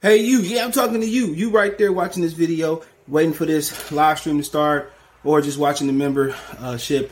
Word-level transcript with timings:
Hey, 0.00 0.18
you. 0.18 0.38
Yeah, 0.42 0.64
I'm 0.64 0.70
talking 0.70 1.00
to 1.00 1.06
you. 1.08 1.34
You 1.34 1.50
right 1.50 1.76
there 1.76 1.92
watching 1.92 2.22
this 2.22 2.32
video, 2.32 2.82
waiting 3.08 3.32
for 3.32 3.46
this 3.46 3.90
live 3.90 4.20
stream 4.20 4.38
to 4.38 4.44
start, 4.44 4.92
or 5.24 5.40
just 5.40 5.58
watching 5.58 5.88
the 5.88 5.92
membership 5.92 7.10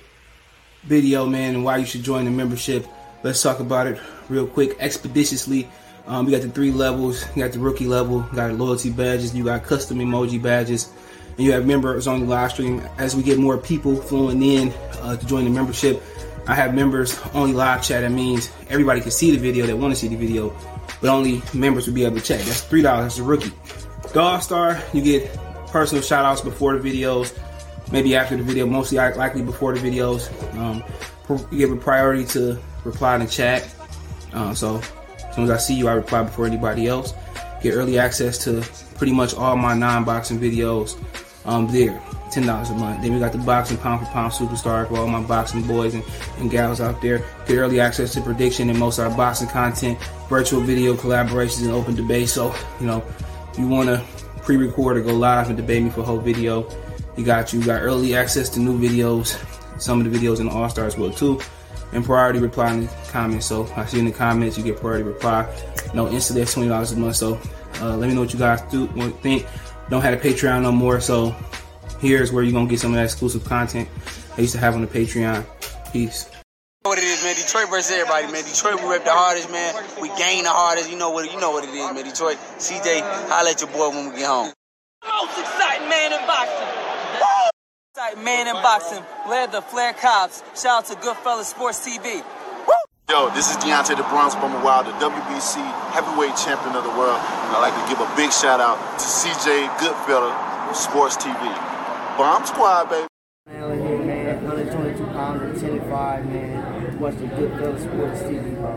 video, 0.85 1.27
man, 1.27 1.57
and 1.57 1.65
why 1.65 1.79
you 1.79 1.85
should 1.85 2.05
join 2.05 2.27
the 2.27 2.31
membership. 2.31 2.87
Let's 3.25 3.43
talk 3.43 3.59
about 3.59 3.89
it 3.89 3.99
real 4.29 4.47
quick, 4.47 4.77
expeditiously. 4.79 5.69
Um, 6.07 6.27
we 6.27 6.31
got 6.31 6.43
the 6.43 6.49
three 6.49 6.71
levels. 6.71 7.27
You 7.35 7.43
got 7.43 7.51
the 7.51 7.59
rookie 7.59 7.89
level, 7.89 8.25
you 8.31 8.37
got 8.37 8.53
loyalty 8.53 8.91
badges, 8.91 9.35
you 9.35 9.43
got 9.43 9.65
custom 9.65 9.99
emoji 9.99 10.41
badges, 10.41 10.89
and 11.31 11.41
you 11.41 11.51
have 11.55 11.67
members 11.67 12.07
on 12.07 12.21
the 12.21 12.27
live 12.27 12.53
stream. 12.53 12.89
As 12.99 13.17
we 13.17 13.25
get 13.25 13.37
more 13.37 13.59
people 13.59 13.97
flowing 13.97 14.41
in 14.41 14.73
uh, 15.01 15.17
to 15.17 15.27
join 15.27 15.43
the 15.43 15.51
membership, 15.51 16.01
I 16.47 16.55
have 16.55 16.73
members 16.73 17.21
only 17.35 17.53
live 17.53 17.83
chat. 17.83 18.03
That 18.03 18.13
means 18.13 18.49
everybody 18.69 19.01
can 19.01 19.11
see 19.11 19.33
the 19.33 19.39
video 19.39 19.67
that 19.67 19.77
want 19.77 19.93
to 19.93 19.99
see 19.99 20.07
the 20.07 20.15
video 20.15 20.57
but 21.01 21.11
only 21.11 21.43
members 21.55 21.87
will 21.87 21.95
be 21.95 22.05
able 22.05 22.17
to 22.17 22.23
check. 22.23 22.41
That's 22.41 22.63
three 22.63 22.83
dollars. 22.83 23.17
That's 23.17 23.19
a 23.19 23.23
rookie. 23.23 23.53
All 24.15 24.41
Star, 24.41 24.83
you 24.95 25.03
get 25.03 25.31
personal 25.67 26.03
shout 26.03 26.25
outs 26.25 26.41
before 26.41 26.79
the 26.79 26.91
videos, 26.91 27.37
maybe 27.93 28.17
after 28.17 28.37
the 28.37 28.43
video, 28.43 28.67
mostly 28.67 28.97
likely 28.97 29.43
before 29.43 29.77
the 29.77 29.81
videos. 29.81 30.31
Um, 30.57 30.83
you 31.51 31.59
give 31.59 31.73
a 31.73 31.77
priority 31.77 32.25
to 32.27 32.59
reply 32.85 33.17
in 33.17 33.21
the 33.23 33.27
chat. 33.27 33.69
Uh, 34.33 34.55
so 34.55 34.77
as 34.77 35.35
soon 35.35 35.45
as 35.45 35.51
I 35.51 35.57
see 35.59 35.75
you, 35.75 35.89
I 35.89 35.93
reply 35.93 36.23
before 36.23 36.47
anybody 36.47 36.87
else. 36.87 37.13
Get 37.63 37.75
early 37.75 37.99
access 37.99 38.43
to 38.45 38.63
pretty 38.95 39.13
much 39.13 39.35
all 39.35 39.57
my 39.57 39.75
non-boxing 39.75 40.39
videos 40.39 40.97
um, 41.45 41.71
there 41.71 42.01
ten 42.31 42.47
dollars 42.47 42.71
a 42.71 42.75
month. 42.75 43.03
Then 43.03 43.15
we 43.15 43.21
got 43.21 43.33
the 43.33 43.39
boxing 43.39 43.79
pound 43.79 44.07
for 44.07 44.13
pound 44.13 44.33
superstar 44.33 44.89
for 44.89 44.99
all 44.99 45.07
my 45.07 45.23
boxing 45.23 45.63
boys 45.63 45.95
and, 45.95 46.05
and 46.39 46.51
gals 46.51 46.81
out 46.81 47.01
there. 47.01 47.25
Get 47.47 47.57
early 47.57 47.81
access 47.81 48.13
to 48.15 48.21
prediction 48.21 48.71
and 48.71 48.79
most 48.79 48.99
of 48.99 49.11
our 49.11 49.17
boxing 49.17 49.49
content, 49.49 49.99
virtual 50.29 50.61
video 50.61 50.95
collaborations, 50.95 51.65
and 51.65 51.73
open 51.73 51.95
debate. 51.95 52.29
So 52.29 52.55
you 52.81 52.87
know, 52.87 53.05
you 53.59 53.69
want 53.69 53.89
to 53.89 54.05
pre-record 54.43 54.97
or 54.97 55.01
go 55.03 55.15
live 55.15 55.49
and 55.49 55.57
debate 55.57 55.83
me 55.83 55.91
for 55.91 56.03
a 56.03 56.05
whole 56.05 56.19
video, 56.19 56.69
you 57.17 57.25
got 57.25 57.53
you. 57.53 57.65
got 57.65 57.83
early 57.83 58.15
access 58.15 58.49
to 58.51 58.61
new 58.61 58.79
videos. 58.79 59.37
Some 59.81 60.01
of 60.01 60.11
the 60.11 60.19
videos 60.19 60.41
in 60.41 60.47
the 60.47 60.53
All 60.53 60.69
Stars 60.69 60.97
will 60.97 61.11
too. 61.11 61.41
And 61.93 62.05
priority 62.05 62.39
reply 62.41 62.73
in 62.73 62.87
the 62.87 62.93
comments. 63.11 63.47
So 63.47 63.67
I 63.77 63.87
see 63.87 63.99
in 63.99 64.05
the 64.05 64.13
comments 64.13 64.59
you 64.59 64.65
get 64.65 64.81
priority 64.81 65.05
reply. 65.05 65.47
No 65.95 66.09
instant 66.09 66.39
that's 66.39 66.53
twenty 66.53 66.69
dollars 66.69 66.93
a 66.93 66.97
month. 66.97 67.17
So 67.17 67.41
uh, 67.81 67.97
let 67.97 68.09
me 68.09 68.15
know 68.15 68.23
what 68.23 68.33
you 68.33 68.39
guys 68.39 68.63
do 68.71 68.87
think. 69.23 69.47
Don't 69.89 70.03
have 70.03 70.15
a 70.15 70.17
Patreon 70.17 70.63
no 70.63 70.73
more, 70.73 71.01
so 71.01 71.35
Here's 72.01 72.31
where 72.31 72.43
you're 72.43 72.53
gonna 72.53 72.69
get 72.69 72.81
some 72.81 72.93
of 72.93 72.97
that 72.97 73.05
exclusive 73.05 73.45
content 73.45 73.89
I 74.37 74.43
used 74.43 74.53
to 74.53 74.59
have 74.59 74.75
on 74.75 74.83
the 74.83 74.87
Patreon. 74.87 75.47
Peace. 75.93 76.29
What 76.83 76.99
it 76.99 77.05
is, 77.05 77.25
man. 77.25 77.35
Detroit 77.35 77.69
versus 77.71 77.91
everybody, 77.91 78.31
man. 78.31 78.45
Detroit, 78.45 78.83
we 78.83 78.89
rep 78.89 79.05
the 79.05 79.11
hardest, 79.11 79.51
man. 79.51 79.75
We 80.01 80.09
gain 80.15 80.45
the 80.45 80.51
hardest. 80.51 80.91
You 80.91 80.97
know 80.97 81.11
what? 81.11 81.33
You 81.33 81.41
know 81.41 81.51
what 81.51 81.65
it 81.65 81.71
is, 81.71 81.93
man. 81.93 82.05
Detroit. 82.05 82.37
CJ, 82.59 83.01
holla 83.27 83.51
at 83.51 83.61
your 83.61 83.71
boy 83.71 83.91
when 83.91 84.13
we 84.13 84.19
get 84.21 84.29
home. 84.29 84.53
Most 85.03 85.39
exciting 85.39 85.89
man 85.89 86.13
in 86.13 86.21
boxing. 86.29 86.69
Exciting 87.91 88.25
man 88.25 88.47
in 88.47 88.55
boxing. 88.63 89.03
Led 89.29 89.51
the 89.51 89.63
Flair 89.63 89.95
Cops. 89.95 90.45
Shout 90.55 90.85
out 90.85 90.87
to 90.87 90.95
Goodfellas 91.01 91.51
Sports 91.51 91.81
TV. 91.81 92.23
Yo, 93.09 93.31
this 93.31 93.51
is 93.51 93.57
Deontay 93.59 93.97
the 93.97 94.03
Bronze 94.11 94.35
Bomber 94.35 94.63
Wild, 94.63 94.87
the 94.87 94.93
WBC 94.99 95.63
heavyweight 95.91 96.37
champion 96.37 96.77
of 96.77 96.85
the 96.85 96.91
world. 96.91 97.19
And 97.19 97.57
I'd 97.57 97.63
like 97.63 97.75
to 97.75 97.87
give 97.89 97.99
a 97.99 98.11
big 98.17 98.33
shout 98.33 98.61
out 98.61 98.79
to 98.99 99.05
CJ 99.05 99.67
Goodfellas 99.79 100.75
Sports 100.75 101.17
TV. 101.17 101.66
Bomb 102.17 102.47
Squad, 102.47 102.91
baby. 102.91 103.07
Man, 103.47 103.79
here, 103.87 103.99
man. 103.99 104.45
122 104.45 105.05
pounds 105.09 105.43
and 105.43 105.81
10 105.81 105.91
5, 105.91 106.27
man. 106.27 107.01
Watch 107.01 107.17
the 107.17 107.27
Goodfellas 107.27 107.81
Sports 107.83 108.23
TV, 108.23 108.57
bro. 108.57 108.77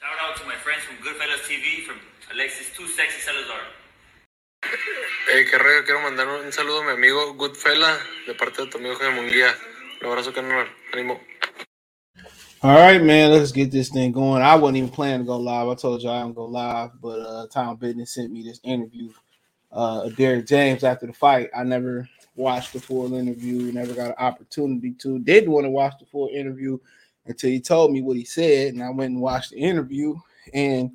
Shout 0.00 0.18
out 0.20 0.36
to 0.38 0.46
my 0.46 0.56
friends 0.56 0.82
from 0.84 0.96
Goodfellas 1.04 1.42
TV, 1.48 1.82
from 1.84 1.98
Alexis 2.32 2.74
Too 2.76 2.86
Sexy 2.88 3.20
Salazar. 3.20 3.60
Hey, 5.32 5.44
qué 5.50 5.58
raro, 5.58 5.84
quiero 5.84 6.00
mandar 6.02 6.28
un 6.28 6.52
saludo 6.52 6.82
a 6.82 6.84
mi 6.84 6.92
amigo 6.92 7.34
Goodfella, 7.34 7.98
de 8.26 8.34
parte 8.34 8.62
de 8.62 8.70
tu 8.70 8.78
amigo 8.78 8.94
Jaime 8.96 9.16
Munguía. 9.22 9.52
Un 10.02 10.08
abrazo, 10.08 10.32
carnal. 10.32 10.66
Ánimo. 10.94 11.20
All 12.62 12.76
right, 12.76 13.02
man, 13.02 13.32
let's 13.32 13.52
get 13.52 13.70
this 13.70 13.90
thing 13.90 14.12
going. 14.12 14.42
I 14.42 14.56
wasn't 14.56 14.78
even 14.78 14.90
planning 14.90 15.20
to 15.20 15.24
go 15.26 15.36
live. 15.36 15.68
I 15.68 15.74
told 15.74 16.02
you 16.02 16.10
I 16.10 16.20
don't 16.20 16.34
go 16.34 16.46
live, 16.46 16.90
but 17.00 17.20
uh 17.20 17.46
Tom 17.48 17.76
Business 17.76 18.14
sent 18.14 18.32
me 18.32 18.42
this 18.42 18.60
interview 18.64 19.10
uh 19.72 20.08
Derrick 20.10 20.46
James 20.46 20.84
after 20.84 21.06
the 21.06 21.12
fight. 21.12 21.50
I 21.56 21.64
never 21.64 22.08
watch 22.34 22.72
the 22.72 22.80
full 22.80 23.14
interview, 23.14 23.72
never 23.72 23.94
got 23.94 24.08
an 24.08 24.14
opportunity 24.18 24.92
to. 24.92 25.18
Did 25.18 25.48
want 25.48 25.64
to 25.64 25.70
watch 25.70 25.94
the 25.98 26.06
full 26.06 26.28
interview 26.28 26.78
until 27.26 27.50
he 27.50 27.60
told 27.60 27.92
me 27.92 28.02
what 28.02 28.16
he 28.16 28.24
said, 28.24 28.74
and 28.74 28.82
I 28.82 28.90
went 28.90 29.12
and 29.12 29.20
watched 29.20 29.50
the 29.50 29.58
interview. 29.58 30.14
And 30.52 30.92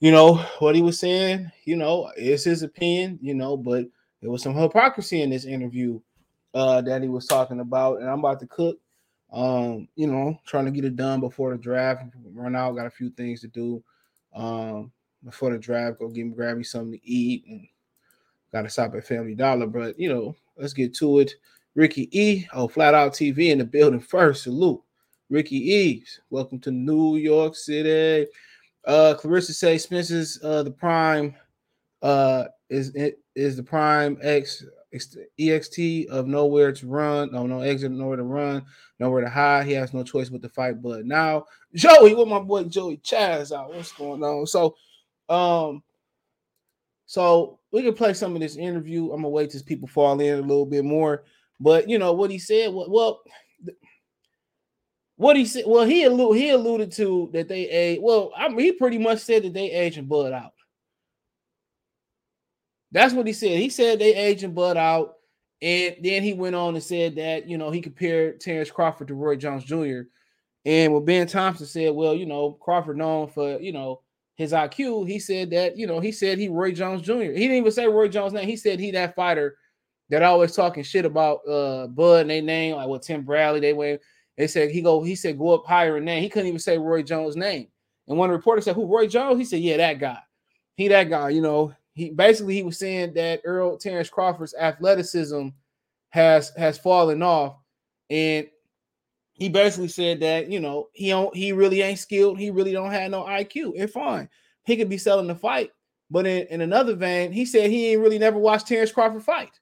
you 0.00 0.10
know 0.10 0.34
what 0.58 0.74
he 0.74 0.82
was 0.82 0.98
saying, 0.98 1.50
you 1.64 1.76
know, 1.76 2.10
it's 2.16 2.44
his 2.44 2.62
opinion, 2.62 3.18
you 3.22 3.34
know, 3.34 3.56
but 3.56 3.86
there 4.20 4.30
was 4.30 4.42
some 4.42 4.54
hypocrisy 4.54 5.22
in 5.22 5.30
this 5.30 5.44
interview 5.44 6.00
uh, 6.54 6.80
that 6.82 7.02
he 7.02 7.08
was 7.08 7.26
talking 7.26 7.60
about, 7.60 8.00
and 8.00 8.08
I'm 8.08 8.18
about 8.18 8.40
to 8.40 8.46
cook. 8.46 8.78
Um, 9.32 9.88
you 9.96 10.08
know, 10.08 10.38
trying 10.44 10.66
to 10.66 10.70
get 10.70 10.84
it 10.84 10.94
done 10.94 11.20
before 11.20 11.52
the 11.52 11.56
draft. 11.56 12.04
Run 12.34 12.54
out, 12.54 12.76
got 12.76 12.86
a 12.86 12.90
few 12.90 13.08
things 13.08 13.40
to 13.40 13.48
do. 13.48 13.82
Um, 14.34 14.92
before 15.24 15.50
the 15.50 15.58
draft, 15.58 15.98
go 15.98 16.08
get 16.08 16.34
grab 16.34 16.58
me 16.58 16.64
something 16.64 16.92
to 16.92 17.08
eat 17.08 17.44
and 17.46 17.66
Got 18.52 18.62
to 18.62 18.68
stop 18.68 18.94
at 18.94 19.06
Family 19.06 19.34
Dollar, 19.34 19.66
but 19.66 19.98
you 19.98 20.08
know, 20.08 20.36
let's 20.56 20.74
get 20.74 20.94
to 20.96 21.20
it. 21.20 21.34
Ricky 21.74 22.08
E. 22.12 22.46
Oh, 22.52 22.68
Flat 22.68 22.94
Out 22.94 23.12
TV 23.12 23.50
in 23.50 23.58
the 23.58 23.64
building 23.64 24.00
first. 24.00 24.42
Salute. 24.42 24.82
Ricky 25.30 25.72
E. 25.74 26.04
Welcome 26.28 26.58
to 26.60 26.70
New 26.70 27.16
York 27.16 27.56
City. 27.56 28.30
Uh, 28.86 29.14
Clarissa 29.14 29.54
say 29.54 29.78
Spencer's 29.78 30.38
uh 30.42 30.62
the 30.62 30.70
prime 30.70 31.34
uh 32.02 32.44
is 32.68 32.94
it 32.94 33.20
is 33.34 33.56
the 33.56 33.62
prime 33.62 34.18
X 34.22 34.64
EXT 35.40 36.08
of 36.08 36.26
nowhere 36.26 36.72
to 36.72 36.86
run, 36.86 37.32
no, 37.32 37.46
no 37.46 37.60
exit, 37.60 37.90
nowhere 37.90 38.16
to 38.16 38.24
run, 38.24 38.64
nowhere 38.98 39.22
to 39.22 39.30
hide. 39.30 39.66
He 39.66 39.72
has 39.72 39.94
no 39.94 40.02
choice 40.02 40.28
but 40.28 40.42
to 40.42 40.48
fight. 40.50 40.82
But 40.82 41.06
now, 41.06 41.46
Joey, 41.74 42.14
with 42.14 42.28
my 42.28 42.38
boy 42.38 42.64
Joey 42.64 42.98
Chaz 42.98 43.56
out. 43.56 43.74
What's 43.74 43.92
going 43.92 44.22
on? 44.22 44.46
So, 44.46 44.76
um, 45.30 45.82
so 47.12 47.58
we 47.72 47.82
can 47.82 47.92
play 47.92 48.14
some 48.14 48.34
of 48.34 48.40
this 48.40 48.56
interview. 48.56 49.12
I'm 49.12 49.18
gonna 49.18 49.28
wait 49.28 49.50
till 49.50 49.62
people 49.64 49.86
fall 49.86 50.18
in 50.18 50.38
a 50.38 50.40
little 50.40 50.64
bit 50.64 50.82
more. 50.82 51.24
But 51.60 51.86
you 51.86 51.98
know 51.98 52.14
what 52.14 52.30
he 52.30 52.38
said. 52.38 52.72
Well, 52.72 53.20
what 55.16 55.36
he 55.36 55.44
said. 55.44 55.64
Well, 55.66 55.84
he 55.84 56.04
alluded 56.04 56.40
he 56.40 56.48
alluded 56.48 56.90
to 56.92 57.28
that 57.34 57.48
they 57.48 57.68
age. 57.68 57.98
Well, 58.00 58.32
I 58.34 58.48
mean, 58.48 58.60
he 58.60 58.72
pretty 58.72 58.96
much 58.96 59.18
said 59.18 59.42
that 59.42 59.52
they 59.52 59.70
aging 59.70 60.06
Bud 60.06 60.32
out. 60.32 60.54
That's 62.92 63.12
what 63.12 63.26
he 63.26 63.34
said. 63.34 63.58
He 63.58 63.68
said 63.68 63.98
they 63.98 64.14
aging 64.14 64.54
Bud 64.54 64.78
out, 64.78 65.16
and 65.60 65.96
then 66.00 66.22
he 66.22 66.32
went 66.32 66.56
on 66.56 66.76
and 66.76 66.82
said 66.82 67.16
that 67.16 67.46
you 67.46 67.58
know 67.58 67.70
he 67.70 67.82
compared 67.82 68.40
Terence 68.40 68.70
Crawford 68.70 69.08
to 69.08 69.14
Roy 69.14 69.36
Jones 69.36 69.64
Jr. 69.64 70.04
And 70.64 70.94
what 70.94 71.04
Ben 71.04 71.26
Thompson 71.26 71.66
said, 71.66 71.92
well, 71.92 72.14
you 72.14 72.24
know, 72.24 72.52
Crawford 72.52 72.96
known 72.96 73.28
for 73.28 73.60
you 73.60 73.72
know 73.72 74.00
his 74.34 74.52
IQ, 74.52 75.08
he 75.08 75.18
said 75.18 75.50
that, 75.50 75.76
you 75.76 75.86
know, 75.86 76.00
he 76.00 76.12
said 76.12 76.38
he 76.38 76.48
Roy 76.48 76.72
Jones 76.72 77.02
Jr. 77.02 77.12
He 77.14 77.28
didn't 77.32 77.56
even 77.56 77.72
say 77.72 77.86
Roy 77.86 78.08
Jones' 78.08 78.32
name. 78.32 78.48
He 78.48 78.56
said 78.56 78.80
he 78.80 78.90
that 78.92 79.14
fighter 79.14 79.56
that 80.10 80.22
always 80.22 80.54
talking 80.54 80.82
shit 80.82 81.04
about 81.04 81.46
uh 81.48 81.86
Bud 81.88 82.22
and 82.22 82.30
they 82.30 82.40
name, 82.40 82.76
like 82.76 82.88
what 82.88 83.02
Tim 83.02 83.22
Bradley, 83.22 83.60
they 83.60 83.72
went, 83.72 84.00
they 84.36 84.46
said 84.46 84.70
he 84.70 84.80
go, 84.80 85.02
he 85.02 85.14
said 85.14 85.38
go 85.38 85.54
up 85.54 85.66
higher 85.66 85.98
in 85.98 86.04
name. 86.04 86.22
He 86.22 86.28
couldn't 86.28 86.48
even 86.48 86.58
say 86.58 86.78
Roy 86.78 87.02
Jones' 87.02 87.36
name. 87.36 87.68
And 88.08 88.18
one 88.18 88.30
reporter 88.30 88.60
said, 88.60 88.74
Who 88.74 88.86
Roy 88.86 89.06
Jones? 89.06 89.38
He 89.38 89.44
said, 89.44 89.60
Yeah, 89.60 89.76
that 89.76 89.98
guy. 89.98 90.18
He 90.76 90.88
that 90.88 91.10
guy, 91.10 91.30
you 91.30 91.42
know. 91.42 91.74
He 91.94 92.08
basically 92.10 92.54
he 92.54 92.62
was 92.62 92.78
saying 92.78 93.12
that 93.14 93.42
Earl 93.44 93.76
Terence 93.76 94.08
Crawford's 94.08 94.54
athleticism 94.54 95.48
has 96.10 96.50
has 96.56 96.78
fallen 96.78 97.22
off. 97.22 97.56
And 98.08 98.46
he 99.34 99.48
basically 99.48 99.88
said 99.88 100.20
that 100.20 100.50
you 100.50 100.60
know 100.60 100.88
he 100.92 101.08
don't 101.08 101.34
he 101.34 101.52
really 101.52 101.82
ain't 101.82 101.98
skilled. 101.98 102.38
He 102.38 102.50
really 102.50 102.72
don't 102.72 102.90
have 102.90 103.10
no 103.10 103.24
IQ. 103.24 103.74
And 103.78 103.90
fine, 103.90 104.28
he 104.64 104.76
could 104.76 104.88
be 104.88 104.98
selling 104.98 105.26
the 105.26 105.34
fight. 105.34 105.70
But 106.10 106.26
in, 106.26 106.46
in 106.48 106.60
another 106.60 106.94
vein, 106.94 107.32
he 107.32 107.46
said 107.46 107.70
he 107.70 107.92
ain't 107.92 108.02
really 108.02 108.18
never 108.18 108.38
watched 108.38 108.66
Terence 108.66 108.92
Crawford 108.92 109.22
fight. 109.22 109.58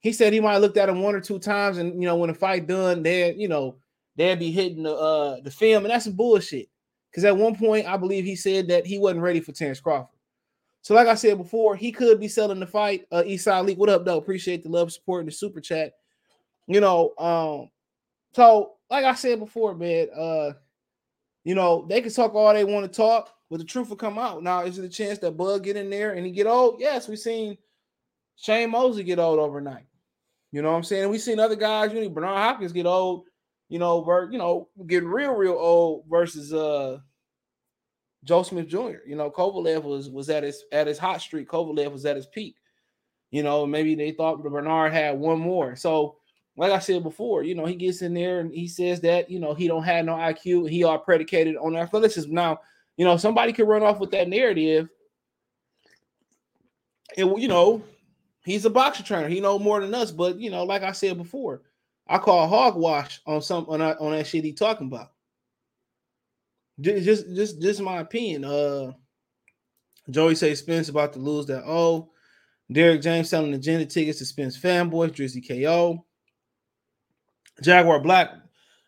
He 0.00 0.12
said 0.12 0.32
he 0.32 0.40
might 0.40 0.54
have 0.54 0.62
looked 0.62 0.76
at 0.76 0.88
him 0.88 1.02
one 1.02 1.14
or 1.14 1.20
two 1.20 1.38
times, 1.38 1.78
and 1.78 2.00
you 2.02 2.08
know 2.08 2.16
when 2.16 2.28
the 2.28 2.34
fight 2.34 2.66
done, 2.66 3.02
they 3.02 3.34
you 3.34 3.48
know 3.48 3.76
they'd 4.16 4.38
be 4.38 4.50
hitting 4.50 4.82
the 4.82 4.94
uh 4.94 5.40
the 5.42 5.50
film, 5.50 5.84
and 5.84 5.92
that's 5.92 6.04
some 6.04 6.14
bullshit. 6.14 6.68
Because 7.10 7.24
at 7.24 7.36
one 7.36 7.54
point, 7.54 7.86
I 7.86 7.96
believe 7.96 8.24
he 8.24 8.34
said 8.34 8.68
that 8.68 8.86
he 8.86 8.98
wasn't 8.98 9.20
ready 9.20 9.40
for 9.40 9.52
Terence 9.52 9.80
Crawford. 9.80 10.16
So, 10.80 10.94
like 10.94 11.06
I 11.06 11.14
said 11.14 11.38
before, 11.38 11.76
he 11.76 11.92
could 11.92 12.18
be 12.18 12.26
selling 12.26 12.58
the 12.58 12.66
fight. 12.66 13.06
Uh, 13.12 13.22
Eastside 13.22 13.66
League, 13.66 13.78
what 13.78 13.88
up, 13.88 14.04
though? 14.04 14.16
Appreciate 14.18 14.62
the 14.62 14.68
love, 14.68 14.92
support, 14.92 15.20
and 15.20 15.28
the 15.28 15.32
super 15.32 15.60
chat. 15.60 15.92
You 16.66 16.80
know, 16.80 17.12
um, 17.18 17.68
so, 18.34 18.72
like 18.90 19.04
I 19.04 19.14
said 19.14 19.38
before, 19.38 19.74
man, 19.74 20.08
uh, 20.16 20.52
you 21.44 21.54
know, 21.54 21.86
they 21.88 22.00
can 22.00 22.12
talk 22.12 22.34
all 22.34 22.52
they 22.52 22.64
want 22.64 22.90
to 22.90 22.96
talk, 22.96 23.32
but 23.50 23.58
the 23.58 23.64
truth 23.64 23.88
will 23.88 23.96
come 23.96 24.18
out. 24.18 24.42
Now, 24.42 24.64
is 24.64 24.78
it 24.78 24.84
a 24.84 24.88
chance 24.88 25.18
that 25.18 25.36
Bud 25.36 25.64
get 25.64 25.76
in 25.76 25.90
there 25.90 26.12
and 26.12 26.24
he 26.24 26.32
get 26.32 26.46
old? 26.46 26.76
Yes, 26.78 27.08
we've 27.08 27.18
seen 27.18 27.58
Shane 28.36 28.70
Mosley 28.70 29.04
get 29.04 29.18
old 29.18 29.38
overnight. 29.38 29.86
You 30.52 30.62
know 30.62 30.70
what 30.70 30.76
I'm 30.76 30.84
saying? 30.84 31.08
We've 31.08 31.20
seen 31.20 31.40
other 31.40 31.56
guys, 31.56 31.92
you 31.92 32.02
know, 32.02 32.08
Bernard 32.10 32.36
Hopkins 32.36 32.72
get 32.72 32.86
old, 32.86 33.24
you 33.68 33.78
know, 33.78 34.02
ver- 34.02 34.30
you 34.30 34.38
know, 34.38 34.68
getting 34.86 35.08
real, 35.08 35.32
real 35.32 35.56
old 35.58 36.04
versus 36.08 36.52
uh 36.52 36.98
Joe 38.24 38.42
Smith 38.42 38.68
Jr. 38.68 39.06
You 39.06 39.16
know, 39.16 39.30
Kovalev 39.30 39.82
was 39.82 40.10
was 40.10 40.28
at 40.30 40.42
his 40.42 40.64
at 40.72 40.86
his 40.86 40.98
hot 40.98 41.20
streak. 41.20 41.48
Kovalev 41.48 41.90
was 41.90 42.04
at 42.04 42.16
his 42.16 42.26
peak. 42.26 42.56
You 43.30 43.42
know, 43.42 43.66
maybe 43.66 43.94
they 43.94 44.12
thought 44.12 44.42
Bernard 44.42 44.92
had 44.92 45.18
one 45.18 45.40
more. 45.40 45.74
So, 45.74 46.16
like 46.56 46.72
I 46.72 46.78
said 46.78 47.02
before, 47.02 47.42
you 47.42 47.54
know, 47.54 47.64
he 47.64 47.74
gets 47.74 48.02
in 48.02 48.14
there 48.14 48.40
and 48.40 48.52
he 48.52 48.68
says 48.68 49.00
that 49.00 49.30
you 49.30 49.38
know 49.38 49.54
he 49.54 49.68
don't 49.68 49.84
have 49.84 50.04
no 50.04 50.14
IQ. 50.14 50.68
He 50.68 50.84
all 50.84 50.98
predicated 50.98 51.56
on 51.56 51.76
athleticism. 51.76 52.32
Now, 52.32 52.60
you 52.96 53.04
know, 53.04 53.16
somebody 53.16 53.52
could 53.52 53.68
run 53.68 53.82
off 53.82 53.98
with 53.98 54.10
that 54.10 54.28
narrative. 54.28 54.88
And 57.16 57.40
you 57.40 57.48
know, 57.48 57.82
he's 58.44 58.64
a 58.64 58.70
boxer 58.70 59.02
trainer. 59.02 59.28
He 59.28 59.40
know 59.40 59.58
more 59.58 59.80
than 59.80 59.94
us. 59.94 60.10
But 60.10 60.38
you 60.38 60.50
know, 60.50 60.64
like 60.64 60.82
I 60.82 60.92
said 60.92 61.16
before, 61.16 61.62
I 62.06 62.18
call 62.18 62.48
hogwash 62.48 63.20
on 63.26 63.40
some 63.40 63.66
on 63.68 63.80
that, 63.80 63.98
on 63.98 64.12
that 64.12 64.26
shit 64.26 64.44
he 64.44 64.52
talking 64.52 64.88
about. 64.88 65.12
Just 66.80 67.26
just 67.34 67.62
just 67.62 67.80
my 67.80 68.00
opinion. 68.00 68.44
Uh 68.44 68.92
Joey 70.10 70.34
say 70.34 70.54
Spence 70.54 70.88
about 70.88 71.12
to 71.12 71.18
lose 71.18 71.46
that. 71.46 71.62
Oh, 71.64 72.10
Derrick 72.70 73.02
James 73.02 73.28
selling 73.28 73.54
agenda 73.54 73.86
tickets 73.86 74.18
to 74.18 74.24
Spence 74.24 74.58
fanboys, 74.58 75.10
Drizzy 75.10 75.46
KO. 75.46 76.04
Jaguar 77.60 78.00
Black. 78.00 78.30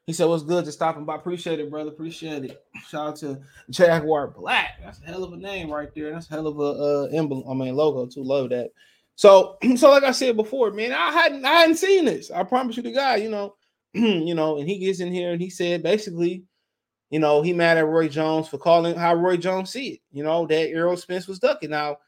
He 0.07 0.13
said, 0.13 0.27
What's 0.27 0.43
good? 0.43 0.65
Just 0.65 0.79
stopping 0.79 1.05
by. 1.05 1.17
Appreciate 1.17 1.61
it, 1.61 1.71
brother. 1.71 1.91
Appreciate 1.91 2.45
it. 2.45 2.65
Shout 2.89 3.09
out 3.09 3.17
to 3.17 3.41
Jaguar 3.71 4.29
Black. 4.29 4.81
That's 4.83 5.01
a 5.03 5.07
hell 5.07 5.25
of 5.25 5.33
a 5.33 5.37
name 5.37 5.71
right 5.71 5.95
there. 5.95 6.13
That's 6.13 6.29
a 6.31 6.35
hell 6.35 6.47
of 6.47 6.59
a 6.59 6.63
uh 6.63 7.09
emblem. 7.17 7.45
I 7.49 7.55
mean 7.55 7.75
logo 7.75 8.07
too. 8.07 8.23
Love 8.23 8.51
that. 8.51 8.71
So, 9.17 9.57
so 9.77 9.91
like 9.91 10.05
I 10.05 10.11
said 10.11 10.37
before, 10.37 10.71
man, 10.73 10.93
I 10.93 11.11
hadn't 11.11 11.45
I 11.45 11.53
hadn't 11.53 11.77
seen 11.77 12.05
this. 12.05 12.31
I 12.31 12.43
promise 12.43 12.77
you 12.77 12.83
the 12.83 12.93
guy, 12.93 13.17
you 13.17 13.31
know, 13.31 13.57
you 13.95 14.35
know, 14.35 14.59
and 14.59 14.69
he 14.69 14.79
gets 14.79 15.01
in 15.01 15.13
here 15.13 15.33
and 15.33 15.41
he 15.41 15.51
said 15.51 15.83
basically 15.83 16.45
you 17.15 17.21
know, 17.21 17.43
he 17.43 17.53
mad 17.53 17.79
at 17.79 17.87
Roy 17.87 18.09
Jones 18.09 18.49
for 18.49 18.59
calling 18.59 18.97
how 18.97 19.15
Roy 19.15 19.37
Jones 19.37 19.71
see 19.71 19.89
it. 19.91 20.01
You 20.11 20.25
know, 20.25 20.49
that 20.49 20.71
Errol 20.71 20.97
Spence 20.97 21.29
was 21.29 21.39
ducking. 21.39 21.71
Now, 21.71 21.99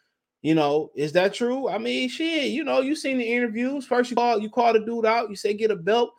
you 0.43 0.53
know, 0.53 0.91
is 0.97 1.13
that 1.13 1.33
true? 1.33 1.69
I 1.69 1.79
mean, 1.79 2.09
shit, 2.09 2.51
you 2.51 2.65
know, 2.65 2.81
you 2.81 2.97
seen 2.97 3.19
the 3.19 3.25
interviews. 3.25 3.87
First, 3.87 4.11
you 4.11 4.17
call 4.17 4.41
you 4.41 4.51
call 4.51 4.73
the 4.73 4.81
dude 4.81 5.07
out, 5.07 5.31
you 5.31 5.37
say 5.37 5.55
get 5.55 5.71
a 5.71 5.77
belt, 5.77 6.11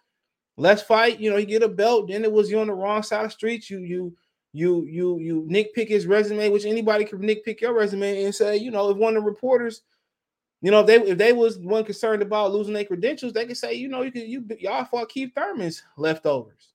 let's 0.57 0.81
fight. 0.81 1.19
You 1.19 1.29
know, 1.29 1.37
you 1.37 1.45
get 1.45 1.63
a 1.63 1.69
belt, 1.69 2.09
then 2.09 2.23
it 2.23 2.31
was 2.31 2.49
you 2.49 2.59
on 2.59 2.67
the 2.67 2.73
wrong 2.73 3.03
side 3.03 3.23
of 3.23 3.27
the 3.27 3.31
street. 3.31 3.69
You 3.69 3.79
you 3.79 4.17
you 4.53 4.85
you 4.85 5.19
you 5.19 5.47
nitpick 5.49 5.87
his 5.87 6.07
resume, 6.07 6.49
which 6.49 6.65
anybody 6.65 7.05
can 7.05 7.19
nitpick 7.19 7.61
your 7.61 7.73
resume 7.73 8.23
and 8.23 8.33
say, 8.33 8.57
you 8.57 8.71
know, 8.71 8.89
if 8.89 8.97
one 8.97 9.15
of 9.15 9.23
the 9.23 9.29
reporters, 9.29 9.83
you 10.61 10.71
know, 10.71 10.81
if 10.81 10.87
they 10.87 10.95
if 10.95 11.17
they 11.17 11.33
was 11.33 11.59
one 11.59 11.85
concerned 11.85 12.21
about 12.21 12.51
losing 12.51 12.73
their 12.73 12.85
credentials, 12.85 13.33
they 13.33 13.45
could 13.45 13.57
say, 13.57 13.73
you 13.73 13.87
know, 13.87 14.01
you 14.01 14.11
could 14.11 14.27
you 14.27 14.45
y'all 14.59 14.85
fought 14.85 15.09
Keith 15.09 15.31
Thurman's 15.35 15.83
leftovers. 15.95 16.73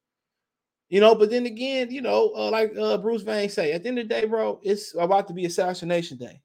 You 0.89 1.01
know, 1.01 1.15
but 1.15 1.31
then 1.31 1.47
again, 1.47 1.91
you 1.91 2.03
know, 2.03 2.33
uh, 2.37 2.51
like 2.51 2.77
uh, 2.77 2.99
Bruce 2.99 3.23
Vain 3.23 3.49
say, 3.49 3.73
at 3.73 3.83
the 3.83 3.89
end 3.89 3.99
of 3.99 4.09
the 4.09 4.15
day, 4.15 4.27
bro, 4.27 4.61
it's 4.63 4.95
about 4.95 5.27
to 5.29 5.33
be 5.33 5.47
assassination 5.47 6.19
day. 6.19 6.43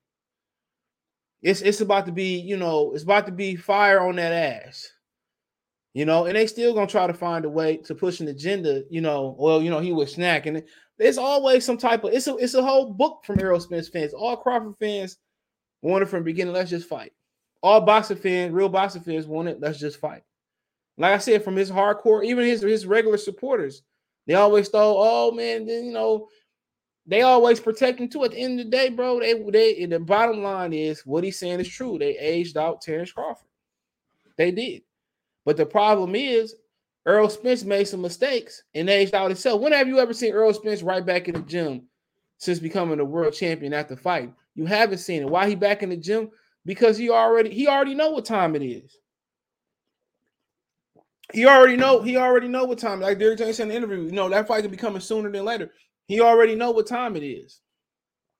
It's 1.41 1.61
it's 1.61 1.81
about 1.81 2.05
to 2.05 2.11
be, 2.11 2.39
you 2.39 2.57
know, 2.57 2.93
it's 2.93 3.03
about 3.03 3.25
to 3.25 3.31
be 3.31 3.57
fire 3.57 3.99
on 3.99 4.15
that 4.15 4.31
ass. 4.31 4.89
You 5.97 6.05
know, 6.05 6.27
and 6.27 6.35
they 6.35 6.45
still 6.45 6.75
gonna 6.75 6.85
try 6.85 7.07
to 7.07 7.13
find 7.13 7.43
a 7.43 7.49
way 7.49 7.77
to 7.77 7.95
push 7.95 8.19
an 8.19 8.27
agenda. 8.27 8.83
You 8.87 9.01
know, 9.01 9.35
well, 9.39 9.63
you 9.63 9.71
know, 9.71 9.79
he 9.79 9.91
was 9.91 10.15
snacking. 10.15 10.63
There's 10.99 11.17
always 11.17 11.65
some 11.65 11.79
type 11.79 12.03
of 12.03 12.13
it's 12.13 12.27
a 12.27 12.35
it's 12.35 12.53
a 12.53 12.61
whole 12.61 12.93
book 12.93 13.23
from 13.25 13.39
Spence 13.59 13.89
fans. 13.89 14.13
All 14.13 14.37
Crawford 14.37 14.77
fans 14.77 15.17
wanted 15.81 16.07
from 16.07 16.19
the 16.19 16.25
beginning. 16.25 16.53
Let's 16.53 16.69
just 16.69 16.87
fight. 16.87 17.13
All 17.63 17.81
boxer 17.81 18.15
fans, 18.15 18.53
real 18.53 18.69
boxer 18.69 18.99
fans 18.99 19.25
wanted. 19.25 19.59
Let's 19.59 19.79
just 19.79 19.99
fight. 19.99 20.21
Like 20.99 21.15
I 21.15 21.17
said, 21.17 21.43
from 21.43 21.55
his 21.55 21.71
hardcore, 21.71 22.23
even 22.23 22.45
his 22.45 22.61
his 22.61 22.85
regular 22.85 23.17
supporters 23.17 23.81
they 24.27 24.35
always 24.35 24.69
thought, 24.69 24.97
oh 24.99 25.31
man, 25.31 25.65
then 25.65 25.85
you 25.85 25.93
know, 25.93 26.27
they 27.07 27.23
always 27.23 27.59
protect 27.59 27.99
him 27.99 28.07
too. 28.07 28.23
At 28.23 28.33
the 28.33 28.37
end 28.37 28.59
of 28.59 28.67
the 28.67 28.69
day, 28.71 28.89
bro, 28.89 29.19
they 29.19 29.33
they 29.49 29.85
the 29.87 29.99
bottom 29.99 30.43
line 30.43 30.73
is 30.73 31.03
what 31.07 31.23
he's 31.23 31.39
saying 31.39 31.59
is 31.59 31.67
true. 31.67 31.97
They 31.97 32.19
aged 32.19 32.55
out 32.55 32.83
Terence 32.83 33.11
Crawford. 33.11 33.49
They 34.37 34.51
did. 34.51 34.83
But 35.47 35.55
the 35.55 35.65
problem 35.65 36.13
is 36.13 36.55
Earl 37.05 37.29
Spence 37.29 37.63
made 37.63 37.87
some 37.87 38.01
mistakes 38.01 38.63
and 38.75 38.89
aged 38.89 39.15
out 39.15 39.29
himself. 39.29 39.61
When 39.61 39.71
have 39.71 39.87
you 39.87 39.97
ever 39.97 40.13
seen 40.13 40.33
Earl 40.33 40.53
Spence 40.53 40.83
right 40.83 41.05
back 41.05 41.29
in 41.29 41.35
the 41.35 41.41
gym 41.41 41.83
since 42.37 42.59
becoming 42.59 42.99
a 42.99 43.05
world 43.05 43.33
champion 43.33 43.73
after 43.73 43.95
fight? 43.95 44.33
You 44.55 44.65
haven't 44.65 44.97
seen 44.97 45.21
it. 45.21 45.29
Why 45.29 45.47
he 45.47 45.55
back 45.55 45.83
in 45.83 45.89
the 45.89 45.95
gym? 45.95 46.31
Because 46.65 46.97
he 46.97 47.09
already 47.09 47.49
he 47.49 47.65
already 47.65 47.95
know 47.95 48.11
what 48.11 48.25
time 48.25 48.57
it 48.57 48.61
is 48.61 48.97
he 51.33 51.45
already 51.45 51.77
know 51.77 52.01
he 52.01 52.17
already 52.17 52.49
know 52.49 52.65
what 52.65 52.77
time. 52.77 52.99
Like 52.99 53.17
Derrick 53.17 53.37
James 53.37 53.55
said 53.55 53.63
in 53.63 53.69
the 53.69 53.75
interview, 53.75 54.03
you 54.03 54.11
know 54.11 54.27
that 54.27 54.49
fight 54.49 54.63
could 54.63 54.71
be 54.71 54.75
coming 54.75 54.99
sooner 54.99 55.31
than 55.31 55.45
later. 55.45 55.71
He 56.07 56.19
already 56.19 56.55
know 56.55 56.71
what 56.71 56.87
time 56.87 57.15
it 57.15 57.23
is. 57.23 57.61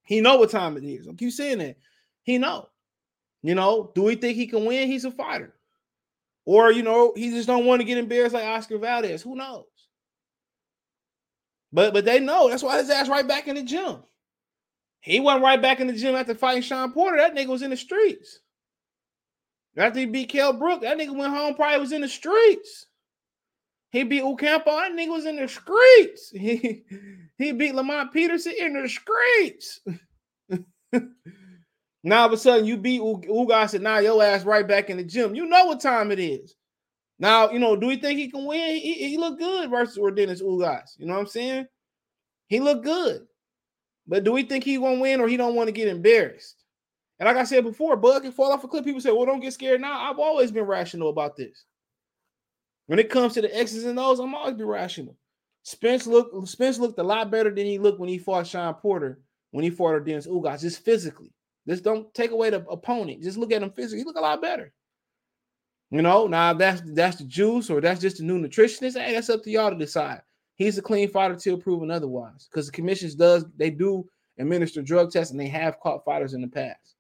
He 0.03 0.19
know 0.19 0.36
what 0.36 0.50
time 0.50 0.75
it 0.75 0.83
is. 0.86 1.07
I 1.07 1.13
keep 1.13 1.31
saying 1.31 1.60
that. 1.60 1.77
He 2.24 2.38
know. 2.38 2.68
You 3.44 3.56
know, 3.56 3.92
do 3.95 4.03
we 4.03 4.15
think 4.15 4.36
he 4.36 4.48
can 4.48 4.65
win? 4.65 4.89
He's 4.89 5.06
a 5.06 5.12
fighter. 5.12 5.53
Or 6.47 6.71
you 6.71 6.81
know, 6.81 7.11
he 7.13 7.29
just 7.31 7.45
don't 7.45 7.65
want 7.65 7.81
to 7.81 7.85
get 7.85 7.97
embarrassed 7.97 8.33
like 8.33 8.45
Oscar 8.45 8.77
Valdez. 8.77 9.21
Who 9.21 9.35
knows? 9.35 9.65
But 11.73 11.94
but 11.94 12.05
they 12.05 12.21
know. 12.21 12.49
That's 12.49 12.63
why 12.63 12.77
his 12.77 12.89
ass 12.89 13.09
right 13.09 13.27
back 13.27 13.49
in 13.49 13.55
the 13.55 13.63
gym. 13.63 13.97
He 15.01 15.19
went 15.19 15.44
right 15.44 15.61
back 15.61 15.81
in 15.81 15.88
the 15.88 15.94
gym 15.94 16.15
after 16.15 16.33
fighting 16.33 16.61
Shawn 16.61 16.94
Porter. 16.94 17.17
That 17.17 17.35
nigga 17.35 17.47
was 17.47 17.63
in 17.63 17.69
the 17.69 17.77
streets. 17.77 18.39
After 19.75 19.99
he 19.99 20.05
beat 20.05 20.29
Kell 20.29 20.53
Brook, 20.53 20.83
that 20.83 20.97
nigga 20.97 21.13
went 21.13 21.33
home, 21.33 21.53
probably 21.53 21.81
was 21.81 21.91
in 21.91 22.01
the 22.01 22.07
streets. 22.07 22.85
He 23.91 24.03
beat 24.03 24.23
Ocampo, 24.23 24.71
that 24.71 24.93
nigga 24.93 25.09
was 25.09 25.25
in 25.25 25.35
the 25.35 25.47
streets. 25.47 26.31
He, 26.33 26.83
he 27.38 27.51
beat 27.51 27.75
Lamont 27.75 28.13
Peterson 28.13 28.53
in 28.57 28.81
the 28.81 28.89
streets. 28.89 29.81
now 32.03 32.21
all 32.21 32.27
of 32.27 32.33
a 32.33 32.38
sudden 32.38 32.65
you 32.65 32.77
beat 32.77 33.01
Ugas 33.01 33.73
and 33.73 33.83
now 33.83 33.99
your 33.99 34.23
ass 34.23 34.45
right 34.45 34.67
back 34.67 34.89
in 34.89 34.97
the 34.97 35.03
gym. 35.03 35.35
You 35.35 35.45
know 35.45 35.65
what 35.65 35.81
time 35.81 36.11
it 36.11 36.19
is. 36.19 36.55
Now, 37.19 37.49
you 37.49 37.59
know, 37.59 37.75
do 37.75 37.88
we 37.88 37.97
think 37.97 38.19
he 38.19 38.29
can 38.29 38.45
win? 38.45 38.75
He, 38.75 39.09
he 39.09 39.17
looked 39.17 39.39
good 39.39 39.69
versus 39.69 39.97
Dennis 40.15 40.41
Ugas. 40.41 40.97
You 40.97 41.07
know 41.07 41.13
what 41.13 41.21
I'm 41.21 41.27
saying? 41.27 41.67
He 42.47 42.59
looked 42.59 42.83
good. 42.83 43.25
But 44.07 44.23
do 44.23 44.31
we 44.31 44.44
think 44.44 44.63
he 44.63 44.77
gonna 44.77 44.99
win 44.99 45.19
or 45.19 45.27
he 45.27 45.38
don't 45.38 45.55
want 45.55 45.67
to 45.67 45.73
get 45.73 45.88
embarrassed? 45.88 46.63
And 47.19 47.27
like 47.27 47.38
I 47.38 47.44
said 47.44 47.63
before, 47.63 47.97
Bud 47.97 48.21
can 48.21 48.31
fall 48.31 48.51
off 48.51 48.63
a 48.63 48.67
cliff. 48.67 48.85
People 48.85 49.01
say, 49.01 49.11
well, 49.11 49.25
don't 49.25 49.39
get 49.39 49.53
scared 49.53 49.81
now. 49.81 50.00
I've 50.00 50.19
always 50.19 50.51
been 50.51 50.65
rational 50.65 51.09
about 51.09 51.35
this. 51.35 51.65
When 52.85 53.00
it 53.00 53.09
comes 53.09 53.33
to 53.33 53.41
the 53.41 53.57
X's 53.57 53.85
and 53.85 54.00
O's, 54.00 54.19
I'm 54.19 54.33
always 54.33 54.55
be 54.55 54.63
rational. 54.63 55.17
Spence 55.63 56.07
looked 56.07 56.47
Spence 56.47 56.79
looked 56.79 57.00
a 57.00 57.03
lot 57.03 57.29
better 57.29 57.50
than 57.50 57.65
he 57.65 57.79
looked 57.79 58.00
when 58.00 58.07
he 58.07 58.17
fought 58.17 58.47
Shawn 58.47 58.73
Porter, 58.75 59.19
when 59.51 59.63
he 59.63 59.69
fought 59.69 60.05
Dennis 60.05 60.27
Ugas, 60.27 60.61
just 60.61 60.85
physically. 60.85 61.33
Just 61.67 61.83
don't 61.83 62.13
take 62.13 62.31
away 62.31 62.49
the 62.49 62.65
opponent. 62.67 63.23
Just 63.23 63.37
look 63.37 63.51
at 63.51 63.61
him 63.61 63.71
physically. 63.71 63.99
He 63.99 64.05
look 64.05 64.17
a 64.17 64.21
lot 64.21 64.41
better. 64.41 64.74
You 65.91 66.01
know, 66.01 66.27
now 66.27 66.53
that's 66.53 66.81
that's 66.86 67.17
the 67.17 67.24
juice 67.24 67.69
or 67.69 67.81
that's 67.81 68.01
just 68.01 68.17
the 68.17 68.24
new 68.24 68.39
nutritionist. 68.39 69.00
Hey, 69.00 69.13
that's 69.13 69.29
up 69.29 69.43
to 69.43 69.50
y'all 69.51 69.69
to 69.69 69.77
decide. 69.77 70.21
He's 70.55 70.77
a 70.77 70.81
clean 70.81 71.09
fighter 71.09 71.36
till 71.36 71.57
proven 71.57 71.91
otherwise. 71.91 72.47
Because 72.50 72.65
the 72.65 72.71
commissions 72.71 73.15
does 73.15 73.45
they 73.57 73.69
do 73.69 74.07
administer 74.38 74.81
drug 74.81 75.12
tests 75.12 75.31
and 75.31 75.39
they 75.39 75.47
have 75.47 75.79
caught 75.79 76.05
fighters 76.05 76.33
in 76.33 76.41
the 76.41 76.47
past. 76.47 76.95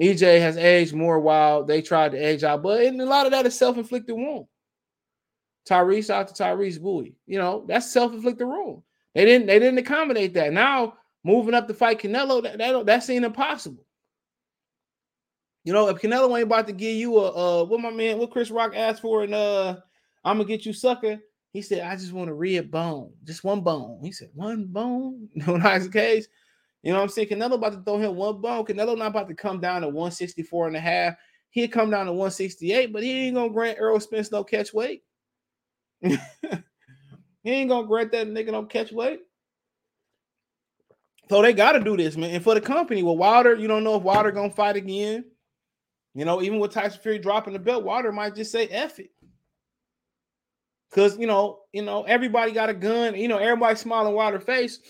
EJ 0.00 0.40
has 0.40 0.56
aged 0.56 0.94
more 0.94 1.20
while 1.20 1.64
they 1.64 1.80
tried 1.80 2.12
to 2.12 2.18
age 2.18 2.44
out, 2.44 2.62
but 2.62 2.82
a 2.82 2.90
lot 2.90 3.24
of 3.24 3.32
that 3.32 3.46
is 3.46 3.56
self-inflicted 3.58 4.14
wound. 4.14 4.46
Tyrese 5.66 6.10
out 6.10 6.28
to 6.28 6.42
Tyrese 6.42 6.80
Bowie. 6.80 7.16
You 7.26 7.38
know, 7.38 7.64
that's 7.66 7.90
self-inflicted 7.90 8.46
wound. 8.46 8.82
They 9.14 9.24
didn't 9.24 9.46
they 9.46 9.58
didn't 9.58 9.78
accommodate 9.78 10.34
that. 10.34 10.52
Now 10.52 10.94
moving 11.24 11.54
up 11.54 11.66
to 11.66 11.74
fight 11.74 11.98
Canelo, 11.98 12.42
that, 12.42 12.58
that 12.58 12.86
that 12.86 13.04
seemed 13.04 13.24
impossible. 13.24 13.85
You 15.66 15.72
know, 15.72 15.88
if 15.88 16.00
Canelo 16.00 16.32
ain't 16.36 16.44
about 16.44 16.68
to 16.68 16.72
give 16.72 16.94
you 16.94 17.18
a 17.18 17.60
uh 17.60 17.64
what 17.64 17.80
my 17.80 17.90
man, 17.90 18.18
what 18.18 18.30
Chris 18.30 18.52
Rock 18.52 18.72
asked 18.76 19.02
for, 19.02 19.24
and 19.24 19.34
uh 19.34 19.76
I'm 20.24 20.36
gonna 20.36 20.48
get 20.48 20.64
you 20.64 20.72
sucker. 20.72 21.18
He 21.52 21.60
said, 21.60 21.80
I 21.80 21.96
just 21.96 22.12
want 22.12 22.30
a 22.30 22.34
red 22.34 22.70
bone, 22.70 23.12
just 23.24 23.42
one 23.42 23.62
bone. 23.62 23.98
He 24.00 24.12
said, 24.12 24.30
one 24.32 24.66
bone. 24.66 25.28
No, 25.34 25.58
the 25.58 25.90
case. 25.92 26.28
You 26.84 26.92
know 26.92 26.98
what 26.98 27.04
I'm 27.04 27.08
saying? 27.08 27.28
Canelo 27.28 27.54
about 27.54 27.72
to 27.72 27.82
throw 27.82 27.98
him 27.98 28.14
one 28.14 28.40
bone. 28.40 28.64
Canelo 28.64 28.96
not 28.96 29.08
about 29.08 29.26
to 29.26 29.34
come 29.34 29.58
down 29.58 29.80
to 29.80 29.88
164 29.88 30.68
and 30.68 30.76
a 30.76 30.80
half. 30.80 31.14
He'll 31.50 31.66
come 31.66 31.90
down 31.90 32.06
to 32.06 32.12
168, 32.12 32.92
but 32.92 33.02
he 33.02 33.26
ain't 33.26 33.34
gonna 33.34 33.50
grant 33.50 33.78
Errol 33.78 33.98
Spence 33.98 34.30
no 34.30 34.44
catch 34.44 34.72
weight. 34.72 35.02
he 36.00 36.18
ain't 37.44 37.70
gonna 37.70 37.88
grant 37.88 38.12
that 38.12 38.28
nigga 38.28 38.52
no 38.52 38.62
catch 38.62 38.92
weight. 38.92 39.18
So 41.28 41.42
they 41.42 41.52
got 41.52 41.72
to 41.72 41.80
do 41.80 41.96
this, 41.96 42.16
man. 42.16 42.30
And 42.30 42.44
for 42.44 42.54
the 42.54 42.60
company, 42.60 43.02
with 43.02 43.18
Wilder, 43.18 43.56
you 43.56 43.66
don't 43.66 43.82
know 43.82 43.96
if 43.96 44.04
Wilder 44.04 44.30
gonna 44.30 44.48
fight 44.48 44.76
again. 44.76 45.24
You 46.16 46.24
know, 46.24 46.40
even 46.40 46.58
with 46.58 46.72
Tyson 46.72 46.98
Fury 47.02 47.18
dropping 47.18 47.52
the 47.52 47.58
belt, 47.58 47.84
Wilder 47.84 48.10
might 48.10 48.34
just 48.34 48.50
say 48.50 48.66
"F 48.68 48.98
it," 48.98 49.10
because 50.88 51.18
you 51.18 51.26
know, 51.26 51.60
you 51.74 51.82
know, 51.82 52.04
everybody 52.04 52.52
got 52.52 52.70
a 52.70 52.74
gun. 52.74 53.14
You 53.14 53.28
know, 53.28 53.36
everybody 53.36 53.76
smiling 53.76 54.14
Wilder 54.14 54.40
face. 54.40 54.80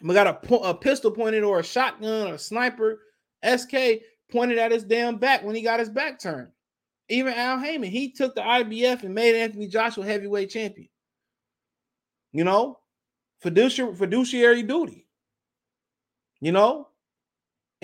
We 0.00 0.14
got 0.14 0.28
a, 0.28 0.54
a 0.58 0.72
pistol 0.72 1.10
pointed 1.10 1.42
or 1.42 1.58
a 1.58 1.64
shotgun 1.64 2.28
or 2.28 2.34
a 2.34 2.38
sniper. 2.38 3.00
SK 3.44 3.74
pointed 4.30 4.58
at 4.58 4.70
his 4.70 4.84
damn 4.84 5.16
back 5.16 5.42
when 5.42 5.56
he 5.56 5.62
got 5.62 5.80
his 5.80 5.88
back 5.88 6.20
turned. 6.20 6.52
Even 7.08 7.34
Al 7.34 7.58
Haymon, 7.58 7.90
he 7.90 8.12
took 8.12 8.36
the 8.36 8.40
IBF 8.40 9.02
and 9.02 9.12
made 9.12 9.34
Anthony 9.34 9.66
Joshua 9.66 10.04
heavyweight 10.04 10.50
champion. 10.50 10.88
You 12.30 12.44
know, 12.44 12.78
fiduciary 13.40 13.96
fiduciary 13.96 14.62
duty. 14.62 15.08
You 16.40 16.52
know? 16.52 16.90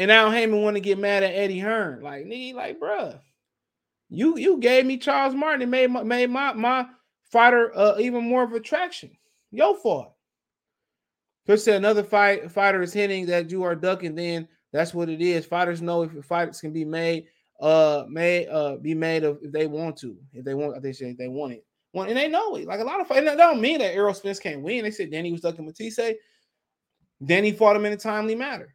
And 0.01 0.11
Al 0.11 0.31
Haymon 0.31 0.63
want 0.63 0.77
to 0.77 0.81
get 0.81 0.99
mad 0.99 1.23
at 1.23 1.35
Eddie 1.35 1.59
Hearn. 1.59 2.01
Like, 2.01 2.25
nigga, 2.25 2.55
like, 2.55 2.81
bruh, 2.81 3.21
you 4.09 4.39
you 4.39 4.57
gave 4.57 4.87
me 4.87 4.97
Charles 4.97 5.35
Martin 5.35 5.61
and 5.61 5.71
made 5.71 5.91
my 5.91 6.03
made 6.03 6.31
my 6.31 6.55
my 6.55 6.87
fighter 7.31 7.71
uh, 7.77 7.99
even 7.99 8.25
more 8.25 8.43
of 8.43 8.55
attraction. 8.55 9.11
Your 9.51 9.77
fault. 9.77 10.15
Chris 11.45 11.65
said 11.65 11.77
another 11.77 12.03
fight 12.03 12.51
fighter 12.51 12.81
is 12.81 12.95
hitting 12.95 13.27
that 13.27 13.51
you 13.51 13.63
are 13.63 13.77
ducking, 13.77 14.15
then 14.15 14.49
that's 14.73 14.95
what 14.95 15.11
it 15.11 15.21
is. 15.21 15.45
Fighters 15.45 15.83
know 15.83 16.05
if 16.05 16.25
fights 16.25 16.63
can 16.63 16.73
be 16.73 16.87
made, 16.87 17.27
uh, 17.61 18.05
may 18.09 18.47
uh 18.47 18.77
be 18.77 18.95
made 18.95 19.23
of 19.23 19.39
if 19.43 19.53
they 19.53 19.67
want 19.67 19.99
to, 19.99 20.17
if 20.33 20.47
they 20.47 20.55
want, 20.55 20.83
they 20.83 20.95
say 20.95 21.13
they 21.13 21.29
want 21.29 21.53
it. 21.53 21.67
Well, 21.93 22.09
and 22.09 22.17
they 22.17 22.27
know 22.27 22.57
it. 22.57 22.67
Like 22.67 22.81
a 22.81 22.85
lot 22.85 23.03
of 23.03 23.07
fights, 23.07 23.27
that 23.27 23.37
don't 23.37 23.61
mean 23.61 23.81
that 23.81 23.95
Errol 23.95 24.15
Spence 24.15 24.41
can't 24.41 24.63
win. 24.63 24.83
They 24.83 24.93
said 24.93 25.11
Danny 25.11 25.31
was 25.31 25.43
ducking 25.43 25.67
Matthysse. 25.67 26.15
Danny 27.23 27.53
fought 27.53 27.77
him 27.77 27.85
in 27.85 27.93
a 27.93 27.99
timely 27.99 28.35
manner. 28.35 28.75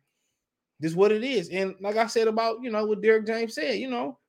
Is 0.85 0.95
what 0.95 1.11
it 1.11 1.23
is. 1.23 1.49
And 1.49 1.73
like 1.79 1.95
I 1.97 2.05
said 2.05 2.27
about, 2.27 2.57
you 2.61 2.69
know, 2.69 2.85
what 2.85 3.01
Derrick 3.01 3.25
James 3.25 3.55
said, 3.55 3.79
you 3.79 3.89
know, 3.89 4.19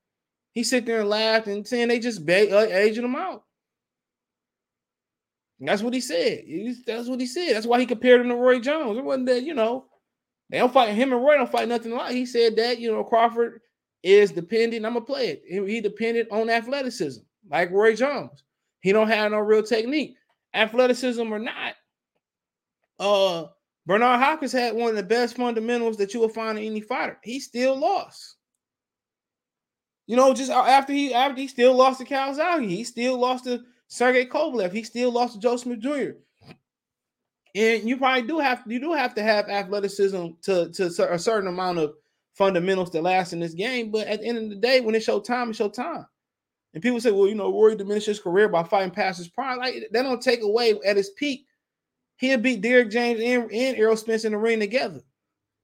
he 0.52 0.64
sit 0.64 0.86
there 0.86 1.00
and 1.00 1.08
laughed 1.10 1.48
and 1.48 1.68
saying 1.68 1.88
they 1.88 1.98
just 1.98 2.24
ba- 2.24 2.50
uh, 2.50 2.64
aging 2.64 3.04
him 3.04 3.14
out. 3.14 3.44
And 5.60 5.68
that's 5.68 5.82
what 5.82 5.92
he 5.92 6.00
said. 6.00 6.44
He, 6.46 6.74
that's 6.86 7.08
what 7.08 7.20
he 7.20 7.26
said. 7.26 7.54
That's 7.54 7.66
why 7.66 7.78
he 7.78 7.84
compared 7.84 8.22
him 8.22 8.30
to 8.30 8.36
Roy 8.36 8.58
Jones. 8.58 8.96
It 8.96 9.04
wasn't 9.04 9.26
that, 9.26 9.42
you 9.42 9.52
know, 9.52 9.84
they 10.48 10.56
don't 10.56 10.72
fight 10.72 10.94
him 10.94 11.12
and 11.12 11.22
Roy 11.22 11.36
don't 11.36 11.50
fight 11.50 11.68
nothing 11.68 11.92
like. 11.92 12.14
He 12.14 12.24
said 12.24 12.56
that, 12.56 12.78
you 12.78 12.90
know, 12.90 13.04
Crawford 13.04 13.60
is 14.02 14.32
dependent. 14.32 14.86
I'm 14.86 14.94
gonna 14.94 15.04
play 15.04 15.28
it. 15.28 15.68
He 15.68 15.82
depended 15.82 16.26
on 16.30 16.48
athleticism, 16.48 17.22
like 17.50 17.70
Roy 17.70 17.94
Jones. 17.94 18.44
He 18.80 18.92
don't 18.92 19.08
have 19.08 19.32
no 19.32 19.38
real 19.40 19.62
technique. 19.62 20.16
Athleticism 20.54 21.30
or 21.30 21.38
not, 21.38 21.74
uh, 22.98 23.46
Bernard 23.86 24.18
Hopkins 24.18 24.52
had 24.52 24.74
one 24.74 24.90
of 24.90 24.96
the 24.96 25.02
best 25.02 25.36
fundamentals 25.36 25.96
that 25.98 26.12
you 26.12 26.20
will 26.20 26.28
find 26.28 26.58
in 26.58 26.64
any 26.64 26.80
fighter. 26.80 27.18
He 27.22 27.38
still 27.38 27.78
lost. 27.78 28.36
You 30.06 30.16
know, 30.16 30.34
just 30.34 30.50
after 30.50 30.92
he 30.92 31.14
after 31.14 31.40
he 31.40 31.48
still 31.48 31.74
lost 31.74 32.00
to 32.00 32.04
Calzaghe, 32.04 32.68
he 32.68 32.84
still 32.84 33.18
lost 33.18 33.44
to 33.44 33.62
Sergey 33.88 34.26
Kovalev, 34.26 34.72
he 34.72 34.82
still 34.82 35.12
lost 35.12 35.34
to 35.34 35.40
Joe 35.40 35.56
Smith 35.56 35.80
Jr. 35.80 36.12
And 37.54 37.88
you 37.88 37.96
probably 37.96 38.22
do 38.22 38.38
have 38.38 38.62
you 38.66 38.80
do 38.80 38.92
have 38.92 39.14
to 39.14 39.22
have 39.22 39.48
athleticism 39.48 40.26
to 40.42 40.70
to 40.70 41.12
a 41.12 41.18
certain 41.18 41.48
amount 41.48 41.78
of 41.78 41.94
fundamentals 42.34 42.90
to 42.90 43.00
last 43.00 43.32
in 43.32 43.40
this 43.40 43.54
game. 43.54 43.90
But 43.90 44.06
at 44.08 44.20
the 44.20 44.26
end 44.26 44.38
of 44.38 44.50
the 44.50 44.56
day, 44.56 44.80
when 44.80 44.94
it's 44.94 45.06
your 45.06 45.22
time, 45.22 45.50
it's 45.50 45.58
your 45.58 45.70
time. 45.70 46.06
And 46.74 46.82
people 46.82 47.00
say, 47.00 47.10
well, 47.10 47.26
you 47.26 47.34
know, 47.34 47.50
Rory 47.50 47.74
diminished 47.74 48.06
his 48.06 48.20
career 48.20 48.48
by 48.48 48.62
fighting 48.62 48.90
past 48.90 49.18
his 49.18 49.28
prime. 49.28 49.58
Like 49.58 49.88
that 49.90 50.02
don't 50.02 50.22
take 50.22 50.42
away 50.42 50.74
at 50.84 50.96
his 50.96 51.10
peak 51.10 51.46
He'll 52.16 52.38
beat 52.38 52.62
Derrick 52.62 52.90
James 52.90 53.20
and, 53.20 53.50
and 53.52 53.76
Errol 53.76 53.96
Spence 53.96 54.24
in 54.24 54.32
the 54.32 54.38
ring 54.38 54.60
together. 54.60 55.00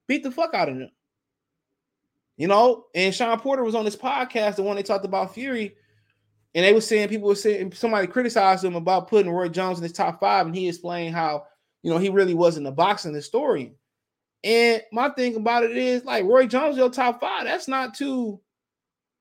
Beat 0.06 0.23
the 0.23 0.30
fuck 0.30 0.54
out 0.54 0.68
of 0.68 0.76
them. 0.76 0.90
You 2.37 2.49
know, 2.49 2.87
and 2.94 3.14
Shawn 3.14 3.38
Porter 3.40 3.64
was 3.64 3.75
on 3.75 3.85
this 3.85 3.97
podcast, 3.97 4.56
the 4.56 4.62
one 4.62 4.76
they 4.76 4.82
talked 4.82 5.04
about 5.04 5.35
Fury, 5.35 5.76
and 6.54 6.64
they 6.64 6.73
were 6.73 6.80
saying 6.80 7.09
people 7.09 7.28
were 7.28 7.35
saying 7.35 7.73
somebody 7.73 8.06
criticized 8.06 8.64
him 8.64 8.75
about 8.75 9.09
putting 9.09 9.30
Roy 9.30 9.49
Jones 9.49 9.78
in 9.78 9.85
his 9.85 9.92
top 9.92 10.21
five, 10.21 10.47
and 10.47 10.54
he 10.54 10.68
explained 10.68 11.14
how 11.14 11.47
you 11.82 11.90
know 11.90 11.99
he 11.99 12.09
really 12.09 12.35
wasn't 12.35 12.66
a 12.66 12.73
boxing 12.73 13.14
historian. 13.14 13.75
And 14.44 14.82
my 14.92 15.09
thing 15.11 15.37
about 15.37 15.64
it 15.64 15.76
is 15.76 16.04
like 16.04 16.25
Roy 16.25 16.47
Jones, 16.47 16.76
your 16.76 16.90
top 16.90 17.21
five, 17.21 17.44
that's 17.44 17.68
not 17.68 17.94
too 17.94 18.40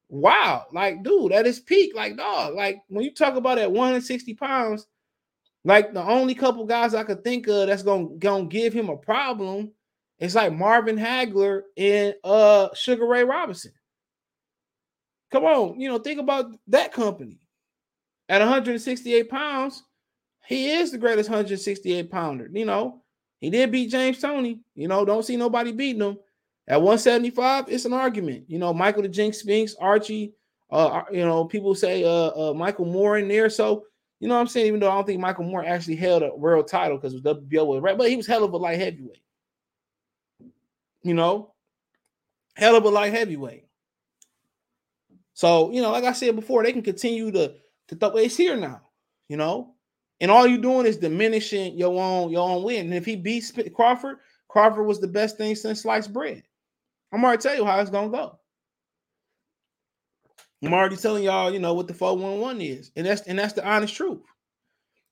wow. 0.09 0.65
Like, 0.73 1.03
dude, 1.03 1.31
at 1.31 1.45
his 1.45 1.59
peak, 1.59 1.95
like 1.95 2.17
dog, 2.17 2.55
like 2.55 2.81
when 2.87 3.03
you 3.03 3.13
talk 3.13 3.35
about 3.35 3.59
at 3.59 3.71
160 3.71 4.33
pounds, 4.35 4.87
like 5.63 5.93
the 5.93 6.03
only 6.03 6.33
couple 6.33 6.65
guys 6.65 6.93
I 6.93 7.03
could 7.03 7.23
think 7.23 7.47
of 7.47 7.67
that's 7.67 7.83
gonna, 7.83 8.09
gonna 8.17 8.45
give 8.45 8.73
him 8.73 8.89
a 8.89 8.97
problem 8.97 9.71
is 10.19 10.35
like 10.35 10.53
Marvin 10.53 10.97
Hagler 10.97 11.61
and 11.77 12.15
uh 12.23 12.69
Sugar 12.73 13.05
Ray 13.05 13.23
Robinson. 13.23 13.73
Come 15.31 15.45
on, 15.45 15.79
you 15.79 15.89
know, 15.89 15.99
think 15.99 16.19
about 16.19 16.45
that 16.67 16.91
company. 16.91 17.39
At 18.27 18.39
168 18.39 19.29
pounds, 19.29 19.83
he 20.45 20.71
is 20.71 20.91
the 20.91 20.97
greatest 20.97 21.29
168 21.29 22.09
pounder. 22.09 22.49
You 22.51 22.65
know, 22.65 23.03
he 23.39 23.49
did 23.49 23.71
beat 23.71 23.91
James 23.91 24.19
Toney. 24.19 24.61
You 24.75 24.87
know, 24.87 25.05
don't 25.05 25.25
see 25.25 25.35
nobody 25.35 25.71
beating 25.71 26.01
him. 26.01 26.17
At 26.67 26.81
175, 26.81 27.65
it's 27.67 27.85
an 27.85 27.93
argument. 27.93 28.45
You 28.47 28.59
know, 28.59 28.73
Michael 28.73 29.01
the 29.01 29.09
Jinx 29.09 29.39
Spinks, 29.39 29.75
Archie, 29.79 30.33
uh, 30.69 31.03
you 31.11 31.25
know, 31.25 31.45
people 31.45 31.75
say 31.75 32.03
uh, 32.03 32.49
uh 32.49 32.53
Michael 32.53 32.85
Moore 32.85 33.17
in 33.17 33.27
there. 33.27 33.49
So 33.49 33.83
you 34.21 34.27
know 34.27 34.35
what 34.35 34.41
I'm 34.41 34.47
saying? 34.47 34.67
Even 34.67 34.79
though 34.79 34.91
I 34.91 34.93
don't 34.93 35.07
think 35.07 35.19
Michael 35.19 35.45
Moore 35.45 35.65
actually 35.65 35.95
held 35.95 36.21
a 36.21 36.33
world 36.33 36.67
title 36.67 36.95
because 36.95 37.13
was 37.13 37.23
WBO 37.23 37.65
was 37.65 37.81
right, 37.81 37.97
but 37.97 38.07
he 38.07 38.15
was 38.15 38.27
hell 38.27 38.43
of 38.43 38.53
a 38.53 38.57
light 38.57 38.79
heavyweight. 38.79 39.23
You 41.01 41.15
know, 41.15 41.55
hell 42.55 42.75
of 42.75 42.85
a 42.85 42.89
light 42.89 43.13
heavyweight. 43.13 43.65
So, 45.33 45.71
you 45.71 45.81
know, 45.81 45.89
like 45.89 46.03
I 46.03 46.11
said 46.11 46.35
before, 46.35 46.61
they 46.61 46.71
can 46.71 46.83
continue 46.83 47.31
to 47.31 47.55
to 47.87 47.95
throw 47.95 48.15
it's 48.17 48.37
here 48.37 48.55
now, 48.55 48.81
you 49.27 49.37
know. 49.37 49.73
And 50.19 50.29
all 50.29 50.45
you're 50.45 50.61
doing 50.61 50.85
is 50.85 50.97
diminishing 50.97 51.75
your 51.75 51.99
own 51.99 52.29
your 52.29 52.47
own 52.47 52.61
win. 52.61 52.85
And 52.85 52.93
if 52.93 53.05
he 53.05 53.15
beats 53.15 53.51
Crawford, 53.73 54.17
Crawford 54.49 54.85
was 54.85 54.99
the 54.99 55.07
best 55.07 55.37
thing 55.37 55.55
since 55.55 55.81
sliced 55.81 56.13
bread. 56.13 56.43
I'm 57.11 57.25
already 57.25 57.41
tell 57.41 57.55
you 57.55 57.65
how 57.65 57.79
it's 57.79 57.89
gonna 57.89 58.09
go. 58.09 58.37
I'm 60.63 60.73
already 60.73 60.95
telling 60.95 61.23
y'all, 61.23 61.51
you 61.51 61.59
know, 61.59 61.73
what 61.73 61.87
the 61.87 61.93
411 61.93 62.61
is. 62.61 62.91
And 62.95 63.05
that's 63.05 63.21
and 63.21 63.39
that's 63.39 63.53
the 63.53 63.67
honest 63.67 63.95
truth. 63.95 64.21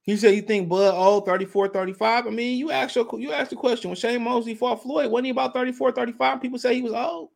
You 0.06 0.18
say 0.18 0.34
you 0.34 0.42
think 0.42 0.70
Bud 0.70 0.94
old 0.94 1.26
34, 1.26 1.70
35. 1.70 2.28
I 2.28 2.30
mean, 2.30 2.58
you 2.58 2.72
asked 2.72 2.96
your, 2.96 3.08
you 3.20 3.32
asked 3.32 3.52
the 3.52 3.56
question 3.56 3.90
when 3.90 3.96
Shane 3.96 4.24
Mosley 4.24 4.56
fought 4.56 4.82
Floyd, 4.82 5.12
wasn't 5.12 5.26
he 5.26 5.32
about 5.32 5.54
34, 5.54 5.92
35? 5.92 6.42
People 6.42 6.58
say 6.60 6.76
he 6.76 6.82
was 6.82 6.94
old. 6.94 7.30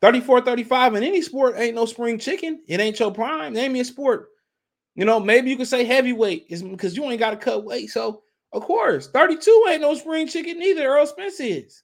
34, 0.00 0.40
35 0.40 0.94
in 0.94 1.04
any 1.04 1.22
sport 1.22 1.54
ain't 1.58 1.74
no 1.74 1.84
spring 1.86 2.18
chicken. 2.18 2.60
It 2.66 2.80
ain't 2.80 2.98
your 2.98 3.12
prime. 3.12 3.52
Name 3.52 3.74
me 3.74 3.80
a 3.80 3.84
sport. 3.84 4.28
You 4.96 5.04
know, 5.04 5.20
maybe 5.20 5.50
you 5.50 5.56
could 5.56 5.68
say 5.68 5.84
heavyweight 5.84 6.46
is 6.48 6.62
because 6.62 6.96
you 6.96 7.04
ain't 7.04 7.20
got 7.20 7.30
to 7.30 7.36
cut 7.36 7.64
weight. 7.64 7.90
So, 7.90 8.22
of 8.52 8.62
course, 8.62 9.08
32 9.08 9.66
ain't 9.68 9.82
no 9.82 9.94
spring 9.94 10.26
chicken 10.26 10.58
neither. 10.58 10.86
Earl 10.86 11.06
Spence 11.06 11.38
is. 11.38 11.82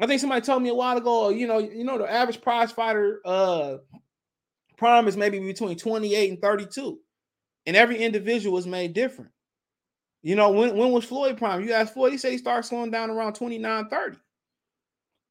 I 0.00 0.06
think 0.06 0.20
somebody 0.20 0.44
told 0.44 0.62
me 0.62 0.70
a 0.70 0.74
while 0.74 0.96
ago, 0.96 1.28
you 1.28 1.46
know, 1.46 1.58
you 1.58 1.84
know, 1.84 1.98
the 1.98 2.10
average 2.10 2.40
prize 2.40 2.72
fighter 2.72 3.20
uh 3.24 3.76
prime 4.76 5.06
is 5.06 5.16
maybe 5.16 5.38
between 5.38 5.76
28 5.76 6.30
and 6.30 6.42
32. 6.42 6.98
And 7.66 7.76
every 7.76 7.98
individual 7.98 8.58
is 8.58 8.66
made 8.66 8.92
different. 8.92 9.30
You 10.22 10.36
know, 10.36 10.50
when, 10.50 10.76
when 10.76 10.90
was 10.90 11.04
Floyd 11.04 11.36
prime? 11.36 11.62
You 11.62 11.72
ask 11.72 11.92
Floyd, 11.92 12.12
he 12.12 12.18
said 12.18 12.32
he 12.32 12.38
started 12.38 12.66
slowing 12.66 12.90
down 12.90 13.10
around 13.10 13.34
29, 13.34 13.88
30. 13.88 14.16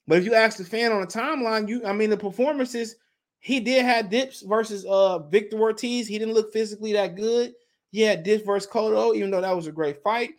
But 0.07 0.19
if 0.19 0.25
you 0.25 0.33
ask 0.33 0.57
the 0.57 0.63
fan 0.63 0.91
on 0.91 1.01
the 1.01 1.07
timeline, 1.07 1.67
you 1.67 1.85
I 1.85 1.93
mean 1.93 2.09
the 2.09 2.17
performances, 2.17 2.95
he 3.39 3.59
did 3.59 3.85
have 3.85 4.09
dips 4.09 4.41
versus 4.41 4.85
uh 4.85 5.19
Victor 5.19 5.59
Ortiz. 5.59 6.07
He 6.07 6.17
didn't 6.17 6.33
look 6.33 6.53
physically 6.53 6.93
that 6.93 7.15
good. 7.15 7.53
He 7.91 8.01
had 8.01 8.23
dips 8.23 8.45
versus 8.45 8.69
Cotto, 8.69 9.15
even 9.15 9.29
though 9.29 9.41
that 9.41 9.55
was 9.55 9.67
a 9.67 9.71
great 9.71 10.01
fight. 10.01 10.31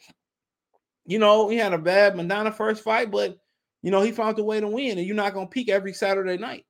You 1.06 1.18
know, 1.18 1.48
he 1.48 1.56
had 1.56 1.72
a 1.72 1.78
bad 1.78 2.14
Maidana 2.14 2.52
first 2.52 2.82
fight, 2.82 3.10
but 3.10 3.38
you 3.84 3.90
know, 3.90 4.00
he 4.00 4.12
found 4.12 4.38
a 4.38 4.42
way 4.42 4.60
to 4.60 4.66
win, 4.66 4.96
and 4.96 5.06
you're 5.06 5.14
not 5.14 5.34
gonna 5.34 5.46
peak 5.46 5.68
every 5.68 5.92
Saturday 5.92 6.38
night, 6.38 6.64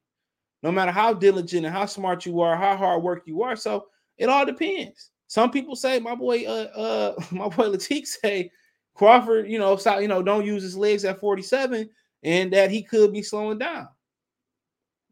no 0.64 0.72
matter 0.72 0.90
how 0.90 1.14
diligent 1.14 1.64
and 1.64 1.72
how 1.72 1.86
smart 1.86 2.26
you 2.26 2.40
are, 2.40 2.56
how 2.56 2.76
hard 2.76 3.04
work 3.04 3.22
you 3.24 3.44
are. 3.44 3.54
So 3.54 3.86
it 4.18 4.28
all 4.28 4.44
depends. 4.44 5.10
Some 5.28 5.52
people 5.52 5.76
say, 5.76 6.00
my 6.00 6.16
boy, 6.16 6.44
uh, 6.44 7.14
uh, 7.16 7.22
my 7.30 7.46
boy 7.46 7.68
Latique 7.68 8.08
say 8.08 8.50
Crawford, 8.94 9.48
you 9.48 9.60
know, 9.60 9.76
so, 9.76 10.00
you 10.00 10.08
know, 10.08 10.24
don't 10.24 10.44
use 10.44 10.64
his 10.64 10.76
legs 10.76 11.04
at 11.04 11.20
47, 11.20 11.88
and 12.24 12.52
that 12.52 12.72
he 12.72 12.82
could 12.82 13.12
be 13.12 13.22
slowing 13.22 13.58
down. 13.58 13.86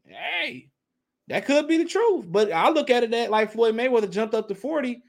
Hey, 0.05 0.67
that 1.29 1.45
could 1.45 1.69
be 1.69 1.77
the 1.77 1.85
truth. 1.85 2.25
But 2.27 2.51
I 2.51 2.69
look 2.69 2.89
at 2.89 3.03
it 3.03 3.11
that 3.11 3.31
like 3.31 3.53
Floyd 3.53 3.75
Mayweather 3.75 4.11
jumped 4.11 4.35
up 4.35 4.49
to 4.49 4.55
40 4.55 5.01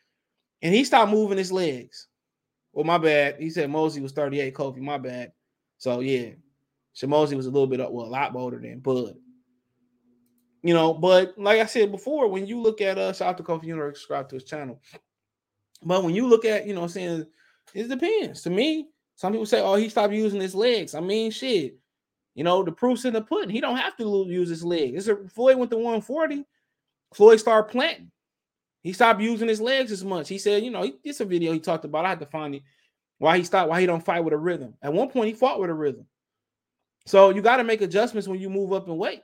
and 0.62 0.72
he 0.72 0.84
stopped 0.84 1.10
moving 1.10 1.38
his 1.38 1.50
legs. 1.50 2.06
Well, 2.72 2.84
my 2.84 2.98
bad. 2.98 3.40
He 3.40 3.50
said 3.50 3.68
Mosley 3.68 4.00
was 4.00 4.12
38, 4.12 4.54
Kofi. 4.54 4.78
My 4.78 4.98
bad. 4.98 5.32
So 5.78 5.98
yeah, 5.98 6.30
Shane 6.94 7.10
Mosley 7.10 7.36
was 7.36 7.46
a 7.46 7.50
little 7.50 7.66
bit 7.66 7.80
well, 7.92 8.06
a 8.06 8.08
lot 8.08 8.34
older 8.34 8.58
than 8.58 8.80
Bud. 8.80 9.16
You 10.62 10.72
know, 10.72 10.94
but 10.94 11.34
like 11.36 11.60
I 11.60 11.66
said 11.66 11.92
before, 11.92 12.28
when 12.28 12.46
you 12.46 12.60
look 12.60 12.80
at 12.80 12.96
uh 12.96 13.12
shout 13.12 13.28
out 13.28 13.36
to 13.36 13.42
Kofi 13.42 13.64
Universe, 13.64 13.98
subscribe 13.98 14.28
to 14.30 14.36
his 14.36 14.44
channel. 14.44 14.80
But 15.82 16.02
when 16.02 16.14
you 16.14 16.26
look 16.26 16.46
at, 16.46 16.66
you 16.66 16.74
know, 16.74 16.86
saying 16.86 17.26
it 17.74 17.88
depends. 17.88 18.42
To 18.42 18.50
me, 18.50 18.88
some 19.16 19.32
people 19.32 19.46
say, 19.46 19.60
oh, 19.60 19.74
he 19.74 19.88
stopped 19.88 20.14
using 20.14 20.40
his 20.40 20.54
legs. 20.54 20.94
I 20.94 21.00
mean, 21.00 21.30
shit. 21.30 21.76
You 22.34 22.44
know, 22.44 22.64
the 22.64 22.72
proof's 22.72 23.04
in 23.04 23.12
the 23.12 23.20
pudding. 23.20 23.50
He 23.50 23.60
don't 23.60 23.76
have 23.76 23.96
to 23.98 24.26
use 24.28 24.48
his 24.48 24.64
legs. 24.64 25.06
It's 25.06 25.08
a, 25.08 25.28
Floyd 25.28 25.56
went 25.56 25.70
to 25.70 25.76
140. 25.76 26.44
Floyd 27.12 27.38
started 27.38 27.70
planting. 27.70 28.10
He 28.82 28.92
stopped 28.92 29.20
using 29.20 29.48
his 29.48 29.60
legs 29.60 29.92
as 29.92 30.04
much. 30.04 30.28
He 30.28 30.38
said, 30.38 30.62
you 30.62 30.70
know, 30.70 30.90
it's 31.04 31.20
a 31.20 31.24
video 31.24 31.52
he 31.52 31.60
talked 31.60 31.84
about. 31.84 32.04
I 32.04 32.10
had 32.10 32.20
to 32.20 32.26
find 32.26 32.56
it. 32.56 32.62
Why 33.18 33.38
he 33.38 33.44
stopped, 33.44 33.70
why 33.70 33.80
he 33.80 33.86
don't 33.86 34.04
fight 34.04 34.24
with 34.24 34.34
a 34.34 34.38
rhythm. 34.38 34.74
At 34.82 34.92
one 34.92 35.08
point, 35.08 35.28
he 35.28 35.34
fought 35.34 35.60
with 35.60 35.70
a 35.70 35.74
rhythm. 35.74 36.06
So 37.06 37.30
you 37.30 37.42
got 37.42 37.58
to 37.58 37.64
make 37.64 37.82
adjustments 37.82 38.28
when 38.28 38.40
you 38.40 38.48
move 38.48 38.72
up 38.72 38.88
in 38.88 38.96
weight. 38.96 39.22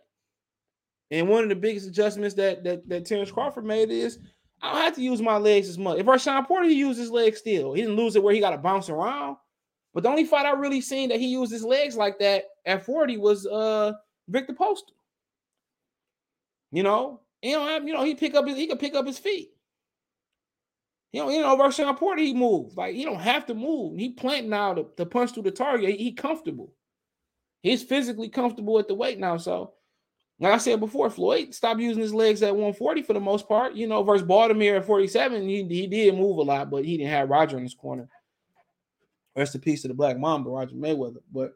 And 1.10 1.28
one 1.28 1.42
of 1.42 1.48
the 1.48 1.56
biggest 1.56 1.88
adjustments 1.88 2.34
that 2.36 2.62
that, 2.64 2.88
that 2.88 3.06
Terence 3.06 3.30
Crawford 3.30 3.64
made 3.64 3.90
is 3.90 4.18
I 4.62 4.72
don't 4.72 4.82
have 4.82 4.94
to 4.96 5.02
use 5.02 5.22
my 5.22 5.36
legs 5.36 5.68
as 5.68 5.78
much. 5.78 5.98
If 5.98 6.06
Rashawn 6.06 6.46
Porter 6.46 6.68
he 6.68 6.74
used 6.74 6.98
his 6.98 7.10
legs 7.10 7.38
still, 7.38 7.72
he 7.72 7.82
didn't 7.82 7.96
lose 7.96 8.14
it 8.14 8.22
where 8.22 8.34
he 8.34 8.40
got 8.40 8.50
to 8.50 8.58
bounce 8.58 8.88
around. 8.88 9.36
But 9.92 10.04
the 10.04 10.08
only 10.08 10.24
fight 10.24 10.46
I 10.46 10.52
really 10.52 10.80
seen 10.80 11.08
that 11.08 11.18
he 11.18 11.26
used 11.28 11.50
his 11.50 11.64
legs 11.64 11.96
like 11.96 12.18
that 12.20 12.44
at 12.64 12.84
40 12.84 13.16
was 13.16 13.46
uh 13.46 13.92
Victor 14.28 14.52
Postol. 14.52 14.94
You 16.70 16.84
know, 16.84 17.22
you 17.42 17.56
know, 17.56 17.78
you 17.78 17.92
know, 17.92 18.04
he 18.04 18.14
pick 18.14 18.34
up 18.34 18.46
his 18.46 18.56
he 18.56 18.66
could 18.66 18.78
pick 18.78 18.94
up 18.94 19.06
his 19.06 19.18
feet. 19.18 19.50
You 21.12 21.22
know, 21.24 21.30
you 21.30 21.40
know, 21.40 21.56
Rashawn 21.56 21.96
Porter, 21.96 22.22
he 22.22 22.34
moves. 22.34 22.76
Like 22.76 22.94
he 22.94 23.04
don't 23.04 23.18
have 23.18 23.46
to 23.46 23.54
move. 23.54 23.98
He 23.98 24.10
planting 24.10 24.50
now 24.50 24.74
to, 24.74 24.86
to 24.96 25.06
punch 25.06 25.32
through 25.32 25.42
the 25.42 25.50
target. 25.50 25.90
He, 25.90 25.96
he 25.96 26.12
comfortable. 26.12 26.72
He's 27.62 27.82
physically 27.82 28.28
comfortable 28.28 28.78
at 28.78 28.88
the 28.88 28.94
weight 28.94 29.18
now. 29.18 29.36
So, 29.36 29.74
like 30.38 30.54
I 30.54 30.58
said 30.58 30.80
before, 30.80 31.10
Floyd 31.10 31.54
stopped 31.54 31.80
using 31.80 32.02
his 32.02 32.14
legs 32.14 32.42
at 32.42 32.54
140 32.54 33.02
for 33.02 33.12
the 33.12 33.20
most 33.20 33.46
part. 33.46 33.74
You 33.74 33.86
know, 33.86 34.02
versus 34.02 34.26
Baltimore 34.26 34.76
at 34.76 34.86
47, 34.86 35.48
he, 35.48 35.64
he 35.64 35.86
did 35.86 36.16
move 36.16 36.38
a 36.38 36.42
lot, 36.42 36.70
but 36.70 36.84
he 36.84 36.96
didn't 36.96 37.12
have 37.12 37.28
Roger 37.28 37.58
in 37.58 37.62
his 37.62 37.74
corner. 37.74 38.08
Rest 39.36 39.54
in 39.54 39.60
peace 39.60 39.82
to 39.82 39.88
the 39.88 39.94
Black 39.94 40.18
Mamba, 40.18 40.50
Roger 40.50 40.74
Mayweather. 40.74 41.20
But 41.32 41.52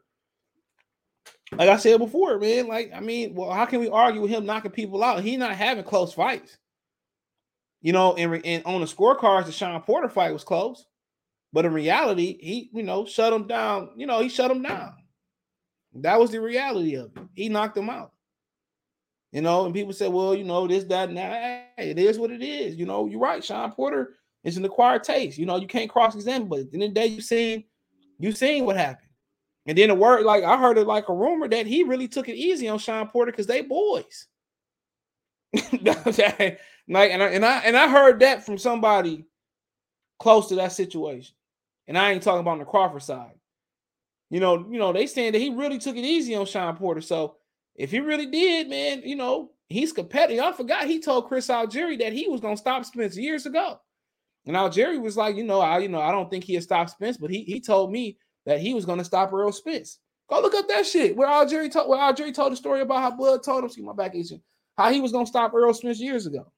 like 1.51 1.69
I 1.69 1.77
said 1.77 1.97
before, 1.97 2.39
man, 2.39 2.67
like 2.67 2.91
I 2.93 2.99
mean, 2.99 3.33
well, 3.35 3.51
how 3.51 3.65
can 3.65 3.79
we 3.79 3.89
argue 3.89 4.21
with 4.21 4.31
him 4.31 4.45
knocking 4.45 4.71
people 4.71 5.03
out? 5.03 5.23
He 5.23 5.37
not 5.37 5.55
having 5.55 5.83
close 5.83 6.13
fights. 6.13 6.57
You 7.81 7.93
know, 7.93 8.15
and, 8.15 8.43
and 8.45 8.63
on 8.65 8.81
the 8.81 8.87
scorecards, 8.87 9.45
the 9.45 9.51
Shawn 9.51 9.79
Porter 9.81 10.09
fight 10.09 10.33
was 10.33 10.43
close, 10.43 10.87
but 11.53 11.65
in 11.65 11.73
reality, 11.73 12.37
he 12.39 12.69
you 12.73 12.83
know 12.83 13.05
shut 13.05 13.33
him 13.33 13.47
down. 13.47 13.91
You 13.95 14.07
know, 14.07 14.21
he 14.21 14.29
shut 14.29 14.49
him 14.49 14.63
down. 14.63 14.93
That 15.95 16.19
was 16.19 16.31
the 16.31 16.41
reality 16.41 16.95
of 16.95 17.11
it. 17.15 17.23
He 17.33 17.49
knocked 17.49 17.77
him 17.77 17.89
out. 17.89 18.11
You 19.31 19.41
know, 19.41 19.65
and 19.65 19.73
people 19.73 19.93
say, 19.93 20.07
well, 20.07 20.33
you 20.33 20.43
know, 20.43 20.67
this, 20.67 20.85
that, 20.85 21.09
and 21.09 21.17
that. 21.17 21.73
Hey, 21.77 21.89
it 21.89 21.99
is 21.99 22.17
what 22.17 22.31
it 22.31 22.41
is. 22.41 22.75
You 22.75 22.85
know, 22.85 23.05
you're 23.05 23.19
right. 23.19 23.43
Shawn 23.43 23.71
Porter 23.71 24.15
is 24.43 24.57
an 24.57 24.65
acquired 24.65 25.03
taste. 25.03 25.37
You 25.37 25.45
know, 25.45 25.57
you 25.57 25.67
can't 25.67 25.89
cross 25.89 26.15
examine, 26.15 26.47
but 26.47 26.59
at 26.59 26.71
the 26.71 26.75
end 26.75 26.83
of 26.83 26.89
the 26.93 26.99
day, 27.01 27.07
you've 27.07 27.23
seen, 27.23 27.65
you've 28.17 28.37
seen 28.37 28.65
what 28.65 28.77
happened. 28.77 29.09
And 29.65 29.77
then 29.77 29.89
the 29.89 29.95
word, 29.95 30.23
like 30.23 30.43
I 30.43 30.57
heard 30.57 30.77
it 30.77 30.87
like 30.87 31.09
a 31.09 31.13
rumor 31.13 31.47
that 31.47 31.65
he 31.65 31.83
really 31.83 32.07
took 32.07 32.29
it 32.29 32.35
easy 32.35 32.69
on 32.69 32.77
Shawn 32.77 33.07
Porter 33.07 33.31
because 33.31 33.47
they 33.47 33.61
boys. 33.61 34.27
like, 35.71 37.11
and 37.11 37.23
I, 37.23 37.27
and 37.27 37.45
I 37.45 37.59
and 37.59 37.75
I 37.75 37.89
heard 37.89 38.19
that 38.19 38.45
from 38.45 38.57
somebody 38.57 39.25
close 40.19 40.49
to 40.49 40.55
that 40.55 40.71
situation. 40.71 41.35
And 41.87 41.97
I 41.97 42.11
ain't 42.11 42.23
talking 42.23 42.41
about 42.41 42.51
on 42.51 42.59
the 42.59 42.65
Crawford 42.65 43.03
side. 43.03 43.33
You 44.29 44.39
know, 44.39 44.65
you 44.69 44.79
know, 44.79 44.91
they 44.91 45.07
saying 45.07 45.33
that 45.33 45.41
he 45.41 45.49
really 45.49 45.77
took 45.77 45.95
it 45.95 46.03
easy 46.03 46.35
on 46.35 46.45
Shawn 46.45 46.75
Porter. 46.75 47.01
So 47.01 47.35
if 47.75 47.91
he 47.91 47.99
really 47.99 48.25
did, 48.25 48.69
man, 48.69 49.01
you 49.03 49.15
know, 49.15 49.51
he's 49.67 49.91
competitive. 49.91 50.43
I 50.43 50.51
forgot 50.51 50.87
he 50.87 50.99
told 50.99 51.27
Chris 51.27 51.47
Algieri 51.47 51.99
that 51.99 52.13
he 52.13 52.27
was 52.27 52.41
gonna 52.41 52.57
stop 52.57 52.85
Spence 52.85 53.17
years 53.17 53.45
ago. 53.45 53.79
And 54.45 54.55
Algieri 54.55 55.01
was 55.01 55.17
like, 55.17 55.35
you 55.35 55.43
know, 55.43 55.59
I, 55.59 55.79
you 55.79 55.89
know, 55.89 56.01
I 56.01 56.11
don't 56.11 56.29
think 56.29 56.43
he 56.43 56.53
had 56.53 56.63
stopped 56.63 56.91
Spence, 56.91 57.17
but 57.17 57.29
he 57.29 57.43
he 57.43 57.59
told 57.59 57.91
me 57.91 58.17
that 58.45 58.59
he 58.59 58.73
was 58.73 58.85
gonna 58.85 59.03
stop 59.03 59.33
Earl 59.33 59.51
Spence. 59.51 59.99
Go 60.29 60.41
look 60.41 60.55
up 60.55 60.67
that 60.69 60.85
shit. 60.85 61.15
Where 61.15 61.27
Algieri 61.27 61.71
told 61.71 61.89
where 61.89 61.99
Algieri 61.99 62.33
told 62.33 62.51
the 62.51 62.57
story 62.57 62.81
about 62.81 63.01
how 63.01 63.11
Blood 63.11 63.43
told 63.43 63.63
him, 63.63 63.69
see 63.69 63.81
my 63.81 63.93
back 63.93 64.15
itching, 64.15 64.41
how 64.77 64.91
he 64.91 65.01
was 65.01 65.11
gonna 65.11 65.25
stop 65.25 65.53
Earl 65.53 65.73
Spence 65.73 65.99
years 65.99 66.25
ago. 66.25 66.51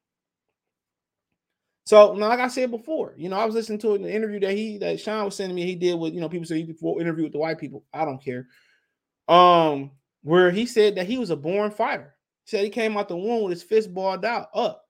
So 1.88 2.12
like 2.12 2.42
I 2.42 2.50
said 2.50 2.70
before, 2.70 3.14
you 3.16 3.30
know, 3.30 3.38
I 3.38 3.46
was 3.46 3.56
listening 3.56 3.80
to 3.80 3.94
an 3.94 4.04
interview 4.04 4.42
that 4.42 4.52
he 4.52 4.78
that 4.80 5.00
Sean 5.00 5.24
was 5.24 5.38
sending 5.38 5.56
me. 5.56 5.64
He 5.64 5.74
did 5.74 5.98
with 5.98 6.14
you 6.14 6.20
know 6.20 6.28
people 6.28 6.46
say 6.46 6.62
he 6.62 6.76
interview 7.00 7.24
with 7.24 7.32
the 7.32 7.38
white 7.38 7.60
people. 7.60 7.86
I 7.94 8.04
don't 8.04 8.22
care. 8.22 8.46
Um, 9.30 9.92
where 10.22 10.52
he 10.52 10.66
said 10.66 10.96
that 10.96 11.08
he 11.08 11.18
was 11.18 11.30
a 11.30 11.38
born 11.38 11.72
fighter. 11.72 12.14
He 12.44 12.50
said 12.50 12.66
he 12.66 12.70
came 12.70 12.98
out 12.98 13.08
the 13.08 13.16
womb 13.16 13.44
with 13.44 13.52
his 13.52 13.64
fist 13.64 13.94
balled 13.94 14.26
out 14.26 14.50
up. 14.54 14.84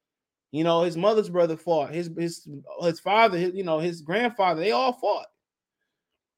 You 0.51 0.63
know, 0.63 0.81
his 0.81 0.97
mother's 0.97 1.29
brother 1.29 1.55
fought. 1.55 1.91
His 1.91 2.09
his 2.17 2.49
his 2.81 2.99
father, 2.99 3.37
his, 3.37 3.53
you 3.53 3.63
know, 3.63 3.77
his 3.77 4.01
grandfather, 4.01 4.59
they 4.59 4.71
all 4.71 4.93
fought. 4.93 5.27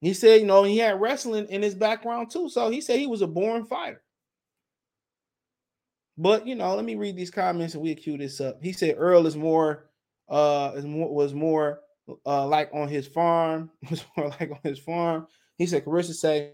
He 0.02 0.14
said, 0.14 0.42
you 0.42 0.46
know, 0.46 0.64
he 0.64 0.78
had 0.78 1.00
wrestling 1.00 1.48
in 1.48 1.62
his 1.62 1.74
background 1.74 2.32
too. 2.32 2.50
So 2.50 2.70
he 2.70 2.82
said 2.82 3.00
he 3.00 3.08
was 3.08 3.22
a 3.22 3.28
born 3.28 3.64
fighter. 3.66 4.04
But 6.18 6.46
you 6.46 6.56
know, 6.56 6.76
let 6.76 6.84
me 6.84 6.96
read 6.96 7.16
these 7.16 7.32
comments 7.32 7.76
and 7.76 7.82
we'll 7.82 7.96
cue 7.96 8.18
this 8.18 8.42
up. 8.42 8.62
He 8.62 8.74
said 8.74 8.96
Earl 8.98 9.26
is 9.26 9.38
more 9.38 9.89
uh 10.30 10.72
was 10.84 11.34
more 11.34 11.82
uh 12.26 12.46
like 12.46 12.70
on 12.74 12.88
his 12.88 13.08
farm, 13.08 13.70
was 13.90 14.06
more 14.18 14.30
like 14.30 14.52
on 14.52 14.60
his 14.64 14.80
farm. 14.80 15.28
He 15.58 15.66
said 15.66 15.86
Carissa 15.86 16.14
say, 16.14 16.54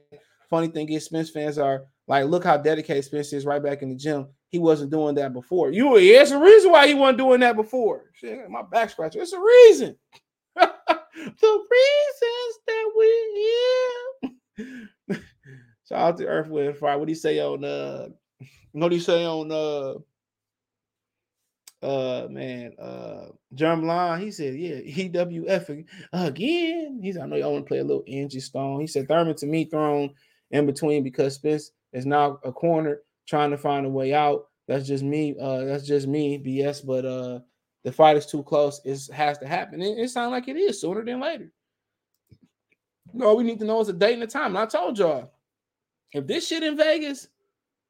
funny 0.50 0.68
thing 0.68 0.90
is 0.90 1.06
Spence 1.06 1.30
fans 1.30 1.58
are 1.58 1.84
like, 2.08 2.26
look 2.26 2.44
how 2.44 2.58
dedicated 2.58 3.06
Spence 3.06 3.34
is 3.34 3.46
right 3.46 3.62
back 3.62 3.82
in 3.82 3.90
the 3.90 3.96
gym. 3.96 4.28
He 4.50 4.60
wasn't 4.60 4.92
doing 4.92 5.16
that 5.16 5.34
before. 5.34 5.72
You 5.72 5.98
yeah, 5.98 6.22
it's 6.22 6.32
a 6.32 6.40
reason 6.40 6.72
why 6.72 6.88
he 6.88 6.94
wasn't 6.94 7.18
doing 7.18 7.40
that 7.42 7.56
before. 7.56 8.06
Shit, 8.14 8.50
my 8.50 8.62
back 8.62 8.90
scratcher. 8.90 9.22
It's 9.22 9.34
a 9.34 9.40
reason. 9.40 9.98
the 10.56 11.66
reasons 11.72 12.60
that 12.68 12.92
we 12.98 13.52
here. 14.58 15.20
Shout 15.90 16.00
out 16.00 16.18
to 16.18 16.28
Earth 16.28 16.48
Wind 16.48 16.78
Fire. 16.78 16.98
What 16.98 17.06
do 17.06 17.12
you 17.12 17.18
say 17.18 17.40
on 17.40 17.64
uh 17.64 18.08
what 18.72 18.90
do 18.90 18.96
you 18.96 19.02
say 19.02 19.26
on 19.26 19.52
uh 19.52 19.96
uh 21.82 22.28
man 22.30 22.74
uh 22.80 23.28
Germline? 23.56 24.22
He 24.22 24.32
said, 24.32 24.56
yeah, 24.56 24.76
EWF 24.76 25.86
again. 26.14 27.00
He's 27.02 27.18
I 27.18 27.26
know 27.26 27.36
y'all 27.36 27.54
want 27.54 27.66
to 27.66 27.68
play 27.68 27.80
a 27.80 27.84
little 27.84 28.04
Angie 28.08 28.40
Stone. 28.40 28.82
He 28.82 28.88
said 28.88 29.08
Thurman 29.08 29.36
to 29.38 29.46
me 29.46 29.66
thrown 29.66 30.12
in 30.52 30.66
between 30.66 31.04
because 31.04 31.36
Spence 31.36 31.72
is 31.94 32.06
now 32.06 32.40
a 32.44 32.52
corner 32.52 33.02
trying 33.28 33.52
to 33.52 33.58
find 33.58 33.86
a 33.86 33.90
way 33.90 34.14
out. 34.14 34.48
That's 34.68 34.88
just 34.88 35.04
me. 35.04 35.36
Uh 35.40 35.66
that's 35.66 35.86
just 35.86 36.08
me, 36.08 36.40
BS. 36.40 36.86
But 36.86 37.06
uh 37.06 37.40
the 37.84 37.92
fight 37.92 38.18
is 38.18 38.26
too 38.26 38.44
close. 38.44 38.82
It 38.84 39.00
has 39.14 39.38
to 39.38 39.48
happen. 39.48 39.82
It, 39.82 40.00
it 40.00 40.10
sounds 40.10 40.32
like 40.32 40.48
it 40.48 40.58
is 40.58 40.82
sooner 40.82 41.06
than 41.06 41.20
later. 41.20 41.52
All 43.22 43.38
we 43.38 43.44
need 43.44 43.60
to 43.60 43.66
know 43.66 43.80
is 43.80 43.90
a 43.90 43.94
date 43.94 44.16
and 44.16 44.24
a 44.24 44.28
time. 44.28 44.56
And 44.56 44.58
I 44.58 44.66
told 44.66 44.98
y'all, 44.98 45.32
if 46.12 46.26
this 46.26 46.48
shit 46.48 46.64
in 46.64 46.76
Vegas, 46.76 47.28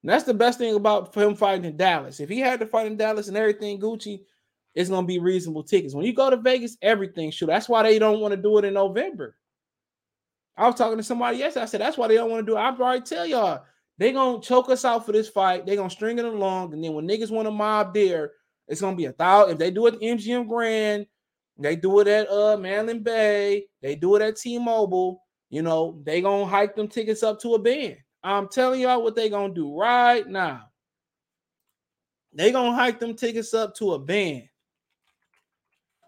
that's 0.10 0.24
the 0.24 0.34
best 0.34 0.60
thing 0.60 0.76
about 0.76 1.13
him 1.15 1.36
fighting 1.36 1.65
in 1.65 1.78
Dallas. 1.78 2.20
If 2.20 2.30
he 2.30 2.39
had 2.39 2.60
to 2.60 2.68
fight 2.68 2.88
in 2.88 2.98
Dallas 2.98 3.28
and 3.28 3.38
everything 3.38 3.80
Gucci, 3.80 4.22
it's 4.76 4.89
gonna 4.89 5.08
be 5.08 5.20
reasonable 5.20 5.63
tickets. 5.63 5.96
When 5.96 6.06
you 6.06 6.13
go 6.13 6.30
to 6.30 6.38
Vegas, 6.38 6.78
everything 6.82 7.32
should. 7.32 7.50
That's 7.50 7.70
why 7.70 7.84
they 7.84 7.98
don't 7.98 8.20
want 8.20 8.34
to 8.34 8.41
do 8.41 8.58
it 8.58 8.65
in 8.65 8.74
November. 8.74 9.36
I 10.58 10.68
was 10.68 10.76
talking 10.76 10.98
to 10.98 11.04
somebody 11.04 11.38
yesterday. 11.38 11.63
I 11.63 11.65
said 11.65 11.82
that's 11.82 11.98
why 11.98 12.08
they 12.08 12.15
don't 12.15 12.30
want 12.30 12.46
to 12.46 12.52
do 12.52 12.58
it. 12.58 12.62
I 12.62 12.70
already 12.70 13.04
tell 13.04 13.26
y'all 13.26 13.63
they 13.98 14.12
gonna 14.12 14.41
choke 14.41 14.70
us 14.70 14.86
out 14.86 15.06
for 15.06 15.12
this 15.12 15.30
fight. 15.30 15.65
They 15.65 15.76
gonna 15.76 15.89
string 15.89 16.20
it 16.20 16.26
along, 16.26 16.74
and 16.74 16.84
then 16.84 16.94
when 16.94 17.08
niggas 17.08 17.32
want 17.32 17.48
to 17.48 17.52
mob 17.52 17.94
there, 17.94 18.34
it's 18.68 18.82
gonna 18.82 18.98
be 18.98 19.06
a 19.06 19.12
thousand. 19.13 19.54
If 19.54 19.60
they 19.60 19.72
do 19.72 19.88
it 19.88 19.96
at 19.96 20.02
MGM 20.02 20.48
Grand, 20.48 21.06
they 21.58 21.76
do 21.76 22.00
it 22.02 22.08
at 22.08 22.30
uh 22.30 22.58
Mandalay 22.58 23.00
Bay, 23.00 23.65
they 23.82 23.96
do 23.96 24.15
it 24.15 24.22
at 24.22 24.38
T-Mobile. 24.38 25.22
You 25.50 25.62
know, 25.62 26.02
they 26.04 26.22
gonna 26.22 26.46
hike 26.46 26.76
them 26.76 26.88
tickets 26.88 27.24
up 27.24 27.39
to 27.41 27.56
a 27.56 27.60
band. 27.60 27.98
I'm 28.25 28.47
telling 28.47 28.81
y'all 28.81 29.03
what 29.03 29.15
they 29.15 29.29
gonna 29.29 29.53
do 29.53 29.77
right 29.77 30.27
now. 30.27 30.69
They 32.33 32.51
gonna 32.51 32.75
hike 32.75 32.99
them 32.99 33.13
tickets 33.13 33.53
up 33.53 33.75
to 33.75 33.93
a 33.93 33.99
band 33.99 34.49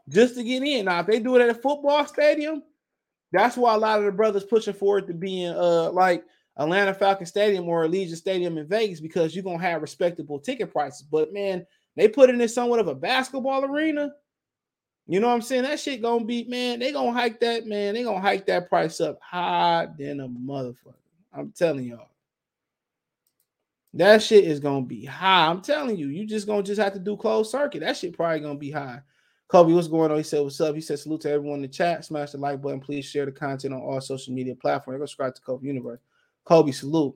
just 0.10 0.36
to 0.36 0.44
get 0.44 0.64
in. 0.64 0.86
Now, 0.86 1.02
if 1.02 1.06
they 1.08 1.20
do 1.20 1.36
it 1.36 1.44
at 1.44 1.50
a 1.50 1.54
football 1.54 2.06
stadium, 2.08 2.64
that's 3.32 3.56
why 3.56 3.76
a 3.76 3.78
lot 3.78 4.00
of 4.00 4.06
the 4.06 4.12
brothers 4.12 4.44
pushing 4.44 4.74
forward 4.74 5.06
to 5.08 5.14
be 5.14 5.44
in 5.44 5.56
uh 5.56 5.92
like 5.92 6.24
Atlanta 6.58 6.94
Falcon 6.94 7.28
Stadium 7.28 7.70
or 7.70 7.86
Allegiant 7.86 8.16
Stadium 8.16 8.58
in 8.58 8.68
Vegas 8.68 9.00
because 9.00 9.36
you're 9.36 9.44
gonna 9.44 9.62
have 9.62 9.84
respectable 9.84 10.40
ticket 10.40 10.72
prices. 10.74 11.04
But 11.04 11.32
man, 11.34 11.68
they 11.96 12.08
put 12.08 12.32
it 12.32 12.42
in 12.42 12.50
somewhat 12.50 12.80
of 12.80 12.88
a 12.88 12.96
basketball 12.96 13.64
arena. 13.64 14.12
You 15.06 15.20
know 15.20 15.28
what 15.28 15.36
I'm 15.36 15.42
saying? 15.44 15.64
That 15.64 15.80
shit 15.80 16.02
gonna 16.02 16.26
be, 16.26 16.46
man, 16.46 16.80
they 16.80 16.92
gonna 16.92 17.14
hike 17.14 17.40
that, 17.42 17.68
man. 17.68 17.94
They 17.94 18.02
gonna 18.02 18.20
hike 18.20 18.48
that 18.48 18.70
price 18.70 19.00
up 19.00 19.20
high 19.22 19.88
than 20.00 20.20
a 20.20 20.28
motherfucker. 20.28 20.96
I'm 21.34 21.52
telling 21.52 21.86
y'all. 21.86 22.10
That 23.94 24.22
shit 24.22 24.44
is 24.44 24.60
gonna 24.60 24.86
be 24.86 25.06
high. 25.06 25.48
I'm 25.48 25.62
telling 25.62 25.98
you, 25.98 26.08
you 26.08 26.26
just 26.26 26.46
gonna 26.46 26.64
just 26.64 26.82
have 26.82 26.94
to 26.94 27.00
do 27.00 27.18
closed 27.18 27.52
circuit. 27.52 27.80
That 27.80 27.98
shit 27.98 28.16
probably 28.16 28.42
gonna 28.42 28.60
be 28.60 28.72
high. 28.72 29.02
Kobe, 29.48 29.74
what's 29.74 29.88
going 29.88 30.12
on? 30.12 30.18
He 30.18 30.24
said, 30.24 30.42
What's 30.42 30.60
up? 30.60 30.76
He 30.76 30.82
said, 30.82 31.00
Salute 31.00 31.22
to 31.22 31.32
everyone 31.32 31.58
in 31.58 31.62
the 31.64 31.68
chat. 31.70 32.04
Smash 32.04 32.32
the 32.32 32.38
like 32.38 32.62
button. 32.62 32.82
Please 32.82 33.06
share 33.06 33.26
the 33.26 33.32
content 33.32 33.74
on 33.74 33.80
all 33.80 34.02
social 34.02 34.34
media 34.34 34.56
platforms. 34.56 35.00
Go 35.00 35.06
subscribe 35.06 35.36
to 35.36 35.42
Kobe 35.42 35.66
Universe. 35.66 36.00
Kobe, 36.44 36.72
salute. 36.72 37.16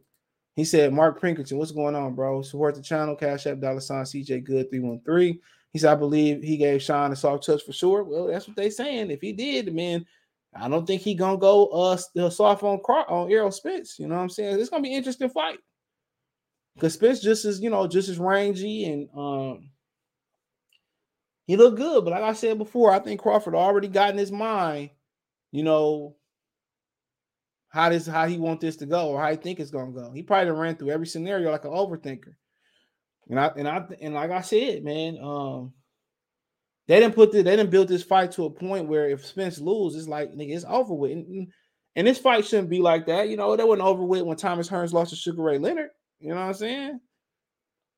He 0.56 0.64
said, 0.64 0.94
Mark 0.94 1.22
Pinkerton, 1.22 1.58
what's 1.58 1.72
going 1.72 1.96
on, 1.96 2.14
bro? 2.16 2.42
Support 2.42 2.76
the 2.76 2.82
channel, 2.82 3.16
Cash 3.16 3.48
App, 3.48 3.60
dollar 3.60 3.80
sign, 3.80 4.04
CJ 4.04 4.44
Good 4.44 4.70
313. 4.70 5.40
He 5.72 5.80
said, 5.80 5.92
I 5.92 5.96
believe 5.96 6.44
he 6.44 6.58
gave 6.58 6.82
Sean 6.82 7.12
a 7.12 7.16
soft 7.16 7.46
touch 7.46 7.64
for 7.64 7.72
sure. 7.72 8.04
Well, 8.04 8.28
that's 8.28 8.48
what 8.48 8.58
they 8.58 8.70
saying. 8.70 9.12
If 9.12 9.22
he 9.22 9.32
did, 9.32 9.74
man, 9.74 10.06
I 10.54 10.68
don't 10.68 10.86
think 10.86 11.02
he 11.02 11.16
gonna 11.16 11.38
go 11.38 11.68
uh 11.68 11.98
soft 12.30 12.64
on 12.64 12.80
on 12.80 13.32
Errol 13.32 13.52
Spence. 13.52 13.98
You 14.00 14.08
know 14.08 14.16
what 14.16 14.22
I'm 14.22 14.30
saying? 14.30 14.60
It's 14.60 14.70
gonna 14.70 14.84
be 14.84 14.94
interesting 14.94 15.30
fight. 15.30 15.60
Because 16.76 16.94
Spence 16.94 17.22
just 17.22 17.46
as 17.46 17.62
you 17.62 17.70
know, 17.70 17.88
just 17.88 18.10
as 18.10 18.20
rangy 18.20 18.86
and 18.86 19.10
um 19.16 19.70
he 21.46 21.58
looked 21.58 21.78
good, 21.78 22.06
but 22.06 22.12
like 22.12 22.24
I 22.24 22.34
said 22.34 22.58
before, 22.58 22.92
I 22.92 23.00
think 23.00 23.22
Crawford 23.22 23.56
already 23.56 23.88
got 23.88 24.12
in 24.12 24.18
his 24.18 24.32
mind, 24.32 24.92
you 25.52 25.64
know, 25.64 26.16
how 27.70 27.90
this 27.90 28.06
how 28.06 28.28
he 28.28 28.38
want 28.38 28.62
this 28.62 28.76
to 28.78 28.86
go 28.86 29.10
or 29.10 29.22
how 29.22 29.32
he 29.32 29.38
think 29.38 29.60
it's 29.60 29.72
gonna 29.72 29.92
go. 29.92 30.12
He 30.12 30.24
probably 30.24 30.52
ran 30.52 30.76
through 30.76 30.92
every 30.92 31.08
scenario 31.08 31.52
like 31.52 31.66
an 31.66 31.72
overthinker. 31.72 32.36
And 33.30 33.40
I 33.40 33.52
and 33.56 33.68
I 33.68 33.86
and 34.02 34.14
like 34.14 34.32
I 34.32 34.42
said, 34.42 34.84
man, 34.84 35.18
um, 35.22 35.74
they 36.88 37.00
didn't 37.00 37.16
put 37.16 37.32
the 37.32 37.42
they 37.42 37.56
didn't 37.56 37.72
build 37.72 37.88
this 37.88 38.04
fight 38.04 38.32
to 38.34 38.46
a 38.46 38.50
point 38.50 38.88
where 38.88 39.10
if 39.10 39.26
Spence 39.26 39.60
lose, 39.60 39.96
it's 39.96 40.08
like 40.08 40.32
nigga, 40.34 40.56
it's 40.56 40.66
over 40.68 40.94
with. 40.94 41.12
And, 41.12 41.48
And 41.96 42.08
this 42.08 42.18
fight 42.18 42.46
shouldn't 42.46 42.70
be 42.70 42.80
like 42.80 43.06
that. 43.08 43.30
You 43.30 43.38
know, 43.38 43.56
that 43.56 43.68
wasn't 43.68 43.88
over 43.88 44.04
with 44.04 44.24
when 44.24 44.38
Thomas 44.38 44.70
Hearns 44.70 44.94
lost 44.94 45.12
to 45.12 45.16
Sugar 45.16 45.42
Ray 45.42 45.58
Leonard. 45.58 45.90
You 46.20 46.30
know 46.30 46.36
what 46.36 46.42
I'm 46.42 46.54
saying? 46.54 47.00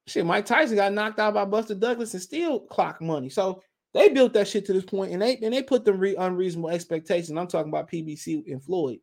Shit, 0.07 0.25
Mike 0.25 0.45
Tyson 0.45 0.75
got 0.75 0.93
knocked 0.93 1.19
out 1.19 1.33
by 1.33 1.45
Buster 1.45 1.75
Douglas 1.75 2.13
and 2.13 2.21
still 2.21 2.59
clock 2.59 3.01
money. 3.01 3.29
So 3.29 3.61
they 3.93 4.09
built 4.09 4.33
that 4.33 4.47
shit 4.47 4.65
to 4.65 4.73
this 4.73 4.85
point, 4.85 5.13
and 5.13 5.21
they 5.21 5.37
and 5.37 5.53
they 5.53 5.63
put 5.63 5.85
them 5.85 5.99
re- 5.99 6.15
unreasonable 6.15 6.71
expectations. 6.71 7.37
I'm 7.37 7.47
talking 7.47 7.71
about 7.71 7.89
PBC 7.89 8.43
and 8.47 8.61
Floyd. 8.61 8.99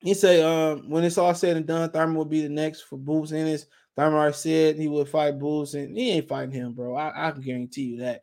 He 0.00 0.14
say, 0.14 0.42
um, 0.42 0.88
when 0.90 1.04
it's 1.04 1.18
all 1.18 1.34
said 1.34 1.56
and 1.56 1.66
done, 1.66 1.90
Thurman 1.90 2.16
will 2.16 2.24
be 2.24 2.42
the 2.42 2.48
next 2.48 2.82
for 2.82 2.96
Boots 2.98 3.32
Ennis. 3.32 3.66
Already 3.98 4.34
said 4.34 4.76
he 4.76 4.88
would 4.88 5.08
fight 5.08 5.38
Bulls, 5.38 5.74
and 5.74 5.96
he 5.96 6.10
ain't 6.10 6.28
fighting 6.28 6.50
him, 6.50 6.72
bro. 6.72 6.94
I, 6.94 7.28
I 7.28 7.30
can 7.30 7.40
guarantee 7.40 7.82
you 7.82 8.00
that. 8.00 8.22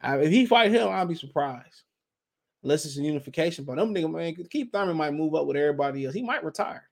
I, 0.00 0.18
if 0.18 0.30
he 0.30 0.46
fight 0.46 0.72
him, 0.72 0.88
I'll 0.88 1.06
be 1.06 1.14
surprised. 1.14 1.82
Unless 2.64 2.86
it's 2.86 2.98
a 2.98 3.02
unification, 3.02 3.64
but 3.64 3.76
them 3.76 3.94
nigga 3.94 4.12
man, 4.12 4.34
Keith 4.50 4.70
Thurman 4.72 4.96
might 4.96 5.14
move 5.14 5.34
up 5.34 5.46
with 5.46 5.56
everybody 5.56 6.04
else. 6.04 6.14
He 6.14 6.22
might 6.22 6.44
retire. 6.44 6.88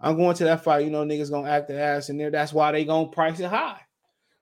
I'm 0.00 0.16
going 0.16 0.34
to 0.36 0.44
that 0.44 0.64
fight. 0.64 0.84
You 0.84 0.90
know, 0.90 1.04
niggas 1.04 1.30
gonna 1.30 1.50
act 1.50 1.68
their 1.68 1.96
ass 1.96 2.08
in 2.08 2.16
there. 2.16 2.30
That's 2.30 2.52
why 2.52 2.72
they 2.72 2.84
gonna 2.84 3.08
price 3.08 3.38
it 3.40 3.50
high. 3.50 3.80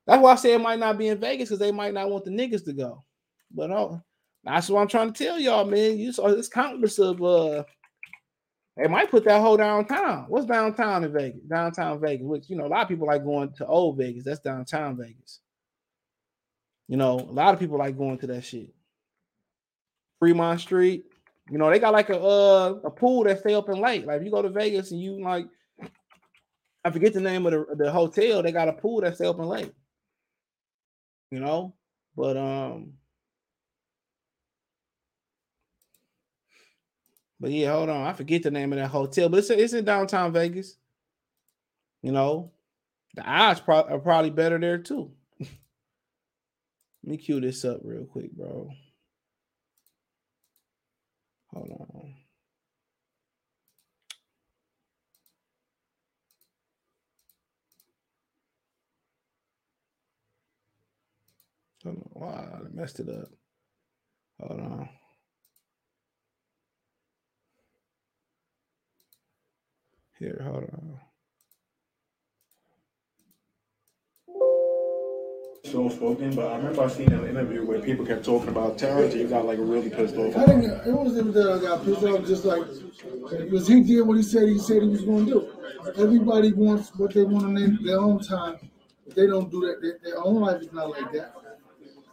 That's 0.07 0.23
why 0.23 0.33
I 0.33 0.37
say 0.37 0.55
it 0.55 0.61
might 0.61 0.79
not 0.79 0.99
be 0.99 1.09
in 1.09 1.19
Vegas 1.19 1.49
because 1.49 1.59
they 1.59 1.73
might 1.73 1.95
not 1.95 2.11
want 2.11 2.25
the 2.25 2.31
niggas 2.31 2.65
to 2.67 2.73
go. 2.73 3.05
But 3.51 3.73
oh, 3.73 4.01
that's 4.45 4.71
what 4.71 4.81
I'm 4.81 4.89
trying 4.89 5.13
to 5.13 5.25
tell 5.25 5.41
y'all, 5.41 5.65
man. 5.65 5.99
You 5.99 6.13
saw 6.13 6.29
this 6.29 6.49
countless 6.49 6.99
of 7.01 7.21
uh 7.23 7.65
they 8.77 8.89
might 8.89 9.11
put 9.11 9.25
that 9.25 9.41
whole 9.41 9.57
downtown. 9.57 10.27
What's 10.29 10.47
downtown 10.47 11.03
in 11.05 11.13
Vegas? 11.13 11.41
Downtown 11.49 11.99
Vegas, 12.01 12.27
which 12.27 12.51
you 12.51 12.57
know, 12.57 12.67
a 12.67 12.69
lot 12.69 12.83
of 12.83 12.89
people 12.89 13.07
like 13.07 13.25
going 13.25 13.53
to 13.55 13.67
old 13.67 13.97
Vegas. 13.97 14.25
That's 14.25 14.41
downtown 14.41 14.97
Vegas. 14.97 15.41
You 16.89 16.97
know, 16.97 17.19
a 17.19 17.33
lot 17.33 17.55
of 17.55 17.61
people 17.61 17.79
like 17.79 17.97
going 17.97 18.19
to 18.19 18.27
that 18.29 18.45
shit. 18.45 18.69
Fremont 20.19 20.61
Street. 20.61 21.05
You 21.51 21.59
know, 21.59 21.71
they 21.71 21.79
got 21.79 21.95
like 21.95 22.11
a 22.11 22.21
uh, 22.21 22.81
a 22.85 22.91
pool 22.91 23.25
that 23.25 23.41
stay 23.41 23.55
open 23.55 23.81
late. 23.81 24.07
Like 24.07 24.19
if 24.19 24.25
you 24.25 24.31
go 24.31 24.43
to 24.43 24.51
Vegas 24.51 24.91
and 24.91 25.01
you 25.01 25.23
like, 25.23 25.47
I 26.85 26.91
forget 26.91 27.15
the 27.15 27.21
name 27.21 27.47
of 27.47 27.53
the, 27.53 27.67
the 27.77 27.91
hotel. 27.91 28.43
They 28.43 28.53
got 28.53 28.69
a 28.69 28.73
pool 28.73 29.01
that 29.01 29.15
stay 29.15 29.27
open 29.27 29.47
late. 29.47 29.73
You 31.31 31.41
know, 31.41 31.75
but 32.15 32.37
um, 32.37 32.93
but 37.41 37.51
yeah, 37.51 37.73
hold 37.73 37.91
on. 37.91 38.07
I 38.07 38.13
forget 38.13 38.43
the 38.43 38.51
name 38.51 38.73
of 38.73 38.79
that 38.79 38.89
hotel, 38.89 39.29
but 39.29 39.39
it's 39.39 39.51
it's 39.51 39.73
in 39.73 39.85
downtown 39.85 40.33
Vegas. 40.33 40.77
You 42.03 42.13
know, 42.13 42.53
the 43.15 43.23
odds 43.25 43.61
pro- 43.61 43.83
are 43.83 43.99
probably 43.99 44.31
better 44.31 44.59
there 44.59 44.79
too. 44.79 45.13
Let 45.41 45.51
me 47.03 47.17
cue 47.17 47.41
this 47.41 47.65
up 47.65 47.81
real 47.83 48.05
quick, 48.05 48.33
bro. 48.33 48.71
Hold 51.53 51.71
on. 51.71 52.15
Hold 61.85 61.97
on. 61.97 62.11
Wow, 62.13 62.61
I 62.65 62.75
messed 62.75 63.01
it 63.01 63.09
up. 63.09 63.29
Hold 64.41 64.61
on. 64.61 64.89
Here, 70.19 70.41
hold 70.43 70.65
on. 70.65 71.01
so 75.77 75.89
spoken, 75.89 76.35
but 76.35 76.53
I 76.53 76.57
remember 76.57 76.85
I 76.85 76.89
seen 76.89 77.13
an 77.13 77.29
interview 77.29 77.67
where 77.67 77.81
people 77.81 78.07
kept 78.07 78.25
talking 78.25 78.49
about 78.49 78.79
Terence 78.79 79.13
and 79.13 79.23
you 79.23 79.29
got 79.29 79.45
like 79.45 79.59
really 79.61 79.91
pissed 79.91 80.17
off. 80.17 80.37
I 80.37 80.47
didn't. 80.47 80.65
It 80.87 80.93
wasn't 80.93 81.35
that 81.35 81.53
I 81.53 81.59
got 81.61 81.85
pissed 81.85 82.03
off. 82.03 82.25
Just 82.27 82.45
like 82.45 82.65
because 83.29 83.69
he 83.69 83.83
did 83.83 84.03
what 84.03 84.17
he 84.17 84.23
said 84.23 84.49
he 84.49 84.59
said 84.59 84.83
he 84.83 84.89
was 84.89 85.03
going 85.03 85.27
to 85.27 85.33
do. 85.33 85.53
Everybody 85.97 86.53
wants 86.53 86.95
what 86.97 87.13
they 87.15 87.25
want 87.25 87.47
in 87.47 87.55
their, 87.55 87.79
their 87.83 88.01
own 88.01 88.21
time. 88.21 88.57
If 89.07 89.15
they 89.15 89.27
don't 89.27 89.51
do 89.51 89.61
that, 89.61 89.83
their, 89.83 89.99
their 90.03 90.25
own 90.25 90.41
life 90.41 90.63
is 90.63 90.73
not 90.73 90.91
like 90.91 91.13
that. 91.13 91.35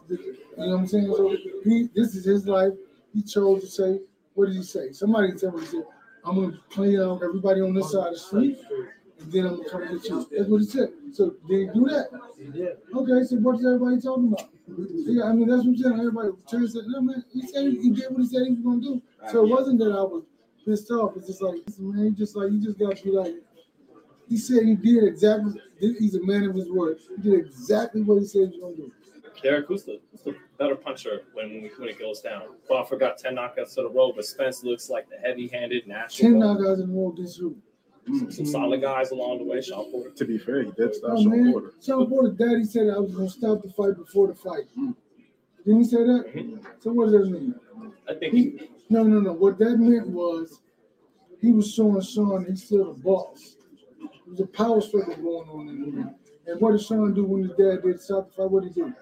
You 0.08 0.18
know 0.58 0.66
what 0.68 0.78
I'm 0.80 0.86
saying? 0.86 1.12
So 1.16 1.36
he, 1.64 1.88
this 1.94 2.14
is 2.14 2.24
his 2.24 2.46
life. 2.46 2.72
He 3.12 3.22
chose 3.22 3.62
to 3.62 3.68
say, 3.68 4.00
what 4.34 4.46
did 4.46 4.56
he 4.56 4.62
say? 4.62 4.92
Somebody 4.92 5.32
tell 5.32 5.52
me 5.52 5.60
he 5.60 5.66
said, 5.66 5.84
I'm 6.24 6.36
gonna 6.36 6.58
clean 6.70 7.00
out 7.00 7.10
um, 7.10 7.20
everybody 7.22 7.60
on 7.60 7.74
this 7.74 7.92
side 7.92 8.08
of 8.08 8.12
the 8.14 8.18
street, 8.18 8.58
and 9.20 9.32
then 9.32 9.46
I'm 9.46 9.56
gonna 9.56 9.68
come 9.68 9.98
get 9.98 10.08
you. 10.08 10.26
That's 10.30 10.48
what 10.48 10.58
he 10.58 10.66
said. 10.66 10.88
So 11.12 11.34
did 11.46 11.60
he 11.60 11.66
do 11.74 11.86
that? 11.90 12.08
Okay, 12.94 13.26
so 13.26 13.36
what's 13.36 13.64
everybody 13.64 14.00
talking 14.00 14.32
about? 14.32 14.48
Yeah, 14.66 15.24
I 15.24 15.32
mean 15.32 15.48
that's 15.48 15.64
what 15.64 15.68
I'm 15.68 15.76
saying. 15.76 15.98
Everybody 15.98 16.30
Terence 16.48 16.72
said, 16.72 16.84
no 16.86 17.02
man, 17.02 17.24
he 17.32 17.46
said 17.46 17.64
he 17.64 17.90
did 17.90 18.10
what 18.10 18.22
he 18.22 18.26
said 18.26 18.46
he 18.46 18.54
was 18.54 18.64
gonna 18.64 18.80
do. 18.80 19.02
So 19.30 19.44
it 19.44 19.50
wasn't 19.50 19.78
that 19.80 19.92
I 19.92 20.02
was 20.02 20.24
pissed 20.64 20.90
off. 20.90 21.16
It's 21.16 21.26
just 21.26 21.42
like 21.42 21.56
man, 21.78 22.06
he 22.06 22.10
just 22.12 22.36
like 22.36 22.50
you 22.50 22.60
just 22.60 22.78
gotta 22.78 23.02
be 23.02 23.10
like 23.10 23.34
he 24.28 24.38
said 24.38 24.64
he 24.64 24.74
did 24.74 25.04
exactly 25.04 25.60
he's 25.78 26.14
a 26.14 26.24
man 26.24 26.44
of 26.44 26.54
his 26.54 26.70
word. 26.70 26.98
He 27.16 27.30
did 27.30 27.40
exactly 27.40 28.02
what 28.02 28.20
he 28.20 28.26
said 28.26 28.50
he 28.50 28.60
was 28.60 28.76
gonna 28.76 28.76
do. 28.76 28.92
Derrick, 29.42 29.66
who's 29.66 29.84
the, 29.84 30.00
who's 30.10 30.22
the 30.22 30.36
better 30.58 30.76
puncher 30.76 31.22
when, 31.32 31.62
when, 31.62 31.70
when 31.78 31.88
it 31.88 31.98
goes 31.98 32.20
down? 32.20 32.42
Crawford 32.66 33.00
got 33.00 33.18
10 33.18 33.36
knockouts 33.36 33.74
to 33.74 33.82
the 33.82 33.90
row, 33.90 34.12
but 34.14 34.24
Spence 34.24 34.64
looks 34.64 34.88
like 34.90 35.08
the 35.08 35.16
heavy 35.16 35.48
handed, 35.48 35.86
natural. 35.86 36.30
Ten 36.30 36.40
knockouts 36.40 36.82
in 36.82 36.90
a 36.90 36.92
row 36.92 37.14
this 37.16 37.38
week. 37.38 37.56
Some 38.06 38.26
mm-hmm. 38.26 38.44
solid 38.44 38.82
guys 38.82 39.12
along 39.12 39.38
the 39.38 39.44
way. 39.44 39.62
Shawn 39.62 39.90
Porter. 39.90 40.10
To 40.10 40.24
be 40.26 40.36
fair, 40.36 40.62
he 40.62 40.70
did 40.72 40.90
oh, 40.90 40.92
stop 40.92 41.10
Oh 41.12 41.22
Sean 41.22 41.42
man, 41.42 41.52
Porter. 41.52 41.72
Shawn 41.82 42.06
Porter's 42.06 42.36
daddy 42.36 42.64
said 42.64 42.90
I 42.94 42.98
was 42.98 43.14
gonna 43.14 43.30
stop 43.30 43.62
the 43.62 43.70
fight 43.70 43.96
before 43.96 44.26
the 44.26 44.34
fight. 44.34 44.68
Mm-hmm. 44.78 44.90
Didn't 45.64 45.78
he 45.80 45.84
say 45.84 45.96
that? 45.96 46.32
Mm-hmm. 46.34 46.66
So 46.80 46.92
what 46.92 47.06
does 47.06 47.12
that 47.12 47.30
mean? 47.30 47.54
I 48.06 48.14
think 48.14 48.34
He, 48.34 48.68
no, 48.90 49.04
no, 49.04 49.20
no. 49.20 49.32
What 49.32 49.58
that 49.58 49.78
meant 49.78 50.08
was 50.08 50.60
he 51.40 51.52
was 51.52 51.72
showing 51.72 52.02
Sean 52.02 52.44
he's 52.44 52.64
still 52.64 52.92
the 52.92 53.00
boss. 53.00 53.56
There 53.98 54.08
was 54.30 54.40
a 54.40 54.46
power 54.46 54.82
struggle 54.82 55.16
going 55.16 55.48
on 55.48 55.68
in 55.68 55.80
the 55.80 55.90
ring. 55.90 56.14
And 56.46 56.60
what 56.60 56.72
did 56.72 56.82
Sean 56.82 57.14
do 57.14 57.24
when 57.24 57.44
his 57.44 57.52
dad 57.52 57.82
did 57.82 58.00
stop 58.00 58.28
the 58.28 58.34
fight? 58.34 58.50
What 58.50 58.64
did 58.64 58.74
he 58.74 58.82
do? 58.82 58.94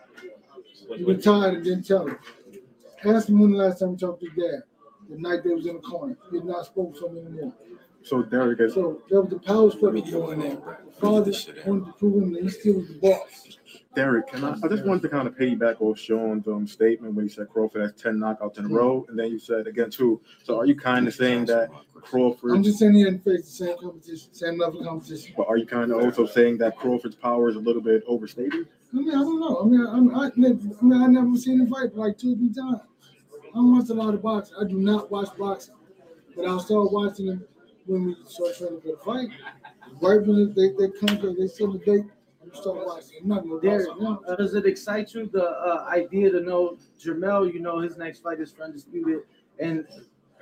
He 0.96 1.04
retired 1.04 1.54
and 1.54 1.64
didn't 1.64 1.86
tell 1.86 2.06
him. 2.06 2.18
Ask 3.04 3.28
him 3.28 3.40
when 3.40 3.52
the 3.52 3.58
last 3.58 3.80
time 3.80 3.90
he 3.90 3.96
talked 3.96 4.20
to 4.20 4.28
his 4.28 4.36
dad. 4.36 4.62
The 5.08 5.18
night 5.18 5.42
they 5.44 5.50
was 5.50 5.66
in 5.66 5.74
the 5.74 5.80
corner. 5.80 6.16
He 6.30 6.38
had 6.38 6.46
not 6.46 6.66
spoken 6.66 6.94
to 6.94 7.08
him 7.08 7.26
anymore. 7.26 7.54
So 8.02 8.22
Derrick 8.22 8.60
is 8.60 8.74
So 8.74 9.00
there 9.08 9.20
was 9.20 9.30
the 9.30 9.38
power 9.38 9.70
struggle 9.70 10.02
going 10.02 10.42
on. 10.42 10.62
Father 11.00 11.32
wanted 11.66 11.86
to 11.86 11.92
prove 11.98 12.22
him 12.22 12.32
that 12.32 12.42
he 12.42 12.48
still 12.48 12.74
was 12.74 12.88
the 12.88 12.94
boss. 12.94 13.58
Derrick, 13.94 14.28
can 14.28 14.42
I, 14.42 14.52
I 14.52 14.68
just 14.68 14.86
wanted 14.86 15.02
to 15.02 15.08
kind 15.10 15.28
of 15.28 15.36
piggyback 15.36 15.80
off 15.80 15.98
Sean's 15.98 16.48
um, 16.48 16.66
statement 16.66 17.14
when 17.14 17.26
he 17.26 17.28
said 17.28 17.50
Crawford 17.50 17.82
has 17.82 17.92
10 17.92 18.16
knockouts 18.16 18.58
in 18.58 18.64
a 18.64 18.68
row, 18.68 19.04
and 19.08 19.18
then 19.18 19.30
you 19.30 19.38
said 19.38 19.66
again 19.66 19.90
too. 19.90 20.20
So 20.42 20.58
are 20.58 20.64
you 20.64 20.74
kind 20.74 21.06
of 21.06 21.14
saying 21.14 21.44
that 21.46 21.68
Crawford, 22.00 22.52
I'm 22.52 22.62
just 22.62 22.78
saying 22.78 22.94
he 22.94 23.04
didn't 23.04 23.22
face 23.22 23.42
the 23.42 23.66
same 23.66 23.76
competition, 23.78 24.32
same 24.32 24.58
level 24.58 24.80
of 24.80 24.86
competition. 24.86 25.34
but 25.36 25.46
are 25.46 25.58
you 25.58 25.66
kind 25.66 25.92
of 25.92 26.02
also 26.02 26.26
saying 26.26 26.58
that 26.58 26.78
Crawford's 26.78 27.16
power 27.16 27.50
is 27.50 27.56
a 27.56 27.60
little 27.60 27.82
bit 27.82 28.02
overstated? 28.06 28.66
I 28.92 28.96
mean, 28.96 29.08
I 29.08 29.12
don't 29.12 29.40
know. 29.40 29.60
I 29.60 29.64
mean, 29.64 29.86
I, 29.86 30.20
I, 30.20 30.26
I, 30.26 30.30
mean, 30.36 31.02
I 31.02 31.06
never 31.06 31.36
seen 31.36 31.60
him 31.60 31.70
fight 31.70 31.96
like 31.96 32.18
two 32.18 32.34
or 32.34 32.36
three 32.36 32.52
times. 32.52 32.80
I 33.32 33.54
don't 33.54 33.76
watch 33.76 33.88
a 33.88 33.94
lot 33.94 34.14
of 34.14 34.22
boxing. 34.22 34.56
I 34.60 34.64
do 34.64 34.78
not 34.78 35.10
watch 35.10 35.28
boxing, 35.38 35.74
but 36.36 36.46
I'll 36.46 36.60
start 36.60 36.92
watching 36.92 37.26
him 37.26 37.44
when 37.86 38.06
we 38.06 38.16
start 38.26 38.56
trying 38.58 38.80
to 38.80 38.86
get 38.86 38.94
a 38.94 39.04
fight. 39.04 39.28
Right 40.00 40.26
when 40.26 40.54
they 40.54 40.70
they 40.70 40.90
come, 40.98 41.18
to- 41.20 41.34
they 41.34 41.46
set 41.46 41.72
the 41.72 41.78
date. 41.78 42.04
I'm 42.42 42.54
start 42.54 42.86
watching. 42.86 43.18
I'm 43.22 43.28
not 43.28 43.42
gonna 43.42 43.60
Derrick, 43.60 43.88
watch 43.98 44.20
uh, 44.28 44.36
does 44.36 44.54
it 44.54 44.66
excite 44.66 45.14
you 45.14 45.26
the 45.26 45.44
uh, 45.44 45.86
idea 45.90 46.30
to 46.30 46.40
know 46.40 46.76
Jamel? 46.98 47.52
You 47.52 47.60
know 47.60 47.80
his 47.80 47.96
next 47.96 48.20
fight 48.20 48.40
is 48.40 48.52
for 48.52 48.64
undisputed, 48.64 49.20
and 49.58 49.86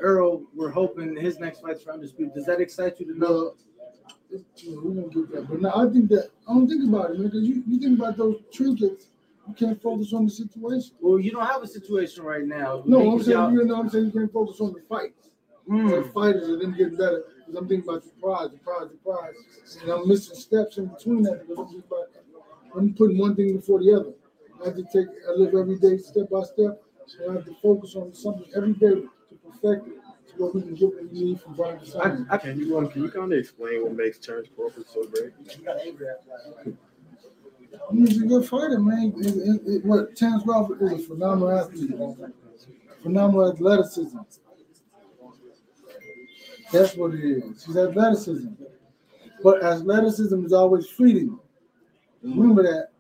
Earl, 0.01 0.43
we're 0.55 0.71
hoping 0.71 1.17
his 1.17 1.39
next 1.39 1.61
fight's 1.61 1.83
for 1.83 1.93
undisputed. 1.93 2.35
Does 2.35 2.47
that 2.47 2.61
excite 2.61 2.99
you 3.01 3.07
to 3.07 3.19
know? 3.19 3.29
Well, 3.29 3.57
it's- 4.33 4.65
you 4.65 4.77
know, 4.77 4.83
we 4.83 4.95
gonna 4.95 5.09
get 5.09 5.33
that. 5.33 5.49
But 5.49 5.61
now 5.63 5.73
I 5.75 5.89
think 5.91 6.09
that 6.11 6.31
I 6.49 6.55
don't 6.55 6.69
think 6.69 6.85
about 6.85 7.11
it, 7.11 7.19
man, 7.19 7.29
because 7.29 7.43
you, 7.43 7.63
you 7.67 7.79
think 7.79 7.99
about 7.99 8.17
those 8.17 8.37
trinkets, 8.53 9.07
you 9.49 9.55
can't 9.55 9.81
focus 9.83 10.13
on 10.13 10.25
the 10.27 10.31
situation. 10.31 10.95
Well, 11.01 11.19
you 11.19 11.31
don't 11.33 11.47
have 11.47 11.63
a 11.63 11.67
situation 11.67 12.25
right 12.25 12.45
now. 12.47 12.83
No, 12.87 13.11
I'm 13.13 13.23
saying 13.23 13.53
you 13.53 13.65
know, 13.65 13.77
I'm 13.77 13.89
saying 13.89 14.07
you 14.07 14.13
can't 14.13 14.33
focus 14.33 14.61
on 14.61 14.73
the 14.73 14.81
fight. 14.89 15.15
Mm. 15.69 16.05
The 16.05 16.11
fighters 16.11 16.49
and 16.49 16.61
them 16.61 16.77
getting 16.77 16.97
better. 16.97 17.23
Because 17.39 17.55
I'm 17.55 17.69
thinking 17.69 17.89
about 17.89 18.03
the 18.05 18.11
prize, 18.21 18.51
the 18.51 18.59
prize, 18.59 18.89
the 18.91 18.97
prize. 18.99 19.79
And 19.83 19.91
I'm 19.91 20.09
missing 20.09 20.37
steps 20.37 20.79
in 20.79 20.87
between 20.87 21.23
that 21.23 21.47
because 21.47 21.59
I'm 21.59 21.73
just 21.73 21.87
about 21.87 22.07
I'm 22.77 22.95
putting 22.95 23.19
one 23.19 23.35
thing 23.37 23.57
before 23.57 23.81
the 23.81 23.93
other. 23.95 24.13
I 24.63 24.67
have 24.67 24.77
to 24.77 24.85
take 24.85 25.09
I 25.29 25.33
live 25.33 25.55
every 25.55 25.79
day 25.79 25.97
step 25.99 26.31
by 26.31 26.43
step. 26.43 26.83
So 27.07 27.29
I 27.29 27.35
have 27.35 27.45
to 27.47 27.55
focus 27.63 27.97
on 27.97 28.15
something 28.15 28.47
every 28.55 28.73
day 28.75 28.95
to 28.95 29.11
perfect 29.45 29.89
it 29.89 29.95
what 30.41 30.55
we 30.55 30.63
can 30.63 30.75
get 30.75 30.89
what 30.89 31.03
we 31.03 31.21
need 31.21 31.41
from 31.41 31.55
Brian 31.55 31.79
I, 32.31 32.35
I, 32.35 32.39
Can 32.39 32.59
you 32.59 32.79
um, 32.79 32.89
can 32.89 33.03
you 33.03 33.11
kind 33.11 33.33
of 33.33 33.39
explain 33.39 33.83
what 33.83 33.93
makes 33.93 34.19
Terence 34.19 34.49
Crawford 34.57 34.89
so 34.89 35.05
great? 35.05 35.33
He's 37.93 38.23
a 38.23 38.27
good 38.27 38.49
fighter, 38.49 38.81
man. 38.81 39.13
It, 39.19 39.27
it, 39.27 39.61
it, 39.67 39.85
what 39.85 40.17
Terence 40.17 40.43
Crawford 40.45 40.83
is 40.83 40.93
a 40.93 40.99
phenomenal 40.99 41.59
athlete, 41.59 41.93
phenomenal 43.03 43.53
athleticism. 43.53 44.19
That's 46.73 46.97
what 46.97 47.15
it 47.15 47.25
is. 47.25 47.65
He's 47.65 47.77
athleticism. 47.77 48.49
But 49.43 49.63
athleticism 49.63 50.45
is 50.45 50.53
always 50.53 50.89
fleeting. 50.89 51.39
Remember 52.23 52.63
that. 52.63 52.91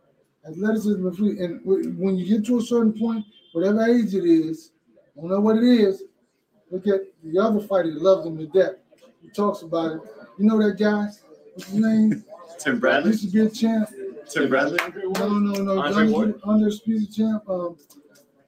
Athleticism 0.48 1.07
is 1.07 1.16
fleeting. 1.16 1.44
And 1.44 1.98
when 1.98 2.16
you 2.16 2.26
get 2.26 2.46
to 2.46 2.59
a 2.59 2.62
certain 2.62 2.98
point, 2.98 3.24
whatever 3.53 3.85
age 3.85 4.14
it 4.14 4.24
is, 4.24 4.72
I 5.16 5.20
don't 5.20 5.31
know 5.31 5.40
what 5.40 5.57
it 5.57 5.64
is, 5.64 6.05
Look 6.70 6.87
at 6.87 7.00
the 7.24 7.38
other 7.38 7.61
fighter. 7.61 7.90
He 7.90 7.96
loves 7.96 8.26
him 8.26 8.38
to 8.38 8.46
death. 8.46 8.74
He 9.22 9.28
talks 9.28 9.62
about 9.62 9.92
it. 9.96 10.00
You 10.38 10.46
know 10.46 10.62
that 10.62 10.78
guy? 10.78 11.09
What's 11.54 11.68
his 11.70 11.80
name? 11.80 12.24
Tim 12.59 12.78
Bradley. 12.78 13.11
Used 13.11 13.24
to 13.24 13.30
be 13.30 13.40
a 13.40 13.50
champ. 13.50 13.90
Tim 14.28 14.48
Bradley. 14.48 14.78
No, 15.18 15.28
no, 15.38 15.62
no. 15.62 15.80
Andre 15.80 16.02
Under- 16.04 16.12
Ward? 16.12 16.40
Undisputed 16.44 17.12
champ. 17.12 17.48
Um, 17.48 17.76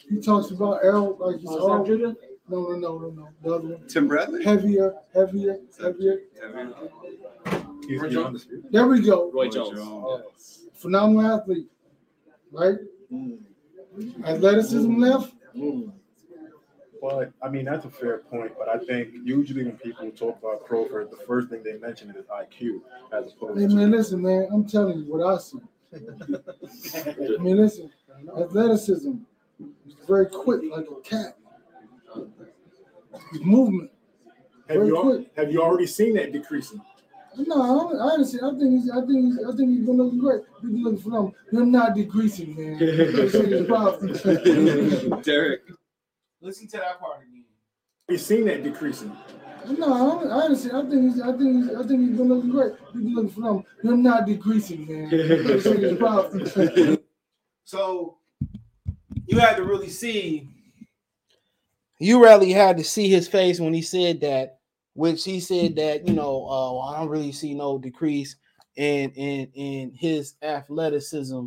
he 0.08 0.20
talks 0.20 0.50
about 0.50 0.80
Errol 0.84 1.16
like 1.18 1.40
he's 1.40 1.48
all. 1.48 1.84
No, 1.84 1.94
no, 2.48 2.74
no, 2.74 2.98
no, 2.98 3.10
no. 3.10 3.28
The 3.42 3.54
other 3.54 3.68
one. 3.68 3.88
Tim 3.88 4.08
Bradley. 4.08 4.44
Heavier, 4.44 4.94
heavier, 5.14 5.58
heavier. 5.80 6.20
He's 7.88 8.00
the 8.00 8.24
undisputed. 8.24 8.70
There 8.70 8.86
we 8.86 9.00
go. 9.00 9.30
Roy 9.32 9.48
Jones. 9.48 10.60
Phenomenal 10.74 11.38
athlete, 11.40 11.68
right? 12.50 12.76
Athleticism 14.24 14.96
left. 14.98 15.32
But 17.02 17.32
I 17.42 17.48
mean, 17.48 17.64
that's 17.64 17.84
a 17.84 17.90
fair 17.90 18.18
point. 18.18 18.52
But 18.56 18.68
I 18.68 18.78
think 18.78 19.08
usually 19.24 19.64
when 19.64 19.76
people 19.76 20.08
talk 20.12 20.38
about 20.38 20.64
Crawford, 20.64 21.10
the 21.10 21.16
first 21.26 21.48
thing 21.48 21.64
they 21.64 21.72
mention 21.78 22.10
is 22.10 22.24
IQ 22.26 22.80
as 23.12 23.32
opposed 23.32 23.60
Hey 23.60 23.66
to. 23.66 23.74
man, 23.74 23.90
listen, 23.90 24.22
man. 24.22 24.46
I'm 24.52 24.64
telling 24.64 25.00
you 25.00 25.12
what 25.12 25.26
I 25.26 25.36
see. 25.38 25.58
I 27.34 27.42
mean, 27.42 27.56
listen. 27.56 27.90
Athleticism. 28.38 29.14
He's 29.84 29.94
very 30.06 30.26
quick, 30.26 30.60
like 30.70 30.86
a 30.90 31.00
cat. 31.02 31.36
His 33.32 33.40
movement. 33.42 33.90
Have 34.68 34.76
Very 34.76 34.86
you, 34.86 34.96
al- 34.96 35.02
quick. 35.02 35.32
have 35.36 35.50
you 35.50 35.60
already 35.60 35.86
seen 35.88 36.14
that 36.14 36.32
decreasing? 36.32 36.80
No, 37.36 37.62
I, 37.62 37.66
don't- 37.66 38.00
I 38.00 38.14
understand. 38.14 38.44
I 38.44 38.58
think 38.60 38.70
he's. 38.80 38.90
I 38.90 39.00
think 39.00 39.24
he's. 39.24 39.38
I 39.44 39.56
think 39.56 39.70
he's 39.70 39.86
gonna 39.86 40.02
look 40.04 40.18
great. 40.18 40.42
He's 40.60 40.70
looking 40.84 41.00
for 41.00 41.10
them. 41.10 41.32
You're 41.50 41.66
not 41.66 41.94
decreasing, 41.96 42.54
man. 42.56 42.78
This 42.78 43.32
shit 43.32 43.52
is 43.52 43.66
problem. 43.66 45.20
Derrick. 45.22 45.62
Listen 46.42 46.66
to 46.68 46.76
that 46.78 46.98
part 47.00 47.20
again. 47.22 47.44
Have 48.08 48.14
you 48.14 48.18
seen 48.18 48.44
that 48.46 48.64
decreasing? 48.64 49.16
No, 49.78 49.92
I, 49.94 49.98
don't- 49.98 50.30
I 50.32 50.40
understand. 50.40 50.76
I 50.76 50.90
think 50.90 51.12
he's. 51.12 51.22
I 51.22 51.32
think 51.36 51.64
he's. 51.64 51.74
I 51.76 51.86
think 51.86 52.08
he's 52.08 52.18
gonna 52.18 52.34
look 52.34 52.50
great. 52.50 52.72
He's 52.92 53.14
looking 53.14 53.30
for 53.30 53.40
them. 53.42 53.64
You're 53.84 53.96
not 53.96 54.26
decreasing, 54.26 54.86
man. 54.88 55.08
This 55.08 55.62
shit 55.62 55.84
is 55.84 55.98
problem. 55.98 56.98
So 57.64 58.18
you 59.26 59.38
had 59.38 59.54
to 59.56 59.62
really 59.62 59.88
see. 59.88 60.48
You 62.00 62.20
really 62.20 62.50
had 62.52 62.76
to 62.78 62.84
see 62.84 63.08
his 63.08 63.28
face 63.28 63.60
when 63.60 63.72
he 63.72 63.82
said 63.82 64.20
that, 64.22 64.58
which 64.94 65.22
he 65.24 65.38
said 65.38 65.76
that 65.76 66.08
you 66.08 66.12
know, 66.14 66.44
uh, 66.44 66.72
well, 66.72 66.80
I 66.80 66.98
don't 66.98 67.08
really 67.08 67.30
see 67.30 67.54
no 67.54 67.78
decrease 67.78 68.34
in 68.74 69.10
in 69.12 69.46
in 69.54 69.92
his 69.92 70.34
athleticism. 70.42 71.46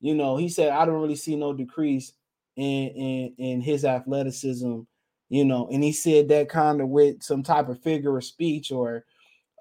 You 0.00 0.14
know, 0.16 0.36
he 0.36 0.48
said 0.48 0.70
I 0.70 0.84
don't 0.84 1.00
really 1.00 1.14
see 1.14 1.36
no 1.36 1.52
decrease 1.52 2.12
in 2.56 3.34
in 3.38 3.60
his 3.60 3.84
athleticism. 3.84 4.80
You 5.28 5.44
know, 5.46 5.66
and 5.72 5.82
he 5.82 5.92
said 5.92 6.28
that 6.28 6.50
kind 6.50 6.82
of 6.82 6.88
with 6.90 7.22
some 7.22 7.42
type 7.42 7.70
of 7.70 7.82
figure 7.82 8.18
of 8.18 8.24
speech 8.24 8.70
or, 8.70 9.06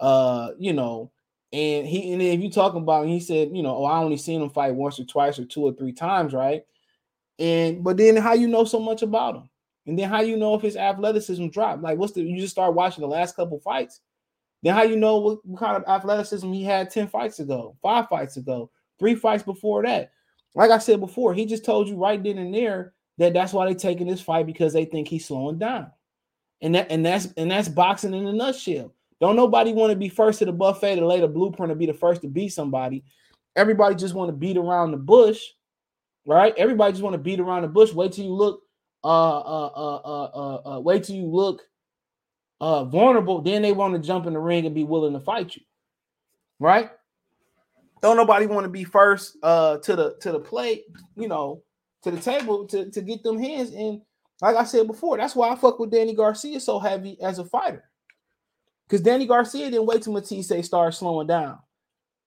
uh, 0.01 0.49
you 0.59 0.73
know, 0.73 1.11
and 1.53 1.87
he 1.87 2.11
and 2.11 2.21
if 2.21 2.41
you 2.41 2.51
talk 2.51 2.75
about, 2.75 3.07
he 3.07 3.21
said, 3.21 3.55
you 3.55 3.63
know, 3.63 3.77
oh, 3.77 3.85
I 3.85 3.99
only 3.99 4.17
seen 4.17 4.41
him 4.41 4.49
fight 4.49 4.75
once 4.75 4.99
or 4.99 5.05
twice 5.05 5.39
or 5.39 5.45
two 5.45 5.61
or 5.61 5.73
three 5.73 5.93
times, 5.93 6.33
right? 6.33 6.63
And 7.39 7.83
but 7.83 7.97
then 7.97 8.17
how 8.17 8.33
you 8.33 8.47
know 8.47 8.65
so 8.65 8.79
much 8.79 9.01
about 9.01 9.35
him, 9.35 9.49
and 9.87 9.97
then 9.97 10.09
how 10.09 10.21
you 10.21 10.37
know 10.37 10.55
if 10.55 10.61
his 10.61 10.75
athleticism 10.75 11.47
dropped? 11.47 11.81
Like, 11.81 11.97
what's 11.97 12.13
the? 12.13 12.21
You 12.21 12.37
just 12.37 12.51
start 12.51 12.73
watching 12.73 13.01
the 13.01 13.07
last 13.07 13.35
couple 13.35 13.59
fights, 13.59 14.01
then 14.63 14.75
how 14.75 14.83
you 14.83 14.95
know 14.95 15.19
what, 15.19 15.45
what 15.45 15.59
kind 15.59 15.75
of 15.75 15.89
athleticism 15.89 16.51
he 16.51 16.63
had 16.63 16.89
ten 16.89 17.07
fights 17.07 17.39
ago, 17.39 17.75
five 17.81 18.07
fights 18.09 18.37
ago, 18.37 18.69
three 18.99 19.15
fights 19.15 19.43
before 19.43 19.83
that? 19.83 20.11
Like 20.53 20.71
I 20.71 20.79
said 20.79 20.99
before, 20.99 21.33
he 21.33 21.45
just 21.45 21.65
told 21.65 21.87
you 21.87 21.95
right 21.95 22.21
then 22.21 22.37
and 22.37 22.53
there 22.53 22.93
that 23.17 23.33
that's 23.33 23.53
why 23.53 23.67
they 23.67 23.75
taking 23.75 24.07
this 24.07 24.21
fight 24.21 24.45
because 24.45 24.73
they 24.73 24.85
think 24.85 25.07
he's 25.07 25.25
slowing 25.25 25.59
down, 25.59 25.91
and 26.61 26.75
that 26.75 26.91
and 26.91 27.05
that's 27.05 27.27
and 27.37 27.49
that's 27.49 27.69
boxing 27.69 28.13
in 28.13 28.27
a 28.27 28.33
nutshell. 28.33 28.93
Don't 29.19 29.35
nobody 29.35 29.71
want 29.71 29.91
to 29.91 29.95
be 29.95 30.09
first 30.09 30.39
to 30.39 30.45
the 30.45 30.51
buffet 30.51 30.95
to 30.95 31.05
lay 31.05 31.19
the 31.19 31.27
blueprint 31.27 31.71
or 31.71 31.75
be 31.75 31.85
the 31.85 31.93
first 31.93 32.21
to 32.21 32.27
beat 32.27 32.49
somebody. 32.49 33.03
Everybody 33.55 33.95
just 33.95 34.15
want 34.15 34.29
to 34.29 34.33
beat 34.35 34.57
around 34.57 34.91
the 34.91 34.97
bush, 34.97 35.41
right? 36.25 36.53
Everybody 36.57 36.93
just 36.93 37.03
want 37.03 37.13
to 37.13 37.19
beat 37.19 37.39
around 37.39 37.61
the 37.61 37.67
bush. 37.67 37.93
Wait 37.93 38.13
till 38.13 38.25
you 38.25 38.33
look, 38.33 38.63
uh, 39.03 39.39
uh, 39.39 39.71
uh, 39.75 40.01
uh, 40.03 40.23
uh, 40.23 40.75
uh 40.75 40.79
wait 40.79 41.03
till 41.03 41.15
you 41.15 41.27
look, 41.27 41.61
uh, 42.59 42.85
vulnerable. 42.85 43.41
Then 43.41 43.61
they 43.61 43.71
want 43.71 43.93
to 43.93 43.99
jump 43.99 44.25
in 44.25 44.33
the 44.33 44.39
ring 44.39 44.65
and 44.65 44.73
be 44.73 44.83
willing 44.83 45.13
to 45.13 45.19
fight 45.19 45.55
you, 45.55 45.61
right? 46.59 46.89
Don't 48.01 48.17
nobody 48.17 48.47
want 48.47 48.63
to 48.63 48.69
be 48.69 48.83
first, 48.83 49.37
uh, 49.43 49.77
to 49.77 49.95
the 49.95 50.15
to 50.21 50.31
the 50.31 50.39
plate, 50.39 50.85
you 51.15 51.27
know, 51.27 51.63
to 52.03 52.11
the 52.11 52.19
table 52.19 52.65
to 52.67 52.89
to 52.89 53.01
get 53.01 53.23
them 53.23 53.39
hands. 53.39 53.73
And 53.73 54.01
like 54.41 54.55
I 54.55 54.63
said 54.63 54.87
before, 54.87 55.17
that's 55.17 55.35
why 55.35 55.49
I 55.49 55.55
fuck 55.55 55.79
with 55.79 55.91
Danny 55.91 56.15
Garcia 56.15 56.59
so 56.59 56.79
heavy 56.79 57.21
as 57.21 57.39
a 57.39 57.45
fighter. 57.45 57.83
Because 58.87 59.01
Danny 59.01 59.25
Garcia 59.25 59.69
didn't 59.69 59.85
wait 59.85 60.01
till 60.01 60.13
Matthysse 60.13 60.65
started 60.65 60.97
slowing 60.97 61.27
down. 61.27 61.59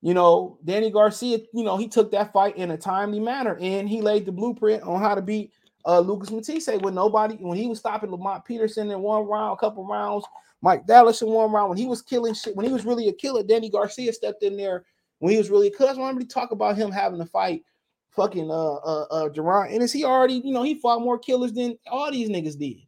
You 0.01 0.15
know, 0.15 0.59
Danny 0.65 0.91
Garcia, 0.91 1.39
you 1.53 1.65
know, 1.65 1.77
he 1.77 1.89
took 1.89 2.11
that 2.13 2.33
fight 2.33 2.57
in 2.57 2.71
a 2.71 2.77
timely 2.77 3.21
manner 3.21 3.59
and 3.61 3.89
he 3.89 4.01
laid 4.01 4.27
the 4.27 4.33
blueprint 4.33 4.83
on 4.83 5.01
how 5.01 5.15
to 5.15 5.23
beat 5.23 5.53
uh, 5.87 6.01
Lucas 6.01 6.31
Matthysse 6.31 6.69
when 6.81 6.95
nobody, 6.95 7.37
when 7.37 7.59
he 7.59 7.67
was 7.67 7.79
stopping 7.79 8.11
Lamont 8.11 8.45
Peterson 8.45 8.91
in 8.91 9.01
one 9.01 9.27
round, 9.27 9.55
a 9.55 9.57
couple 9.57 9.87
rounds, 9.87 10.25
Mike 10.63 10.87
Dallas 10.87 11.23
in 11.23 11.29
one 11.29 11.51
round, 11.51 11.71
when 11.71 11.79
he 11.79 11.87
was 11.87 12.03
killing 12.03 12.35
shit, 12.35 12.57
when 12.57 12.67
he 12.67 12.73
was 12.73 12.85
really 12.85 13.09
a 13.09 13.13
killer, 13.13 13.43
Danny 13.43 13.69
Garcia 13.69 14.13
stepped 14.13 14.43
in 14.43 14.57
there 14.57 14.85
when 15.25 15.33
he 15.33 15.39
was 15.39 15.49
really 15.49 15.73
I 15.81 15.93
want 15.95 16.21
to 16.21 16.27
talk 16.27 16.51
about 16.51 16.77
him 16.77 16.93
having 16.93 17.19
to 17.19 17.25
fight 17.25 17.65
fucking 18.11 18.51
uh 18.51 18.75
uh 18.75 19.07
uh. 19.11 19.63
And 19.63 19.83
is 19.83 19.91
he 19.91 20.05
already, 20.05 20.35
you 20.35 20.53
know, 20.53 20.63
he 20.63 20.75
fought 20.75 21.01
more 21.01 21.19
killers 21.19 21.55
than 21.55 21.79
all 21.91 22.13
these 22.13 22.29
niggas 22.29 22.59
did. 22.59 22.83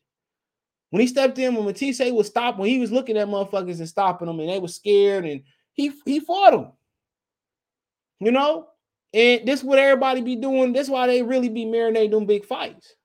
When 0.91 1.01
he 1.01 1.07
stepped 1.07 1.39
in, 1.39 1.55
when 1.55 1.65
Matthysse 1.65 2.13
was 2.13 2.27
stopped, 2.27 2.59
when 2.59 2.69
he 2.69 2.79
was 2.79 2.93
looking 2.93 3.17
at 3.17 3.29
motherfuckers 3.29 3.79
and 3.79 3.89
stopping 3.89 4.27
them, 4.27 4.39
and 4.39 4.51
they 4.51 4.59
were 4.59 4.69
scared, 4.69 5.25
and 5.25 5.45
he 5.73 5.93
he 6.05 6.21
fought 6.21 6.51
them. 6.51 6.73
You 8.21 8.33
know, 8.33 8.67
and 9.15 9.49
this 9.49 9.65
what 9.65 9.79
everybody 9.79 10.21
be 10.21 10.37
doing. 10.37 10.75
That's 10.75 10.91
why 10.91 11.07
they 11.07 11.23
really 11.23 11.49
be 11.49 11.65
marinating 11.65 12.11
them 12.11 12.27
big 12.27 12.45
fights. 12.45 12.97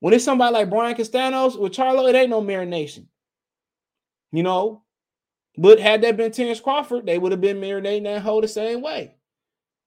When 0.00 0.12
it's 0.12 0.24
somebody 0.26 0.52
like 0.52 0.68
Brian 0.68 0.94
Castanos 0.94 1.58
with 1.58 1.72
Charlo, 1.72 2.06
it 2.06 2.14
ain't 2.14 2.28
no 2.28 2.42
marination. 2.42 3.06
You 4.30 4.42
know, 4.42 4.82
but 5.56 5.80
had 5.80 6.02
that 6.02 6.16
been 6.16 6.32
Terence 6.32 6.60
Crawford, 6.60 7.06
they 7.06 7.18
would 7.18 7.32
have 7.32 7.40
been 7.40 7.60
marinating 7.60 8.04
that 8.04 8.22
whole 8.22 8.40
the 8.40 8.48
same 8.48 8.82
way. 8.82 9.14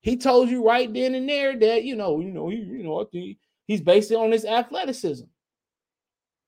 He 0.01 0.17
told 0.17 0.49
you 0.49 0.65
right 0.65 0.93
then 0.93 1.15
and 1.15 1.27
there 1.27 1.57
that 1.57 1.83
you 1.83 1.95
know, 1.95 2.19
you 2.19 2.31
know, 2.31 2.49
he, 2.49 2.57
you 2.57 2.83
know, 2.83 3.03
think 3.05 3.37
he's 3.65 3.81
based 3.81 4.11
on 4.11 4.31
his 4.31 4.45
athleticism. 4.45 5.25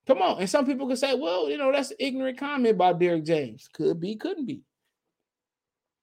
Come 0.06 0.22
on, 0.22 0.38
and 0.38 0.48
some 0.48 0.66
people 0.66 0.86
could 0.86 0.98
say, 0.98 1.14
well, 1.14 1.50
you 1.50 1.58
know, 1.58 1.72
that's 1.72 1.90
an 1.90 1.96
ignorant 1.98 2.38
comment 2.38 2.78
by 2.78 2.92
Derrick 2.92 3.24
James. 3.24 3.68
Could 3.72 4.00
be, 4.00 4.14
couldn't 4.14 4.46
be. 4.46 4.62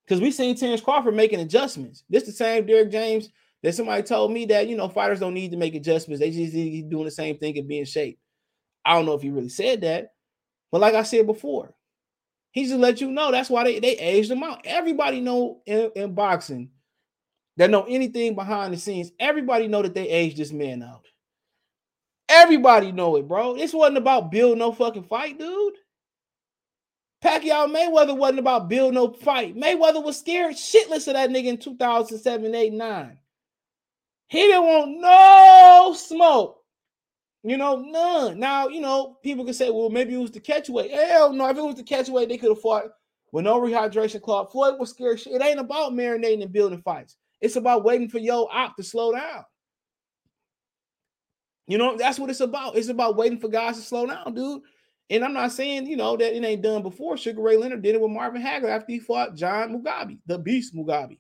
Because 0.06 0.20
we've 0.20 0.34
seen 0.34 0.56
Terence 0.56 0.82
Crawford 0.82 1.16
making 1.16 1.40
adjustments. 1.40 2.04
This 2.10 2.24
the 2.24 2.34
same 2.34 2.66
Derrick 2.66 2.92
James 2.92 3.30
that 3.62 3.74
somebody 3.74 4.04
told 4.04 4.32
me 4.34 4.46
that 4.48 4.68
you 4.68 4.76
know 4.76 4.90
fighters 4.90 5.20
don't 5.20 5.34
need 5.34 5.52
to 5.52 5.58
make 5.58 5.76
adjustments. 5.76 6.20
They 6.20 6.32
just 6.32 6.54
need 6.54 6.90
doing 6.90 7.06
the 7.06 7.12
same 7.12 7.38
thing 7.38 7.58
and 7.58 7.68
be 7.68 7.80
in 7.80 7.86
shape. 7.86 8.20
I 8.84 8.96
don't 8.96 9.06
know 9.06 9.14
if 9.14 9.22
he 9.22 9.30
really 9.30 9.50
said 9.50 9.82
that, 9.82 10.14
but 10.72 10.82
like 10.82 10.96
I 10.96 11.04
said 11.04 11.26
before, 11.26 11.74
he 12.54 12.66
just 12.66 12.76
let 12.76 13.02
you 13.02 13.12
know 13.12 13.32
that's 13.32 13.50
why 13.50 13.64
they, 13.64 13.80
they 13.80 13.98
aged 13.98 14.32
him 14.32 14.44
out. 14.44 14.62
Everybody 14.64 15.20
know 15.20 15.62
in, 15.66 15.92
in 15.96 16.14
boxing 16.14 16.70
that 17.58 17.72
know 17.72 17.84
anything 17.90 18.36
behind 18.36 18.74
the 18.74 18.78
scenes. 18.78 19.12
Everybody 19.20 19.68
know 19.68 19.82
that 19.82 19.96
they 19.96 20.08
aged 20.08 20.38
this 20.38 20.52
man 20.52 20.84
out. 20.84 21.08
Everybody 22.30 22.92
know 22.92 23.16
it, 23.16 23.28
bro. 23.28 23.56
This 23.56 23.74
wasn't 23.74 23.98
about 23.98 24.32
build 24.32 24.60
no 24.60 24.72
fucking 24.72 25.04
fight, 25.04 25.40
dude. 25.40 25.74
Pacquiao 27.24 27.74
Mayweather 27.74 28.16
wasn't 28.16 28.40
about 28.40 28.70
build 28.70 28.94
no 28.94 29.14
fight. 29.14 29.56
Mayweather 29.56 30.04
was 30.04 30.20
scared 30.20 30.56
shitless 30.56 31.08
of 31.08 31.14
that 31.14 31.32
nigga 31.32 31.46
in 31.46 31.58
2007, 31.58 32.54
8, 32.54 32.74
9. 32.74 33.18
He 34.28 34.40
didn't 34.40 34.64
want 34.64 35.02
no 35.02 35.96
smoke. 35.98 36.63
You 37.44 37.58
know, 37.58 37.76
none. 37.78 38.40
Now, 38.40 38.70
you 38.70 38.80
know, 38.80 39.18
people 39.22 39.44
can 39.44 39.54
say, 39.54 39.70
well, 39.70 39.90
maybe 39.90 40.14
it 40.14 40.18
was 40.18 40.32
the 40.32 40.40
catch 40.40 40.70
weight. 40.70 40.92
Hell 40.92 41.34
no, 41.34 41.50
if 41.50 41.58
it 41.58 41.62
was 41.62 41.76
the 41.76 41.84
catch 41.84 42.08
weight, 42.08 42.30
they 42.30 42.38
could 42.38 42.52
have 42.52 42.62
fought 42.62 42.86
with 43.34 43.44
no 43.44 43.60
rehydration 43.60 44.22
club. 44.22 44.52
Floyd 44.52 44.80
was 44.80 44.92
scared. 44.92 45.20
Shit. 45.20 45.34
It 45.34 45.42
ain't 45.42 45.60
about 45.60 45.92
marinating 45.92 46.42
and 46.42 46.54
building 46.54 46.82
fights. 46.82 47.18
It's 47.42 47.58
about 47.58 47.84
waiting 47.84 48.08
for 48.08 48.20
your 48.20 48.48
op 48.50 48.78
to 48.78 48.84
slow 48.84 49.12
down. 49.12 49.44
You 51.68 51.78
know, 51.78 51.98
that's 51.98 52.18
what 52.20 52.30
it's 52.30 52.40
about. 52.40 52.78
It's 52.78 52.88
about 52.88 53.18
waiting 53.18 53.40
for 53.40 53.50
guys 53.50 53.76
to 53.76 53.82
slow 53.82 54.06
down, 54.06 54.34
dude. 54.34 54.62
And 55.10 55.26
I'm 55.26 55.34
not 55.34 55.52
saying, 55.52 55.88
you 55.88 55.98
know, 55.98 56.16
that 56.16 56.36
it 56.36 56.44
ain't 56.44 56.62
done 56.62 56.82
before. 56.82 57.18
Sugar 57.18 57.42
Ray 57.42 57.58
Leonard 57.58 57.82
did 57.82 57.96
it 57.96 58.02
with 58.02 58.12
Marvin 58.12 58.42
Hagler 58.42 58.70
after 58.70 58.92
he 58.92 59.00
fought 59.00 59.36
John 59.36 59.74
Mugabi, 59.74 60.20
the 60.26 60.40
Beast 60.40 60.74
Mugabi. 60.74 61.20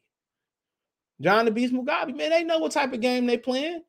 John 1.21 1.45
the 1.45 1.51
Beast 1.51 1.73
Mugabi, 1.73 2.15
man, 2.15 2.29
they 2.29 2.43
know 2.43 2.59
what 2.59 2.71
type 2.71 2.93
of 2.93 3.01
game 3.01 3.25
they 3.25 3.37
playing. 3.37 3.81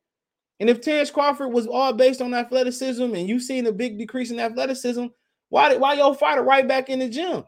And 0.61 0.71
if 0.71 0.81
Terence 0.81 1.11
Crawford 1.11 1.53
was 1.53 1.67
all 1.67 1.93
based 1.93 2.23
on 2.23 2.33
athleticism 2.35 3.03
and 3.03 3.29
you 3.29 3.41
seen 3.41 3.67
a 3.67 3.73
big 3.73 3.99
decrease 3.99 4.31
in 4.31 4.39
athleticism, 4.39 5.07
why 5.49 5.69
did 5.69 5.81
why 5.81 5.95
your 5.95 6.15
fighter 6.15 6.43
right 6.43 6.67
back 6.67 6.89
in 6.89 7.01
the 7.01 7.09
gym? 7.09 7.45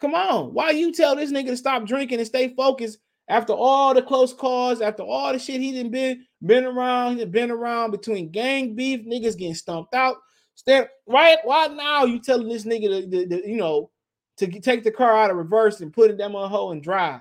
Come 0.00 0.14
on, 0.14 0.54
why 0.54 0.70
you 0.70 0.92
tell 0.92 1.16
this 1.16 1.32
nigga 1.32 1.48
to 1.48 1.56
stop 1.56 1.86
drinking 1.86 2.18
and 2.18 2.26
stay 2.26 2.54
focused 2.54 2.98
after 3.28 3.52
all 3.52 3.94
the 3.94 4.02
close 4.02 4.32
calls, 4.32 4.80
after 4.80 5.02
all 5.02 5.32
the 5.32 5.38
shit 5.38 5.60
he 5.60 5.72
done 5.72 5.90
been 5.90 6.24
been 6.44 6.64
around, 6.64 7.18
he 7.18 7.24
been 7.24 7.50
around 7.50 7.90
between 7.90 8.30
gang 8.30 8.74
beef, 8.74 9.04
niggas 9.04 9.36
getting 9.36 9.54
stumped 9.54 9.94
out, 9.94 10.16
Stand 10.58 10.88
right. 11.06 11.38
Why 11.44 11.68
now 11.68 12.04
you 12.04 12.18
telling 12.18 12.48
this 12.48 12.64
nigga 12.64 12.88
to, 12.88 13.10
to- 13.10 13.28
to, 13.28 13.48
you 13.48 13.58
know 13.58 13.90
to 14.38 14.60
take 14.60 14.82
the 14.82 14.90
car 14.90 15.16
out 15.16 15.30
of 15.30 15.36
reverse 15.36 15.80
and 15.80 15.92
put 15.92 16.10
it 16.10 16.18
down 16.18 16.34
on 16.34 16.50
hole 16.50 16.72
and 16.72 16.82
drive? 16.82 17.20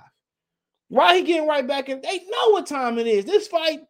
Why 0.89 1.17
he 1.17 1.23
getting 1.23 1.47
right 1.47 1.67
back 1.67 1.87
in? 1.87 2.01
They 2.01 2.17
know 2.29 2.49
what 2.49 2.65
time 2.65 2.97
it 2.97 3.05
is. 3.05 3.25
This 3.25 3.47
fight, 3.47 3.81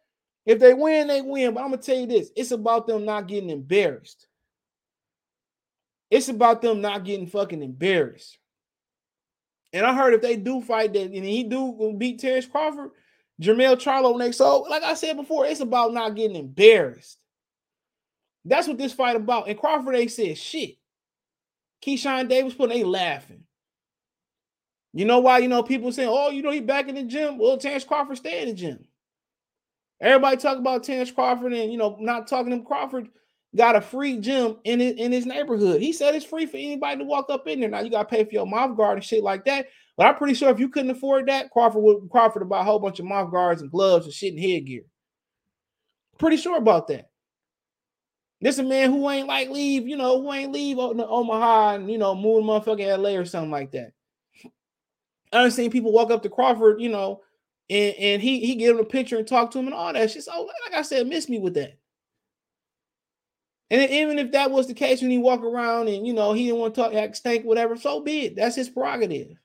if 0.48 0.58
they 0.58 0.72
win, 0.72 1.08
they 1.08 1.20
win. 1.20 1.52
But 1.52 1.60
I'm 1.60 1.70
gonna 1.70 1.82
tell 1.82 1.98
you 1.98 2.06
this: 2.06 2.30
it's 2.34 2.52
about 2.52 2.86
them 2.86 3.04
not 3.04 3.28
getting 3.28 3.50
embarrassed. 3.50 4.26
It's 6.10 6.30
about 6.30 6.62
them 6.62 6.80
not 6.80 7.04
getting 7.04 7.26
fucking 7.26 7.62
embarrassed. 7.62 8.38
And 9.74 9.84
I 9.84 9.94
heard 9.94 10.14
if 10.14 10.22
they 10.22 10.36
do 10.36 10.62
fight 10.62 10.94
that, 10.94 11.02
and 11.02 11.24
he 11.24 11.44
do 11.44 11.94
beat 11.98 12.18
Terence 12.18 12.46
Crawford, 12.46 12.92
Jermell 13.42 13.76
Charlo 13.76 14.18
next. 14.18 14.38
So, 14.38 14.60
like 14.62 14.82
I 14.82 14.94
said 14.94 15.18
before, 15.18 15.44
it's 15.44 15.60
about 15.60 15.92
not 15.92 16.16
getting 16.16 16.36
embarrassed. 16.36 17.18
That's 18.46 18.66
what 18.66 18.78
this 18.78 18.94
fight 18.94 19.16
about. 19.16 19.48
And 19.48 19.58
Crawford 19.58 19.96
ain't 19.96 20.10
said 20.10 20.38
shit. 20.38 20.78
Keyshawn 21.84 22.26
Davis 22.26 22.54
put 22.54 22.70
they 22.70 22.84
laughing. 22.84 23.44
You 24.94 25.04
know 25.04 25.18
why? 25.18 25.38
You 25.38 25.48
know, 25.48 25.62
people 25.62 25.92
saying, 25.92 26.08
oh, 26.10 26.30
you 26.30 26.40
know, 26.40 26.50
he 26.50 26.60
back 26.60 26.88
in 26.88 26.94
the 26.94 27.02
gym. 27.02 27.36
Well, 27.36 27.58
Terence 27.58 27.84
Crawford 27.84 28.16
stay 28.16 28.40
in 28.40 28.48
the 28.48 28.54
gym. 28.54 28.87
Everybody 30.00 30.36
talk 30.36 30.58
about 30.58 30.84
Terence 30.84 31.10
Crawford 31.10 31.52
and 31.52 31.72
you 31.72 31.78
know, 31.78 31.96
not 31.98 32.26
talking 32.28 32.50
to 32.50 32.56
him. 32.56 32.64
Crawford 32.64 33.08
got 33.56 33.76
a 33.76 33.80
free 33.80 34.18
gym 34.18 34.56
in 34.64 34.80
his, 34.80 34.94
in 34.94 35.10
his 35.10 35.26
neighborhood. 35.26 35.80
He 35.80 35.92
said 35.92 36.14
it's 36.14 36.24
free 36.24 36.46
for 36.46 36.56
anybody 36.56 36.98
to 36.98 37.04
walk 37.04 37.30
up 37.30 37.48
in 37.48 37.60
there. 37.60 37.68
Now 37.68 37.80
you 37.80 37.90
gotta 37.90 38.08
pay 38.08 38.24
for 38.24 38.32
your 38.32 38.46
mouth 38.46 38.76
guard 38.76 38.98
and 38.98 39.04
shit 39.04 39.22
like 39.22 39.44
that. 39.46 39.66
But 39.96 40.06
I'm 40.06 40.16
pretty 40.16 40.34
sure 40.34 40.50
if 40.50 40.60
you 40.60 40.68
couldn't 40.68 40.92
afford 40.92 41.26
that, 41.26 41.50
Crawford 41.50 41.82
would 41.82 42.08
Crawford 42.10 42.42
would 42.42 42.48
buy 42.48 42.60
a 42.60 42.64
whole 42.64 42.78
bunch 42.78 43.00
of 43.00 43.06
mouth 43.06 43.30
guards 43.30 43.62
and 43.62 43.70
gloves 43.70 44.06
and 44.06 44.14
shit 44.14 44.34
and 44.34 44.42
headgear. 44.42 44.82
Pretty 46.18 46.36
sure 46.36 46.56
about 46.56 46.86
that. 46.88 47.10
This 48.40 48.58
a 48.58 48.62
man 48.62 48.92
who 48.92 49.10
ain't 49.10 49.26
like 49.26 49.48
leave, 49.48 49.88
you 49.88 49.96
know, 49.96 50.22
who 50.22 50.32
ain't 50.32 50.52
leave 50.52 50.78
Omaha 50.78 51.74
and 51.74 51.90
you 51.90 51.98
know 51.98 52.14
move 52.14 52.42
to 52.42 52.48
motherfucking 52.48 52.98
LA 52.98 53.18
or 53.18 53.24
something 53.24 53.50
like 53.50 53.72
that. 53.72 53.92
I 55.32 55.42
done 55.42 55.50
seen 55.50 55.70
people 55.70 55.92
walk 55.92 56.10
up 56.10 56.22
to 56.22 56.30
Crawford, 56.30 56.80
you 56.80 56.88
know, 56.88 57.20
and, 57.70 57.94
and 57.96 58.22
he 58.22 58.40
he 58.40 58.54
give 58.54 58.76
him 58.76 58.82
a 58.82 58.88
picture 58.88 59.18
and 59.18 59.26
talked 59.26 59.52
to 59.52 59.58
him 59.58 59.66
and 59.66 59.74
all 59.74 59.92
that 59.92 60.10
shit. 60.10 60.24
So 60.24 60.32
oh, 60.34 60.50
like 60.64 60.78
I 60.78 60.82
said, 60.82 61.06
miss 61.06 61.28
me 61.28 61.38
with 61.38 61.54
that. 61.54 61.78
And 63.70 63.90
even 63.90 64.18
if 64.18 64.32
that 64.32 64.50
was 64.50 64.66
the 64.66 64.74
case 64.74 65.02
when 65.02 65.10
he 65.10 65.18
walk 65.18 65.42
around 65.42 65.88
and 65.88 66.06
you 66.06 66.14
know 66.14 66.32
he 66.32 66.46
didn't 66.46 66.60
want 66.60 66.74
to 66.74 66.80
talk 66.80 66.94
act 66.94 67.16
stank, 67.16 67.44
whatever, 67.44 67.76
so 67.76 68.00
be 68.00 68.26
it. 68.26 68.36
That's 68.36 68.56
his 68.56 68.68
prerogative. 68.68 69.36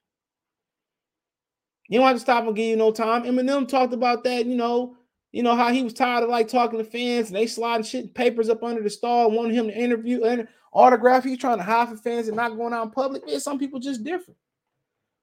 You 1.89 1.99
don't 1.99 2.07
have 2.07 2.15
to 2.15 2.21
stop 2.21 2.45
and 2.45 2.55
give 2.55 2.65
you 2.65 2.75
no 2.77 2.91
time. 2.91 3.23
Eminem 3.23 3.67
talked 3.67 3.93
about 3.93 4.23
that, 4.23 4.45
you 4.45 4.55
know, 4.55 4.95
you 5.31 5.43
know 5.43 5.55
how 5.55 5.73
he 5.73 5.83
was 5.83 5.93
tired 5.93 6.23
of 6.23 6.29
like 6.29 6.47
talking 6.47 6.79
to 6.79 6.85
fans 6.85 7.27
and 7.27 7.35
they 7.35 7.47
sliding 7.47 7.83
shit 7.83 8.13
papers 8.13 8.49
up 8.49 8.63
under 8.63 8.81
the 8.81 8.89
stall, 8.89 9.31
wanting 9.31 9.55
him 9.55 9.67
to 9.67 9.77
interview 9.77 10.23
and 10.23 10.47
autograph. 10.71 11.23
He's 11.23 11.39
trying 11.39 11.57
to 11.57 11.63
hide 11.63 11.89
from 11.89 11.97
fans 11.97 12.27
and 12.27 12.37
not 12.37 12.55
going 12.55 12.73
out 12.73 12.85
in 12.85 12.91
public. 12.91 13.23
Yeah, 13.27 13.39
some 13.39 13.59
people 13.59 13.79
just 13.79 14.03
different. 14.03 14.37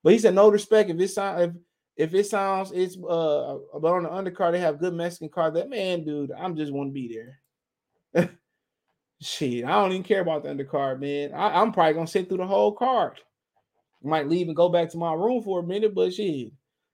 But 0.03 0.13
he 0.13 0.19
said 0.19 0.35
no 0.35 0.51
respect 0.51 0.91
if 0.91 1.01
it's 1.01 1.17
if 1.17 1.53
if 1.97 2.15
it 2.15 2.27
sounds 2.27 2.73
it's 2.73 2.97
uh 2.97 3.59
but 3.81 3.93
on 3.93 4.03
the 4.05 4.09
undercard 4.09 4.53
they 4.53 4.61
have 4.61 4.79
good 4.79 4.95
Mexican 4.95 5.29
card. 5.29 5.55
That 5.55 5.69
man, 5.69 6.05
dude, 6.05 6.33
I'm 6.33 6.57
just 6.57 6.73
want 6.73 6.91
to 6.91 6.93
be 6.93 7.25
there. 8.15 8.31
Shit, 9.21 9.65
I 9.65 9.73
don't 9.73 9.93
even 9.93 10.03
care 10.03 10.21
about 10.23 10.43
the 10.45 10.49
undercard, 10.49 11.01
man. 11.01 11.33
I, 11.35 11.61
I'm 11.61 11.73
probably 11.73 11.95
gonna 11.95 12.07
sit 12.07 12.29
through 12.29 12.39
the 12.39 12.47
whole 12.47 12.73
card. 12.73 13.21
Might 14.03 14.29
leave 14.29 14.47
and 14.47 14.57
go 14.57 14.71
back 14.71 14.89
to 14.91 14.99
my 14.99 15.13
room 15.13 15.43
for 15.43 15.61
a 15.61 15.63
minute, 15.63 15.95
but 15.95 16.15
shit, 16.15 16.53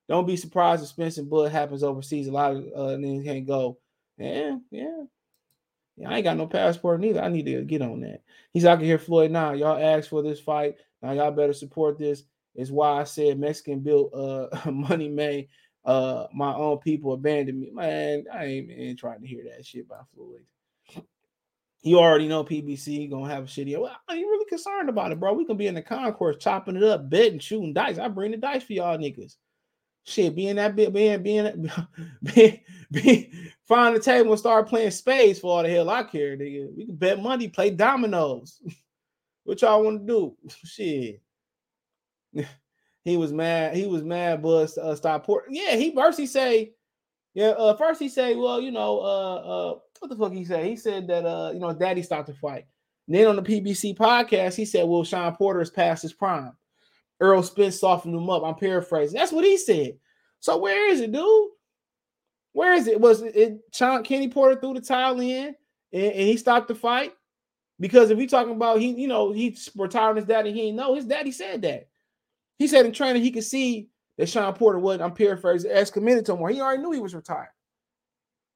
don't 0.08 0.26
be 0.26 0.36
surprised 0.36 0.82
if 0.82 0.88
Spencer 0.88 1.22
Bud 1.22 1.52
happens 1.52 1.84
overseas. 1.84 2.26
A 2.26 2.32
lot 2.32 2.56
of 2.56 2.64
uh, 2.74 2.96
niggas 2.96 3.24
can't 3.24 3.46
go. 3.46 3.78
Yeah, 4.18 4.56
yeah. 4.72 5.04
Yeah, 5.96 6.10
I 6.10 6.16
ain't 6.16 6.24
got 6.24 6.36
no 6.36 6.46
passport 6.46 7.00
neither. 7.00 7.22
I 7.22 7.28
need 7.28 7.46
to 7.46 7.62
get 7.62 7.80
on 7.80 8.00
that. 8.00 8.22
He's 8.52 8.66
out 8.66 8.80
here, 8.80 8.98
Floyd. 8.98 9.30
Now, 9.30 9.52
y'all 9.52 9.82
asked 9.82 10.10
for 10.10 10.22
this 10.22 10.40
fight. 10.40 10.76
Now, 11.00 11.12
y'all 11.12 11.30
better 11.30 11.54
support 11.54 11.98
this. 11.98 12.24
Is 12.56 12.72
why 12.72 13.00
I 13.00 13.04
said 13.04 13.38
Mexican 13.38 13.80
built 13.80 14.12
uh 14.14 14.48
money 14.70 15.08
made 15.08 15.48
uh 15.84 16.26
my 16.34 16.54
own 16.54 16.78
people 16.78 17.12
abandoned 17.12 17.60
me. 17.60 17.70
Man, 17.70 18.24
I 18.32 18.44
ain't, 18.44 18.70
ain't 18.70 18.98
trying 18.98 19.20
to 19.20 19.26
hear 19.26 19.44
that 19.44 19.64
shit 19.64 19.88
by 19.88 20.00
Floyd. 20.14 20.44
You 21.82 22.00
already 22.00 22.26
know 22.26 22.42
PBC 22.42 23.08
gonna 23.08 23.32
have 23.32 23.44
a 23.44 23.46
shitty. 23.46 23.78
Well, 23.78 23.96
I 24.08 24.14
ain't 24.14 24.26
really 24.26 24.46
concerned 24.46 24.88
about 24.88 25.12
it, 25.12 25.20
bro. 25.20 25.34
We 25.34 25.44
can 25.44 25.56
be 25.56 25.68
in 25.68 25.74
the 25.74 25.82
concourse 25.82 26.36
chopping 26.40 26.76
it 26.76 26.82
up, 26.82 27.08
betting, 27.08 27.38
shooting 27.38 27.72
dice. 27.72 27.98
I 27.98 28.08
bring 28.08 28.32
the 28.32 28.38
dice 28.38 28.64
for 28.64 28.72
y'all 28.72 28.98
niggas. 28.98 29.36
Shit, 30.02 30.34
being 30.34 30.56
that 30.56 30.74
being 30.74 30.92
being 30.92 31.22
being, 31.22 31.70
being 32.90 33.50
find 33.68 33.94
the 33.94 34.00
table 34.00 34.30
and 34.30 34.38
start 34.38 34.68
playing 34.68 34.90
spades 34.90 35.38
for 35.38 35.56
all 35.56 35.62
the 35.62 35.68
hell 35.68 35.90
I 35.90 36.02
care, 36.02 36.36
nigga. 36.36 36.74
We 36.74 36.86
can 36.86 36.96
bet 36.96 37.22
money, 37.22 37.48
play 37.48 37.70
dominoes. 37.70 38.60
what 39.44 39.62
y'all 39.62 39.84
want 39.84 40.00
to 40.00 40.06
do? 40.06 40.36
Shit. 40.64 41.22
He 43.06 43.16
was 43.16 43.32
mad. 43.32 43.76
He 43.76 43.86
was 43.86 44.02
mad. 44.02 44.42
Buzz 44.42 44.76
uh, 44.76 44.96
stop 44.96 45.24
port. 45.24 45.44
Yeah, 45.48 45.76
he 45.76 45.94
first 45.94 46.18
he 46.18 46.26
say, 46.26 46.72
yeah. 47.34 47.50
Uh, 47.50 47.76
first 47.76 48.00
he 48.00 48.08
say, 48.08 48.34
well, 48.34 48.60
you 48.60 48.72
know, 48.72 48.98
uh, 48.98 49.34
uh, 49.36 49.78
what 50.00 50.08
the 50.08 50.16
fuck 50.16 50.32
he 50.32 50.44
said? 50.44 50.64
He 50.66 50.74
said 50.74 51.06
that 51.06 51.24
uh, 51.24 51.52
you 51.54 51.60
know, 51.60 51.72
Daddy 51.72 52.02
stopped 52.02 52.26
the 52.26 52.34
fight. 52.34 52.66
And 53.06 53.14
then 53.14 53.28
on 53.28 53.36
the 53.36 53.42
PBC 53.42 53.96
podcast, 53.96 54.56
he 54.56 54.64
said, 54.64 54.88
well, 54.88 55.04
Shawn 55.04 55.36
Porter 55.36 55.60
is 55.60 55.70
past 55.70 56.02
his 56.02 56.12
prime. 56.12 56.50
Errol 57.22 57.44
Spence 57.44 57.78
softened 57.78 58.16
him 58.16 58.28
up. 58.28 58.42
I'm 58.42 58.56
paraphrasing. 58.56 59.16
That's 59.16 59.30
what 59.30 59.44
he 59.44 59.56
said. 59.56 59.98
So 60.40 60.58
where 60.58 60.90
is 60.90 61.00
it, 61.00 61.12
dude? 61.12 61.50
Where 62.54 62.72
is 62.72 62.88
it? 62.88 63.00
Was 63.00 63.22
it 63.22 63.60
Shawn 63.72 64.02
Kenny 64.02 64.26
Porter 64.26 64.60
threw 64.60 64.74
the 64.74 64.80
towel 64.80 65.20
in 65.20 65.54
and, 65.92 66.02
and 66.02 66.28
he 66.28 66.36
stopped 66.36 66.66
the 66.66 66.74
fight? 66.74 67.12
Because 67.78 68.10
if 68.10 68.18
we 68.18 68.26
talking 68.26 68.56
about 68.56 68.80
he, 68.80 69.00
you 69.00 69.06
know, 69.06 69.30
he's 69.30 69.70
retiring 69.76 70.16
his 70.16 70.24
daddy, 70.24 70.52
he 70.52 70.72
know 70.72 70.96
his 70.96 71.04
daddy 71.04 71.30
said 71.30 71.62
that. 71.62 71.86
He 72.58 72.68
said 72.68 72.86
in 72.86 72.92
training 72.92 73.22
he 73.22 73.30
could 73.30 73.44
see 73.44 73.88
that 74.18 74.28
Shawn 74.28 74.54
Porter 74.54 74.78
wasn't, 74.78 75.02
I'm 75.02 75.12
paraphrasing, 75.12 75.70
as 75.70 75.90
committed 75.90 76.24
to 76.26 76.32
him, 76.32 76.40
or 76.40 76.48
he 76.48 76.60
already 76.60 76.82
knew 76.82 76.92
he 76.92 77.00
was 77.00 77.14
retired. 77.14 77.50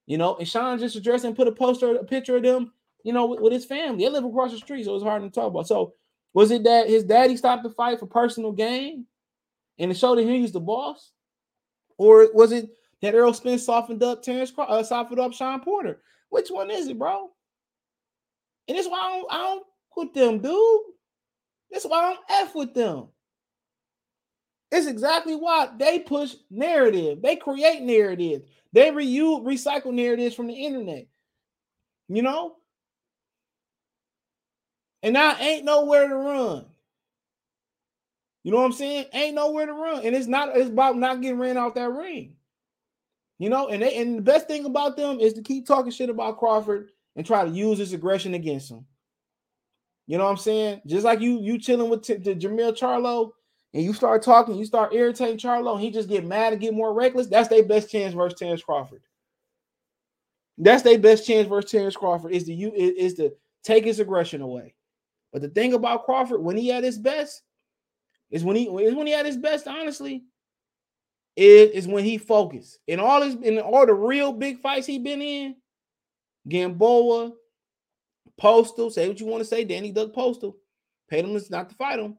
You 0.06 0.18
know, 0.18 0.36
and 0.36 0.48
Shawn 0.48 0.78
just 0.78 0.96
addressed 0.96 1.24
and 1.24 1.36
put 1.36 1.48
a 1.48 1.52
poster, 1.52 1.96
a 1.96 2.04
picture 2.04 2.36
of 2.36 2.42
them, 2.42 2.72
you 3.04 3.12
know, 3.12 3.26
with, 3.26 3.40
with 3.40 3.52
his 3.52 3.64
family. 3.64 4.04
They 4.04 4.10
live 4.10 4.24
across 4.24 4.52
the 4.52 4.58
street, 4.58 4.84
so 4.84 4.94
it's 4.94 5.04
hard 5.04 5.22
to 5.22 5.30
talk 5.30 5.48
about. 5.48 5.68
So 5.68 5.94
was 6.32 6.50
it 6.50 6.64
that 6.64 6.88
his 6.88 7.04
daddy 7.04 7.36
stopped 7.36 7.62
the 7.62 7.70
fight 7.70 8.00
for 8.00 8.06
personal 8.06 8.52
gain 8.52 9.06
and 9.78 9.92
to 9.92 9.98
show 9.98 10.14
that 10.14 10.24
he's 10.24 10.52
the 10.52 10.60
boss? 10.60 11.12
Or 11.98 12.28
was 12.32 12.52
it 12.52 12.70
that 13.02 13.14
Errol 13.14 13.34
Spence 13.34 13.64
softened 13.64 14.02
up 14.02 14.22
Terence 14.22 14.52
uh, 14.56 14.82
softened 14.82 15.20
up 15.20 15.32
Shawn 15.32 15.60
Porter? 15.60 16.00
Which 16.30 16.48
one 16.48 16.70
is 16.70 16.88
it, 16.88 16.98
bro? 16.98 17.30
And 18.68 18.78
that's 18.78 18.88
why 18.88 18.98
I 18.98 19.18
don't, 19.18 19.32
I 19.32 19.36
don't 19.36 20.14
them, 20.14 20.38
dude. 20.38 20.80
That's 21.70 21.84
why 21.84 21.98
I 21.98 22.14
don't 22.14 22.48
F 22.48 22.54
with 22.54 22.74
them. 22.74 23.08
It's 24.72 24.86
exactly 24.86 25.34
why 25.34 25.68
they 25.76 25.98
push 25.98 26.34
narrative. 26.50 27.22
They 27.22 27.36
create 27.36 27.82
narrative. 27.82 28.42
They 28.72 28.90
reuse 28.90 29.42
recycle 29.44 29.92
narratives 29.92 30.34
from 30.34 30.46
the 30.46 30.54
internet. 30.54 31.08
You 32.08 32.22
know? 32.22 32.56
And 35.02 35.16
I 35.16 35.38
ain't 35.40 35.64
nowhere 35.64 36.08
to 36.08 36.14
run. 36.14 36.66
You 38.42 38.52
know 38.52 38.58
what 38.58 38.66
I'm 38.66 38.72
saying? 38.72 39.06
Ain't 39.12 39.34
nowhere 39.34 39.66
to 39.66 39.72
run. 39.72 40.04
And 40.04 40.14
it's 40.14 40.26
not 40.26 40.56
it's 40.56 40.70
about 40.70 40.96
not 40.96 41.20
getting 41.20 41.38
ran 41.38 41.56
out 41.56 41.74
that 41.74 41.90
ring. 41.90 42.36
You 43.38 43.48
know, 43.48 43.68
and 43.68 43.82
they 43.82 43.96
and 43.96 44.18
the 44.18 44.22
best 44.22 44.46
thing 44.46 44.66
about 44.66 44.96
them 44.96 45.18
is 45.18 45.32
to 45.34 45.42
keep 45.42 45.66
talking 45.66 45.90
shit 45.90 46.10
about 46.10 46.38
Crawford 46.38 46.90
and 47.16 47.26
try 47.26 47.44
to 47.44 47.50
use 47.50 47.78
his 47.78 47.92
aggression 47.92 48.34
against 48.34 48.70
him. 48.70 48.86
You 50.06 50.18
know 50.18 50.24
what 50.24 50.30
I'm 50.30 50.36
saying? 50.38 50.82
Just 50.86 51.04
like 51.04 51.20
you 51.20 51.40
you 51.40 51.58
chilling 51.58 51.90
with 51.90 52.02
T- 52.02 52.18
T- 52.18 52.34
Jermell 52.34 52.76
Charlo 52.76 53.32
and 53.72 53.84
you 53.84 53.92
start 53.92 54.22
talking, 54.22 54.56
you 54.56 54.64
start 54.64 54.92
irritating 54.92 55.38
Charlo, 55.38 55.74
and 55.74 55.82
he 55.82 55.90
just 55.90 56.08
get 56.08 56.26
mad 56.26 56.52
and 56.52 56.60
get 56.60 56.74
more 56.74 56.92
reckless. 56.92 57.28
That's 57.28 57.48
their 57.48 57.64
best 57.64 57.90
chance 57.90 58.14
versus 58.14 58.38
Terence 58.38 58.62
Crawford. 58.62 59.02
That's 60.58 60.82
their 60.82 60.98
best 60.98 61.26
chance 61.26 61.48
versus 61.48 61.70
Terence 61.70 61.96
Crawford 61.96 62.32
is 62.32 62.44
to 62.44 62.52
you 62.52 62.72
is 62.74 63.14
to 63.14 63.32
take 63.62 63.84
his 63.84 64.00
aggression 64.00 64.42
away. 64.42 64.74
But 65.32 65.42
the 65.42 65.48
thing 65.48 65.74
about 65.74 66.04
Crawford, 66.04 66.42
when 66.42 66.56
he 66.56 66.72
at 66.72 66.84
his 66.84 66.98
best, 66.98 67.42
is 68.30 68.44
when 68.44 68.56
he 68.56 68.64
is 68.64 68.94
when 68.94 69.06
he 69.06 69.14
at 69.14 69.26
his 69.26 69.36
best, 69.36 69.68
honestly, 69.68 70.24
is, 71.36 71.70
is 71.70 71.88
when 71.88 72.04
he 72.04 72.18
focused. 72.18 72.78
In 72.88 72.98
all 72.98 73.22
his 73.22 73.36
in 73.36 73.58
all 73.60 73.86
the 73.86 73.94
real 73.94 74.32
big 74.32 74.58
fights 74.58 74.86
he 74.86 74.98
been 74.98 75.22
in, 75.22 75.54
Gamboa, 76.48 77.32
Postol, 78.40 78.90
say 78.90 79.08
what 79.08 79.20
you 79.20 79.26
want 79.26 79.42
to 79.42 79.48
say, 79.48 79.64
Danny 79.64 79.92
Duck 79.92 80.12
Postol, 80.12 80.54
paid 81.08 81.24
him 81.24 81.40
not 81.50 81.68
to 81.68 81.74
fight 81.76 82.00
him. 82.00 82.16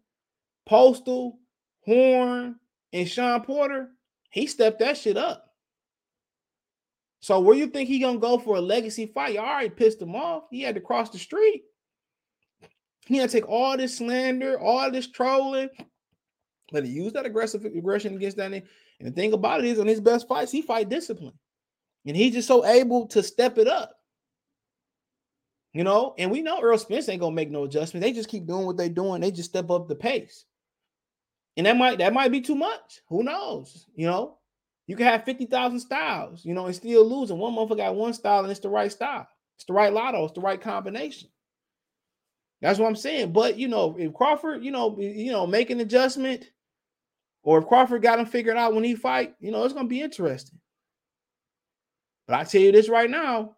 Postol, 0.70 1.34
Horn, 1.86 2.56
and 2.94 3.10
Shawn 3.10 3.42
Porter, 3.44 3.90
he 4.30 4.48
stepped 4.48 4.80
that 4.80 4.98
shit 4.98 5.18
up. 5.18 5.48
So 7.22 7.40
where 7.40 7.56
you 7.56 7.68
think 7.68 7.88
he 7.88 8.00
gonna 8.00 8.20
go 8.20 8.38
for 8.38 8.56
a 8.58 8.62
legacy 8.62 9.06
fight? 9.06 9.34
You 9.34 9.40
already 9.40 9.70
pissed 9.70 10.02
him 10.02 10.16
off. 10.16 10.44
He 10.50 10.62
had 10.62 10.76
to 10.76 10.82
cross 10.82 11.10
the 11.10 11.20
street. 11.20 11.64
He 13.06 13.18
had 13.18 13.30
to 13.30 13.36
take 13.40 13.50
all 13.50 13.78
this 13.78 13.98
slander, 13.98 14.60
all 14.60 14.90
this 14.92 15.08
trolling, 15.08 15.70
but 16.72 16.86
he 16.86 16.92
used 16.92 17.16
that 17.16 17.26
aggressive 17.26 17.66
aggression 17.66 18.16
against 18.16 18.38
that. 18.38 18.52
And 18.52 18.64
the 19.02 19.12
thing 19.12 19.34
about 19.34 19.60
it 19.60 19.66
is, 19.66 19.80
on 19.80 19.88
his 19.88 20.00
best 20.00 20.28
fights, 20.28 20.52
he 20.52 20.62
fight 20.62 20.90
discipline, 20.90 21.38
and 22.06 22.16
he's 22.16 22.34
just 22.34 22.48
so 22.48 22.66
able 22.66 23.08
to 23.08 23.22
step 23.22 23.58
it 23.58 23.68
up. 23.68 23.96
You 25.74 25.84
know, 25.84 26.16
and 26.18 26.30
we 26.30 26.42
know 26.42 26.60
Errol 26.60 26.78
Spence 26.78 27.08
ain't 27.10 27.22
gonna 27.22 27.36
make 27.36 27.50
no 27.50 27.64
adjustment. 27.64 28.04
They 28.04 28.14
just 28.14 28.30
keep 28.30 28.46
doing 28.46 28.66
what 28.66 28.78
they're 28.78 28.90
doing. 28.90 29.22
They 29.22 29.32
just 29.32 29.50
step 29.50 29.70
up 29.70 29.88
the 29.88 29.96
pace. 29.96 30.46
And 31.58 31.66
that 31.66 31.78
might 31.78 31.98
that 31.98 32.14
might 32.14 32.32
be 32.32 32.42
too 32.42 32.56
much. 32.56 33.02
Who 33.10 33.24
knows? 33.24 33.86
You 33.94 34.08
know, 34.08 34.38
you 34.88 34.96
can 34.96 35.06
have 35.06 35.26
50,000 35.26 35.80
styles, 35.80 36.46
you 36.46 36.54
know, 36.54 36.66
and 36.66 36.76
still 36.76 37.06
lose. 37.06 37.30
And 37.30 37.40
one 37.40 37.54
motherfucker 37.54 37.78
got 37.78 37.96
one 37.96 38.14
style 38.14 38.42
and 38.42 38.52
it's 38.52 38.60
the 38.60 38.70
right 38.70 38.92
style. 38.92 39.28
It's 39.56 39.66
the 39.66 39.74
right 39.74 39.94
lotto, 39.94 40.26
it's 40.26 40.34
the 40.34 40.42
right 40.42 40.60
combination. 40.60 41.30
That's 42.62 42.80
what 42.80 42.88
I'm 42.88 42.96
saying. 42.96 43.34
But 43.34 43.58
you 43.58 43.68
know, 43.68 43.96
if 43.98 44.14
Crawford, 44.14 44.64
you 44.64 44.72
know, 44.72 44.98
you 45.00 45.32
know, 45.32 45.48
make 45.48 45.70
an 45.70 45.80
adjustment, 45.80 46.50
or 47.44 47.60
if 47.60 47.68
Crawford 47.68 48.02
got 48.02 48.20
him 48.20 48.26
figured 48.26 48.58
out 48.58 48.74
when 48.74 48.84
he 48.84 48.96
fight, 48.96 49.36
you 49.40 49.52
know, 49.52 49.64
it's 49.64 49.74
gonna 49.74 49.88
be 49.88 50.02
interesting. 50.02 50.60
But 52.28 52.40
I 52.40 52.44
tell 52.44 52.62
you 52.62 52.72
this 52.72 52.88
right 52.88 53.10
now, 53.10 53.56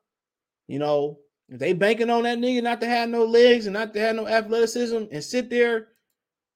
you 0.68 0.80
know, 0.80 1.20
if 1.50 1.60
they 1.60 1.74
banking 1.74 2.10
on 2.10 2.24
that 2.24 2.38
nigga 2.38 2.64
not 2.64 2.82
to 2.82 2.88
have 2.88 3.10
no 3.10 3.26
legs 3.26 3.66
and 3.66 3.74
not 3.74 3.94
to 3.94 4.00
have 4.00 4.16
no 4.16 4.28
athleticism 4.28 5.04
and 5.12 5.24
sit 5.24 5.50
there 5.50 5.90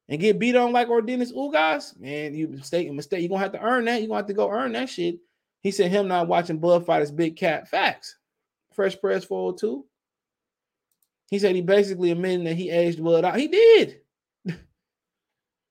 and 0.10 0.22
get 0.22 0.40
beat 0.40 0.56
on 0.56 0.72
like 0.72 0.88
Yordenis 0.88 1.34
Ugas, 1.34 2.00
man, 2.00 2.34
you 2.34 2.48
mistake 2.48 2.92
mistake. 2.92 3.22
You're 3.22 3.30
gonna 3.30 3.42
have 3.42 3.52
to 3.54 3.62
earn 3.62 3.86
that. 3.86 4.00
You're 4.00 4.08
gonna 4.08 4.20
have 4.20 4.28
to 4.28 4.34
go 4.34 4.50
earn 4.50 4.72
that 4.74 4.90
shit. 4.90 5.20
He 5.62 5.72
said 5.72 5.92
him 5.92 6.08
not 6.08 6.28
watching 6.28 6.60
Bud 6.60 6.86
fight 6.86 7.02
is 7.02 7.12
big 7.12 7.36
cat. 7.36 7.68
Facts. 7.68 8.16
Fresh 8.74 9.00
press 9.02 9.26
402. 9.26 9.86
He 11.30 11.40
said 11.40 11.56
he 11.56 11.62
basically 11.62 12.12
admitted 12.12 12.46
that 12.48 12.56
he 12.56 12.70
aged 12.70 13.04
Bud 13.04 13.26
out. 13.26 13.38
He 13.38 13.48
did. 13.48 14.00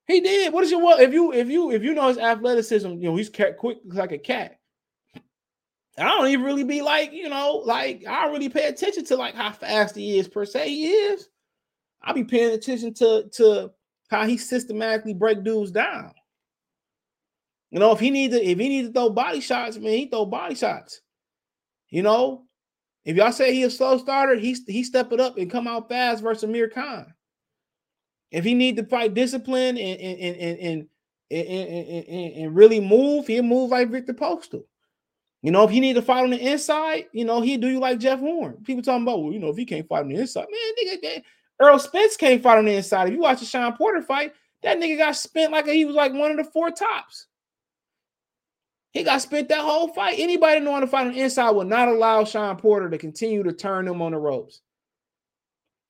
he 0.07 0.21
did. 0.21 0.53
What 0.53 0.63
is 0.63 0.71
your 0.71 0.81
what? 0.81 1.01
If 1.01 1.13
you 1.13 1.33
if 1.33 1.49
you 1.49 1.71
if 1.71 1.81
you 1.81 1.93
know 1.93 2.09
his 2.09 2.19
athleticism, 2.19 2.89
you 2.89 3.09
know 3.09 3.15
he's 3.15 3.29
quick 3.29 3.79
like 3.85 4.11
a 4.11 4.19
cat. 4.19 4.59
I 5.97 6.03
don't 6.03 6.27
even 6.27 6.45
really 6.45 6.63
be 6.63 6.83
like, 6.83 7.11
you 7.11 7.27
know, 7.27 7.63
like 7.65 8.03
I 8.07 8.23
don't 8.23 8.33
really 8.33 8.49
pay 8.49 8.67
attention 8.67 9.03
to 9.05 9.15
like 9.15 9.33
how 9.33 9.51
fast 9.51 9.95
he 9.95 10.19
is 10.19 10.27
per 10.27 10.45
se. 10.45 10.69
He 10.69 10.89
is. 10.89 11.27
I'll 12.03 12.13
be 12.13 12.23
paying 12.23 12.53
attention 12.53 12.93
to 12.95 13.27
to 13.33 13.71
how 14.07 14.25
he 14.25 14.37
systematically 14.37 15.13
break 15.13 15.43
dudes 15.43 15.71
down. 15.71 16.13
You 17.71 17.79
know, 17.79 17.91
if 17.91 17.99
he 17.99 18.09
needs 18.09 18.33
to, 18.33 18.43
if 18.43 18.57
he 18.57 18.69
needs 18.69 18.87
to 18.87 18.93
throw 18.93 19.09
body 19.09 19.41
shots, 19.41 19.77
man, 19.77 19.91
he 19.91 20.07
throw 20.07 20.25
body 20.25 20.55
shots. 20.55 21.01
You 21.89 22.01
know, 22.01 22.45
if 23.05 23.15
y'all 23.15 23.31
say 23.31 23.53
he 23.53 23.63
a 23.63 23.69
slow 23.69 23.97
starter, 23.97 24.35
he 24.35 24.55
he 24.67 24.83
step 24.83 25.11
it 25.11 25.19
up 25.19 25.37
and 25.37 25.51
come 25.51 25.67
out 25.67 25.89
fast 25.89 26.23
versus 26.23 26.43
Amir 26.43 26.69
Khan. 26.69 27.13
If 28.31 28.43
he 28.43 28.53
need 28.53 28.77
to 28.77 28.85
fight 28.85 29.13
discipline 29.13 29.77
and 29.77 29.99
and 29.99 30.19
and 30.19 30.59
and 30.59 30.87
and, 31.29 31.47
and, 31.47 32.07
and, 32.07 32.33
and 32.33 32.55
really 32.55 32.79
move, 32.79 33.27
he'll 33.27 33.43
move 33.43 33.71
like 33.71 33.89
Victor 33.89 34.13
Postol. 34.13 34.63
You 35.41 35.51
know, 35.51 35.63
if 35.63 35.69
he 35.69 35.79
need 35.79 35.93
to 35.93 36.01
fight 36.01 36.23
on 36.23 36.31
the 36.31 36.39
inside, 36.39 37.05
you 37.11 37.23
know, 37.25 37.41
he 37.41 37.57
do 37.57 37.67
you 37.67 37.79
like 37.79 37.99
Jeff 37.99 38.19
Horn. 38.19 38.57
People 38.63 38.81
talking 38.81 39.03
about, 39.03 39.21
well, 39.21 39.33
you 39.33 39.39
know, 39.39 39.49
if 39.49 39.57
he 39.57 39.65
can't 39.65 39.87
fight 39.87 40.01
on 40.01 40.09
the 40.09 40.19
inside, 40.19 40.47
man, 40.49 40.97
nigga, 40.97 41.21
Errol 41.61 41.79
Spence 41.79 42.17
can't 42.17 42.41
fight 42.41 42.57
on 42.57 42.65
the 42.65 42.75
inside. 42.75 43.07
If 43.07 43.13
you 43.13 43.21
watch 43.21 43.39
the 43.39 43.45
Shawn 43.45 43.75
Porter 43.75 44.01
fight, 44.01 44.33
that 44.63 44.77
nigga 44.77 44.97
got 44.97 45.15
spent 45.15 45.51
like 45.51 45.67
he 45.67 45.85
was 45.85 45.95
like 45.95 46.13
one 46.13 46.31
of 46.31 46.37
the 46.37 46.43
four 46.43 46.71
tops. 46.71 47.27
He 48.91 49.03
got 49.03 49.21
spent 49.21 49.49
that 49.49 49.61
whole 49.61 49.89
fight. 49.89 50.15
Anybody 50.17 50.59
knowing 50.59 50.81
to 50.81 50.87
fight 50.87 51.07
on 51.07 51.13
the 51.13 51.21
inside 51.21 51.51
would 51.51 51.67
not 51.67 51.87
allow 51.87 52.23
Shawn 52.23 52.57
Porter 52.57 52.89
to 52.89 52.97
continue 52.97 53.43
to 53.43 53.53
turn 53.53 53.87
him 53.87 54.01
on 54.01 54.11
the 54.11 54.17
ropes. 54.17 54.61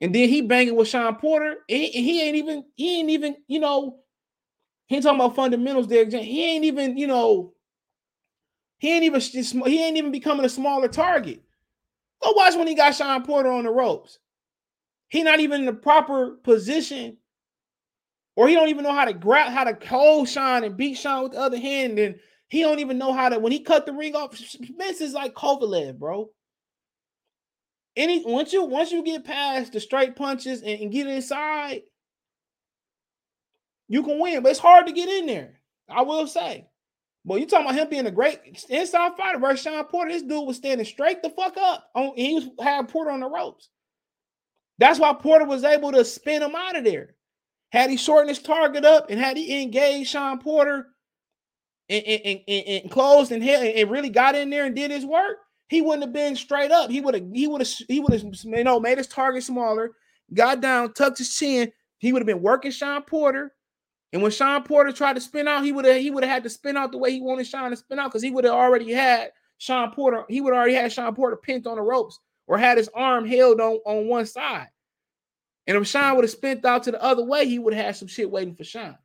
And 0.02 0.14
then 0.14 0.30
he 0.30 0.42
banging 0.42 0.76
with 0.76 0.90
Shawn 0.90 1.16
Porter. 1.16 1.58
And 1.70 1.82
he, 1.82 1.90
he 1.90 2.22
ain't 2.22 2.36
even, 2.36 2.66
he 2.76 3.00
ain't 3.00 3.10
even, 3.10 3.38
you 3.48 3.60
know, 3.60 4.00
he 4.88 4.96
ain't 4.96 5.04
talking 5.04 5.20
about 5.20 5.36
fundamentals 5.36 5.88
there. 5.88 6.06
He 6.06 6.46
ain't 6.46 6.66
even, 6.66 6.98
you 6.98 7.08
know, 7.08 7.54
he 8.80 8.94
ain't 8.94 9.04
even 9.04 9.22
he 9.66 9.84
ain't 9.84 9.98
even 9.98 10.12
becoming 10.12 10.46
a 10.46 10.50
smaller 10.50 10.88
target. 10.88 11.42
Go 12.24 12.32
watch 12.32 12.56
when 12.56 12.68
he 12.68 12.76
got 12.76 12.96
Shawn 12.96 13.24
Porter 13.24 13.52
on 13.52 13.64
the 13.64 13.72
ropes. 13.72 14.20
He 15.10 15.24
not 15.24 15.40
even 15.40 15.62
in 15.62 15.66
the 15.66 15.74
proper 15.74 16.32
position, 16.44 17.18
or 18.36 18.48
he 18.48 18.56
don't 18.56 18.70
even 18.70 18.84
know 18.84 18.94
how 18.94 19.06
to 19.06 19.14
grab 19.14 19.52
how 19.52 19.64
to 19.64 19.78
hold 19.88 20.30
Shawn 20.30 20.64
and 20.64 20.78
beat 20.78 20.98
Shawn 20.98 21.24
with 21.24 21.32
the 21.34 21.40
other 21.40 21.58
hand. 21.58 21.98
And 21.98 22.16
he 22.50 22.62
don't 22.62 22.80
even 22.80 22.98
know 22.98 23.14
how 23.14 23.30
to 23.30 23.40
when 23.40 23.52
he 23.52 23.60
cut 23.60 23.86
the 23.86 23.94
ring 23.94 24.16
off. 24.16 24.38
Spence 24.38 25.02
is 25.02 25.14
like 25.14 25.34
Kovalev, 25.34 25.98
bro. 25.98 26.30
Any 27.96 28.24
once 28.26 28.54
you 28.54 28.64
once 28.64 28.92
you 28.92 29.04
get 29.04 29.24
past 29.24 29.74
the 29.74 29.80
straight 29.80 30.16
punches 30.16 30.62
and, 30.62 30.80
and 30.80 30.92
get 30.92 31.08
inside, 31.08 31.82
you 33.88 34.04
can 34.04 34.20
win. 34.20 34.44
But 34.44 34.50
it's 34.50 34.60
hard 34.60 34.88
to 34.88 34.94
get 34.94 35.10
in 35.10 35.26
there. 35.26 35.62
I 35.90 36.02
will 36.02 36.28
say. 36.28 36.68
But 37.26 37.40
you 37.40 37.46
talking 37.46 37.66
about 37.66 37.78
him 37.78 37.90
being 37.90 38.06
a 38.06 38.12
great 38.12 38.40
inside 38.70 39.18
fighter 39.18 39.40
versus 39.40 39.62
Shawn 39.62 39.84
Porter? 39.86 40.12
This 40.12 40.22
dude 40.22 40.48
was 40.48 40.58
standing 40.58 40.86
straight 40.86 41.22
the 41.24 41.30
fuck 41.30 41.58
up. 41.58 41.90
On 41.96 42.14
he 42.16 42.36
was 42.36 42.50
had 42.60 42.88
Porter 42.88 43.12
on 43.12 43.22
the 43.22 43.30
ropes. 43.30 43.70
That's 44.80 45.00
why 45.00 45.14
Porter 45.14 45.46
was 45.46 45.64
able 45.64 45.92
to 45.92 46.06
spin 46.06 46.44
him 46.44 46.56
out 46.56 46.76
of 46.76 46.84
there. 46.84 47.16
Had 47.72 47.90
he 47.90 47.98
shortened 47.98 48.30
his 48.30 48.40
target 48.40 48.86
up 48.86 49.10
and 49.10 49.20
had 49.20 49.38
he 49.38 49.62
engaged 49.62 50.10
Shawn 50.10 50.40
Porter 50.40 50.88
and, 51.90 52.04
and, 52.04 52.40
and, 52.48 52.68
and 52.68 52.92
closed 52.92 53.32
and, 53.32 53.44
and 53.44 53.92
really 53.92 54.10
got 54.10 54.36
in 54.36 54.50
there 54.50 54.66
and 54.66 54.76
did 54.76 54.92
his 54.92 55.06
work, 55.06 55.38
he 55.70 55.82
wouldn't 55.82 56.04
have 56.04 56.14
been 56.14 56.36
straight 56.36 56.72
up. 56.72 56.90
He 56.90 57.02
would 57.02 57.14
have 57.14 57.26
he 57.34 57.48
would 57.48 57.62
have 57.62 57.70
he 57.88 58.00
would 58.00 58.14
have 58.14 58.24
you 58.24 58.64
know 58.64 58.80
made 58.80 58.98
his 58.98 59.08
target 59.08 59.44
smaller, 59.44 59.92
got 60.34 60.62
down, 60.62 60.94
tucked 60.94 61.18
his 61.18 61.36
chin. 61.36 61.72
He 61.98 62.14
would 62.14 62.22
have 62.22 62.28
been 62.28 62.42
working 62.42 62.72
Shawn 62.72 63.04
Porter. 63.04 63.54
And 64.14 64.22
when 64.22 64.32
Shawn 64.32 64.64
Porter 64.64 64.94
tried 64.94 65.14
to 65.14 65.22
spin 65.22 65.48
out, 65.48 65.66
he 65.66 65.74
would 65.74 65.84
have 65.84 65.98
he 65.98 66.10
would 66.10 66.24
have 66.24 66.32
had 66.32 66.44
to 66.44 66.50
spin 66.50 66.78
out 66.78 66.94
the 66.94 66.98
way 66.98 67.12
he 67.12 67.22
wanted 67.22 67.48
Shawn 67.48 67.72
to 67.72 67.78
spin 67.78 68.00
out 68.00 68.12
because 68.12 68.24
he 68.24 68.32
would 68.32 68.46
have 68.46 68.54
already 68.54 68.94
had 68.94 69.32
Shawn 69.58 69.92
Porter. 69.92 70.24
He 70.30 70.40
would 70.40 70.54
already 70.54 70.76
had 70.76 70.94
Shawn 70.94 71.14
Porter 71.14 71.36
pinned 71.36 71.68
on 71.68 71.76
the 71.76 71.82
ropes 71.82 72.20
or 72.48 72.58
had 72.58 72.78
his 72.78 72.90
arm 72.94 73.28
held 73.28 73.62
on, 73.62 73.80
on 73.86 74.08
one 74.08 74.26
side. 74.26 74.68
And 75.68 75.76
if 75.76 75.86
Shawn 75.86 76.16
would 76.16 76.24
have 76.24 76.32
spent 76.32 76.66
out 76.66 76.84
to 76.84 76.92
the 76.92 77.04
other 77.04 77.24
way, 77.24 77.48
he 77.48 77.60
would 77.60 77.74
have 77.74 77.86
had 77.86 77.96
some 77.98 78.08
shit 78.08 78.32
waiting 78.32 78.56
for 78.56 78.64
Shawn. 78.64 78.98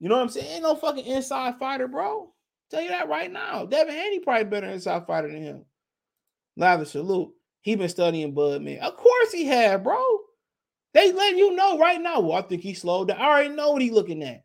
You 0.00 0.08
know 0.08 0.16
what 0.16 0.22
I'm 0.22 0.28
saying? 0.30 0.46
Ain't 0.46 0.62
no 0.62 0.74
fucking 0.74 1.04
inside 1.04 1.58
fighter, 1.58 1.86
bro. 1.86 2.32
Tell 2.70 2.80
you 2.80 2.88
that 2.88 3.08
right 3.08 3.30
now. 3.30 3.66
Devin 3.66 3.94
Haney 3.94 4.20
probably 4.20 4.44
better 4.44 4.68
inside 4.68 5.06
fighter 5.06 5.30
than 5.30 5.42
him. 5.42 5.64
Lather 6.56 6.84
salute. 6.84 7.32
He 7.60 7.74
been 7.74 7.88
studying 7.88 8.32
Bud, 8.32 8.62
man. 8.62 8.78
Of 8.78 8.96
course 8.96 9.32
he 9.32 9.44
had, 9.44 9.82
bro. 9.82 10.02
They 10.94 11.12
letting 11.12 11.38
you 11.38 11.54
know 11.54 11.78
right 11.78 12.00
now. 12.00 12.20
Well, 12.20 12.38
I 12.38 12.42
think 12.42 12.62
he 12.62 12.74
slowed 12.74 13.08
down. 13.08 13.20
I 13.20 13.24
already 13.24 13.48
know 13.50 13.72
what 13.72 13.82
he 13.82 13.90
looking 13.90 14.22
at. 14.22 14.44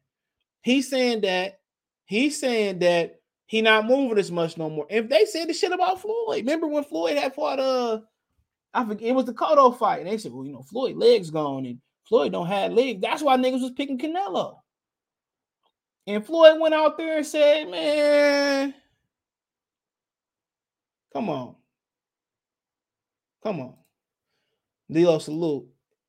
He's 0.61 0.89
saying 0.89 1.21
that 1.21 1.59
he's 2.05 2.39
saying 2.39 2.79
that 2.79 3.21
he 3.45 3.61
not 3.61 3.85
moving 3.85 4.17
as 4.17 4.31
much 4.31 4.57
no 4.57 4.69
more. 4.69 4.87
If 4.89 5.09
they 5.09 5.25
said 5.25 5.47
the 5.47 5.53
shit 5.53 5.71
about 5.71 6.01
Floyd, 6.01 6.39
remember 6.39 6.67
when 6.67 6.83
Floyd 6.83 7.17
had 7.17 7.33
fought 7.35 7.59
uh 7.59 7.99
I 8.73 8.85
forget 8.85 9.09
it 9.09 9.15
was 9.15 9.25
the 9.25 9.33
Cotto 9.33 9.77
fight, 9.77 9.99
and 9.99 10.07
they 10.07 10.17
said, 10.17 10.33
well, 10.33 10.45
you 10.45 10.51
know, 10.51 10.63
Floyd 10.63 10.95
legs 10.95 11.29
gone, 11.29 11.65
and 11.65 11.79
Floyd 12.07 12.31
don't 12.31 12.47
have 12.47 12.73
legs. 12.73 13.01
That's 13.01 13.21
why 13.21 13.37
niggas 13.37 13.61
was 13.61 13.71
picking 13.71 13.99
Canelo. 13.99 14.57
And 16.07 16.25
Floyd 16.25 16.59
went 16.59 16.73
out 16.73 16.97
there 16.97 17.17
and 17.17 17.25
said, 17.25 17.69
man, 17.69 18.73
come 21.13 21.29
on. 21.29 21.55
Come 23.43 23.59
on. 23.59 23.75
Leo 24.89 25.19
salute. 25.19 25.67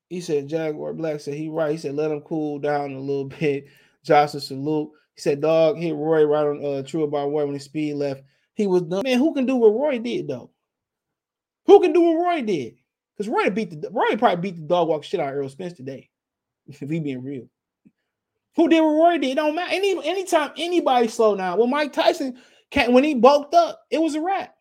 He 0.09 0.21
said 0.21 0.49
Jaguar 0.49 0.95
Black 0.95 1.21
said 1.21 1.35
he 1.35 1.49
right. 1.49 1.73
He 1.73 1.79
said 1.79 1.95
let 1.95 2.11
him 2.11 2.21
cool 2.21 2.59
down 2.59 2.93
a 2.93 2.99
little 2.99 3.25
bit. 3.41 3.67
Johnson 4.05 4.41
salute. 4.41 4.91
He 5.15 5.21
said 5.21 5.41
dog 5.41 5.79
hit 5.79 5.95
Roy 5.95 6.25
right 6.25 6.47
on 6.47 6.65
uh 6.65 6.83
true 6.83 7.05
about 7.05 7.31
Roy 7.31 7.45
when 7.45 7.55
his 7.55 7.65
speed 7.65 7.95
left. 7.95 8.23
He 8.55 8.67
was 8.67 8.83
done. 8.83 9.03
Man, 9.05 9.19
who 9.19 9.35
can 9.35 9.47
do 9.47 9.57
what 9.57 9.69
Roy 9.69 9.99
did 9.99 10.29
though? 10.29 10.51
Who 11.67 11.81
can 11.81 11.93
do 11.93 12.01
what 12.01 12.25
Roy 12.25 12.43
did? 12.43 12.77
Because 13.17 13.29
Roy 13.29 13.51
beat 13.51 13.81
the 13.81 13.91
Roy 13.91 14.17
probably 14.17 14.51
beat 14.51 14.57
the 14.57 14.67
dog 14.67 14.89
walk 14.89 15.05
shit 15.05 15.21
out 15.21 15.29
of 15.29 15.35
Errol 15.35 15.49
Spence 15.49 15.75
today. 15.75 16.11
If 16.67 16.81
he 16.81 16.99
being 16.99 17.23
real. 17.23 17.47
Who 18.57 18.69
did 18.69 18.81
what 18.81 18.89
Roy 18.89 19.19
did? 19.19 19.33
It 19.33 19.35
don't 19.35 19.55
matter. 19.55 19.75
Any 19.75 19.93
anytime 20.09 20.53
anybody 20.57 21.09
slow 21.09 21.37
down. 21.37 21.59
Well, 21.59 21.67
Mike 21.67 21.93
Tyson 21.93 22.39
can 22.71 22.93
when 22.93 23.05
he 23.05 23.15
bulked 23.15 23.55
up, 23.55 23.83
it 23.91 24.01
was 24.01 24.15
a 24.15 24.21
wrap. 24.21 24.55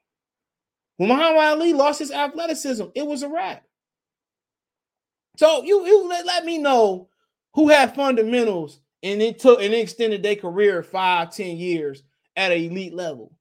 When 0.98 1.10
Muhammad 1.10 1.42
Ali 1.42 1.74
lost 1.74 2.00
his 2.00 2.12
athleticism, 2.12 2.86
it 2.94 3.06
was 3.06 3.24
a 3.24 3.30
wrap. 3.30 3.64
So 5.38 5.64
you 5.64 5.86
you 5.86 6.08
let, 6.08 6.26
let 6.26 6.46
me 6.46 6.58
know 6.58 7.10
who 7.54 7.70
had 7.70 7.96
fundamentals 7.96 8.80
and 9.04 9.22
it 9.22 9.40
took 9.40 9.62
and 9.62 9.74
it 9.74 9.80
extended 9.80 10.24
their 10.24 10.36
career 10.36 10.82
five, 10.82 11.36
ten 11.36 11.58
years 11.58 12.02
at 12.36 12.52
an 12.52 12.58
elite 12.58 12.94
level. 12.94 13.32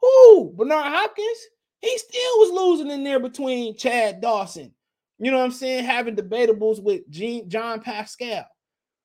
Who? 0.00 0.52
Bernard 0.56 0.86
Hopkins? 0.86 1.38
He 1.82 1.96
still 1.98 2.38
was 2.38 2.50
losing 2.50 2.90
in 2.90 3.04
there 3.04 3.20
between 3.20 3.76
Chad 3.76 4.20
Dawson. 4.20 4.74
You 5.18 5.30
know 5.30 5.38
what 5.38 5.44
I'm 5.44 5.52
saying? 5.52 5.84
Having 5.84 6.16
debatables 6.16 6.82
with 6.82 7.08
Jean, 7.10 7.48
John 7.48 7.80
Pascal. 7.80 8.46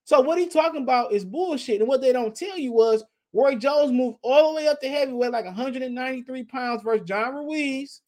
So 0.05 0.21
what 0.21 0.37
he 0.37 0.47
talking 0.47 0.83
about 0.83 1.11
is 1.11 1.25
bullshit. 1.25 1.81
And 1.81 1.87
what 1.87 2.01
they 2.01 2.13
don't 2.13 2.35
tell 2.35 2.57
you 2.57 2.71
was 2.71 3.03
Roy 3.33 3.55
Jones 3.55 3.91
moved 3.91 4.17
all 4.21 4.49
the 4.49 4.55
way 4.55 4.67
up 4.67 4.79
to 4.81 4.87
heavyweight, 4.87 5.31
like 5.31 5.45
193 5.45 6.43
pounds 6.43 6.83
versus 6.83 7.05
John 7.05 7.35
Ruiz. 7.35 8.01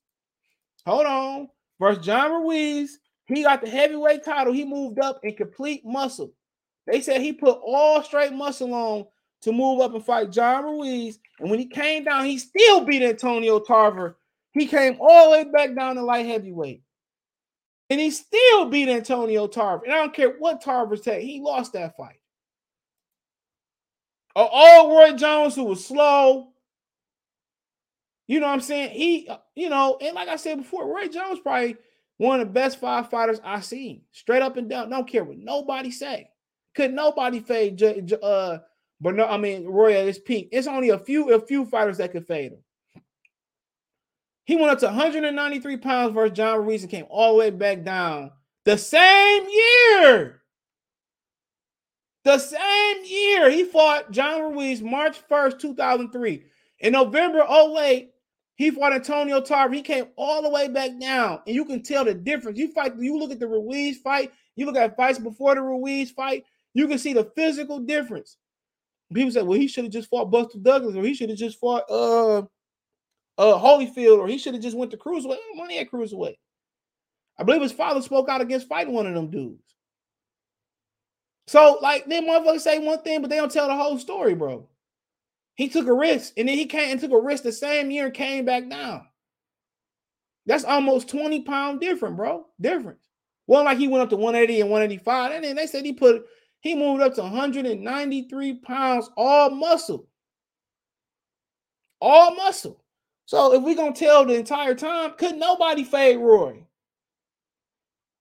Hold 0.85 1.05
on. 1.05 1.49
Versus 1.79 2.05
John 2.05 2.31
Ruiz. 2.31 2.99
He 3.25 3.43
got 3.43 3.61
the 3.61 3.69
heavyweight 3.69 4.23
title. 4.23 4.53
He 4.53 4.63
moved 4.63 4.99
up 4.99 5.19
in 5.23 5.35
complete 5.35 5.85
muscle. 5.85 6.31
They 6.87 7.01
said 7.01 7.21
he 7.21 7.33
put 7.33 7.59
all 7.63 8.01
straight 8.01 8.33
muscle 8.33 8.73
on 8.73 9.05
to 9.41 9.51
move 9.51 9.81
up 9.81 9.93
and 9.93 10.03
fight 10.03 10.31
John 10.31 10.63
Ruiz. 10.63 11.19
And 11.39 11.49
when 11.49 11.59
he 11.59 11.65
came 11.65 12.05
down, 12.05 12.25
he 12.25 12.37
still 12.37 12.85
beat 12.85 13.03
Antonio 13.03 13.59
Tarver. 13.59 14.17
He 14.53 14.65
came 14.65 14.97
all 14.99 15.25
the 15.25 15.31
way 15.31 15.43
back 15.43 15.75
down 15.75 15.95
to 15.95 16.03
light 16.03 16.25
heavyweight. 16.25 16.81
And 17.89 17.99
he 17.99 18.09
still 18.09 18.65
beat 18.65 18.89
Antonio 18.89 19.47
Tarver. 19.47 19.85
And 19.85 19.93
I 19.93 19.97
don't 19.97 20.13
care 20.13 20.35
what 20.39 20.61
Tarver 20.61 20.95
said, 20.95 21.21
he 21.21 21.41
lost 21.41 21.73
that 21.73 21.95
fight. 21.95 22.19
An 24.35 24.47
old 24.51 24.91
Roy 24.91 25.13
Jones 25.13 25.55
who 25.55 25.65
was 25.65 25.85
slow. 25.85 26.49
You 28.27 28.39
know 28.39 28.47
what 28.47 28.53
I'm 28.53 28.61
saying? 28.61 28.91
He, 28.91 29.29
you 29.55 29.69
know, 29.69 29.97
and 30.01 30.15
like 30.15 30.27
I 30.27 30.35
said 30.35 30.57
before, 30.57 30.93
Roy 30.93 31.07
Jones 31.07 31.39
probably 31.39 31.77
one 32.17 32.39
of 32.39 32.47
the 32.47 32.53
best 32.53 32.79
five 32.79 33.09
fighters 33.09 33.39
I 33.43 33.61
seen. 33.61 34.01
Straight 34.11 34.41
up 34.41 34.57
and 34.57 34.69
down. 34.69 34.89
Don't 34.89 35.07
care 35.07 35.23
what 35.23 35.37
nobody 35.37 35.91
say. 35.91 36.29
Could 36.77 36.93
nobody 36.93 37.39
fade 37.39 37.75
J- 37.75 38.05
uh 38.21 38.59
but 39.01 39.15
no, 39.15 39.25
I 39.25 39.37
mean 39.37 39.65
Roy 39.65 39.97
at 39.97 40.05
his 40.05 40.19
peak. 40.19 40.49
It's 40.51 40.67
only 40.67 40.89
a 40.89 40.99
few 40.99 41.33
a 41.33 41.41
few 41.41 41.65
fighters 41.65 41.97
that 41.97 42.11
could 42.11 42.27
fade 42.27 42.51
him. 42.51 42.59
He 44.45 44.55
went 44.55 44.69
up 44.69 44.79
to 44.79 44.85
193 44.85 45.77
pounds 45.77 46.13
versus 46.13 46.37
John 46.37 46.59
Ruiz 46.59 46.83
and 46.83 46.91
came 46.91 47.07
all 47.09 47.33
the 47.33 47.39
way 47.39 47.49
back 47.49 47.83
down 47.83 48.29
the 48.63 48.77
same 48.77 49.47
year. 49.49 50.43
The 52.23 52.37
same 52.37 53.05
year 53.05 53.49
he 53.49 53.63
fought 53.63 54.11
John 54.11 54.53
Ruiz 54.53 54.79
March 54.79 55.17
1st, 55.27 55.57
2003. 55.59 56.43
In 56.81 56.93
November 56.93 57.43
08, 57.49 58.11
he 58.53 58.69
fought 58.69 58.93
Antonio 58.93 59.41
Tarver. 59.41 59.73
He 59.73 59.81
came 59.81 60.09
all 60.15 60.43
the 60.43 60.49
way 60.49 60.67
back 60.67 60.91
down, 60.99 61.39
and 61.47 61.55
you 61.55 61.65
can 61.65 61.81
tell 61.81 62.05
the 62.05 62.13
difference. 62.13 62.59
You 62.59 62.71
fight, 62.71 62.93
you 62.99 63.17
look 63.17 63.31
at 63.31 63.39
the 63.39 63.47
Ruiz 63.47 63.97
fight, 63.97 64.31
you 64.55 64.67
look 64.67 64.75
at 64.75 64.95
fights 64.95 65.17
before 65.17 65.55
the 65.55 65.61
Ruiz 65.61 66.11
fight, 66.11 66.43
you 66.77 66.87
can 66.87 66.99
see 66.99 67.13
the 67.13 67.31
physical 67.35 67.79
difference. 67.79 68.37
People 69.11 69.31
say, 69.31 69.41
well, 69.41 69.57
he 69.57 69.67
should 69.67 69.85
have 69.85 69.93
just 69.93 70.09
fought 70.09 70.29
Buster 70.29 70.59
Douglas, 70.59 70.95
or 70.95 71.03
he 71.03 71.15
should 71.15 71.29
have 71.29 71.39
just 71.39 71.59
fought 71.59 71.83
uh 71.89 72.39
uh 73.39 73.59
Holyfield, 73.59 74.19
or 74.19 74.27
he 74.27 74.37
should 74.37 74.53
have 74.53 74.61
just 74.61 74.77
went 74.77 74.91
to 74.91 74.97
cruiserweight. 74.97 75.37
Money 75.55 75.79
at 75.79 75.89
cruiserweight. 75.89 76.35
I 77.39 77.43
believe 77.43 77.61
his 77.63 77.71
father 77.71 78.01
spoke 78.01 78.29
out 78.29 78.41
against 78.41 78.67
fighting 78.67 78.93
one 78.93 79.07
of 79.07 79.15
them 79.15 79.31
dudes. 79.31 79.63
So, 81.47 81.79
like, 81.81 82.05
them 82.05 82.25
motherfuckers 82.25 82.61
say 82.61 82.77
one 82.77 83.01
thing, 83.01 83.21
but 83.21 83.29
they 83.29 83.37
don't 83.37 83.51
tell 83.51 83.67
the 83.67 83.75
whole 83.75 83.97
story, 83.97 84.35
bro. 84.35 84.67
He 85.55 85.69
took 85.69 85.87
a 85.87 85.93
risk, 85.93 86.33
and 86.37 86.47
then 86.47 86.57
he 86.57 86.65
came 86.65 86.91
and 86.91 86.99
took 86.99 87.11
a 87.11 87.19
risk 87.19 87.43
the 87.43 87.51
same 87.51 87.89
year 87.89 88.05
and 88.05 88.13
came 88.13 88.45
back 88.45 88.69
down. 88.69 89.07
That's 90.45 90.63
almost 90.63 91.09
20 91.09 91.41
pound 91.41 91.79
different, 91.79 92.17
bro. 92.17 92.45
Difference. 92.59 93.07
Well, 93.47 93.63
like 93.63 93.77
he 93.77 93.87
went 93.87 94.03
up 94.03 94.09
to 94.09 94.15
180 94.17 94.61
and 94.61 94.69
185, 94.69 95.31
and 95.31 95.43
then 95.43 95.55
they 95.55 95.67
said 95.67 95.85
he 95.85 95.93
put 95.93 96.25
he 96.67 96.75
moved 96.75 97.01
up 97.01 97.15
to 97.15 97.21
193 97.21 98.53
pounds, 98.55 99.09
all 99.15 99.49
muscle. 99.49 100.07
All 102.01 102.35
muscle. 102.35 102.83
So 103.25 103.53
if 103.53 103.63
we're 103.63 103.75
gonna 103.75 103.93
tell 103.93 104.25
the 104.25 104.35
entire 104.35 104.75
time, 104.75 105.13
could 105.17 105.35
nobody 105.37 105.83
fade 105.83 106.19
Roy? 106.19 106.63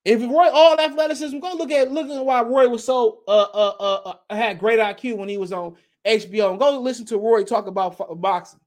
If 0.05 0.20
Roy 0.22 0.49
all 0.51 0.78
athleticism, 0.80 1.38
go 1.40 1.55
look 1.55 1.72
at 1.72 1.90
look 1.90 2.09
at 2.09 2.24
why 2.24 2.42
Roy 2.42 2.68
was 2.68 2.84
so 2.84 3.22
uh 3.26 3.47
uh 3.53 3.74
uh, 3.80 4.14
uh 4.30 4.34
had 4.34 4.59
great 4.59 4.78
IQ 4.78 5.16
when 5.16 5.28
he 5.28 5.38
was 5.38 5.53
on 5.53 5.76
HBO 6.07 6.51
and 6.51 6.61
go 6.61 6.78
listen 6.80 7.05
to 7.07 7.18
Roy 7.18 7.42
talk 7.42 7.66
about 7.66 8.20
boxing. 8.20 8.61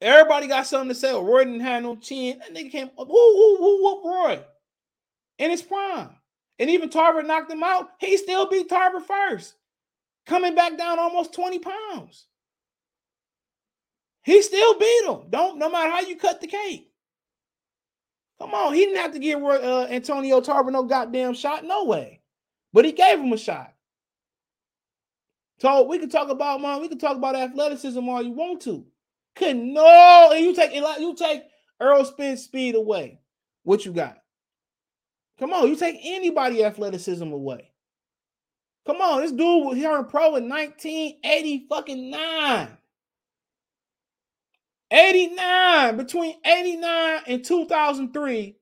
Everybody 0.00 0.46
got 0.46 0.66
something 0.66 0.90
to 0.90 0.94
say. 0.94 1.12
Roy 1.12 1.44
didn't 1.44 1.60
have 1.60 1.82
no 1.82 1.96
chin. 1.96 2.38
That 2.38 2.54
nigga 2.54 2.70
came 2.70 2.90
who 2.96 3.04
who 3.06 3.56
who 3.58 3.84
whoop 3.84 4.04
Roy 4.04 4.40
in 5.38 5.50
his 5.50 5.62
prime. 5.62 6.17
And 6.58 6.70
even 6.70 6.90
Tarver 6.90 7.22
knocked 7.22 7.50
him 7.50 7.62
out. 7.62 7.90
He 8.00 8.16
still 8.16 8.48
beat 8.48 8.68
Tarver 8.68 9.00
first, 9.00 9.54
coming 10.26 10.54
back 10.54 10.76
down 10.76 10.98
almost 10.98 11.32
20 11.34 11.60
pounds. 11.60 12.26
He 14.22 14.42
still 14.42 14.78
beat 14.78 15.04
him. 15.06 15.30
Don't 15.30 15.58
no 15.58 15.70
matter 15.70 15.90
how 15.90 16.00
you 16.00 16.16
cut 16.16 16.40
the 16.40 16.46
cake. 16.46 16.90
Come 18.40 18.54
on, 18.54 18.74
he 18.74 18.84
didn't 18.84 19.00
have 19.00 19.12
to 19.12 19.18
give 19.18 19.42
uh, 19.42 19.86
Antonio 19.90 20.40
Tarver 20.40 20.70
no 20.70 20.84
goddamn 20.84 21.34
shot, 21.34 21.64
no 21.64 21.84
way. 21.84 22.20
But 22.72 22.84
he 22.84 22.92
gave 22.92 23.18
him 23.18 23.32
a 23.32 23.38
shot. 23.38 23.74
So 25.58 25.82
we 25.84 25.98
can 25.98 26.08
talk 26.08 26.28
about 26.28 26.60
man, 26.60 26.80
we 26.80 26.88
can 26.88 26.98
talk 26.98 27.16
about 27.16 27.34
athleticism 27.34 28.08
all 28.08 28.22
you 28.22 28.32
want 28.32 28.60
to. 28.62 28.86
Could 29.34 29.56
no, 29.56 30.30
and 30.32 30.44
you 30.44 30.54
take 30.54 30.74
you 30.74 31.14
take 31.16 31.42
Errol 31.80 32.04
Spence 32.04 32.42
speed 32.42 32.74
away. 32.74 33.20
What 33.62 33.84
you 33.84 33.92
got? 33.92 34.18
Come 35.38 35.52
on, 35.52 35.68
you 35.68 35.76
take 35.76 35.98
anybody 36.02 36.64
athleticism 36.64 37.30
away. 37.30 37.70
Come 38.86 39.00
on, 39.00 39.20
this 39.20 39.32
dude 39.32 39.66
was 39.66 39.76
here 39.76 39.96
in 39.98 40.06
pro 40.06 40.36
in 40.36 40.48
1980 40.48 41.66
fucking 41.68 42.10
nine. 42.10 42.78
89 44.90 45.96
between 45.96 46.34
89 46.44 47.20
and 47.26 47.44
2003 47.44 48.56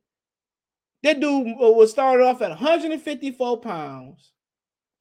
that 1.02 1.20
dude 1.20 1.56
was 1.56 1.90
started 1.92 2.24
off 2.24 2.42
at 2.42 2.50
154 2.50 3.60
pounds 3.60 4.32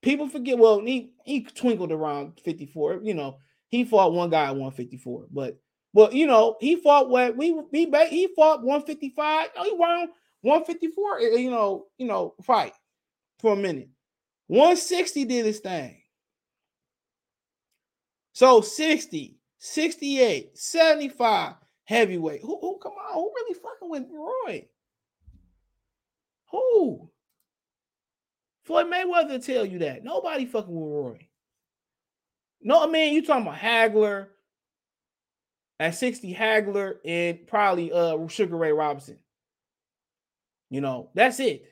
people 0.03 0.29
forget 0.29 0.59
well 0.59 0.79
he 0.81 1.13
he 1.25 1.41
twinkled 1.41 1.91
around 1.91 2.39
54 2.43 2.99
you 3.03 3.15
know 3.15 3.39
he 3.69 3.83
fought 3.83 4.13
one 4.13 4.29
guy 4.29 4.45
at 4.45 4.51
154 4.51 5.25
but 5.31 5.57
well 5.93 6.13
you 6.13 6.27
know 6.27 6.57
he 6.59 6.75
fought 6.75 7.09
what 7.09 7.35
we 7.35 7.59
he 7.71 7.91
he 8.09 8.27
fought 8.35 8.59
155 8.63 9.49
no, 9.55 9.63
he 9.63 9.73
won 9.73 10.09
154 10.45 11.19
eh, 11.19 11.37
you 11.37 11.49
know 11.51 11.85
you 11.97 12.07
know 12.07 12.33
fight 12.43 12.73
for 13.39 13.53
a 13.53 13.55
minute 13.55 13.89
160 14.47 15.25
did 15.25 15.45
his 15.45 15.59
thing 15.59 16.01
so 18.33 18.61
60 18.61 19.35
68, 19.65 20.57
75 20.57 21.55
heavyweight. 21.85 22.41
Who, 22.41 22.59
who 22.61 22.77
come 22.81 22.93
on? 22.93 23.13
Who 23.15 23.31
really 23.35 23.55
fucking 23.55 23.89
with 23.89 24.05
Roy? 24.11 24.67
Who? 26.51 27.09
Floyd 28.63 28.87
Mayweather 28.87 29.43
tell 29.43 29.65
you 29.65 29.79
that. 29.79 30.03
Nobody 30.03 30.45
fucking 30.45 30.73
with 30.73 30.91
Roy. 30.91 31.27
No, 32.61 32.83
I 32.83 32.87
mean, 32.87 33.13
you 33.13 33.25
talking 33.25 33.47
about 33.47 33.59
Hagler 33.59 34.27
at 35.79 35.95
60, 35.95 36.33
Hagler 36.33 36.95
and 37.03 37.45
probably 37.47 37.91
uh 37.91 38.27
Sugar 38.27 38.57
Ray 38.57 38.71
Robinson. 38.71 39.17
You 40.69 40.81
know, 40.81 41.09
that's 41.13 41.39
it. 41.39 41.65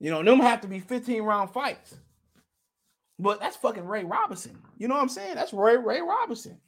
You 0.00 0.10
know, 0.10 0.22
them 0.22 0.40
have 0.40 0.60
to 0.62 0.68
be 0.68 0.80
15 0.80 1.22
round 1.22 1.50
fights. 1.50 1.96
But 3.18 3.40
that's 3.40 3.56
fucking 3.56 3.84
Ray 3.84 4.04
Robinson. 4.04 4.56
You 4.78 4.86
know 4.86 4.94
what 4.94 5.02
I'm 5.02 5.08
saying? 5.08 5.34
That's 5.34 5.52
Ray 5.52 5.76
Ray 5.76 6.00
Robinson. 6.00 6.60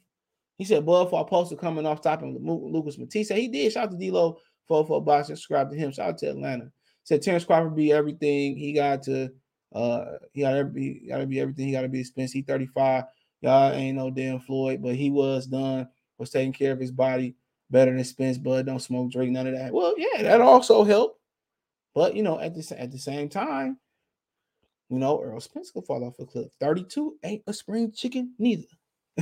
He 0.57 0.65
said 0.65 0.85
Bud 0.85 1.09
for 1.09 1.25
Postol 1.25 1.57
coming 1.57 1.85
off 1.85 1.99
stopping 1.99 2.37
Lucas 2.41 2.97
Matthysse. 2.97 3.29
He 3.29 3.47
did. 3.47 3.71
Shout 3.71 3.85
out 3.85 3.91
to 3.91 3.97
D-Lo 3.97 4.37
for 4.67 4.85
for 4.85 5.03
boxing. 5.03 5.35
Subscribe 5.35 5.69
to 5.71 5.77
him. 5.77 5.91
Shout 5.91 6.09
out 6.09 6.17
to 6.19 6.29
Atlanta. 6.29 6.71
Said 7.03 7.21
Terence 7.21 7.45
Crawford 7.45 7.75
be 7.75 7.91
everything. 7.91 8.57
He 8.57 8.73
got 8.73 9.01
to 9.03 9.29
uh 9.73 10.05
he 10.33 10.41
gotta 10.41 10.65
be 10.65 11.05
gotta 11.07 11.25
be 11.25 11.39
everything. 11.39 11.67
He 11.67 11.71
gotta 11.71 11.87
be 11.87 12.01
expensive. 12.01 12.33
He 12.33 12.41
35. 12.41 13.05
Y'all 13.41 13.71
ain't 13.71 13.97
no 13.97 14.11
damn 14.11 14.39
Floyd, 14.39 14.81
but 14.83 14.95
he 14.95 15.09
was 15.09 15.47
done, 15.47 15.87
was 16.17 16.29
taking 16.29 16.53
care 16.53 16.73
of 16.73 16.79
his 16.79 16.91
body 16.91 17.35
better 17.71 17.95
than 17.95 18.03
Spence, 18.03 18.37
Bud. 18.37 18.65
Don't 18.65 18.79
smoke, 18.79 19.11
drink, 19.11 19.31
none 19.31 19.47
of 19.47 19.55
that. 19.55 19.73
Well, 19.73 19.95
yeah, 19.97 20.23
that 20.23 20.41
also 20.41 20.83
helped. 20.83 21.19
But 21.95 22.15
you 22.15 22.23
know, 22.23 22.39
at 22.39 22.53
the 22.53 22.79
at 22.79 22.91
the 22.91 22.99
same 22.99 23.29
time, 23.29 23.77
you 24.89 24.99
know, 24.99 25.21
Errol 25.21 25.39
Spence 25.39 25.71
could 25.71 25.85
fall 25.85 26.03
off 26.03 26.19
a 26.19 26.25
cliff. 26.25 26.51
32 26.59 27.17
ain't 27.23 27.43
a 27.47 27.53
spring 27.53 27.91
chicken 27.91 28.33
neither. 28.37 28.67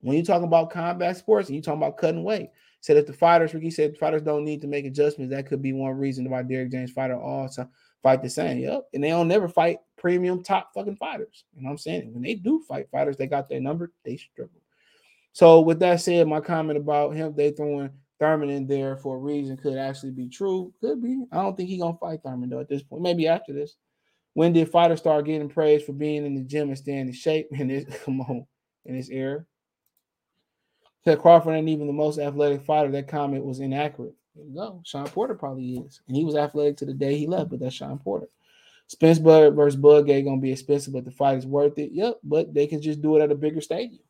when 0.00 0.16
you're 0.16 0.24
talking 0.24 0.46
about 0.46 0.70
combat 0.70 1.16
sports 1.16 1.48
and 1.48 1.56
you're 1.56 1.62
talking 1.62 1.82
about 1.82 1.96
cutting 1.96 2.24
weight, 2.24 2.50
said 2.80 2.96
if 2.96 3.06
the 3.06 3.12
fighters, 3.12 3.54
Ricky 3.54 3.70
said 3.70 3.96
fighters 3.96 4.22
don't 4.22 4.44
need 4.44 4.60
to 4.60 4.66
make 4.66 4.84
adjustments, 4.84 5.32
that 5.32 5.46
could 5.46 5.62
be 5.62 5.72
one 5.72 5.96
reason 5.96 6.28
why 6.28 6.42
Derrick 6.42 6.70
James 6.70 6.92
fighter 6.92 7.18
all 7.18 7.48
to 7.50 7.68
fight 8.02 8.22
the 8.22 8.30
same. 8.30 8.58
Yep. 8.58 8.88
And 8.94 9.02
they 9.02 9.10
don't 9.10 9.28
never 9.28 9.48
fight 9.48 9.78
premium 9.96 10.42
top 10.42 10.70
fucking 10.74 10.96
fighters. 10.96 11.44
You 11.54 11.62
know 11.62 11.68
what 11.68 11.72
I'm 11.72 11.78
saying? 11.78 12.12
When 12.12 12.22
they 12.22 12.34
do 12.34 12.62
fight 12.68 12.88
fighters, 12.90 13.16
they 13.16 13.26
got 13.26 13.48
their 13.48 13.60
number, 13.60 13.92
they 14.04 14.16
struggle. 14.16 14.60
So 15.32 15.60
with 15.60 15.78
that 15.80 16.00
said, 16.00 16.26
my 16.26 16.40
comment 16.40 16.78
about 16.78 17.14
him, 17.14 17.34
they 17.36 17.52
throwing 17.52 17.90
Thurman 18.18 18.50
in 18.50 18.66
there 18.66 18.96
for 18.96 19.16
a 19.16 19.20
reason 19.20 19.56
could 19.56 19.76
actually 19.76 20.10
be 20.10 20.28
true. 20.28 20.72
Could 20.80 21.02
be. 21.02 21.24
I 21.30 21.36
don't 21.36 21.56
think 21.56 21.68
he 21.68 21.78
gonna 21.78 21.96
fight 21.96 22.20
Thurman 22.24 22.48
though 22.50 22.60
at 22.60 22.68
this 22.68 22.82
point. 22.82 23.02
Maybe 23.02 23.28
after 23.28 23.52
this. 23.52 23.76
When 24.34 24.52
did 24.52 24.70
fighters 24.70 25.00
start 25.00 25.26
getting 25.26 25.48
praised 25.48 25.84
for 25.84 25.92
being 25.92 26.24
in 26.24 26.34
the 26.34 26.42
gym 26.42 26.68
and 26.68 26.78
staying 26.78 27.08
in 27.08 27.12
shape? 27.12 27.48
And 27.58 27.70
this, 27.70 27.84
come 28.04 28.20
on, 28.20 28.46
in 28.84 28.96
this 28.96 29.10
era. 29.10 29.44
Said 31.04 31.20
Crawford 31.20 31.54
ain't 31.54 31.68
even 31.68 31.86
the 31.86 31.92
most 31.92 32.18
athletic 32.18 32.62
fighter. 32.62 32.90
That 32.90 33.08
comment 33.08 33.44
was 33.44 33.60
inaccurate. 33.60 34.14
There 34.34 34.44
you 34.44 34.54
go. 34.54 34.80
Shawn 34.84 35.06
Porter 35.06 35.34
probably 35.34 35.78
is. 35.78 36.00
And 36.06 36.16
he 36.16 36.24
was 36.24 36.36
athletic 36.36 36.76
to 36.78 36.84
the 36.84 36.94
day 36.94 37.16
he 37.16 37.26
left, 37.26 37.50
but 37.50 37.60
that's 37.60 37.74
Shawn 37.74 37.98
Porter. 37.98 38.28
Spence 38.88 39.18
Bud 39.18 39.54
versus 39.54 39.80
Budgate 39.80 40.24
gonna 40.24 40.40
be 40.40 40.52
expensive, 40.52 40.94
but 40.94 41.04
the 41.04 41.10
fight 41.10 41.38
is 41.38 41.46
worth 41.46 41.78
it. 41.78 41.92
Yep, 41.92 42.20
but 42.24 42.54
they 42.54 42.66
can 42.66 42.80
just 42.80 43.02
do 43.02 43.16
it 43.16 43.22
at 43.22 43.30
a 43.30 43.34
bigger 43.34 43.60
stadium. 43.60 44.02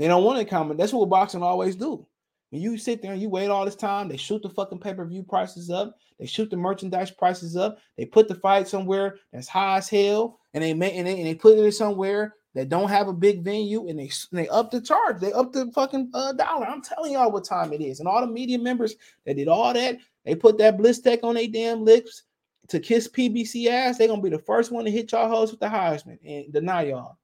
They 0.00 0.08
don't 0.08 0.24
want 0.24 0.38
to 0.38 0.46
comment. 0.46 0.78
That's 0.78 0.94
what 0.94 1.10
boxing 1.10 1.42
always 1.42 1.76
do. 1.76 2.06
When 2.48 2.62
you 2.62 2.78
sit 2.78 3.02
there 3.02 3.12
and 3.12 3.20
you 3.20 3.28
wait 3.28 3.50
all 3.50 3.66
this 3.66 3.76
time, 3.76 4.08
they 4.08 4.16
shoot 4.16 4.42
the 4.42 4.48
fucking 4.48 4.78
pay-per-view 4.78 5.24
prices 5.24 5.68
up, 5.68 5.94
they 6.18 6.24
shoot 6.24 6.48
the 6.48 6.56
merchandise 6.56 7.10
prices 7.10 7.54
up, 7.54 7.76
they 7.98 8.06
put 8.06 8.26
the 8.26 8.34
fight 8.34 8.66
somewhere 8.66 9.16
that's 9.30 9.46
high 9.46 9.76
as 9.76 9.90
hell, 9.90 10.40
and 10.54 10.64
they 10.64 10.70
and 10.70 10.80
they, 10.80 10.90
and 10.96 11.26
they 11.26 11.34
put 11.34 11.58
it 11.58 11.72
somewhere 11.72 12.34
that 12.54 12.70
don't 12.70 12.88
have 12.88 13.08
a 13.08 13.12
big 13.12 13.44
venue 13.44 13.88
and 13.88 13.98
they 13.98 14.10
they 14.32 14.48
up 14.48 14.70
the 14.70 14.80
charge, 14.80 15.20
they 15.20 15.34
up 15.34 15.52
the 15.52 15.70
fucking 15.72 16.10
uh, 16.14 16.32
dollar. 16.32 16.66
I'm 16.66 16.80
telling 16.80 17.12
y'all 17.12 17.30
what 17.30 17.44
time 17.44 17.74
it 17.74 17.82
is. 17.82 18.00
And 18.00 18.08
all 18.08 18.22
the 18.22 18.32
media 18.32 18.58
members 18.58 18.94
that 19.26 19.36
did 19.36 19.48
all 19.48 19.74
that, 19.74 19.98
they 20.24 20.34
put 20.34 20.56
that 20.58 20.78
Blistex 20.78 21.22
on 21.22 21.34
their 21.34 21.46
damn 21.46 21.84
lips 21.84 22.22
to 22.68 22.80
kiss 22.80 23.06
PBC 23.06 23.66
ass. 23.66 23.98
They're 23.98 24.08
gonna 24.08 24.22
be 24.22 24.30
the 24.30 24.38
first 24.38 24.72
one 24.72 24.86
to 24.86 24.90
hit 24.90 25.12
y'all 25.12 25.28
hoes 25.28 25.50
with 25.50 25.60
the 25.60 25.66
Heisman 25.66 26.16
and 26.24 26.50
deny 26.50 26.84
y'all. 26.84 27.18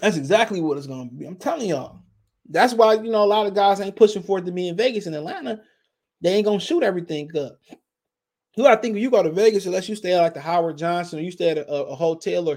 That's 0.00 0.16
exactly 0.16 0.60
what 0.60 0.78
it's 0.78 0.86
gonna 0.86 1.10
be. 1.10 1.26
I'm 1.26 1.36
telling 1.36 1.68
y'all. 1.68 2.00
That's 2.48 2.72
why 2.72 2.94
you 2.94 3.10
know 3.10 3.24
a 3.24 3.26
lot 3.26 3.46
of 3.46 3.54
guys 3.54 3.80
ain't 3.80 3.96
pushing 3.96 4.22
for 4.22 4.38
it 4.38 4.46
to 4.46 4.52
be 4.52 4.68
in 4.68 4.76
Vegas 4.76 5.06
and 5.06 5.14
Atlanta. 5.14 5.60
They 6.20 6.34
ain't 6.34 6.46
gonna 6.46 6.60
shoot 6.60 6.82
everything 6.82 7.30
up. 7.36 7.58
You 8.56 8.64
gotta 8.64 8.80
think 8.80 8.96
if 8.96 9.02
you 9.02 9.10
go 9.10 9.22
to 9.22 9.30
Vegas, 9.30 9.66
unless 9.66 9.88
you 9.88 9.94
stay 9.94 10.14
at 10.14 10.22
like 10.22 10.34
the 10.34 10.40
Howard 10.40 10.78
Johnson 10.78 11.18
or 11.18 11.22
you 11.22 11.30
stay 11.30 11.50
at 11.50 11.58
a, 11.58 11.66
a 11.66 11.94
hotel 11.94 12.48
or 12.48 12.56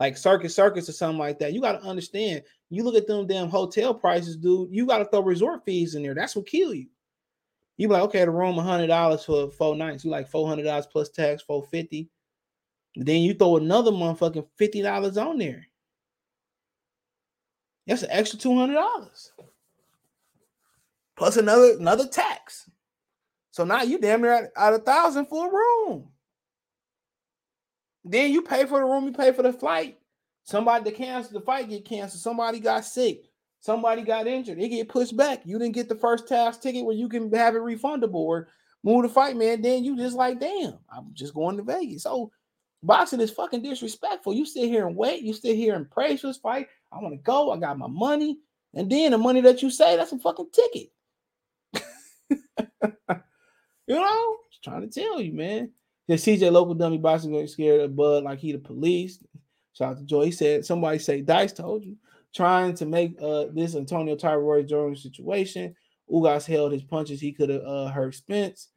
like 0.00 0.16
Circus 0.16 0.54
Circus 0.54 0.88
or 0.88 0.92
something 0.92 1.18
like 1.18 1.38
that. 1.38 1.52
You 1.52 1.60
gotta 1.60 1.80
understand. 1.82 2.42
You 2.70 2.82
look 2.82 2.96
at 2.96 3.06
them 3.06 3.26
damn 3.26 3.48
hotel 3.48 3.94
prices, 3.94 4.36
dude. 4.36 4.70
You 4.70 4.86
gotta 4.86 5.06
throw 5.06 5.20
resort 5.20 5.64
fees 5.64 5.94
in 5.94 6.02
there. 6.02 6.14
That's 6.14 6.36
what 6.36 6.46
kill 6.46 6.74
you. 6.74 6.86
You 7.76 7.86
be 7.86 7.94
like, 7.94 8.02
okay, 8.04 8.24
the 8.24 8.30
room 8.30 8.56
hundred 8.56 8.88
dollars 8.88 9.24
for 9.24 9.50
four 9.50 9.76
nights. 9.76 10.04
You 10.04 10.10
like 10.10 10.28
four 10.28 10.48
hundred 10.48 10.64
dollars 10.64 10.86
plus 10.86 11.08
tax, 11.10 11.42
four 11.42 11.64
fifty. 11.70 12.10
Then 12.96 13.22
you 13.22 13.34
throw 13.34 13.56
another 13.56 13.92
motherfucking 13.92 14.48
fifty 14.56 14.82
dollars 14.82 15.16
on 15.16 15.38
there. 15.38 15.66
That's 17.88 18.02
an 18.04 18.10
extra 18.12 18.38
two 18.38 18.56
hundred 18.56 18.74
dollars 18.74 19.32
plus 21.18 21.36
another 21.36 21.76
another 21.78 22.06
tax. 22.06 22.70
So 23.50 23.64
now 23.64 23.82
you 23.82 23.98
damn 23.98 24.22
near 24.22 24.50
at 24.56 24.74
a 24.74 24.78
thousand 24.78 25.26
for 25.26 25.48
a 25.48 25.52
room. 25.52 26.08
Then 28.04 28.30
you 28.32 28.42
pay 28.42 28.64
for 28.64 28.78
the 28.78 28.86
room, 28.86 29.04
you 29.04 29.12
pay 29.12 29.32
for 29.32 29.42
the 29.42 29.52
flight. 29.52 29.98
Somebody 30.44 30.84
to 30.84 30.96
cancel 30.96 31.38
the 31.38 31.44
fight 31.44 31.68
get 31.68 31.84
canceled. 31.84 32.22
Somebody 32.22 32.60
got 32.60 32.84
sick. 32.84 33.24
Somebody 33.60 34.02
got 34.02 34.28
injured. 34.28 34.60
It 34.60 34.68
get 34.68 34.88
pushed 34.88 35.16
back. 35.16 35.42
You 35.44 35.58
didn't 35.58 35.74
get 35.74 35.88
the 35.88 35.96
first 35.96 36.28
tax 36.28 36.56
ticket 36.56 36.84
where 36.84 36.94
you 36.94 37.08
can 37.08 37.30
have 37.34 37.56
it 37.56 37.62
refundable 37.62 38.14
or 38.14 38.48
move 38.84 39.02
the 39.02 39.08
fight, 39.08 39.36
man. 39.36 39.60
Then 39.60 39.84
you 39.84 39.96
just 39.96 40.16
like, 40.16 40.38
damn, 40.38 40.78
I'm 40.90 41.10
just 41.12 41.34
going 41.34 41.56
to 41.56 41.64
Vegas. 41.64 42.04
So 42.04 42.30
boxing 42.82 43.20
is 43.20 43.32
fucking 43.32 43.62
disrespectful. 43.62 44.32
You 44.32 44.46
sit 44.46 44.68
here 44.68 44.86
and 44.86 44.96
wait. 44.96 45.22
You 45.22 45.34
sit 45.34 45.56
here 45.56 45.74
and 45.74 45.90
praise 45.90 46.22
this 46.22 46.38
fight. 46.38 46.68
I 46.92 46.98
want 46.98 47.14
to 47.14 47.18
go. 47.18 47.50
I 47.50 47.58
got 47.58 47.78
my 47.78 47.86
money. 47.86 48.38
And 48.74 48.90
then 48.90 49.12
the 49.12 49.18
money 49.18 49.40
that 49.42 49.62
you 49.62 49.70
say, 49.70 49.96
that's 49.96 50.12
a 50.12 50.18
fucking 50.18 50.50
ticket. 50.52 50.90
you 53.86 53.94
know, 53.94 54.36
just 54.50 54.64
trying 54.64 54.88
to 54.88 55.00
tell 55.00 55.20
you, 55.20 55.32
man. 55.32 55.72
The 56.06 56.14
CJ 56.14 56.50
local 56.50 56.74
dummy 56.74 56.98
boxing 56.98 57.32
getting 57.32 57.48
scared 57.48 57.82
of 57.82 57.94
Bud 57.94 58.24
like 58.24 58.38
he 58.38 58.52
the 58.52 58.58
police. 58.58 59.22
Shout 59.74 59.92
out 59.92 59.98
to 59.98 60.04
Joy. 60.04 60.26
He 60.26 60.30
said 60.32 60.64
somebody 60.64 60.98
say 60.98 61.20
Dice 61.20 61.52
told 61.52 61.84
you 61.84 61.96
trying 62.34 62.74
to 62.74 62.86
make 62.86 63.16
uh 63.20 63.46
this 63.52 63.74
Antonio 63.74 64.16
Tyrone 64.16 64.66
Jones 64.66 65.02
situation. 65.02 65.74
Ugas 66.10 66.46
held 66.46 66.72
his 66.72 66.82
punches. 66.82 67.20
He 67.20 67.32
could 67.32 67.50
have 67.50 67.62
uh, 67.62 67.88
hurt 67.88 68.14
Spence. 68.14 68.68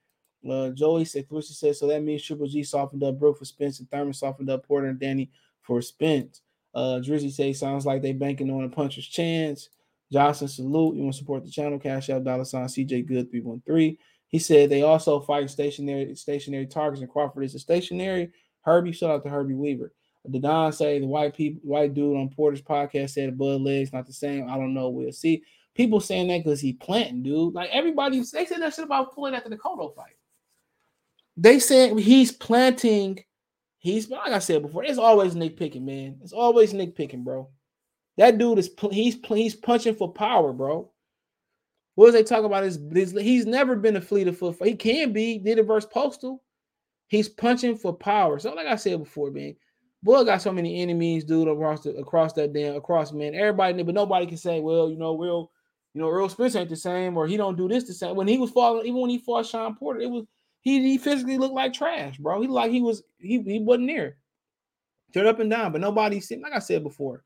Uh, 0.50 0.70
Joey 0.70 1.06
said, 1.06 1.30
Clarissa 1.30 1.54
said, 1.54 1.76
so 1.76 1.88
that 1.88 2.04
means 2.04 2.24
Triple 2.24 2.48
G 2.48 2.64
softened 2.64 3.04
up 3.04 3.20
Brook 3.20 3.38
for 3.38 3.46
Spence 3.46 3.80
and 3.80 3.90
Thurman 3.90 4.14
softened 4.14 4.50
up 4.50 4.66
Porter 4.66 4.88
and 4.88 5.00
Danny 5.00 5.32
for 5.62 5.82
Spence. 5.82 6.42
Uh, 6.74 7.02
Drizzy 7.04 7.32
say, 7.32 7.54
sounds 7.54 7.86
like 7.86 8.02
they 8.02 8.14
banking 8.14 8.50
on 8.50 8.64
a 8.64 8.70
puncher's 8.70 9.08
chance. 9.08 9.70
Johnson, 10.12 10.48
salute. 10.48 10.96
You 10.96 11.04
want 11.04 11.14
to 11.14 11.20
support 11.20 11.44
the 11.44 11.52
channel? 11.52 11.80
Cash 11.80 12.10
out 12.10 12.24
dollar 12.24 12.46
sign 12.46 12.66
CJ 12.66 13.06
Good 13.06 13.32
313. 13.32 13.98
He 14.28 14.40
said 14.40 14.70
they 14.70 14.82
also 14.82 15.20
fight 15.20 15.50
stationary 15.50 16.16
stationary 16.16 16.68
targets, 16.68 17.02
and 17.02 17.12
Crawford 17.12 17.44
is 17.44 17.56
a 17.56 17.60
stationary. 17.60 18.32
Herbie, 18.62 18.92
shout 18.94 19.10
out 19.10 19.24
to 19.24 19.30
Herbie 19.30 19.56
Weaver. 19.56 19.94
The 20.26 20.40
Don 20.40 20.72
say 20.72 21.00
the 21.00 21.08
white 21.08 21.36
people, 21.36 21.62
white 21.64 21.94
dude 21.94 22.16
on 22.16 22.30
Porter's 22.30 22.62
podcast 22.62 23.12
said 23.12 23.38
Bud 23.38 23.62
legs 23.62 23.92
not 23.92 24.06
the 24.06 24.14
same. 24.14 24.50
I 24.50 24.56
don't 24.56 24.74
know. 24.74 24.90
We'll 24.90 25.12
see. 25.12 25.44
People 25.74 26.00
saying 26.00 26.28
that 26.28 26.44
because 26.44 26.62
he 26.62 26.74
planting, 26.74 27.24
dude. 27.24 27.54
Like 27.54 27.70
everybody, 27.72 28.20
they 28.20 28.46
said 28.46 28.62
that 28.62 28.74
shit 28.74 28.86
about 28.86 29.16
Floyd 29.16 29.34
after 29.34 29.50
the 29.50 29.58
Cotto 29.58 29.96
fight. 29.96 30.16
They 31.38 31.60
said 31.60 31.98
he's 31.98 32.32
planting. 32.32 33.24
He's 33.82 34.12
like 34.12 34.32
I 34.32 34.38
said 34.38 34.62
before. 34.62 34.84
It's 34.84 35.00
always 35.00 35.36
Nick 35.36 35.58
picking, 35.58 35.84
man. 35.84 36.20
It's 36.22 36.34
always 36.34 36.72
Nick 36.72 36.96
picking, 36.96 37.24
bro. 37.24 37.50
That 38.18 38.38
dude 38.38 38.60
is 38.60 38.70
he's 38.92 39.18
he's 39.28 39.56
punching 39.56 39.96
for 39.96 40.14
power, 40.14 40.54
bro. 40.54 40.92
What 41.96 42.06
was 42.06 42.14
they 42.14 42.22
talking 42.24 42.46
about? 42.46 42.64
His, 42.64 42.80
his 42.94 43.12
he's 43.12 43.48
never 43.48 43.76
been 43.76 43.96
a 43.96 44.02
fleet 44.02 44.28
of 44.28 44.38
foot. 44.38 44.58
He 44.64 44.76
can 44.76 45.14
be. 45.14 45.40
Did 45.40 45.58
it 45.58 45.64
versus 45.64 45.90
Postol. 45.92 46.38
He's 47.08 47.28
punching 47.28 47.78
for 47.78 47.92
power. 47.92 48.38
So 48.38 48.54
like 48.54 48.68
I 48.68 48.76
said 48.76 49.00
before, 49.00 49.32
man, 49.32 49.56
boy 50.04 50.24
got 50.26 50.44
so 50.44 50.52
many 50.52 50.80
enemies, 50.80 51.24
dude, 51.24 51.48
across 51.48 51.82
the, 51.82 51.96
across 51.96 52.34
that 52.34 52.54
damn 52.54 52.76
across 52.76 53.12
man. 53.12 53.34
Everybody, 53.34 53.82
but 53.82 53.96
nobody 53.96 54.28
can 54.28 54.38
say, 54.38 54.60
well, 54.60 54.92
you 54.92 54.98
know, 54.98 55.14
Will, 55.14 55.52
you 55.96 56.02
know, 56.02 56.08
Errol 56.08 56.30
Spence 56.30 56.56
ain't 56.56 56.70
the 56.70 56.76
same, 56.76 57.18
or 57.18 57.26
he 57.26 57.36
don't 57.36 57.58
do 57.58 57.68
this 57.68 57.86
the 57.86 57.94
same. 57.94 58.16
When 58.16 58.28
he 58.28 58.38
was 58.38 58.52
falling, 58.52 58.86
even 58.86 59.02
when 59.02 59.10
he 59.10 59.18
fought 59.18 59.48
Shawn 59.48 59.76
Porter, 59.76 60.02
it 60.02 60.10
was 60.10 60.26
he 60.62 60.82
he 60.82 60.98
physically 60.98 61.38
looked 61.38 61.56
like 61.56 61.74
trash, 61.74 62.18
bro. 62.18 62.42
He 62.42 62.48
like 62.48 62.72
he 62.72 62.82
was 62.82 63.04
he 63.20 63.42
he 63.42 63.60
wasn't 63.60 63.88
there. 63.88 64.18
Turn 65.14 65.28
up 65.28 65.40
and 65.40 65.50
down, 65.50 65.72
but 65.72 65.82
nobody 65.82 66.22
seen. 66.22 66.42
Like 66.42 66.54
I 66.54 66.60
said 66.60 66.84
before, 66.84 67.24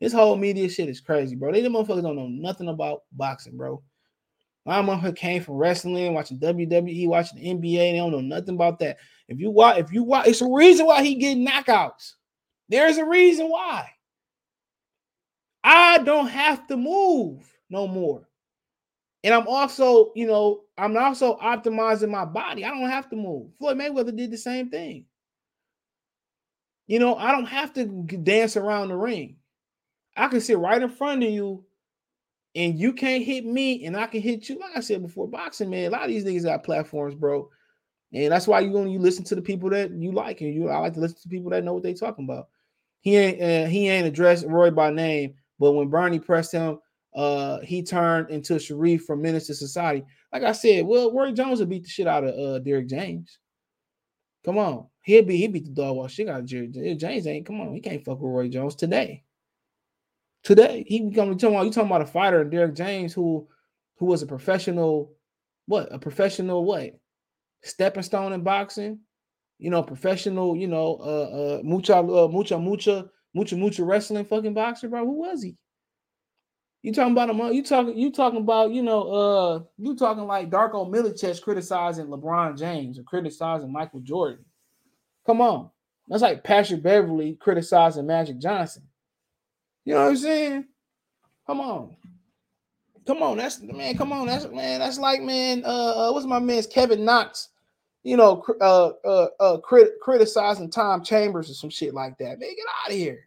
this 0.00 0.12
whole 0.12 0.36
media 0.36 0.68
shit 0.68 0.88
is 0.88 1.00
crazy, 1.00 1.34
bro. 1.34 1.52
They 1.52 1.62
the 1.62 1.68
motherfuckers 1.68 2.02
don't 2.02 2.16
know 2.16 2.28
nothing 2.28 2.68
about 2.68 3.02
boxing, 3.12 3.56
bro. 3.56 3.82
My 4.64 4.80
motherfucker 4.80 5.16
came 5.16 5.42
from 5.42 5.54
wrestling, 5.54 6.14
watching 6.14 6.38
WWE, 6.38 7.08
watching 7.08 7.40
the 7.40 7.48
NBA. 7.48 7.92
They 7.92 7.96
don't 7.96 8.12
know 8.12 8.20
nothing 8.20 8.54
about 8.54 8.78
that. 8.80 8.98
If 9.28 9.38
you 9.40 9.50
watch, 9.50 9.78
if 9.78 9.92
you 9.92 10.02
watch, 10.02 10.28
it's 10.28 10.40
a 10.40 10.46
reason 10.46 10.86
why 10.86 11.02
he 11.02 11.14
get 11.14 11.38
knockouts. 11.38 12.14
There's 12.68 12.98
a 12.98 13.04
reason 13.04 13.48
why. 13.48 13.88
I 15.64 15.98
don't 15.98 16.28
have 16.28 16.66
to 16.68 16.76
move 16.76 17.44
no 17.70 17.86
more. 17.86 18.28
And 19.24 19.34
I'm 19.34 19.46
also, 19.46 20.12
you 20.16 20.26
know, 20.26 20.62
I'm 20.76 20.96
also 20.96 21.36
optimizing 21.36 22.10
my 22.10 22.24
body. 22.24 22.64
I 22.64 22.70
don't 22.70 22.90
have 22.90 23.08
to 23.10 23.16
move. 23.16 23.50
Floyd 23.58 23.78
Mayweather 23.78 24.16
did 24.16 24.30
the 24.30 24.38
same 24.38 24.68
thing. 24.68 25.04
You 26.88 26.98
know, 26.98 27.14
I 27.14 27.30
don't 27.30 27.46
have 27.46 27.72
to 27.74 27.86
dance 27.86 28.56
around 28.56 28.88
the 28.88 28.96
ring. 28.96 29.36
I 30.16 30.28
can 30.28 30.40
sit 30.40 30.58
right 30.58 30.82
in 30.82 30.90
front 30.90 31.22
of 31.22 31.30
you 31.30 31.64
and 32.54 32.78
you 32.78 32.92
can't 32.92 33.24
hit 33.24 33.46
me 33.46 33.84
and 33.86 33.96
I 33.96 34.06
can 34.06 34.20
hit 34.20 34.48
you. 34.48 34.58
Like 34.58 34.76
I 34.76 34.80
said 34.80 35.02
before, 35.02 35.28
boxing, 35.28 35.70
man, 35.70 35.86
a 35.86 35.90
lot 35.90 36.02
of 36.02 36.08
these 36.08 36.24
niggas 36.24 36.44
got 36.44 36.64
platforms, 36.64 37.14
bro. 37.14 37.48
And 38.12 38.30
that's 38.30 38.46
why 38.46 38.60
you 38.60 38.86
you 38.86 38.98
listen 38.98 39.24
to 39.24 39.34
the 39.34 39.40
people 39.40 39.70
that 39.70 39.90
you 39.90 40.12
like, 40.12 40.42
and 40.42 40.54
you 40.54 40.68
I 40.68 40.78
like 40.78 40.94
to 40.94 41.00
listen 41.00 41.18
to 41.22 41.28
people 41.28 41.50
that 41.50 41.64
know 41.64 41.72
what 41.72 41.82
they 41.82 41.94
talking 41.94 42.26
about. 42.26 42.48
He 43.00 43.16
ain't 43.16 43.40
uh, 43.40 43.68
he 43.70 43.88
ain't 43.88 44.06
addressed 44.06 44.46
Roy 44.46 44.70
by 44.70 44.90
name, 44.90 45.34
but 45.58 45.72
when 45.72 45.88
Bernie 45.88 46.18
pressed 46.18 46.52
him, 46.52 46.78
uh, 47.14 47.60
he 47.60 47.82
turned 47.82 48.30
into 48.30 48.58
Sharif 48.58 49.04
from 49.04 49.22
Menace 49.22 49.50
II 49.50 49.56
Society. 49.56 50.04
Like 50.32 50.44
I 50.44 50.52
said, 50.52 50.86
well, 50.86 51.12
Roy 51.12 51.32
Jones 51.32 51.60
will 51.60 51.66
beat 51.66 51.84
the 51.84 51.88
shit 51.88 52.06
out 52.06 52.24
of 52.24 52.34
uh 52.38 52.58
Derrick 52.60 52.88
James. 52.88 53.38
Come 54.44 54.58
on, 54.58 54.86
he'll 55.02 55.24
be 55.24 55.36
he 55.36 55.46
beat 55.48 55.66
the 55.66 55.70
dog 55.70 55.96
while 55.96 56.06
out 56.06 56.40
of 56.40 56.46
Jerry 56.46 56.68
James. 56.96 57.26
Ain't 57.26 57.46
come 57.46 57.60
on, 57.60 57.74
he 57.74 57.80
can't 57.80 58.04
fuck 58.04 58.20
with 58.20 58.32
Roy 58.32 58.48
Jones 58.48 58.74
today. 58.74 59.24
Today, 60.42 60.84
he 60.88 61.00
become 61.00 61.36
talking 61.38 61.54
about 61.54 61.66
you 61.66 61.70
talking 61.70 61.90
about 61.90 62.02
a 62.02 62.06
fighter 62.06 62.40
and 62.40 62.50
Derrick 62.50 62.74
James 62.74 63.12
who 63.12 63.46
who 63.98 64.06
was 64.06 64.22
a 64.22 64.26
professional, 64.26 65.12
what 65.66 65.92
a 65.92 65.98
professional 65.98 66.64
what 66.64 66.98
stepping 67.62 68.02
stone 68.02 68.32
in 68.32 68.42
boxing, 68.42 68.98
you 69.58 69.70
know, 69.70 69.82
professional, 69.82 70.56
you 70.56 70.66
know, 70.66 70.96
uh 71.00 71.58
uh 71.58 71.60
mucha 71.62 71.96
uh, 71.96 72.28
mucha 72.28 72.58
mucha 72.58 73.08
mucha 73.34 73.56
mucha 73.56 73.84
wrestling 73.84 74.24
fucking 74.24 74.54
boxer, 74.54 74.88
bro. 74.88 75.04
Who 75.04 75.20
was 75.20 75.42
he? 75.42 75.56
You 76.82 76.92
talking 76.92 77.12
about 77.12 77.30
him? 77.30 77.38
You 77.52 77.62
talking? 77.62 77.96
You 77.96 78.10
talking 78.10 78.40
about? 78.40 78.72
You 78.72 78.82
know? 78.82 79.02
Uh, 79.02 79.62
you 79.78 79.94
talking 79.94 80.24
like 80.24 80.50
Darko 80.50 80.90
Milicic 80.90 81.40
criticizing 81.40 82.06
LeBron 82.06 82.58
James 82.58 82.98
or 82.98 83.04
criticizing 83.04 83.72
Michael 83.72 84.00
Jordan? 84.00 84.44
Come 85.24 85.40
on, 85.40 85.70
that's 86.08 86.22
like 86.22 86.42
Patrick 86.42 86.82
Beverley 86.82 87.38
criticizing 87.40 88.06
Magic 88.06 88.38
Johnson. 88.38 88.82
You 89.84 89.94
know 89.94 90.02
what 90.04 90.10
I'm 90.10 90.16
saying? 90.16 90.64
Come 91.46 91.60
on. 91.60 91.96
Come 93.06 93.22
on, 93.22 93.36
that's 93.36 93.60
man. 93.60 93.96
Come 93.96 94.12
on, 94.12 94.26
that's 94.26 94.48
man. 94.48 94.80
That's 94.80 94.98
like 94.98 95.22
man. 95.22 95.62
Uh, 95.64 96.08
uh 96.08 96.12
what's 96.12 96.26
my 96.26 96.40
man's 96.40 96.66
Kevin 96.66 97.04
Knox? 97.04 97.48
You 98.02 98.16
know, 98.16 98.44
uh, 98.60 98.88
uh, 99.04 99.26
uh, 99.38 99.58
crit- 99.58 100.00
criticizing 100.00 100.70
Tom 100.70 101.04
Chambers 101.04 101.48
or 101.48 101.54
some 101.54 101.70
shit 101.70 101.94
like 101.94 102.18
that. 102.18 102.40
Man, 102.40 102.50
get 102.56 102.66
out 102.84 102.90
of 102.90 102.96
here. 102.96 103.26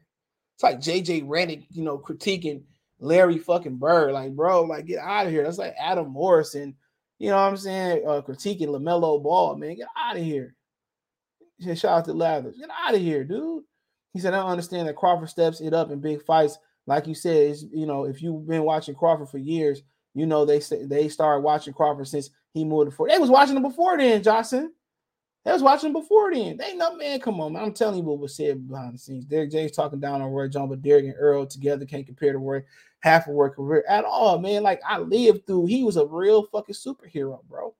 It's 0.56 0.64
like 0.64 0.82
JJ 0.82 1.26
Redick, 1.28 1.66
you 1.72 1.84
know, 1.84 1.98
critiquing 1.98 2.64
Larry 3.00 3.38
fucking 3.38 3.78
Bird. 3.78 4.14
Like, 4.14 4.36
bro, 4.36 4.64
like 4.64 4.86
get 4.86 5.00
out 5.00 5.28
of 5.28 5.32
here. 5.32 5.44
That's 5.44 5.58
like 5.58 5.76
Adam 5.80 6.10
Morrison. 6.10 6.76
You 7.20 7.30
know 7.30 7.38
what 7.38 7.50
I'm 7.50 7.58
saying? 7.58 8.04
Uh, 8.06 8.22
critiquing 8.22 8.68
LaMelo 8.68 9.22
Ball, 9.22 9.56
man. 9.56 9.76
Get 9.76 9.88
out 9.98 10.18
of 10.18 10.24
here. 10.24 10.56
Shout 11.62 11.86
out 11.86 12.06
to 12.06 12.14
Lathers. 12.14 12.58
Get 12.58 12.70
out 12.70 12.96
of 12.96 13.02
here, 13.02 13.24
dude. 13.24 13.64
He 14.14 14.20
said, 14.20 14.34
I 14.34 14.38
don't 14.38 14.50
understand 14.50 14.88
that 14.88 14.96
Crawford 14.96 15.30
steps 15.30 15.62
it 15.62 15.74
up 15.74 15.92
in 15.92 16.02
big 16.02 16.24
fights. 16.24 16.58
Like 16.88 17.08
you 17.08 17.16
said, 17.16 17.52
is 17.52 17.66
you 17.74 17.86
know, 17.86 18.06
if 18.06 18.22
you've 18.22 18.48
been 18.48 18.64
watching 18.64 18.96
Crawford 18.96 19.30
for 19.30 19.38
years, 19.38 19.82
you 20.14 20.26
know 20.26 20.46
they 20.46 20.62
they 20.84 21.10
started 21.10 21.42
watching 21.42 21.74
Crawford 21.74 22.08
since 22.08 22.30
he 22.54 22.64
moved 22.64 22.92
before. 22.92 23.08
They 23.08 23.18
was 23.18 23.30
watching 23.30 23.56
him 23.56 23.64
before 23.64 23.98
then, 23.98 24.22
Johnson. 24.22 24.72
They 25.46 25.52
was 25.52 25.62
watching 25.62 25.94
before 25.94 26.34
then. 26.34 26.58
They 26.58 26.74
know, 26.76 26.96
man. 26.96 27.20
Come 27.20 27.40
on, 27.40 27.54
man. 27.54 27.64
I'm 27.64 27.74
telling 27.74 28.00
you 28.00 28.04
what 28.04 28.18
was 28.18 28.36
said 28.36 28.68
behind 28.68 28.96
the 28.96 28.98
scenes. 28.98 29.26
Derrick 29.26 29.52
James 29.52 29.72
talking 29.72 30.00
down 30.00 30.24
on 30.24 30.32
Roy 30.32 30.48
Jones, 30.48 30.72
but 30.72 30.82
Derrick 30.82 31.06
and 31.06 31.14
Errol 31.14 31.46
together 31.46 31.86
can't 31.86 32.06
compare 32.06 32.32
to 32.32 32.40
Roy 32.40 32.64
half 33.02 33.28
of 33.28 33.36
work 33.36 33.56
career 33.56 33.84
at 33.88 34.06
all, 34.06 34.40
man. 34.40 34.64
Like 34.64 34.82
I 34.84 34.98
lived 34.98 35.46
through. 35.46 35.68
He 35.68 35.84
was 35.84 35.98
a 35.98 36.06
real 36.06 36.48
fucking 36.48 36.74
superhero, 36.74 37.40
bro. 37.48 37.76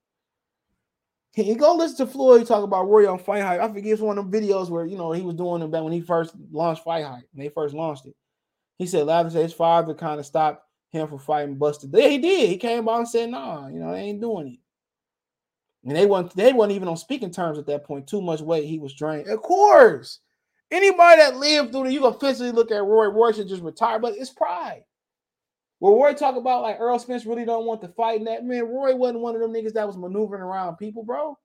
Can 1.34 1.46
you 1.46 1.56
go 1.56 1.76
listen 1.76 2.06
to 2.06 2.14
Floyd 2.14 2.46
talk 2.46 2.64
about 2.64 2.88
Roy 2.88 3.12
on 3.12 3.18
Fight 3.18 3.42
Hype? 3.42 3.60
I 3.60 3.68
forget 3.68 3.94
it's 3.94 4.02
one 4.02 4.20
of 4.20 4.32
them 4.32 4.42
videos 4.42 4.70
where 4.70 4.86
you 4.86 4.96
know 4.96 5.12
he 5.12 5.24
was 5.24 5.36
doing 5.36 5.64
it 5.64 5.72
back 5.72 5.82
when 5.82 5.92
he 5.92 6.02
first 6.02 6.36
launched 6.52 6.84
Fight 6.84 7.04
Hype. 7.04 7.28
When 7.34 7.44
they 7.44 7.50
first 7.50 7.74
launched 7.74 8.06
it, 8.06 8.16
he 8.78 8.86
said 8.86 9.08
Lavin 9.08 9.32
his 9.32 9.54
father 9.54 9.96
kind 9.96 10.20
of 10.20 10.26
stopped 10.28 10.64
him 10.92 11.08
from 11.08 11.18
fighting 11.18 11.56
Busted. 11.56 11.90
Yeah, 11.92 12.10
he 12.10 12.20
did. 12.20 12.48
He 12.48 12.58
came 12.58 12.88
out 12.88 13.00
and 13.00 13.10
said, 13.10 13.32
"Nah, 13.32 13.68
you 13.70 13.80
know 13.80 13.92
they 13.92 14.02
ain't 14.02 14.22
doing 14.22 14.54
it." 14.54 14.60
And 15.86 15.96
they 15.96 16.06
weren't 16.06 16.36
they 16.36 16.52
weren't 16.52 16.72
even 16.72 16.88
on 16.88 16.98
speaking 16.98 17.32
terms 17.32 17.60
at 17.60 17.68
that 17.68 17.84
point. 17.84 18.08
Too 18.08 18.22
much 18.22 18.42
weight. 18.42 18.66
He 18.66 18.80
was 18.80 18.94
drained. 18.94 19.28
Of 19.28 19.42
course. 19.42 20.20
Anybody 20.72 21.22
that 21.22 21.38
lived 21.38 21.72
through 21.72 21.86
it, 21.86 21.92
you 21.92 22.02
can 22.02 22.14
physically 22.20 22.52
look 22.52 22.72
at 22.72 22.84
Roy. 22.84 23.06
Roy 23.06 23.32
should 23.32 23.48
just 23.48 23.62
retire, 23.62 24.00
but 24.00 24.16
it's 24.18 24.32
pride. 24.32 24.84
Well, 25.80 25.96
Roy 25.96 26.14
talk 26.14 26.36
about 26.36 26.64
like 26.64 26.80
Errol 26.80 26.98
Spence 26.98 27.26
really 27.26 27.46
don't 27.46 27.66
want 27.66 27.82
to 27.82 27.88
fight 27.90 28.20
in 28.20 28.26
that 28.26 28.44
man. 28.44 28.64
Roy 28.64 28.96
wasn't 28.96 29.20
one 29.20 29.36
of 29.36 29.42
them 29.42 29.54
niggas 29.54 29.74
that 29.74 29.86
was 29.86 29.98
maneuvering 29.98 30.42
around 30.42 30.78
people, 30.78 31.04
bro. 31.04 31.38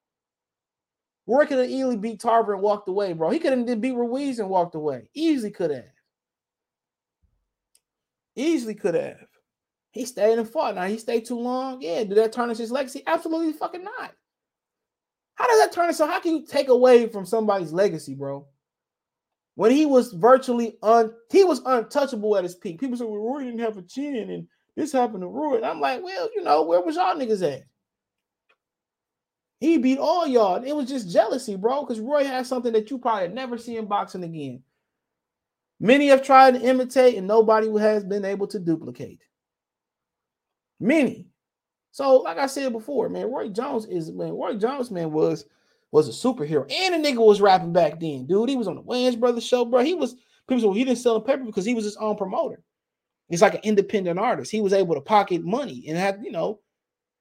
Roy 1.26 1.44
could 1.44 1.58
have 1.58 1.68
easily 1.68 1.96
beat 1.96 2.20
Tarver 2.20 2.54
and 2.54 2.62
walked 2.62 2.88
away, 2.88 3.12
bro. 3.12 3.30
He 3.30 3.38
could 3.38 3.52
have 3.52 3.80
beat 3.80 3.94
Ruiz 3.94 4.38
and 4.38 4.48
walked 4.48 4.74
away. 4.74 5.02
Easily 5.14 5.50
could 5.50 5.70
have. 5.70 5.84
Easily 8.34 8.74
could 8.74 8.94
have. 8.94 9.26
He 9.92 10.06
stayed 10.06 10.38
and 10.38 10.48
fought. 10.48 10.76
Now 10.76 10.86
he 10.86 10.96
stayed 10.96 11.26
too 11.26 11.38
long. 11.38 11.82
Yeah, 11.82 12.04
did 12.04 12.16
that 12.16 12.32
tarnish 12.32 12.58
his 12.58 12.72
legacy? 12.72 13.02
Absolutely 13.06 13.52
fucking 13.52 13.84
not. 13.84 14.14
How 15.40 15.46
does 15.46 15.58
that 15.60 15.72
turn? 15.72 15.94
So 15.94 16.06
how 16.06 16.20
can 16.20 16.34
you 16.34 16.44
take 16.44 16.68
away 16.68 17.08
from 17.08 17.24
somebody's 17.24 17.72
legacy, 17.72 18.14
bro? 18.14 18.46
When 19.54 19.70
he 19.70 19.86
was 19.86 20.12
virtually 20.12 20.76
un, 20.82 21.14
he 21.32 21.44
was 21.44 21.62
untouchable 21.64 22.36
at 22.36 22.44
his 22.44 22.56
peak. 22.56 22.78
People 22.78 22.98
said, 22.98 23.06
"Well, 23.06 23.16
Roy 23.16 23.44
didn't 23.44 23.60
have 23.60 23.78
a 23.78 23.82
chin, 23.82 24.28
and 24.28 24.46
this 24.76 24.92
happened 24.92 25.22
to 25.22 25.28
Roy." 25.28 25.56
And 25.56 25.64
I'm 25.64 25.80
like, 25.80 26.02
well, 26.02 26.28
you 26.36 26.42
know, 26.42 26.62
where 26.64 26.82
was 26.82 26.96
y'all 26.96 27.16
niggas 27.16 27.42
at? 27.50 27.62
He 29.60 29.78
beat 29.78 29.96
all 29.96 30.26
y'all. 30.26 30.62
It 30.62 30.76
was 30.76 30.90
just 30.90 31.10
jealousy, 31.10 31.56
bro, 31.56 31.86
because 31.86 32.00
Roy 32.00 32.24
has 32.24 32.46
something 32.46 32.74
that 32.74 32.90
you 32.90 32.98
probably 32.98 33.28
never 33.28 33.56
see 33.56 33.78
in 33.78 33.86
boxing 33.86 34.24
again. 34.24 34.62
Many 35.80 36.08
have 36.08 36.22
tried 36.22 36.56
to 36.56 36.60
imitate, 36.60 37.14
and 37.14 37.26
nobody 37.26 37.66
has 37.78 38.04
been 38.04 38.26
able 38.26 38.46
to 38.48 38.58
duplicate. 38.58 39.22
Many. 40.78 41.29
So, 41.92 42.18
like 42.18 42.38
I 42.38 42.46
said 42.46 42.72
before, 42.72 43.08
man, 43.08 43.30
Roy 43.30 43.48
Jones 43.48 43.86
is 43.86 44.10
man. 44.12 44.32
Roy 44.32 44.54
Jones, 44.54 44.90
man, 44.90 45.12
was 45.12 45.46
was 45.92 46.08
a 46.08 46.12
superhero, 46.12 46.70
and 46.70 46.94
the 46.94 47.08
nigga 47.08 47.24
was 47.24 47.40
rapping 47.40 47.72
back 47.72 47.98
then, 47.98 48.26
dude. 48.26 48.48
He 48.48 48.56
was 48.56 48.68
on 48.68 48.76
the 48.76 48.82
Wayans 48.82 49.18
Brothers 49.18 49.44
show, 49.44 49.64
bro. 49.64 49.82
He 49.82 49.94
was 49.94 50.14
people 50.48 50.72
say, 50.72 50.78
he 50.78 50.84
didn't 50.84 50.98
sell 50.98 51.16
a 51.16 51.20
paper 51.20 51.44
because 51.44 51.64
he 51.64 51.74
was 51.74 51.84
his 51.84 51.96
own 51.96 52.16
promoter. 52.16 52.62
He's 53.28 53.42
like 53.42 53.54
an 53.54 53.60
independent 53.62 54.18
artist. 54.18 54.50
He 54.50 54.60
was 54.60 54.72
able 54.72 54.94
to 54.96 55.00
pocket 55.00 55.44
money 55.44 55.84
and 55.88 55.96
had, 55.96 56.20
you 56.22 56.32
know, 56.32 56.60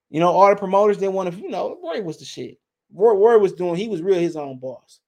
you 0.10 0.20
know, 0.20 0.30
all 0.30 0.50
the 0.50 0.56
promoters 0.56 0.98
didn't 0.98 1.14
want 1.14 1.32
to, 1.32 1.40
you 1.40 1.50
know, 1.50 1.78
Roy 1.84 2.02
was 2.02 2.18
the 2.18 2.26
shit. 2.26 2.60
Roy, 2.92 3.14
Roy 3.14 3.38
was 3.38 3.54
doing, 3.54 3.76
he 3.76 3.88
was 3.88 4.02
real 4.02 4.20
his 4.20 4.36
own 4.36 4.58
boss. 4.58 5.00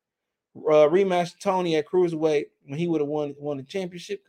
Uh, 0.55 0.87
rematch 0.87 1.39
Toney 1.39 1.75
at 1.77 1.87
cruiserweight 1.87 2.45
when 2.65 2.77
he 2.77 2.87
would 2.87 3.01
have 3.01 3.07
won 3.07 3.33
won 3.39 3.57
the 3.57 3.63
championship. 3.63 4.27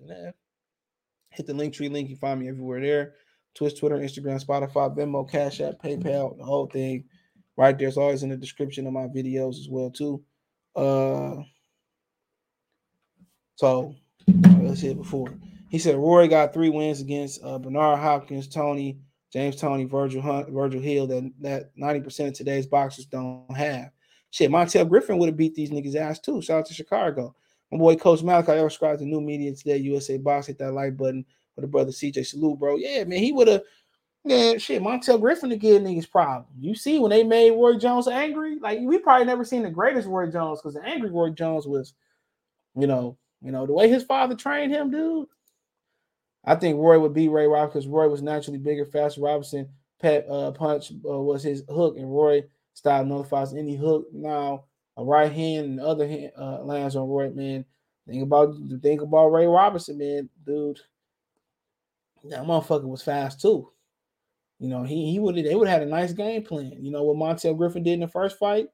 Hit 1.30 1.46
the 1.46 1.54
link 1.54 1.74
tree 1.74 1.88
link. 1.88 2.08
You 2.08 2.16
find 2.16 2.40
me 2.40 2.48
everywhere 2.48 2.80
there. 2.80 3.14
Twitch, 3.54 3.78
Twitter, 3.78 3.98
Instagram, 3.98 4.44
Spotify, 4.44 4.96
Venmo, 4.96 5.28
Cash 5.30 5.60
App, 5.60 5.82
PayPal, 5.82 6.36
the 6.38 6.44
whole 6.44 6.66
thing. 6.66 7.04
Right 7.56 7.78
there. 7.78 7.88
It's 7.88 7.98
always 7.98 8.22
in 8.22 8.30
the 8.30 8.36
description 8.36 8.86
of 8.86 8.92
my 8.92 9.06
videos 9.06 9.58
as 9.58 9.68
well, 9.68 9.90
too. 9.90 10.22
Uh 10.74 11.42
so 13.56 13.94
let's 14.26 14.80
see 14.80 14.88
it 14.88 14.96
before. 14.96 15.32
He 15.68 15.78
said 15.78 15.96
Roy 15.96 16.28
got 16.28 16.52
three 16.52 16.70
wins 16.70 17.00
against 17.00 17.42
uh, 17.44 17.58
Bernard 17.58 17.98
Hopkins, 17.98 18.48
Toney, 18.48 18.98
James 19.32 19.56
Toney, 19.56 19.84
Virgil 19.84 20.20
Hunt, 20.20 20.50
Virgil 20.50 20.80
Hill 20.80 21.06
that 21.06 21.32
that 21.40 21.76
90% 21.76 22.28
of 22.28 22.34
today's 22.34 22.66
boxers 22.66 23.06
don't 23.06 23.56
have. 23.56 23.90
Shit, 24.30 24.50
Montell 24.50 24.88
Griffin 24.88 25.18
would 25.18 25.28
have 25.28 25.36
beat 25.36 25.54
these 25.54 25.70
niggas 25.70 25.94
ass 25.94 26.18
too. 26.18 26.42
Shout 26.42 26.60
out 26.60 26.66
to 26.66 26.74
Chicago. 26.74 27.34
My 27.70 27.78
boy 27.78 27.96
Coach 27.96 28.22
Malachi 28.22 28.58
subscribed 28.58 28.98
to 28.98 29.06
new 29.06 29.20
media 29.20 29.54
today, 29.54 29.76
USA 29.78 30.18
Box. 30.18 30.46
Hit 30.46 30.58
that 30.58 30.72
like 30.72 30.96
button 30.96 31.24
for 31.54 31.60
the 31.60 31.66
brother 31.66 31.90
CJ 31.90 32.26
Salute, 32.26 32.58
bro. 32.58 32.76
Yeah, 32.76 33.04
man, 33.04 33.18
he 33.18 33.32
would 33.32 33.48
have. 33.48 33.62
Man, 34.24 34.60
shit, 34.60 34.80
Montell 34.80 35.18
Griffin 35.18 35.50
to 35.50 35.56
give 35.56 35.82
niggas 35.82 36.08
problem. 36.08 36.46
You 36.56 36.76
see, 36.76 37.00
when 37.00 37.10
they 37.10 37.24
made 37.24 37.50
Roy 37.50 37.76
Jones 37.76 38.06
angry, 38.06 38.56
like 38.60 38.78
we 38.80 38.98
probably 38.98 39.26
never 39.26 39.44
seen 39.44 39.64
the 39.64 39.70
greatest 39.70 40.06
Roy 40.06 40.28
Jones 40.28 40.60
because 40.60 40.74
the 40.74 40.84
angry 40.84 41.10
Roy 41.10 41.30
Jones 41.30 41.66
was, 41.66 41.94
you 42.78 42.86
know, 42.86 43.18
you 43.40 43.50
know 43.50 43.66
the 43.66 43.72
way 43.72 43.88
his 43.88 44.04
father 44.04 44.36
trained 44.36 44.72
him, 44.72 44.90
dude. 44.90 45.26
I 46.44 46.54
think 46.54 46.78
Roy 46.78 47.00
would 47.00 47.14
beat 47.14 47.30
Ray 47.30 47.46
Robinson 47.46 47.80
because 47.80 47.88
Roy 47.88 48.08
was 48.08 48.22
naturally 48.22 48.58
bigger, 48.58 48.84
faster. 48.84 49.20
Robinson 49.20 49.68
pet 50.00 50.26
uh, 50.28 50.52
punch 50.52 50.92
uh, 50.92 51.18
was 51.18 51.42
his 51.42 51.64
hook, 51.68 51.96
and 51.96 52.12
Roy 52.12 52.44
style 52.74 53.04
nullifies 53.04 53.54
any 53.54 53.76
hook. 53.76 54.06
Now 54.12 54.64
a 54.96 55.04
right 55.04 55.32
hand 55.32 55.66
and 55.66 55.80
other 55.80 56.06
hand 56.06 56.32
uh, 56.38 56.62
lands 56.62 56.96
on 56.96 57.08
Roy. 57.08 57.30
Man, 57.30 57.64
think 58.06 58.22
about 58.22 58.54
think 58.82 59.02
about 59.02 59.28
Ray 59.28 59.46
Robinson, 59.46 59.98
man, 59.98 60.28
dude. 60.44 60.80
That 62.24 62.44
motherfucker 62.44 62.88
was 62.88 63.02
fast 63.02 63.40
too. 63.40 63.70
You 64.58 64.68
know, 64.68 64.84
he 64.84 65.10
he 65.10 65.18
would 65.18 65.36
they 65.36 65.54
would 65.54 65.68
have 65.68 65.80
had 65.80 65.88
a 65.88 65.90
nice 65.90 66.12
game 66.12 66.44
plan. 66.44 66.76
You 66.78 66.92
know 66.92 67.02
what 67.02 67.16
Montell 67.16 67.56
Griffin 67.56 67.82
did 67.82 67.94
in 67.94 68.00
the 68.00 68.08
first 68.08 68.38
fight, 68.38 68.68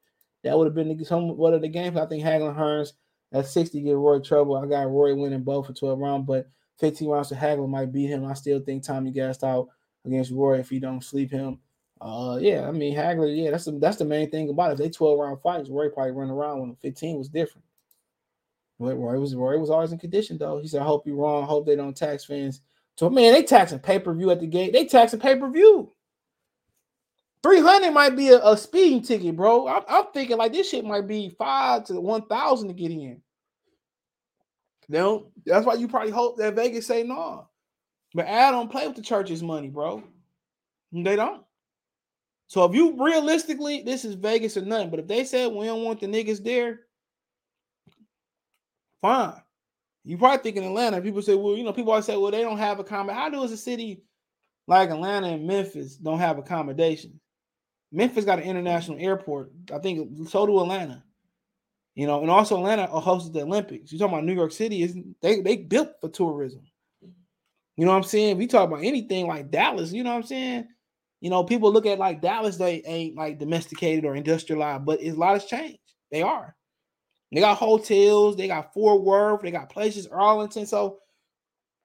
that 0.45 0.57
would 0.57 0.67
have 0.67 0.75
been 0.75 1.05
some 1.05 1.37
what 1.37 1.55
of 1.55 1.63
the 1.63 1.69
game. 1.69 1.97
I 1.97 2.07
think 2.07 2.23
Hagler 2.23 2.57
Hearns 2.57 2.93
at 3.33 3.47
60 3.47 3.81
get 3.81 3.97
Roy 3.97 4.21
trouble. 4.21 4.57
I 4.57 4.67
got 4.67 4.91
Roy 4.91 5.15
winning 5.15 5.43
both 5.43 5.67
for 5.67 5.73
12 5.73 5.99
rounds, 5.99 6.27
but 6.27 6.49
15 6.79 7.09
rounds 7.09 7.29
to 7.29 7.35
Hagler 7.35 7.69
might 7.69 7.93
beat 7.93 8.07
him. 8.09 8.25
I 8.25 8.35
still 8.35 8.61
think 8.61 8.83
Tommy 8.83 9.11
gassed 9.11 9.45
out 9.45 9.69
against 10.05 10.31
Roy 10.31 10.59
if 10.59 10.69
he 10.69 10.79
don't 10.79 11.03
sleep 11.03 11.31
him. 11.31 11.59
Uh, 12.01 12.39
yeah, 12.41 12.69
I 12.69 12.71
mean 12.71 12.95
Hagler, 12.97 13.35
yeah, 13.37 13.51
that's 13.51 13.65
the, 13.65 13.73
that's 13.73 13.97
the 13.97 14.05
main 14.05 14.31
thing 14.31 14.49
about 14.49 14.71
it. 14.71 14.73
If 14.75 14.79
they 14.79 14.91
12 14.91 15.19
round 15.19 15.41
fights, 15.43 15.69
Roy 15.69 15.89
probably 15.89 16.13
run 16.13 16.31
around 16.31 16.61
when 16.61 16.77
15 16.77 17.19
was 17.19 17.29
different. 17.29 17.65
But 18.79 18.97
Roy 18.97 19.19
was 19.19 19.35
Roy 19.35 19.59
was 19.59 19.71
always 19.71 19.91
in 19.91 19.99
condition 19.99 20.39
though. 20.39 20.61
He 20.61 20.69
said, 20.69 20.83
I 20.83 20.85
hope 20.85 21.07
you're 21.07 21.17
wrong. 21.17 21.45
Hope 21.45 21.67
they 21.67 21.75
don't 21.75 21.97
tax 21.97 22.25
fans. 22.25 22.61
So 22.99 23.09
man, 23.09 23.33
they 23.33 23.45
taxing 23.45 23.79
pay-per-view 23.79 24.29
at 24.33 24.41
the 24.41 24.49
gate. 24.49 24.73
They 24.73 24.85
taxing 24.85 25.21
pay-per-view. 25.21 25.93
300 27.45 27.93
might 27.93 28.17
be 28.17 28.31
a, 28.31 28.45
a 28.45 28.57
speeding 28.57 29.03
ticket, 29.03 29.37
bro. 29.37 29.69
I'm, 29.69 29.85
I'm, 29.89 30.07
thinking 30.13 30.37
like 30.37 30.53
this 30.53 30.69
shit 30.69 30.85
might 30.85 31.07
be 31.07 31.29
five 31.39 31.85
to 31.85 32.01
1,000 32.01 32.67
to 32.67 32.75
get 32.75 32.91
in. 32.91 33.23
No, 34.89 35.31
that's 35.47 35.65
why 35.65 35.75
you 35.75 35.87
probably 35.87 36.11
hope 36.11 36.39
that 36.39 36.57
Vegas 36.57 36.89
say 36.89 37.05
no. 37.05 37.49
But 38.15 38.27
I 38.27 38.51
don't 38.51 38.69
play 38.69 38.89
with 38.89 38.97
the 38.97 39.03
church's 39.03 39.45
money, 39.45 39.69
bro. 39.69 40.03
They 40.91 41.15
don't. 41.15 41.45
So 42.49 42.65
if 42.65 42.75
you 42.75 42.97
realistically, 43.01 43.83
this 43.83 44.05
is 44.05 44.17
Vegas 44.17 44.57
or 44.57 44.63
nothing. 44.63 44.91
But 44.91 44.99
if 44.99 45.07
they 45.07 45.23
said 45.23 45.53
we 45.53 45.67
don't 45.67 45.85
want 45.85 46.01
the 46.01 46.09
niggas 46.09 46.43
there, 46.43 46.81
fine. 49.01 49.41
You 50.05 50.17
probably 50.17 50.39
think 50.39 50.57
in 50.57 50.65
Atlanta, 50.65 51.01
people 51.01 51.23
say, 51.23 51.35
well, 51.35 51.57
you 51.57 51.65
know, 51.65 51.73
people 51.73 51.93
always 51.93 52.07
say, 52.07 52.17
well, 52.17 52.31
they 52.31 52.43
don't 52.43 52.59
have 52.59 52.79
a 52.79 52.83
accommodation. 52.83 53.21
How 53.21 53.29
does 53.29 53.53
a 53.53 53.57
city 53.57 54.03
like 54.67 54.91
Atlanta 54.91 55.29
and 55.29 55.47
Memphis 55.47 55.97
don't 55.97 56.19
have 56.19 56.39
accommodation? 56.39 57.21
Memphis 57.93 58.25
got 58.25 58.39
an 58.39 58.45
international 58.45 58.99
airport. 58.99 59.53
I 59.73 59.79
think 59.79 60.29
so 60.29 60.47
do 60.47 60.61
Atlanta. 60.61 61.03
You 61.95 62.07
know, 62.07 62.21
and 62.21 62.31
also 62.31 62.57
Atlanta 62.57 62.87
hosted 62.87 63.33
the 63.33 63.43
Olympics. 63.43 63.91
You 63.91 63.99
talking 63.99 64.15
about 64.15 64.25
New 64.25 64.35
York 64.35 64.53
City? 64.53 64.83
Is 64.83 64.97
they 65.21 65.41
they 65.41 65.57
built 65.57 65.91
for 66.01 66.09
tourism? 66.09 66.63
You 67.77 67.85
know 67.85 67.93
what 67.93 67.99
I'm 67.99 68.05
saying? 68.05 68.41
If 68.41 68.41
talk 68.49 68.69
about 68.69 68.85
anything 68.85 69.27
like 69.27 69.51
Dallas, 69.51 69.93
you 69.93 70.05
know 70.05 70.11
what 70.11 70.17
I'm 70.19 70.23
saying? 70.25 70.69
You 71.21 71.31
know, 71.31 71.45
people 71.45 71.73
look 71.73 71.87
at 71.87 71.99
like 71.99 72.21
Dallas, 72.21 72.57
they 72.57 72.83
ain't 72.85 73.17
like 73.17 73.39
domesticated 73.39 74.05
or 74.05 74.15
industrialized, 74.15 74.85
but 74.85 75.01
it's 75.01 75.17
a 75.17 75.19
lot 75.19 75.35
has 75.35 75.45
changed. 75.45 75.79
They 76.11 76.23
are. 76.23 76.55
They 77.33 77.41
got 77.41 77.59
hotels, 77.59 78.37
they 78.37 78.47
got 78.47 78.73
Fort 78.73 79.03
Worth, 79.03 79.43
they 79.43 79.51
got 79.51 79.69
places, 79.69 80.07
Arlington. 80.07 80.67
So, 80.67 80.99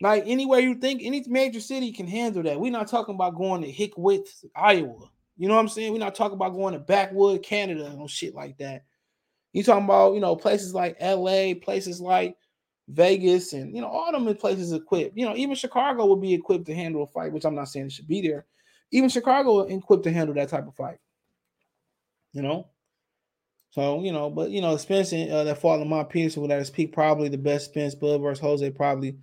like 0.01 0.23
anywhere 0.25 0.59
you 0.59 0.75
think, 0.75 1.01
any 1.03 1.23
major 1.27 1.59
city 1.59 1.91
can 1.91 2.07
handle 2.07 2.43
that. 2.43 2.59
We're 2.59 2.71
not 2.71 2.87
talking 2.87 3.15
about 3.15 3.35
going 3.35 3.61
to 3.61 3.71
Hickwitz, 3.71 4.45
Iowa. 4.55 5.09
You 5.37 5.47
know 5.47 5.55
what 5.55 5.61
I'm 5.61 5.69
saying? 5.69 5.91
We're 5.91 5.99
not 5.99 6.15
talking 6.15 6.35
about 6.35 6.53
going 6.53 6.73
to 6.73 6.79
Backwood, 6.79 7.43
Canada, 7.43 7.85
and 7.85 8.09
shit 8.09 8.35
like 8.35 8.57
that. 8.57 8.83
You 9.51 9.63
talking 9.63 9.85
about, 9.85 10.13
you 10.13 10.19
know, 10.19 10.35
places 10.35 10.73
like 10.73 10.97
LA, 11.01 11.53
places 11.61 11.99
like 11.99 12.37
Vegas, 12.87 13.53
and 13.53 13.75
you 13.75 13.81
know, 13.81 13.87
all 13.87 14.11
them 14.11 14.33
places 14.35 14.71
equipped. 14.73 15.17
You 15.17 15.25
know, 15.25 15.35
even 15.35 15.55
Chicago 15.55 16.05
would 16.07 16.21
be 16.21 16.33
equipped 16.33 16.65
to 16.65 16.75
handle 16.75 17.03
a 17.03 17.07
fight, 17.07 17.31
which 17.31 17.45
I'm 17.45 17.55
not 17.55 17.69
saying 17.69 17.87
it 17.87 17.91
should 17.91 18.07
be 18.07 18.21
there. 18.21 18.45
Even 18.91 19.09
Chicago 19.09 19.61
equipped 19.61 20.03
to 20.03 20.11
handle 20.11 20.35
that 20.35 20.49
type 20.49 20.67
of 20.67 20.75
fight. 20.75 20.97
You 22.33 22.41
know, 22.41 22.67
so 23.73 24.03
you 24.03 24.11
know, 24.11 24.29
but 24.29 24.51
you 24.51 24.61
know, 24.61 24.77
Spence 24.77 25.11
uh, 25.11 25.43
that 25.45 25.57
fought 25.57 25.79
Lamont 25.79 26.07
Peterson 26.07 26.51
at 26.51 26.59
his 26.59 26.69
peak, 26.69 26.93
probably 26.93 27.27
the 27.27 27.39
best 27.39 27.65
Spence. 27.65 27.95
Bud 27.95 28.21
versus 28.21 28.39
Jose, 28.39 28.69
probably. 28.69 29.17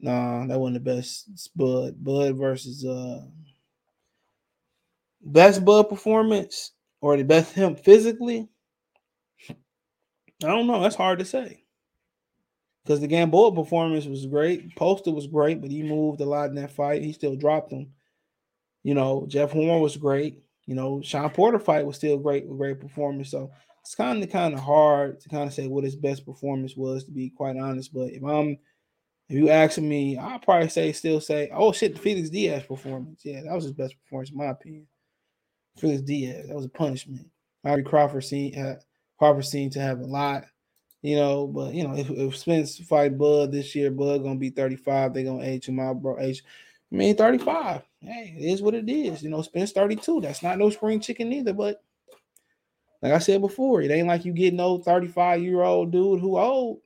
Nah, 0.00 0.44
that 0.48 0.58
wasn't 0.58 0.82
the 0.82 0.94
best. 0.94 1.30
Bud, 1.54 2.02
Bud 2.02 2.36
versus 2.36 2.84
uh, 2.84 3.20
best 5.20 5.64
Bud 5.64 5.88
performance 5.88 6.72
or 7.00 7.16
the 7.16 7.22
best 7.22 7.52
him 7.54 7.76
physically. 7.76 8.48
I 9.48 10.48
don't 10.48 10.66
know. 10.66 10.82
That's 10.82 10.96
hard 10.96 11.20
to 11.20 11.24
say. 11.24 11.62
Because 12.82 13.00
the 13.00 13.06
Gamboa 13.06 13.54
performance 13.54 14.06
was 14.06 14.26
great. 14.26 14.74
Postol 14.74 15.14
was 15.14 15.28
great, 15.28 15.60
but 15.60 15.70
he 15.70 15.84
moved 15.84 16.20
a 16.20 16.24
lot 16.24 16.48
in 16.48 16.56
that 16.56 16.72
fight. 16.72 17.02
He 17.02 17.12
still 17.12 17.36
dropped 17.36 17.70
him. 17.70 17.92
You 18.82 18.94
know, 18.94 19.26
Jeff 19.28 19.52
Horn 19.52 19.80
was 19.80 19.96
great. 19.96 20.42
You 20.66 20.74
know, 20.74 21.00
Shawn 21.02 21.30
Porter 21.30 21.60
fight 21.60 21.86
was 21.86 21.94
still 21.94 22.18
great, 22.18 22.48
great 22.48 22.80
performance. 22.80 23.30
So 23.30 23.52
it's 23.82 23.96
kind 23.96 24.22
of 24.22 24.30
kind 24.30 24.54
of 24.54 24.60
hard 24.60 25.20
to 25.20 25.28
kind 25.28 25.48
of 25.48 25.52
say 25.52 25.66
what 25.66 25.84
his 25.84 25.96
best 25.96 26.24
performance 26.24 26.76
was, 26.76 27.04
to 27.04 27.10
be 27.10 27.30
quite 27.30 27.56
honest. 27.56 27.92
But 27.92 28.10
if 28.10 28.22
I'm 28.22 28.58
if 29.28 29.36
you 29.36 29.50
asking 29.50 29.88
me, 29.88 30.16
I'll 30.16 30.38
probably 30.38 30.68
say 30.68 30.92
still 30.92 31.20
say, 31.20 31.50
oh 31.52 31.72
shit, 31.72 31.94
the 31.94 32.00
Felix 32.00 32.30
Diaz 32.30 32.64
performance. 32.64 33.22
Yeah, 33.24 33.42
that 33.42 33.54
was 33.54 33.64
his 33.64 33.72
best 33.72 33.94
performance, 34.04 34.30
in 34.30 34.36
my 34.36 34.46
opinion. 34.46 34.86
Felix 35.78 36.02
Diaz, 36.02 36.48
that 36.48 36.54
was 36.54 36.66
a 36.66 36.70
punishment. 36.70 37.26
Harry 37.64 37.82
Crawford 37.82 38.24
seemed 38.24 38.56
uh, 38.56 38.74
Crawford 39.18 39.46
seemed 39.46 39.72
to 39.72 39.80
have 39.80 40.00
a 40.00 40.06
lot, 40.06 40.44
you 41.00 41.16
know. 41.16 41.46
But 41.48 41.74
you 41.74 41.86
know, 41.86 41.96
if, 41.96 42.08
if 42.10 42.36
Spence 42.36 42.78
fight 42.78 43.18
Bud 43.18 43.50
this 43.50 43.74
year, 43.74 43.90
Bud 43.90 44.22
gonna 44.22 44.36
be 44.36 44.50
35. 44.50 45.12
They're 45.12 45.24
gonna 45.24 45.44
age 45.44 45.68
him 45.68 45.80
out, 45.80 46.00
bro. 46.00 46.18
Age, 46.20 46.44
I 46.92 46.94
mean, 46.94 47.16
35. 47.16 47.82
Hey, 48.00 48.36
it 48.38 48.44
is 48.44 48.62
what 48.62 48.74
it 48.74 48.88
is. 48.88 49.22
You 49.22 49.30
know, 49.30 49.42
Spence 49.42 49.72
32. 49.72 50.20
That's 50.20 50.42
not 50.42 50.58
no 50.58 50.70
spring 50.70 51.00
chicken 51.00 51.32
either. 51.32 51.52
But 51.52 51.82
like 53.02 53.12
I 53.12 53.18
said 53.18 53.40
before, 53.40 53.82
it 53.82 53.90
ain't 53.90 54.06
like 54.06 54.24
you 54.24 54.32
get 54.32 54.54
no 54.54 54.78
35 54.78 55.42
year 55.42 55.62
old 55.62 55.90
dude 55.90 56.20
who 56.20 56.38
old. 56.38 56.78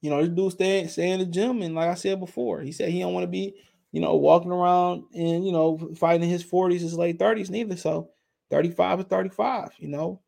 You 0.00 0.10
know, 0.10 0.20
this 0.20 0.34
dude 0.34 0.52
stay, 0.52 0.86
stay 0.88 1.10
in 1.10 1.20
the 1.20 1.26
gym, 1.26 1.62
and 1.62 1.74
like 1.74 1.88
I 1.88 1.94
said 1.94 2.20
before, 2.20 2.60
he 2.60 2.72
said 2.72 2.90
he 2.90 3.00
don't 3.00 3.14
want 3.14 3.24
to 3.24 3.28
be, 3.28 3.54
you 3.90 4.00
know, 4.00 4.16
walking 4.16 4.50
around 4.50 5.04
and 5.14 5.46
you 5.46 5.52
know 5.52 5.78
fighting 5.96 6.24
in 6.24 6.28
his 6.28 6.44
40s, 6.44 6.80
his 6.80 6.98
late 6.98 7.18
30s 7.18 7.48
neither. 7.48 7.76
So 7.76 8.10
35 8.50 9.00
or 9.00 9.02
35, 9.04 9.70
you 9.78 9.88
know. 9.88 10.20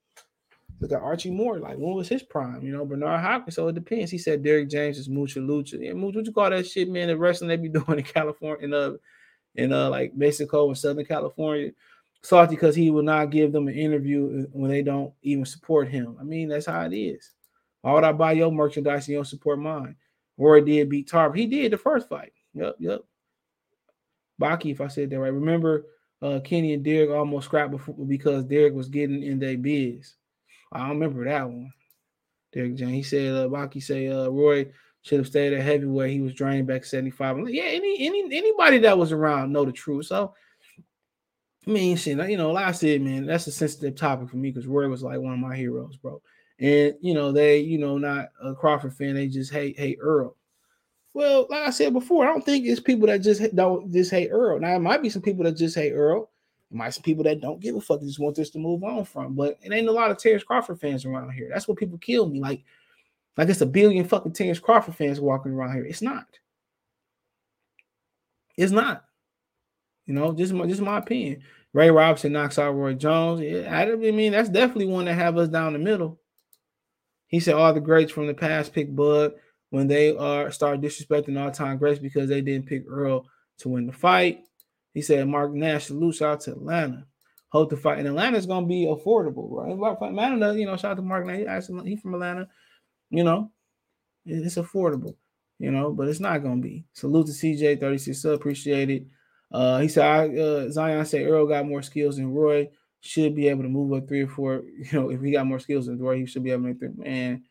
Look 0.81 0.93
at 0.93 1.01
Archie 1.01 1.31
Moore. 1.31 1.59
Like, 1.59 1.79
when 1.79 1.95
was 1.95 2.09
his 2.09 2.23
prime? 2.23 2.63
You 2.63 2.73
know, 2.73 2.85
Bernard 2.85 3.21
Hopkins. 3.21 3.55
So 3.55 3.69
it 3.69 3.75
depends. 3.75 4.11
He 4.11 4.19
said 4.19 4.43
Derrick 4.43 4.69
James 4.69 4.99
is 4.99 5.09
mucha 5.09 5.39
lucha. 5.39 5.81
Yeah, 5.81 5.95
mucha, 5.95 6.19
what 6.19 6.27
you 6.27 6.33
call 6.33 6.51
that 6.51 6.67
shit, 6.67 6.91
man? 6.91 7.09
The 7.09 7.17
wrestling 7.17 7.49
they 7.49 7.57
be 7.57 7.69
doing 7.71 7.99
in 7.99 8.03
California, 8.03 8.65
in 8.65 8.75
uh, 8.75 8.93
in 9.55 9.73
uh, 9.73 9.89
like 9.89 10.15
Mexico 10.15 10.69
and 10.69 10.77
Southern 10.77 11.07
California. 11.07 11.73
Salty 12.27 12.57
because 12.57 12.75
he 12.75 12.91
will 12.91 13.03
not 13.03 13.31
give 13.31 13.53
them 13.53 13.69
an 13.69 13.75
interview 13.75 14.47
when 14.53 14.71
they 14.71 14.83
don't 14.83 15.13
even 15.23 15.45
support 15.45 15.89
him. 15.89 16.17
I 16.21 16.25
mean, 16.25 16.49
that's 16.49 16.67
how 16.67 16.83
it 16.83 16.93
is. 16.93 17.31
Why 17.83 17.93
would 17.93 18.05
I 18.05 18.13
buy 18.13 18.33
your 18.33 18.51
merchandise 18.51 19.07
and 19.07 19.13
you 19.13 19.17
don't 19.19 19.27
support 19.27 19.61
mine? 19.61 19.95
Roy 20.37 20.61
did 20.61 20.91
beat 20.91 21.09
Tarver. 21.09 21.37
He 21.37 21.47
did 21.47 21.73
the 21.73 21.79
first 21.79 22.09
fight. 22.09 22.33
Yep, 22.55 22.77
yep. 22.81 23.01
Baki, 24.41 24.73
if 24.73 24.81
I 24.81 24.89
said 24.89 25.11
that 25.11 25.21
right. 25.21 25.33
Remember 25.33 25.87
uh, 26.21 26.41
Kenny 26.41 26.75
and 26.75 26.85
Derrick 26.85 27.11
almost 27.11 27.47
scrapped 27.47 27.71
before 27.71 27.95
because 27.95 28.45
Derrick 28.45 28.75
was 28.75 28.89
getting 28.89 29.23
in 29.23 29.39
their 29.39 29.57
biz. 29.57 30.15
I 30.73 30.81
don't 30.81 30.99
remember 30.99 31.25
that 31.25 31.49
one. 31.49 31.73
Derrick 32.53 32.75
Jane. 32.75 32.89
He 32.89 33.03
said 33.03 33.35
uh 33.35 33.49
Baki 33.49 33.83
say 33.83 34.09
uh 34.09 34.29
Roy 34.29 34.67
should 35.03 35.19
have 35.19 35.29
stayed 35.29 35.53
at 35.53 35.63
heavyweight. 35.63 36.11
He 36.11 36.21
was 36.21 36.35
drained 36.35 36.67
back 36.67 36.85
75. 36.85 37.39
Like, 37.39 37.55
yeah, 37.55 37.65
any 37.65 38.05
any 38.07 38.25
anybody 38.37 38.79
that 38.79 38.99
was 38.99 39.13
around 39.13 39.53
know 39.53 39.65
the 39.65 39.73
truth. 39.73 40.07
So 40.07 40.35
I 41.67 41.71
mean, 41.71 41.97
shit, 41.97 42.31
you 42.31 42.37
know, 42.37 42.53
like 42.53 42.67
I 42.67 42.73
said, 42.73 43.01
man, 43.01 43.27
that's 43.27 43.49
a 43.49 43.53
sensitive 43.53 43.97
topic 43.97 44.29
for 44.29 44.37
me 44.37 44.51
because 44.51 44.69
Roy 44.69 44.89
was 44.89 45.03
like 45.03 45.19
one 45.19 45.33
of 45.33 45.39
my 45.41 45.57
heroes, 45.57 45.97
bro. 45.97 46.23
And 46.61 46.95
you 47.01 47.13
know, 47.13 47.33
they, 47.33 47.59
you 47.59 47.79
know, 47.79 47.99
not 47.99 48.29
a 48.43 48.55
Crawford 48.55 48.95
fan, 48.95 49.15
they 49.15 49.27
just 49.27 49.53
hate 49.53 49.79
hate 49.79 49.99
Errol. 50.01 50.37
Well, 51.13 51.47
like 51.51 51.67
I 51.67 51.71
said 51.71 51.93
before, 51.93 52.25
I 52.25 52.29
don't 52.29 52.45
think 52.45 52.67
it's 52.67 52.81
people 52.81 53.07
that 53.09 53.19
just 53.19 53.43
don't 53.57 53.91
just 53.93 54.11
hate 54.11 54.31
Errol. 54.31 54.61
Now, 54.61 54.77
it 54.77 54.81
might 54.81 55.03
be 55.03 55.11
some 55.11 55.23
people 55.23 55.45
that 55.45 55.57
just 55.57 55.75
hate 55.75 55.93
Errol. 55.93 56.31
It 56.71 56.77
might 56.77 56.89
be 56.89 56.93
some 56.93 57.03
people 57.03 57.25
that 57.25 57.41
don't 57.41 57.61
give 57.61 57.75
a 57.75 57.81
fuck, 57.81 58.01
they 58.01 58.07
just 58.07 58.19
want 58.19 58.37
this 58.37 58.51
to 58.51 58.59
move 58.59 58.85
on 58.85 59.05
from. 59.05 59.35
But 59.35 59.59
it 59.63 59.73
ain't 59.73 59.89
a 59.89 59.93
lot 59.93 60.11
of 60.11 60.19
Terence 60.19 60.45
Crawford 60.45 60.81
fans 60.81 61.05
around 61.05 61.31
here. 61.33 61.49
That's 61.53 61.67
what 61.67 61.79
people 61.79 61.99
kill 61.99 62.29
me. 62.29 62.39
Like, 62.39 62.63
like 63.37 63.49
it's 63.49 63.61
a 63.61 63.67
billion 63.67 64.07
fucking 64.07 64.35
Terence 64.35 64.59
Crawford 64.59 64.95
fans 64.95 65.21
walking 65.21 65.53
around 65.53 65.73
here. 65.75 65.85
It's 65.85 66.03
not. 66.03 66.27
It's 68.57 68.73
not. 68.73 69.05
You 70.07 70.15
know, 70.15 70.33
just 70.33 70.53
my 70.53 70.67
just 70.67 70.81
my 70.81 70.99
opinion. 70.99 71.43
Ray 71.77 71.91
Robinson 71.91 72.33
knocks 72.33 72.59
out 72.59 72.73
Roy 72.73 72.95
Jones. 72.95 73.43
I 73.43 73.85
mean, 73.97 74.33
that's 74.33 74.49
definitely 74.49 74.87
one 74.87 75.05
that 75.05 75.13
have 75.13 75.37
us 75.37 75.51
down 75.51 75.75
the 75.75 75.79
middle. 75.79 76.19
He 77.27 77.39
said 77.39 77.53
all 77.53 77.75
the 77.75 77.81
greats 77.81 78.11
from 78.11 78.27
the 78.27 78.33
past 78.33 78.73
pick 78.73 78.97
Bud 78.97 79.35
when 79.69 79.87
they 79.87 80.17
are 80.17 80.51
start 80.51 80.81
disrespecting 80.81 81.39
all-time 81.39 81.77
greats 81.77 81.99
because 81.99 82.31
they 82.31 82.41
didn't 82.41 82.65
pick 82.65 82.85
Earl 82.89 83.27
to 83.59 83.69
win 83.69 83.87
the 83.87 83.93
fight. 83.93 84.45
He 84.95 85.03
said 85.03 85.29
Mark 85.29 85.53
Nash 85.53 85.89
salutes 85.89 86.23
out 86.23 86.41
to 86.43 86.53
Atlanta. 86.53 87.05
Hope 87.49 87.69
the 87.69 87.77
fight 87.77 87.99
in 87.99 88.07
Atlanta 88.07 88.39
is 88.39 88.47
gonna 88.47 88.67
be 88.67 88.87
affordable, 88.87 89.51
right? 89.51 90.09
Atlanta, 90.09 90.59
you 90.59 90.65
know, 90.65 90.79
shout 90.79 90.93
out 90.93 90.97
to 90.97 91.03
Mark 91.03 91.27
Nash. 91.27 91.67
He's 91.85 92.01
from 92.01 92.15
Atlanta. 92.15 92.49
You 93.11 93.23
know, 93.23 93.51
it's 94.25 94.55
affordable, 94.55 95.15
you 95.59 95.71
know, 95.71 95.93
but 95.93 96.09
it's 96.09 96.21
not 96.21 96.43
gonna 96.43 96.63
be. 96.63 96.87
Salute 96.95 97.27
to 97.27 97.33
CJ 97.33 97.81
36 97.81 98.19
so 98.19 98.33
appreciate 98.33 98.89
it. 98.89 99.07
Uh, 99.51 99.79
he 99.79 99.89
said 99.89 100.05
I, 100.05 100.37
uh, 100.37 100.71
Zion 100.71 101.05
said 101.07 101.23
Errol 101.23 101.47
got 101.47 101.67
more 101.67 101.83
skills 101.83 102.17
than 102.17 102.33
Roy. 102.33 102.69
Should 103.01 103.37
be 103.37 103.49
able 103.49 103.63
to 103.63 103.69
move 103.69 103.93
up 103.93 104.09
three 104.09 104.23
or 104.23 104.29
four. 104.29 104.63
You 104.77 104.93
know, 104.93 105.11
if 105.11 105.21
he 105.21 105.31
got 105.31 105.47
more 105.47 105.61
skills 105.61 105.87
than 105.87 105.99
Roy, 105.99 106.19
he 106.19 106.27
should 106.27 106.43
be 106.43 106.51
able 106.51 106.63
to 106.63 106.69
make 106.69 106.79
three. 106.79 106.89
Man, 106.97 107.45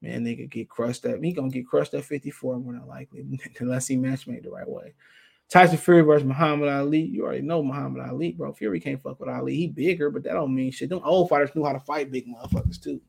man, 0.00 0.22
they 0.22 0.36
could 0.36 0.50
get 0.50 0.68
crushed 0.68 1.04
at. 1.04 1.22
He 1.22 1.32
gonna 1.32 1.50
get 1.50 1.66
crushed 1.66 1.94
at 1.94 2.04
54 2.04 2.58
more 2.58 2.74
than 2.74 2.86
likely, 2.86 3.24
unless 3.60 3.88
he 3.88 3.96
match 3.96 4.26
made 4.26 4.44
the 4.44 4.50
right 4.50 4.68
way. 4.68 4.94
Tyson 5.50 5.78
Fury 5.78 6.02
versus 6.02 6.26
Muhammad 6.26 6.68
Ali. 6.68 7.00
You 7.00 7.24
already 7.24 7.42
know 7.42 7.62
Muhammad 7.62 8.08
Ali, 8.08 8.32
bro. 8.32 8.52
Fury 8.52 8.78
can't 8.78 9.02
fuck 9.02 9.18
with 9.18 9.28
Ali. 9.28 9.56
He 9.56 9.66
bigger, 9.66 10.08
but 10.08 10.22
that 10.22 10.34
don't 10.34 10.54
mean 10.54 10.70
shit. 10.70 10.88
Them 10.88 11.00
old 11.04 11.28
fighters 11.28 11.50
knew 11.56 11.64
how 11.64 11.72
to 11.72 11.80
fight 11.80 12.12
big 12.12 12.26
motherfuckers 12.28 12.80
too. 12.80 13.00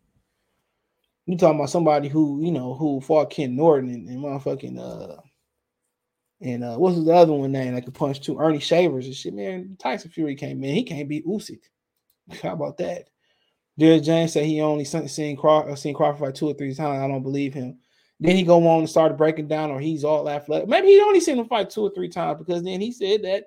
You 1.28 1.38
talking 1.38 1.60
about 1.60 1.70
somebody 1.70 2.10
who 2.10 2.44
you 2.44 2.52
know 2.52 2.74
who 2.74 3.00
fought 3.00 3.30
Ken 3.30 3.56
Norton 3.56 3.92
and, 3.92 4.10
and 4.10 4.18
motherfucking 4.18 4.80
uh 4.80 5.22
and 6.42 6.64
uh 6.64 6.76
what's 6.76 7.04
the 7.04 7.12
other 7.12 7.34
one 7.34 7.52
name 7.52 7.76
that 7.76 7.86
could 7.86 7.94
punch 7.94 8.22
too? 8.22 8.40
Ernie 8.40 8.60
Shavers 8.60 9.06
and 9.06 9.16
shit. 9.16 9.34
Man, 9.34 9.78
Tyson 9.80 10.12
Fury 10.12 10.36
came 10.36 10.64
in. 10.64 10.76
He 10.76 10.84
can't 10.84 11.10
beat 11.10 11.26
Usyk. 11.26 11.62
How 12.44 12.54
about 12.54 12.78
that? 12.78 13.10
Derrick 13.78 14.04
James 14.04 14.34
said 14.34 14.46
he 14.46 14.62
only 14.62 14.86
seen 14.86 15.38
Crawford, 15.38 15.78
seen 15.80 15.96
Crawford 15.96 16.20
fight 16.20 16.36
two 16.36 16.50
or 16.50 16.54
three 16.54 16.74
times. 16.74 17.02
I 17.02 17.08
don't 17.08 17.24
believe 17.24 17.54
him. 17.54 17.80
Then 18.20 18.36
he 18.36 18.44
go 18.44 18.68
on 18.68 18.80
and 18.80 18.90
start 18.90 19.18
breaking 19.18 19.48
down, 19.48 19.72
or 19.72 19.80
he's 19.80 20.04
all 20.04 20.30
athletic. 20.30 20.70
Maybe 20.70 20.90
he 20.90 21.02
only 21.02 21.20
seen 21.20 21.40
him 21.40 21.48
fight 21.48 21.72
two 21.72 21.82
or 21.82 21.92
three 21.96 22.10
times 22.10 22.38
because 22.38 22.62
then 22.62 22.80
he 22.80 22.92
said 22.92 23.24
that, 23.24 23.46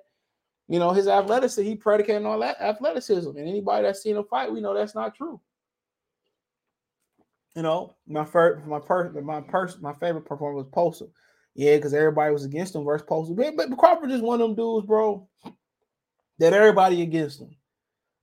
you 0.67 0.79
know, 0.79 0.91
his 0.91 1.07
athleticism, 1.07 1.63
he 1.63 1.75
predicated 1.75 2.25
on 2.25 2.41
that 2.41 2.59
athleticism. 2.59 3.29
And 3.29 3.47
anybody 3.47 3.83
that's 3.83 4.03
seen 4.03 4.17
him 4.17 4.25
fight, 4.29 4.51
we 4.51 4.59
know 4.59 4.73
that's 4.73 4.95
not 4.95 5.15
true. 5.15 5.39
You 7.55 7.61
know, 7.61 7.95
my 8.05 8.25
first, 8.25 8.65
my 8.65 8.79
person, 8.79 9.25
my 9.25 9.39
person, 9.39 9.81
my 9.81 9.93
favorite 9.93 10.25
performer 10.25 10.57
was 10.57 10.67
Posa. 10.73 11.05
Yeah, 11.55 11.77
because 11.77 11.93
everybody 11.93 12.33
was 12.33 12.43
against 12.43 12.75
him 12.75 12.83
versus 12.83 13.07
Posa. 13.07 13.33
But, 13.33 13.55
but 13.55 13.77
Crawford 13.77 14.11
is 14.11 14.21
one 14.21 14.41
of 14.41 14.49
them 14.49 14.55
dudes, 14.55 14.85
bro, 14.85 15.27
that 16.37 16.53
everybody 16.53 17.01
against 17.01 17.39
him. 17.39 17.55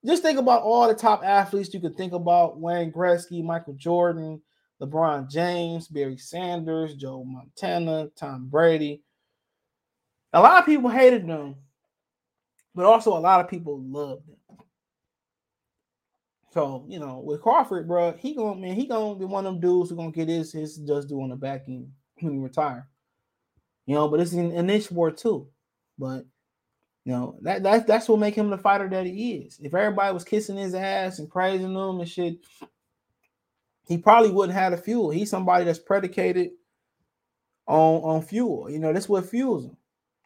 Just 0.04 0.22
think 0.22 0.38
about 0.38 0.62
all 0.62 0.86
the 0.86 0.94
top 0.94 1.22
athletes 1.24 1.72
you 1.72 1.80
could 1.80 1.96
think 1.96 2.12
about: 2.12 2.60
Wayne 2.60 2.92
Gretzky, 2.92 3.42
Michael 3.42 3.74
Jordan, 3.74 4.42
LeBron 4.82 5.30
James, 5.30 5.88
Barry 5.88 6.18
Sanders, 6.18 6.94
Joe 6.94 7.24
Montana, 7.24 8.08
Tom 8.16 8.48
Brady. 8.48 9.02
A 10.34 10.40
lot 10.40 10.58
of 10.58 10.66
people 10.66 10.90
hated 10.90 11.26
them, 11.26 11.56
but 12.74 12.84
also 12.84 13.16
a 13.16 13.20
lot 13.20 13.40
of 13.40 13.48
people 13.48 13.80
loved 13.82 14.26
them. 14.26 14.58
So 16.50 16.84
you 16.86 16.98
know, 16.98 17.22
with 17.24 17.40
Crawford, 17.40 17.88
bro, 17.88 18.12
he 18.12 18.34
gonna 18.34 18.60
man, 18.60 18.74
he 18.74 18.86
gonna 18.86 19.14
be 19.14 19.24
one 19.24 19.46
of 19.46 19.54
them 19.54 19.60
dudes 19.60 19.88
who 19.88 19.96
gonna 19.96 20.10
get 20.10 20.28
his 20.28 20.52
his 20.52 20.76
just 20.76 21.08
do 21.08 21.22
on 21.22 21.30
the 21.30 21.36
back 21.36 21.64
end 21.66 21.90
when 22.20 22.34
he 22.34 22.38
retire. 22.38 22.88
You 23.86 23.94
know, 23.94 24.08
but 24.08 24.20
it's 24.20 24.32
an, 24.32 24.52
an 24.52 24.66
niche 24.66 24.84
sport 24.84 25.16
too. 25.16 25.48
But 25.98 26.24
you 27.04 27.12
know, 27.12 27.36
that, 27.42 27.62
that 27.64 27.86
that's 27.86 28.08
what 28.08 28.20
make 28.20 28.34
him 28.34 28.50
the 28.50 28.58
fighter 28.58 28.88
that 28.88 29.06
he 29.06 29.32
is. 29.34 29.58
If 29.60 29.74
everybody 29.74 30.14
was 30.14 30.24
kissing 30.24 30.56
his 30.56 30.74
ass 30.74 31.18
and 31.18 31.28
praising 31.30 31.74
him 31.74 32.00
and 32.00 32.08
shit, 32.08 32.38
he 33.86 33.98
probably 33.98 34.30
wouldn't 34.30 34.56
have 34.56 34.72
the 34.72 34.78
fuel. 34.78 35.10
He's 35.10 35.30
somebody 35.30 35.64
that's 35.64 35.78
predicated 35.78 36.50
on 37.66 38.02
on 38.02 38.22
fuel. 38.22 38.70
You 38.70 38.78
know, 38.78 38.92
that's 38.92 39.08
what 39.08 39.28
fuels 39.28 39.64
him. 39.64 39.76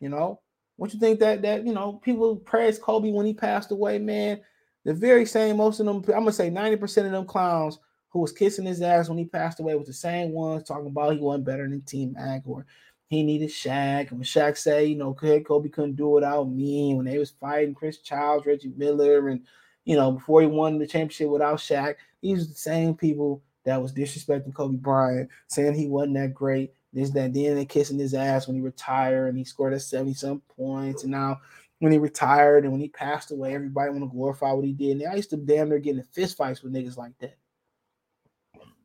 You 0.01 0.11
know, 0.11 0.41
what 0.77 0.93
you 0.93 1.01
think 1.01 1.21
that 1.21 1.43
that 1.43 1.67
you 1.67 1.73
know 1.73 1.95
people 1.95 2.37
praise 2.37 2.79
Kobe 2.79 3.11
when 3.11 3.27
he 3.27 3.33
passed 3.33 3.71
away, 3.71 3.99
man. 3.99 4.41
The 4.85 4.95
very 4.95 5.27
same, 5.27 5.57
most 5.57 5.81
of 5.81 5.87
them, 5.87 5.97
I'm 5.97 6.21
gonna 6.21 6.33
say 6.33 6.49
90% 6.49 7.07
of 7.07 7.11
them 7.11 7.27
clowns 7.27 7.81
who 8.11 8.21
was 8.21 8.31
kissing 8.31 8.65
his 8.65 8.81
ass 8.83 9.09
when 9.09 9.19
he 9.19 9.25
passed 9.25 9.59
away 9.59 9.75
was 9.75 9.89
the 9.89 9.93
same 9.93 10.31
ones 10.31 10.63
talking 10.63 10.87
about 10.87 11.15
he 11.15 11.19
wasn't 11.19 11.45
better 11.45 11.69
than 11.69 11.83
T-Mac 11.83 12.43
or 12.45 12.65
he 13.09 13.23
needed 13.23 13.51
Shaq. 13.51 14.11
And 14.11 14.19
when 14.19 14.23
Shaq 14.23 14.57
say, 14.57 14.87
you 14.87 14.97
know, 14.97 15.15
Kobe 15.15 15.69
couldn't 15.69 15.97
do 15.97 16.11
it 16.11 16.15
without 16.15 16.51
me, 16.51 16.95
when 16.95 17.07
they 17.07 17.19
was 17.19 17.31
fighting 17.31 17.75
Chris 17.75 17.99
Childs, 17.99 18.47
Reggie 18.47 18.73
Miller, 18.77 19.29
and 19.29 19.43
you 19.85 19.97
know, 19.97 20.13
before 20.13 20.41
he 20.41 20.49
won 20.49 20.79
the 20.79 20.87
championship 20.87 21.29
without 21.29 21.59
Shaq, 21.59 21.95
these 22.21 22.45
are 22.45 22.49
the 22.49 22.55
same 22.55 22.95
people 22.95 23.43
that 23.65 23.81
was 23.81 23.93
disrespecting 23.93 24.55
Kobe 24.55 24.77
Bryant, 24.77 25.29
saying 25.49 25.75
he 25.75 25.87
wasn't 25.87 26.15
that 26.15 26.35
great. 26.35 26.73
This, 26.93 27.11
that, 27.11 27.35
then 27.35 27.57
they 27.57 27.65
kissing 27.65 27.99
his 27.99 28.15
ass 28.15 28.47
when 28.47 28.57
he 28.57 28.63
retired 28.63 29.29
and 29.29 29.39
he 29.39 29.45
scored 29.45 29.75
at 29.75 29.83
70 29.83 30.15
some 30.15 30.41
points. 30.57 31.03
And 31.03 31.13
now 31.13 31.41
when 31.81 31.93
he 31.93 31.99
retired 31.99 32.65
and 32.65 32.73
when 32.73 32.81
he 32.81 32.89
passed 32.89 33.31
away, 33.31 33.55
everybody 33.55 33.91
want 33.91 34.03
to 34.03 34.09
glorify 34.09 34.53
what 34.53 34.65
he 34.65 34.73
did. 34.73 35.01
And 35.01 35.13
I 35.13 35.17
used 35.17 35.31
to 35.31 35.37
damn 35.37 35.69
near 35.69 35.79
get 35.79 35.97
in 35.97 36.03
fist 36.05 36.37
fights 36.37 36.63
with 36.63 36.73
niggas 36.73 36.97
like 36.97 37.13
that. 37.19 37.37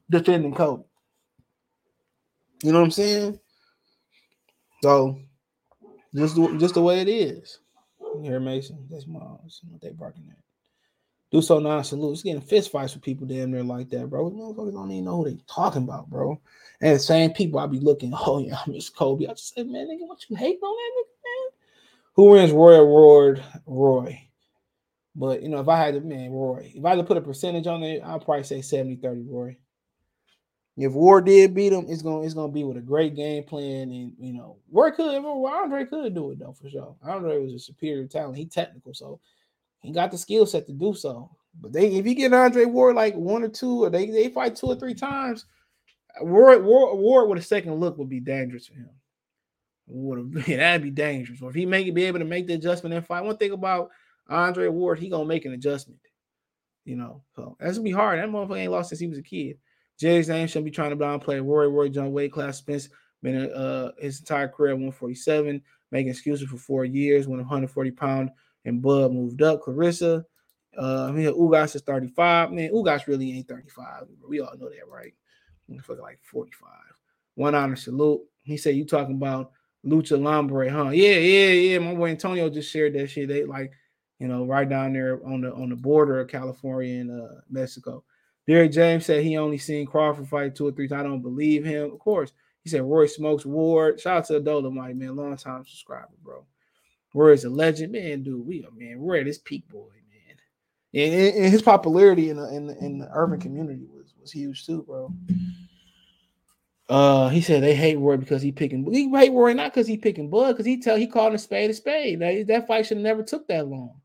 defending 0.09 0.53
Kobe. 0.53 0.83
You 2.63 2.71
know 2.73 2.79
what 2.79 2.85
I'm 2.85 2.91
saying? 2.91 3.39
So 4.83 5.19
just 6.15 6.35
just 6.35 6.73
the 6.73 6.81
way 6.81 7.01
it 7.01 7.09
is. 7.09 7.59
You 7.99 8.23
hear 8.23 8.39
Mason? 8.39 8.87
That's 8.89 9.07
my 9.07 9.19
what 9.19 9.81
they 9.81 9.91
barking 9.91 10.27
at. 10.29 10.37
Do 11.31 11.41
so 11.41 11.59
non 11.59 11.83
salute. 11.83 12.13
It's 12.13 12.23
getting 12.23 12.41
fist 12.41 12.71
fights 12.71 12.93
with 12.93 13.03
people 13.03 13.25
damn 13.25 13.51
near 13.51 13.63
like 13.63 13.89
that, 13.89 14.09
bro. 14.09 14.29
Motherfuckers 14.29 14.73
don't 14.73 14.91
even 14.91 15.05
know 15.05 15.17
who 15.17 15.29
they 15.29 15.37
talking 15.47 15.83
about, 15.83 16.09
bro. 16.09 16.41
And 16.81 16.95
the 16.95 16.99
same 16.99 17.31
people 17.31 17.59
I 17.59 17.67
be 17.67 17.79
looking, 17.79 18.11
oh 18.13 18.39
yeah, 18.39 18.57
I 18.57 18.69
miss 18.69 18.89
Kobe. 18.89 19.27
I 19.27 19.31
just 19.33 19.55
say, 19.55 19.63
man, 19.63 19.87
nigga, 19.87 20.07
what 20.07 20.29
you 20.29 20.35
hating 20.35 20.59
on 20.61 20.75
that 20.75 20.99
nigga, 20.99 21.13
man? 21.23 21.51
Who 22.15 22.23
wins 22.31 22.51
Roy 22.51 22.73
Award? 22.75 23.43
Roy. 23.65 24.27
But 25.15 25.41
you 25.41 25.49
know, 25.49 25.61
if 25.61 25.69
I 25.69 25.77
had 25.77 25.93
to, 25.93 26.01
man, 26.01 26.31
Roy, 26.31 26.73
if 26.75 26.83
I 26.83 26.89
had 26.89 26.95
to 26.97 27.03
put 27.03 27.17
a 27.17 27.21
percentage 27.21 27.67
on 27.67 27.83
it, 27.83 28.03
I'd 28.03 28.25
probably 28.25 28.43
say 28.43 28.59
70-30 28.59 29.25
Roy. 29.29 29.57
If 30.77 30.93
Ward 30.93 31.25
did 31.25 31.53
beat 31.53 31.73
him, 31.73 31.85
it's 31.89 32.01
gonna 32.01 32.23
it's 32.23 32.33
gonna 32.33 32.51
be 32.51 32.63
with 32.63 32.77
a 32.77 32.81
great 32.81 33.15
game 33.15 33.43
plan, 33.43 33.91
and 33.91 34.13
you 34.17 34.33
know, 34.33 34.57
Ward 34.69 34.95
could 34.95 35.13
Andre 35.13 35.85
could 35.85 36.15
do 36.15 36.31
it 36.31 36.39
though 36.39 36.53
for 36.53 36.69
sure. 36.69 36.95
Andre 37.03 37.39
was 37.39 37.53
a 37.53 37.59
superior 37.59 38.07
talent. 38.07 38.37
He 38.37 38.45
technical, 38.45 38.93
so 38.93 39.19
he 39.81 39.91
got 39.91 40.11
the 40.11 40.17
skill 40.17 40.45
set 40.45 40.67
to 40.67 40.73
do 40.73 40.93
so. 40.93 41.29
But 41.59 41.73
they 41.73 41.87
if 41.95 42.05
you 42.05 42.15
get 42.15 42.33
Andre 42.33 42.65
Ward 42.65 42.95
like 42.95 43.15
one 43.15 43.43
or 43.43 43.49
two, 43.49 43.83
or 43.83 43.89
they 43.89 44.09
they 44.09 44.29
fight 44.29 44.55
two 44.55 44.67
or 44.67 44.75
three 44.75 44.93
times, 44.93 45.45
Ward 46.21 46.63
Ward, 46.63 46.97
Ward 46.97 47.29
with 47.29 47.39
a 47.39 47.45
second 47.45 47.75
look 47.75 47.97
would 47.97 48.09
be 48.09 48.21
dangerous 48.21 48.67
for 48.67 48.75
him. 48.75 48.89
Would 49.87 50.17
have 50.19 50.31
been 50.31 50.43
that'd 50.57 50.83
be 50.83 50.89
dangerous. 50.89 51.41
Or 51.41 51.49
if 51.49 51.55
he 51.55 51.65
make 51.65 51.93
be 51.93 52.05
able 52.05 52.19
to 52.19 52.25
make 52.25 52.47
the 52.47 52.53
adjustment 52.53 52.95
and 52.95 53.05
fight. 53.05 53.25
One 53.25 53.37
thing 53.37 53.51
about 53.51 53.89
Andre 54.29 54.69
Ward, 54.69 54.99
he 54.99 55.09
gonna 55.09 55.25
make 55.25 55.43
an 55.43 55.53
adjustment. 55.53 55.99
You 56.85 56.95
know, 56.95 57.23
so 57.35 57.57
that's 57.59 57.73
gonna 57.73 57.83
be 57.83 57.91
hard. 57.91 58.19
That 58.19 58.29
motherfucker 58.29 58.59
ain't 58.59 58.71
lost 58.71 58.89
since 58.89 59.01
he 59.01 59.07
was 59.07 59.19
a 59.19 59.23
kid. 59.23 59.57
Jerry's 60.01 60.29
name 60.29 60.47
shouldn't 60.47 60.65
be 60.65 60.71
trying 60.71 60.89
to 60.89 60.95
downplay 60.95 61.45
Roy 61.45 61.67
Roy 61.67 61.87
John 61.87 62.11
weight 62.11 62.31
class 62.31 62.57
Spence 62.57 62.89
been 63.21 63.51
uh 63.51 63.91
his 63.99 64.19
entire 64.19 64.47
career 64.47 64.71
at 64.71 64.77
147, 64.77 65.61
making 65.91 66.09
excuses 66.09 66.49
for 66.49 66.57
four 66.57 66.85
years 66.85 67.27
when 67.27 67.37
140 67.37 67.91
pound 67.91 68.31
and 68.65 68.81
Bud 68.81 69.13
moved 69.13 69.43
up. 69.43 69.61
Clarissa, 69.61 70.25
uh, 70.75 71.05
I 71.07 71.11
mean 71.11 71.27
Ugas 71.27 71.75
is 71.75 71.83
35. 71.83 72.51
Man, 72.51 72.71
Ugas 72.71 73.05
really 73.05 73.31
ain't 73.37 73.47
35. 73.47 74.05
We 74.27 74.41
all 74.41 74.57
know 74.57 74.69
that, 74.69 74.87
right? 74.91 75.13
Fucking 75.83 76.01
like 76.01 76.19
45. 76.23 76.67
One 77.35 77.53
honor 77.53 77.75
salute. 77.75 78.21
He 78.41 78.57
said 78.57 78.75
you 78.75 78.85
talking 78.85 79.15
about 79.15 79.51
Lucha 79.85 80.19
Lambre, 80.19 80.67
huh? 80.67 80.89
Yeah, 80.89 81.17
yeah, 81.17 81.51
yeah. 81.51 81.77
My 81.77 81.93
boy 81.93 82.09
Antonio 82.09 82.49
just 82.49 82.71
shared 82.71 82.93
that 82.95 83.07
shit. 83.07 83.27
They 83.27 83.45
like, 83.45 83.71
you 84.17 84.27
know, 84.27 84.47
right 84.47 84.67
down 84.67 84.93
there 84.93 85.23
on 85.27 85.41
the 85.41 85.53
on 85.53 85.69
the 85.69 85.75
border 85.75 86.19
of 86.19 86.27
California 86.27 87.01
and 87.01 87.11
uh, 87.11 87.35
Mexico. 87.51 88.03
Derrick 88.47 88.71
James 88.71 89.05
said 89.05 89.23
he 89.23 89.37
only 89.37 89.57
seen 89.57 89.85
Crawford 89.85 90.27
fight 90.27 90.55
two 90.55 90.67
or 90.67 90.71
three 90.71 90.87
times. 90.87 91.01
I 91.01 91.03
don't 91.03 91.21
believe 91.21 91.63
him. 91.63 91.91
Of 91.91 91.99
course, 91.99 92.33
he 92.63 92.69
said 92.69 92.83
Roy 92.83 93.05
smokes 93.05 93.45
Ward. 93.45 93.99
Shout 93.99 94.17
out 94.17 94.25
to 94.27 94.39
Dolomite, 94.39 94.95
man. 94.95 95.15
Long 95.15 95.37
time 95.37 95.63
subscriber, 95.65 96.09
bro. 96.23 96.45
Roy 97.13 97.33
is 97.33 97.45
a 97.45 97.49
legend, 97.49 97.91
man. 97.91 98.23
Dude, 98.23 98.45
we 98.45 98.63
are 98.63 98.71
man. 98.71 98.99
Roy, 98.99 99.23
this 99.23 99.37
peak 99.37 99.67
boy, 99.69 99.87
man. 100.09 100.37
And, 100.93 101.35
and 101.35 101.51
his 101.51 101.61
popularity 101.61 102.29
in 102.29 102.37
the, 102.37 102.47
in 102.53 102.67
the 102.67 102.77
in 102.79 102.97
the 102.99 103.09
urban 103.13 103.39
community 103.39 103.85
was 103.93 104.13
was 104.19 104.31
huge 104.31 104.65
too, 104.65 104.83
bro. 104.83 105.13
Uh, 106.89 107.29
he 107.29 107.39
said 107.39 107.63
they 107.63 107.75
hate 107.75 107.97
Roy 107.99 108.17
because 108.17 108.41
he 108.41 108.51
picking. 108.51 108.91
He 108.91 109.09
hate 109.09 109.31
Roy 109.31 109.53
not 109.53 109.71
because 109.71 109.87
he 109.87 109.97
picking 109.97 110.29
Bud, 110.29 110.53
because 110.53 110.65
he 110.65 110.81
tell 110.81 110.97
he 110.97 111.07
called 111.07 111.31
him 111.31 111.37
spade 111.37 111.69
a 111.69 111.73
spade. 111.73 112.19
That, 112.19 112.47
that 112.47 112.67
fight 112.67 112.85
should 112.85 112.97
have 112.97 113.03
never 113.03 113.23
took 113.23 113.47
that 113.47 113.67
long. 113.67 114.01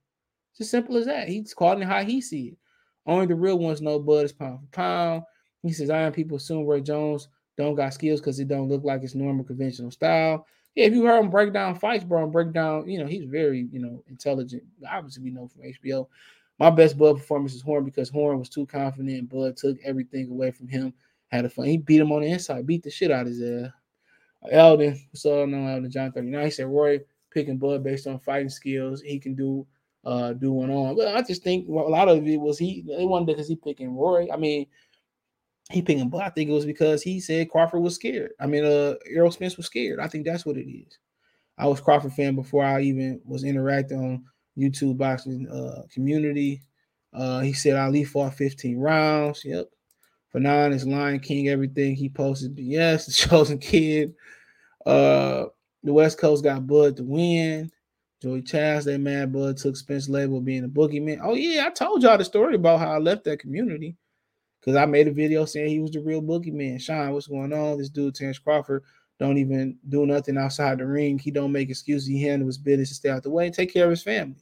It's 0.52 0.60
as 0.60 0.70
simple 0.70 0.96
as 0.96 1.06
that. 1.06 1.28
He's 1.28 1.52
calling 1.52 1.82
it 1.82 1.88
how 1.88 2.04
he 2.04 2.20
see 2.20 2.48
it. 2.48 2.58
Only 3.06 3.26
the 3.26 3.34
real 3.34 3.58
ones 3.58 3.80
know 3.80 3.98
Bud 3.98 4.24
is 4.24 4.32
pound 4.32 4.60
for 4.60 4.66
pound. 4.66 5.22
He 5.62 5.72
says, 5.72 5.90
I 5.90 6.02
am 6.02 6.12
people 6.12 6.36
assume 6.36 6.64
Roy 6.66 6.80
Jones 6.80 7.28
don't 7.56 7.74
got 7.74 7.94
skills 7.94 8.20
because 8.20 8.38
it 8.38 8.48
don't 8.48 8.68
look 8.68 8.84
like 8.84 9.02
it's 9.02 9.14
normal 9.14 9.44
conventional 9.44 9.90
style. 9.90 10.46
Yeah, 10.74 10.86
if 10.86 10.92
you 10.92 11.04
heard 11.04 11.20
him 11.20 11.30
break 11.30 11.52
down 11.52 11.74
fights, 11.74 12.04
bro, 12.04 12.22
and 12.22 12.32
break 12.32 12.52
down, 12.52 12.88
you 12.88 12.98
know, 12.98 13.06
he's 13.06 13.24
very, 13.24 13.66
you 13.72 13.78
know, 13.78 14.02
intelligent. 14.08 14.62
Obviously, 14.88 15.22
we 15.22 15.30
know 15.30 15.48
from 15.48 15.62
HBO. 15.62 16.06
My 16.58 16.70
best 16.70 16.98
Bud 16.98 17.16
performance 17.16 17.54
is 17.54 17.62
Horn 17.62 17.84
because 17.84 18.10
Horn 18.10 18.38
was 18.38 18.48
too 18.48 18.66
confident. 18.66 19.30
Bud 19.30 19.56
took 19.56 19.78
everything 19.82 20.30
away 20.30 20.50
from 20.50 20.68
him. 20.68 20.92
Had 21.28 21.44
a 21.46 21.50
fun. 21.50 21.64
He 21.64 21.78
beat 21.78 22.00
him 22.00 22.12
on 22.12 22.22
the 22.22 22.28
inside, 22.28 22.66
beat 22.66 22.82
the 22.82 22.90
shit 22.90 23.10
out 23.10 23.22
of 23.22 23.28
his 23.28 23.42
ass. 23.42 23.70
Eldon, 24.52 25.00
so 25.14 25.44
no 25.44 25.66
Eldon 25.66 25.90
John 25.90 26.12
39. 26.12 26.44
He 26.44 26.50
said 26.50 26.66
Roy 26.66 27.00
picking 27.30 27.56
Bud 27.56 27.82
based 27.82 28.06
on 28.06 28.18
fighting 28.18 28.48
skills. 28.48 29.00
He 29.00 29.18
can 29.18 29.34
do 29.34 29.66
uh 30.06 30.32
doing 30.34 30.70
on. 30.70 30.96
But 30.96 31.14
I 31.14 31.22
just 31.22 31.42
think 31.42 31.68
a 31.68 31.72
lot 31.72 32.08
of 32.08 32.26
it 32.26 32.40
was 32.40 32.58
he 32.58 32.84
they 32.86 33.04
wanted 33.04 33.26
because 33.26 33.48
he 33.48 33.56
picking 33.56 33.94
Roy. 33.94 34.28
I 34.32 34.36
mean, 34.36 34.66
he 35.70 35.82
picking 35.82 36.08
but 36.08 36.22
I 36.22 36.30
think 36.30 36.48
it 36.48 36.54
was 36.54 36.64
because 36.64 37.02
he 37.02 37.18
said 37.18 37.50
Crawford 37.50 37.82
was 37.82 37.96
scared. 37.96 38.30
I 38.40 38.46
mean, 38.46 38.64
uh 38.64 38.94
Errol 39.10 39.32
Spence 39.32 39.56
was 39.56 39.66
scared. 39.66 39.98
I 39.98 40.06
think 40.06 40.24
that's 40.24 40.46
what 40.46 40.56
it 40.56 40.70
is. 40.70 40.98
I 41.58 41.66
was 41.66 41.80
Crawford 41.80 42.12
fan 42.12 42.36
before 42.36 42.64
I 42.64 42.82
even 42.82 43.20
was 43.24 43.42
interacting 43.42 43.98
on 43.98 44.24
YouTube 44.56 44.96
boxing 44.96 45.48
uh 45.48 45.82
community. 45.92 46.62
Uh 47.12 47.40
he 47.40 47.52
said 47.52 47.76
Ali 47.76 48.04
fought 48.04 48.34
15 48.34 48.78
rounds. 48.78 49.44
Yep. 49.44 49.66
For 50.28 50.38
nine 50.38 50.72
is 50.72 50.86
Lion 50.86 51.18
King, 51.18 51.48
everything 51.48 51.96
he 51.96 52.08
posted. 52.08 52.56
BS, 52.56 53.06
the 53.06 53.12
chosen 53.12 53.58
kid. 53.58 54.14
Uh 54.84 55.46
the 55.82 55.92
West 55.92 56.18
Coast 56.18 56.44
got 56.44 56.64
Bud 56.64 56.96
to 56.96 57.02
win. 57.02 57.72
Joey 58.22 58.40
that 58.40 58.98
mad 59.00 59.32
Bud 59.32 59.58
took 59.58 59.76
Spence 59.76 60.08
label 60.08 60.40
being 60.40 60.64
a 60.64 60.68
boogeyman. 60.68 61.20
Oh, 61.22 61.34
yeah, 61.34 61.66
I 61.66 61.70
told 61.70 62.02
y'all 62.02 62.16
the 62.16 62.24
story 62.24 62.54
about 62.54 62.80
how 62.80 62.92
I 62.92 62.98
left 62.98 63.24
that 63.24 63.40
community 63.40 63.94
because 64.60 64.74
I 64.74 64.86
made 64.86 65.06
a 65.06 65.12
video 65.12 65.44
saying 65.44 65.68
he 65.68 65.80
was 65.80 65.90
the 65.90 66.00
real 66.00 66.22
boogeyman. 66.22 66.80
Sean, 66.80 67.12
what's 67.12 67.26
going 67.26 67.52
on? 67.52 67.78
This 67.78 67.90
dude, 67.90 68.14
Terence 68.14 68.38
Crawford, 68.38 68.82
don't 69.18 69.36
even 69.38 69.76
do 69.88 70.06
nothing 70.06 70.38
outside 70.38 70.78
the 70.78 70.86
ring. 70.86 71.18
He 71.18 71.30
don't 71.30 71.52
make 71.52 71.68
excuses. 71.68 72.08
He 72.08 72.22
handle 72.22 72.46
his 72.46 72.58
business 72.58 72.90
and 72.90 72.96
stay 72.96 73.10
out 73.10 73.22
the 73.22 73.30
way 73.30 73.46
and 73.46 73.54
take 73.54 73.72
care 73.72 73.84
of 73.84 73.90
his 73.90 74.02
family. 74.02 74.36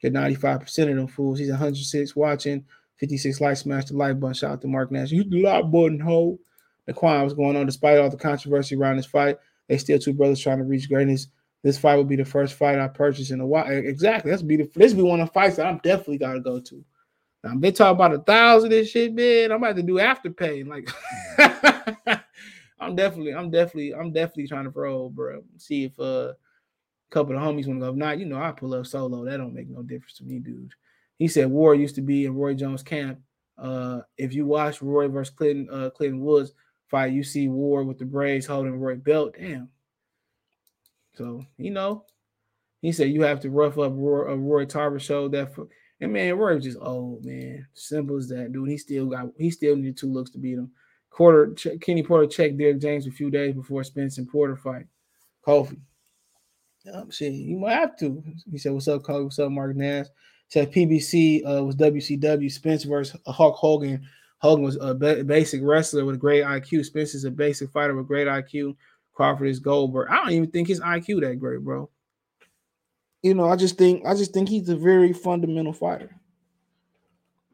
Get 0.00 0.12
95% 0.12 0.90
of 0.90 0.96
them 0.96 1.06
fools. 1.06 1.38
He's 1.38 1.50
106 1.50 2.16
watching, 2.16 2.64
56 2.96 3.40
likes, 3.40 3.60
smash 3.60 3.86
the 3.86 3.96
like 3.96 4.18
button. 4.18 4.34
Shout 4.34 4.52
out 4.52 4.60
to 4.62 4.68
Mark 4.68 4.90
Nash. 4.90 5.10
You 5.10 5.24
the 5.24 5.42
like 5.42 5.70
button, 5.70 6.00
ho. 6.00 6.38
The 6.86 6.92
Quan 6.92 7.24
was 7.24 7.34
going 7.34 7.56
on 7.56 7.66
despite 7.66 7.98
all 7.98 8.08
the 8.08 8.16
controversy 8.16 8.76
around 8.76 8.96
this 8.96 9.06
fight. 9.06 9.38
They 9.68 9.78
still 9.78 9.98
two 9.98 10.12
brothers 10.12 10.40
trying 10.40 10.58
to 10.58 10.64
reach 10.64 10.88
greatness. 10.88 11.28
This 11.62 11.78
fight 11.78 11.96
would 11.96 12.08
be 12.08 12.16
the 12.16 12.24
first 12.24 12.54
fight 12.54 12.78
I 12.78 12.88
purchased 12.88 13.30
in 13.30 13.40
a 13.40 13.46
while. 13.46 13.66
Exactly. 13.68 14.30
That's 14.30 14.42
be 14.42 14.56
the, 14.56 14.70
this 14.74 14.92
be 14.92 15.02
one 15.02 15.20
of 15.20 15.28
the 15.28 15.32
fights 15.32 15.56
that 15.56 15.66
I'm 15.66 15.78
definitely 15.78 16.18
gotta 16.18 16.40
go 16.40 16.60
to. 16.60 16.84
Now, 17.42 17.54
they 17.56 17.72
talk 17.72 17.94
about 17.94 18.14
a 18.14 18.18
thousand 18.18 18.72
and 18.72 18.86
shit, 18.86 19.14
man. 19.14 19.52
I'm 19.52 19.62
about 19.62 19.76
to 19.76 19.82
do 19.82 19.94
afterpay. 19.94 20.66
Like, 20.66 20.88
I'm 22.80 22.96
definitely, 22.96 23.34
I'm 23.34 23.50
definitely, 23.50 23.94
I'm 23.94 24.12
definitely 24.12 24.48
trying 24.48 24.64
to 24.64 24.70
roll, 24.70 25.10
bro. 25.10 25.42
See 25.56 25.84
if 25.84 25.98
uh, 25.98 26.32
a 26.32 26.34
couple 27.10 27.36
of 27.36 27.42
homies 27.42 27.66
want 27.66 27.80
to 27.80 27.86
go. 27.86 27.90
If 27.90 27.96
not, 27.96 28.18
you 28.18 28.26
know, 28.26 28.42
I 28.42 28.52
pull 28.52 28.74
up 28.74 28.86
solo. 28.86 29.24
That 29.24 29.36
don't 29.36 29.54
make 29.54 29.68
no 29.68 29.82
difference 29.82 30.14
to 30.14 30.24
me, 30.24 30.38
dude. 30.38 30.72
He 31.18 31.28
said 31.28 31.50
War 31.50 31.74
used 31.74 31.94
to 31.94 32.02
be 32.02 32.26
in 32.26 32.34
Roy 32.34 32.54
Jones' 32.54 32.82
camp. 32.82 33.20
Uh, 33.56 34.00
if 34.18 34.34
you 34.34 34.44
watch 34.44 34.82
Roy 34.82 35.08
versus 35.08 35.34
Clinton, 35.34 35.68
uh, 35.72 35.90
Clinton 35.90 36.20
Woods 36.20 36.52
fight, 36.88 37.12
you 37.12 37.22
see 37.22 37.48
War 37.48 37.84
with 37.84 37.98
the 37.98 38.04
braids 38.04 38.46
holding 38.46 38.78
Roy 38.78 38.96
belt. 38.96 39.34
Damn, 39.38 39.70
so 41.16 41.44
you 41.58 41.70
know, 41.70 42.04
he 42.82 42.92
said 42.92 43.10
you 43.10 43.22
have 43.22 43.40
to 43.40 43.50
rough 43.50 43.78
up 43.78 43.92
Roy, 43.94 44.34
Roy 44.34 44.64
Tarver 44.64 44.98
show 44.98 45.28
that 45.28 45.54
for 45.54 45.68
and 46.00 46.12
man, 46.12 46.36
Roy 46.36 46.54
was 46.54 46.64
just 46.64 46.78
old 46.80 47.24
man. 47.24 47.66
Simple 47.74 48.16
as 48.16 48.28
that, 48.28 48.52
dude. 48.52 48.68
He 48.68 48.78
still 48.78 49.06
got 49.06 49.28
he 49.38 49.50
still 49.50 49.76
needed 49.76 49.96
two 49.96 50.12
looks 50.12 50.30
to 50.32 50.38
beat 50.38 50.58
him. 50.58 50.70
Quarter 51.10 51.54
Kenny 51.80 52.02
Porter 52.02 52.26
checked 52.26 52.58
Derrick 52.58 52.80
James 52.80 53.06
a 53.06 53.10
few 53.10 53.30
days 53.30 53.54
before 53.54 53.82
Spence 53.84 54.18
and 54.18 54.28
Porter 54.28 54.56
fight. 54.56 54.84
Kofi. 55.46 55.78
Um, 56.92 57.10
shit, 57.10 57.32
you 57.32 57.58
might 57.58 57.72
have 57.72 57.96
to. 57.98 58.22
He 58.50 58.58
said, 58.58 58.72
What's 58.72 58.88
up, 58.88 59.02
Kofi? 59.02 59.24
What's 59.24 59.38
up, 59.38 59.50
Mark 59.50 59.74
Nash? 59.74 60.06
Said 60.48 60.70
PBC 60.70 61.42
uh, 61.44 61.64
was 61.64 61.74
WCW 61.76 62.52
Spence 62.52 62.84
versus 62.84 63.18
Hulk 63.26 63.56
Hogan. 63.56 64.06
Hogan 64.38 64.64
was 64.64 64.76
a 64.80 64.94
ba- 64.94 65.24
basic 65.24 65.60
wrestler 65.64 66.04
with 66.04 66.16
a 66.16 66.18
great 66.18 66.44
IQ. 66.44 66.84
Spence 66.84 67.14
is 67.14 67.24
a 67.24 67.30
basic 67.30 67.70
fighter 67.70 67.96
with 67.96 68.06
great 68.06 68.28
IQ. 68.28 68.76
Crawford 69.16 69.48
is 69.48 69.58
Goldberg. 69.58 70.08
I 70.10 70.16
don't 70.16 70.32
even 70.32 70.50
think 70.50 70.68
his 70.68 70.80
IQ 70.80 71.22
that 71.22 71.40
great, 71.40 71.62
bro. 71.62 71.88
You 73.22 73.32
know, 73.34 73.48
I 73.48 73.56
just 73.56 73.78
think 73.78 74.04
I 74.06 74.14
just 74.14 74.32
think 74.32 74.48
he's 74.48 74.68
a 74.68 74.76
very 74.76 75.14
fundamental 75.14 75.72
fighter. 75.72 76.14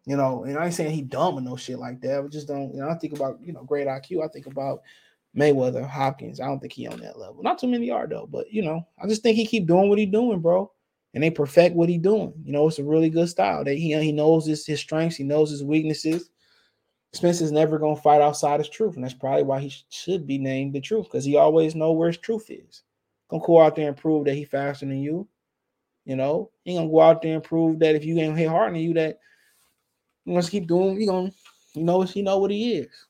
You 0.04 0.16
know, 0.16 0.42
and 0.42 0.58
I 0.58 0.66
ain't 0.66 0.74
saying 0.74 0.90
he 0.90 1.02
dumb 1.02 1.36
or 1.36 1.40
no 1.40 1.54
shit 1.54 1.78
like 1.78 2.00
that. 2.00 2.24
I 2.24 2.26
just 2.26 2.48
don't. 2.48 2.74
You 2.74 2.80
know, 2.80 2.88
I 2.88 2.94
think 2.94 3.14
about 3.14 3.38
you 3.40 3.52
know 3.52 3.62
great 3.62 3.86
IQ. 3.86 4.24
I 4.24 4.28
think 4.28 4.46
about 4.46 4.82
Mayweather, 5.36 5.88
Hopkins. 5.88 6.40
I 6.40 6.46
don't 6.46 6.58
think 6.58 6.72
he 6.72 6.88
on 6.88 6.98
that 7.00 7.16
level. 7.16 7.44
Not 7.44 7.60
too 7.60 7.68
many 7.68 7.92
are 7.92 8.08
though, 8.08 8.28
but 8.30 8.52
you 8.52 8.62
know, 8.62 8.84
I 9.00 9.06
just 9.06 9.22
think 9.22 9.36
he 9.36 9.46
keep 9.46 9.66
doing 9.66 9.88
what 9.88 9.98
he 9.98 10.06
doing, 10.06 10.40
bro. 10.40 10.70
And 11.14 11.22
they 11.22 11.30
perfect 11.30 11.76
what 11.76 11.88
he 11.88 11.96
doing. 11.96 12.32
You 12.42 12.52
know, 12.52 12.66
it's 12.66 12.80
a 12.80 12.84
really 12.84 13.08
good 13.08 13.28
style. 13.28 13.62
That 13.62 13.74
he 13.74 13.96
he 14.02 14.10
knows 14.10 14.46
his 14.46 14.66
his 14.66 14.80
strengths, 14.80 15.16
he 15.16 15.22
knows 15.22 15.50
his 15.50 15.62
weaknesses. 15.62 16.28
Spencer's 17.12 17.52
never 17.52 17.78
gonna 17.78 17.96
fight 17.96 18.22
outside 18.22 18.60
his 18.60 18.68
truth, 18.68 18.94
and 18.94 19.04
that's 19.04 19.14
probably 19.14 19.42
why 19.42 19.60
he 19.60 19.68
sh- 19.68 19.84
should 19.90 20.26
be 20.26 20.38
named 20.38 20.72
the 20.72 20.80
truth 20.80 21.04
because 21.04 21.24
he 21.24 21.36
always 21.36 21.74
know 21.74 21.92
where 21.92 22.08
his 22.08 22.16
truth 22.16 22.50
is. 22.50 22.82
Gonna 23.28 23.44
go 23.44 23.60
out 23.60 23.76
there 23.76 23.88
and 23.88 23.96
prove 23.96 24.24
that 24.24 24.34
he 24.34 24.44
faster 24.44 24.86
than 24.86 24.98
you. 24.98 25.28
You 26.04 26.16
know, 26.16 26.50
he 26.64 26.74
gonna 26.74 26.88
go 26.88 27.00
out 27.00 27.20
there 27.22 27.34
and 27.34 27.44
prove 27.44 27.78
that 27.80 27.94
if 27.94 28.04
you 28.04 28.18
ain't 28.18 28.36
hit 28.36 28.48
harder 28.48 28.72
than 28.72 28.82
you, 28.82 28.94
that 28.94 29.18
you 30.24 30.32
must 30.32 30.50
keep 30.50 30.66
doing. 30.66 31.00
You 31.00 31.06
gonna, 31.06 31.32
you 31.74 31.84
know, 31.84 32.02
he 32.02 32.22
know 32.22 32.38
what 32.38 32.50
he 32.50 32.74
is. 32.74 33.06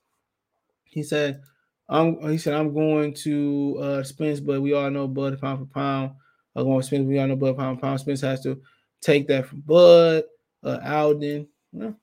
He 0.84 1.02
said, 1.02 1.40
"I'm." 1.88 2.20
He 2.28 2.38
said, 2.38 2.54
"I'm 2.54 2.74
going 2.74 3.14
to 3.14 3.78
uh, 3.80 4.02
Spence, 4.02 4.40
but 4.40 4.60
we 4.60 4.74
all 4.74 4.90
know 4.90 5.06
Bud 5.06 5.40
pound 5.40 5.60
for 5.60 5.72
pound. 5.72 6.12
I'm 6.56 6.64
going 6.64 6.80
to 6.80 6.86
Spence. 6.86 7.06
We 7.06 7.18
all 7.18 7.28
know 7.28 7.36
Bud 7.36 7.56
pound 7.56 7.78
for 7.78 7.82
pound. 7.82 8.00
Spence 8.00 8.20
has 8.22 8.42
to 8.42 8.60
take 9.00 9.28
that 9.28 9.46
from 9.46 9.60
Bud. 9.60 10.24
Uh, 10.62 10.78
Alden, 10.84 11.48
well, 11.72 11.96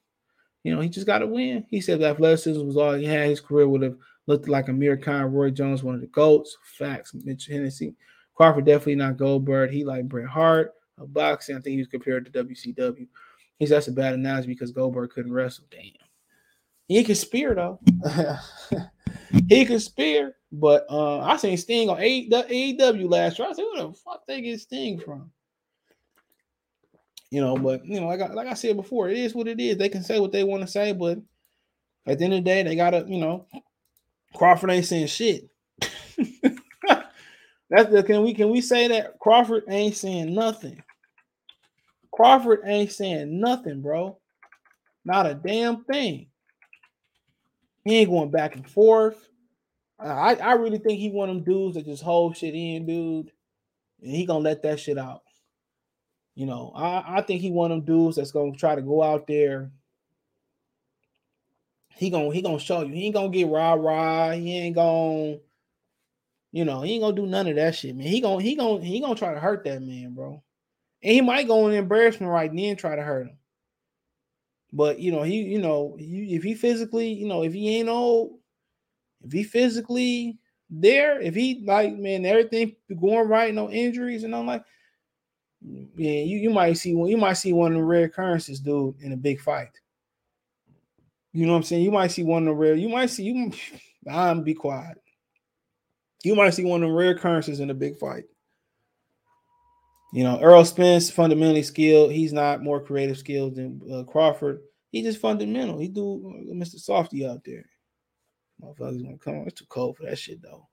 you 0.64 0.76
know, 0.76 0.82
he 0.82 0.90
just 0.90 1.08
got 1.08 1.20
to 1.20 1.28
win. 1.28 1.66
He 1.70 1.82
said 1.82 2.00
that 2.02 2.16
athleticism 2.16 2.66
was 2.66 2.78
all 2.78 2.94
he 2.94 3.06
had. 3.06 3.30
His 3.30 3.42
career 3.42 3.68
would 3.68 3.82
have 3.82 3.96
looked 4.28 4.48
like 4.48 4.68
Amir 4.68 4.98
Khan, 4.98 5.32
Roy 5.32 5.52
Jones, 5.52 5.84
one 5.84 5.96
of 5.96 6.02
the 6.02 6.08
goats. 6.08 6.58
Facts. 6.78 7.14
Mitch 7.14 7.48
Hennessy, 7.48 7.96
Crawford 8.36 8.66
definitely 8.66 8.96
not 8.96 9.18
Goldberg. 9.18 9.72
He 9.72 9.84
like 9.84 10.08
Bret 10.08 10.28
Hart. 10.28 10.74
A 10.98 11.06
boxing, 11.06 11.56
I 11.56 11.60
think 11.60 11.74
he 11.74 11.78
was 11.78 11.88
compared 11.88 12.26
to 12.26 12.44
WCW. 12.44 13.08
He 13.58 13.66
said 13.66 13.76
that's 13.76 13.88
a 13.88 13.92
bad 13.94 14.16
analogy 14.16 14.48
because 14.48 14.72
Goldberg 14.72 15.12
couldn't 15.12 15.34
wrestle. 15.34 15.66
Damn. 15.72 15.92
He 16.88 17.04
can 17.04 17.16
spear 17.16 17.56
though. 17.56 17.80
he 19.48 19.66
can 19.66 19.80
spear, 19.80 20.36
but 20.52 20.86
uh, 20.90 21.20
I 21.20 21.38
seen 21.38 21.58
Sting 21.58 21.90
on 21.90 21.98
AEW 21.98 23.10
last 23.10 23.40
year. 23.40 23.48
I 23.48 23.54
said, 23.54 23.64
"Where 23.64 23.88
the 23.88 23.94
fuck 23.94 24.26
they 24.28 24.42
get 24.42 24.60
Sting 24.60 25.00
from?" 25.00 25.32
You 27.32 27.42
know, 27.42 27.56
but 27.56 27.86
you 27.86 28.00
know, 28.00 28.08
like 28.08 28.22
I, 28.22 28.34
like 28.34 28.48
I 28.48 28.56
said 28.56 28.76
before, 28.76 29.10
it 29.10 29.18
is 29.18 29.36
what 29.36 29.48
it 29.48 29.60
is. 29.60 29.78
They 29.78 29.90
can 29.90 30.04
say 30.04 30.20
what 30.20 30.32
they 30.32 30.44
want 30.44 30.62
to 30.62 30.68
say, 30.68 30.94
but 30.94 31.20
at 32.08 32.18
the 32.18 32.26
end 32.26 32.34
of 32.34 32.40
the 32.40 32.50
day, 32.50 32.64
they 32.64 32.76
gotta, 32.76 33.06
you 33.08 33.20
know, 33.20 33.46
Crawford 34.36 34.72
ain't 34.72 34.86
saying 34.86 35.08
shit. 35.08 35.50
That's 37.70 37.92
the 37.92 38.04
can 38.04 38.24
we 38.24 38.34
can 38.34 38.50
we 38.50 38.62
say 38.62 38.88
that 38.88 39.20
Crawford 39.20 39.66
ain't 39.70 39.96
saying 39.96 40.34
nothing. 40.34 40.82
Crawford 42.12 42.62
ain't 42.66 42.92
saying 42.92 43.40
nothing, 43.40 43.82
bro. 43.82 44.18
Not 45.06 45.28
a 45.28 45.36
damn 45.36 45.84
thing. 45.84 46.28
He 47.86 48.00
ain't 48.00 48.10
going 48.10 48.32
back 48.32 48.56
and 48.56 48.70
forth. 48.70 49.30
I, 50.00 50.36
I 50.36 50.54
really 50.54 50.80
think 50.80 51.00
he 51.00 51.10
one 51.12 51.30
of 51.30 51.36
them 51.36 51.44
dudes 51.44 51.76
that 51.76 51.86
just 51.86 52.04
hold 52.04 52.38
shit 52.38 52.56
in, 52.56 52.86
dude. 52.86 53.32
And 54.02 54.12
he 54.12 54.26
gonna 54.26 54.40
let 54.40 54.64
that 54.64 54.80
shit 54.80 54.98
out. 54.98 55.22
You 56.40 56.46
know, 56.46 56.72
I, 56.74 57.18
I 57.18 57.22
think 57.22 57.42
he 57.42 57.52
one 57.52 57.70
of 57.70 57.86
them 57.86 57.86
dudes 57.86 58.16
that's 58.16 58.32
gonna 58.32 58.54
try 58.54 58.74
to 58.74 58.82
go 58.82 59.04
out 59.04 59.28
there. 59.28 59.72
He 61.98 62.10
gonna 62.10 62.34
he 62.34 62.42
gonna 62.42 62.60
show 62.60 62.82
you. 62.82 62.94
He 62.94 63.08
ain't 63.08 63.16
gonna 63.16 63.28
get 63.28 63.50
rah 63.50 63.74
rah. 63.74 64.32
He 64.32 64.58
ain't 64.58 64.74
gonna, 64.74 65.40
you 66.54 66.64
know, 66.64 66.82
he 66.82 66.94
ain't 66.94 67.02
gonna 67.02 67.14
do 67.14 67.26
none 67.26 67.50
of 67.50 67.58
that 67.58 67.76
shit, 67.76 67.94
man. 67.94 68.08
He 68.08 68.22
gonna 68.22 68.42
he 68.42 68.56
gonna 68.56 68.82
he 68.82 69.02
gonna 69.02 69.16
try 69.16 69.34
to 69.34 69.40
hurt 69.42 69.66
that 69.66 69.82
man, 69.82 70.14
bro. 70.14 70.42
And 71.04 71.12
he 71.12 71.20
might 71.20 71.46
go 71.46 71.68
in 71.68 71.76
embarrassment 71.76 72.32
right 72.32 72.56
then 72.56 72.78
try 72.78 72.96
to 72.96 73.04
hurt 73.04 73.28
him. 73.28 73.38
But 74.72 75.00
you 75.00 75.12
know, 75.12 75.24
he 75.24 75.42
you 75.42 75.60
know, 75.60 75.98
he, 76.00 76.36
if 76.36 76.44
he 76.44 76.54
physically, 76.54 77.12
you 77.12 77.28
know, 77.28 77.44
if 77.44 77.52
he 77.52 77.80
ain't 77.80 77.90
old, 77.90 78.40
if 79.26 79.34
he 79.34 79.44
physically 79.44 80.40
there, 80.70 81.20
if 81.20 81.36
he 81.36 81.66
like 81.66 81.98
man, 81.98 82.26
everything 82.26 82.78
going 82.98 83.28
right, 83.28 83.54
no 83.54 83.70
injuries 83.70 84.24
and 84.24 84.34
all 84.34 84.46
like, 84.46 84.64
yeah, 85.62 86.22
you, 86.22 86.38
you 86.38 86.50
might 86.50 86.74
see 86.74 86.94
one, 86.96 87.10
you 87.10 87.18
might 87.18 87.34
see 87.34 87.54
one 87.54 87.74
of 87.74 87.78
the 87.78 87.84
rare 87.84 88.06
occurrences, 88.06 88.60
dude, 88.60 88.96
in 89.02 89.12
a 89.12 89.18
big 89.18 89.40
fight. 89.42 89.72
You 91.34 91.46
know 91.46 91.54
what 91.54 91.60
I'm 91.60 91.64
saying? 91.64 91.84
You 91.84 91.92
might 91.92 92.12
see 92.12 92.24
one 92.24 92.44
of 92.44 92.48
the 92.48 92.54
rare, 92.54 92.76
you 92.76 92.90
might 92.90 93.10
see 93.10 93.24
you 93.24 93.52
I'm 94.10 94.44
be 94.44 94.54
quiet. 94.54 94.98
You 96.24 96.36
might 96.36 96.54
see 96.54 96.66
one 96.66 96.84
of 96.84 96.90
the 96.90 96.96
rare 96.96 97.12
occurrences 97.12 97.60
in 97.60 97.70
a 97.70 97.74
big 97.74 97.98
fight. 97.98 98.26
You 100.12 100.24
know, 100.24 100.40
Earl 100.42 100.66
Spence 100.66 101.12
fundamentally 101.12 101.64
skilled. 101.64 102.12
He's 102.12 102.34
not 102.34 102.64
more 102.64 102.82
creative 102.82 103.18
skilled 103.18 103.56
than 103.56 103.82
uh, 103.94 104.04
Crawford. 104.04 104.62
He 104.92 105.04
just 105.04 105.22
fundamental. 105.22 105.78
He 105.78 105.88
do 105.88 106.50
uh, 106.50 106.54
Mr. 106.54 106.80
Softy 106.80 107.28
out 107.28 107.44
there. 107.46 107.66
Motherfuckers 108.62 109.04
gonna 109.04 109.18
come 109.18 109.36
on. 109.36 109.48
It's 109.48 109.60
too 109.60 109.66
cold 109.70 109.98
for 109.98 110.04
that 110.04 110.18
shit 110.18 110.42
though. 110.42 110.68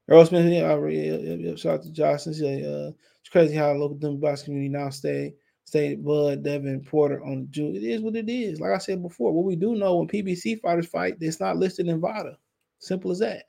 Earl 0.09 0.25
Spence, 0.25 0.51
yeah. 0.51 0.77
Yeah, 0.77 1.35
yeah. 1.35 1.55
Shout 1.55 1.75
out 1.75 1.83
to 1.83 1.91
Johnson. 1.91 2.33
Yeah, 2.35 2.67
uh, 2.67 2.91
crazy 3.33 3.55
how 3.55 3.71
local 3.73 3.97
Denver 3.97 4.19
box 4.19 4.43
community 4.43 4.69
now 4.69 4.89
stay 4.89 5.33
stay 5.65 5.95
Bud, 5.95 6.43
Devin, 6.43 6.85
Porter 6.85 7.23
on 7.25 7.41
the 7.41 7.47
June. 7.47 7.75
It 7.75 7.83
is 7.83 8.01
what 8.01 8.15
it 8.15 8.29
is. 8.29 8.59
Like 8.59 8.71
I 8.71 8.77
said 8.77 9.01
before, 9.01 9.33
what 9.33 9.43
we 9.43 9.55
do 9.55 9.75
know 9.75 9.95
when 9.95 10.07
PBC 10.07 10.61
fighters 10.61 10.87
fight, 10.87 11.17
it's 11.19 11.39
not 11.39 11.57
listed 11.57 11.87
in 11.87 11.99
VADA. 11.99 12.37
Simple 12.79 13.11
as 13.11 13.19
that. 13.19 13.45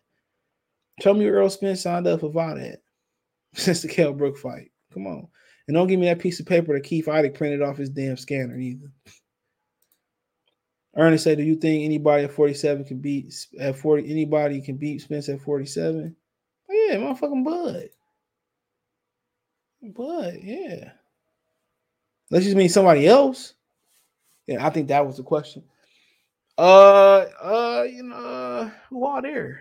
Tell 1.01 1.13
me 1.13 1.27
Earl 1.27 1.51
Spence 1.51 1.83
signed 1.83 2.07
up 2.07 2.21
for 2.21 2.33
VADA 2.33 2.79
since 3.55 3.83
the 3.83 3.89
Kell 3.89 4.15
Brook 4.15 4.39
fight. 4.39 4.71
Come 4.93 5.07
on. 5.07 5.29
And 5.69 5.75
don't 5.75 5.87
give 5.87 6.01
me 6.01 6.07
that 6.07 6.19
piece 6.19 6.41
of 6.41 6.47
paper 6.47 6.73
that 6.73 6.85
Keith 6.85 7.07
Idec 7.07 7.35
printed 7.35 7.61
off 7.61 7.77
his 7.77 7.91
damn 7.91 8.17
scanner 8.17 8.59
either. 8.59 8.91
Ernest 10.97 11.25
said, 11.25 11.39
Do 11.39 11.45
you 11.45 11.57
think 11.57 11.85
anybody 11.85 12.25
at 12.25 12.33
47 12.33 12.85
can 12.85 13.01
beat 13.01 13.35
at 13.59 13.77
40? 13.77 14.11
Anybody 14.11 14.63
can 14.63 14.77
beat 14.77 15.01
Spence 15.01 15.29
at 15.29 15.41
47? 15.41 16.15
Oh, 16.71 16.87
yeah, 16.89 16.97
motherfucking 16.97 17.45
Bud. 17.45 17.89
Bud, 19.93 20.39
yeah. 20.43 20.93
Let's 22.31 22.45
just 22.45 22.57
mean 22.57 22.69
somebody 22.69 23.07
else. 23.07 23.55
Yeah, 24.47 24.65
I 24.65 24.71
think 24.71 24.89
that 24.89 25.07
was 25.07 25.17
the 25.17 25.23
question. 25.23 25.63
Uh 26.57 27.27
uh, 27.43 27.87
you 27.91 28.05
know, 28.05 28.17
uh, 28.17 28.71
who 28.89 29.05
are 29.05 29.21
there? 29.21 29.61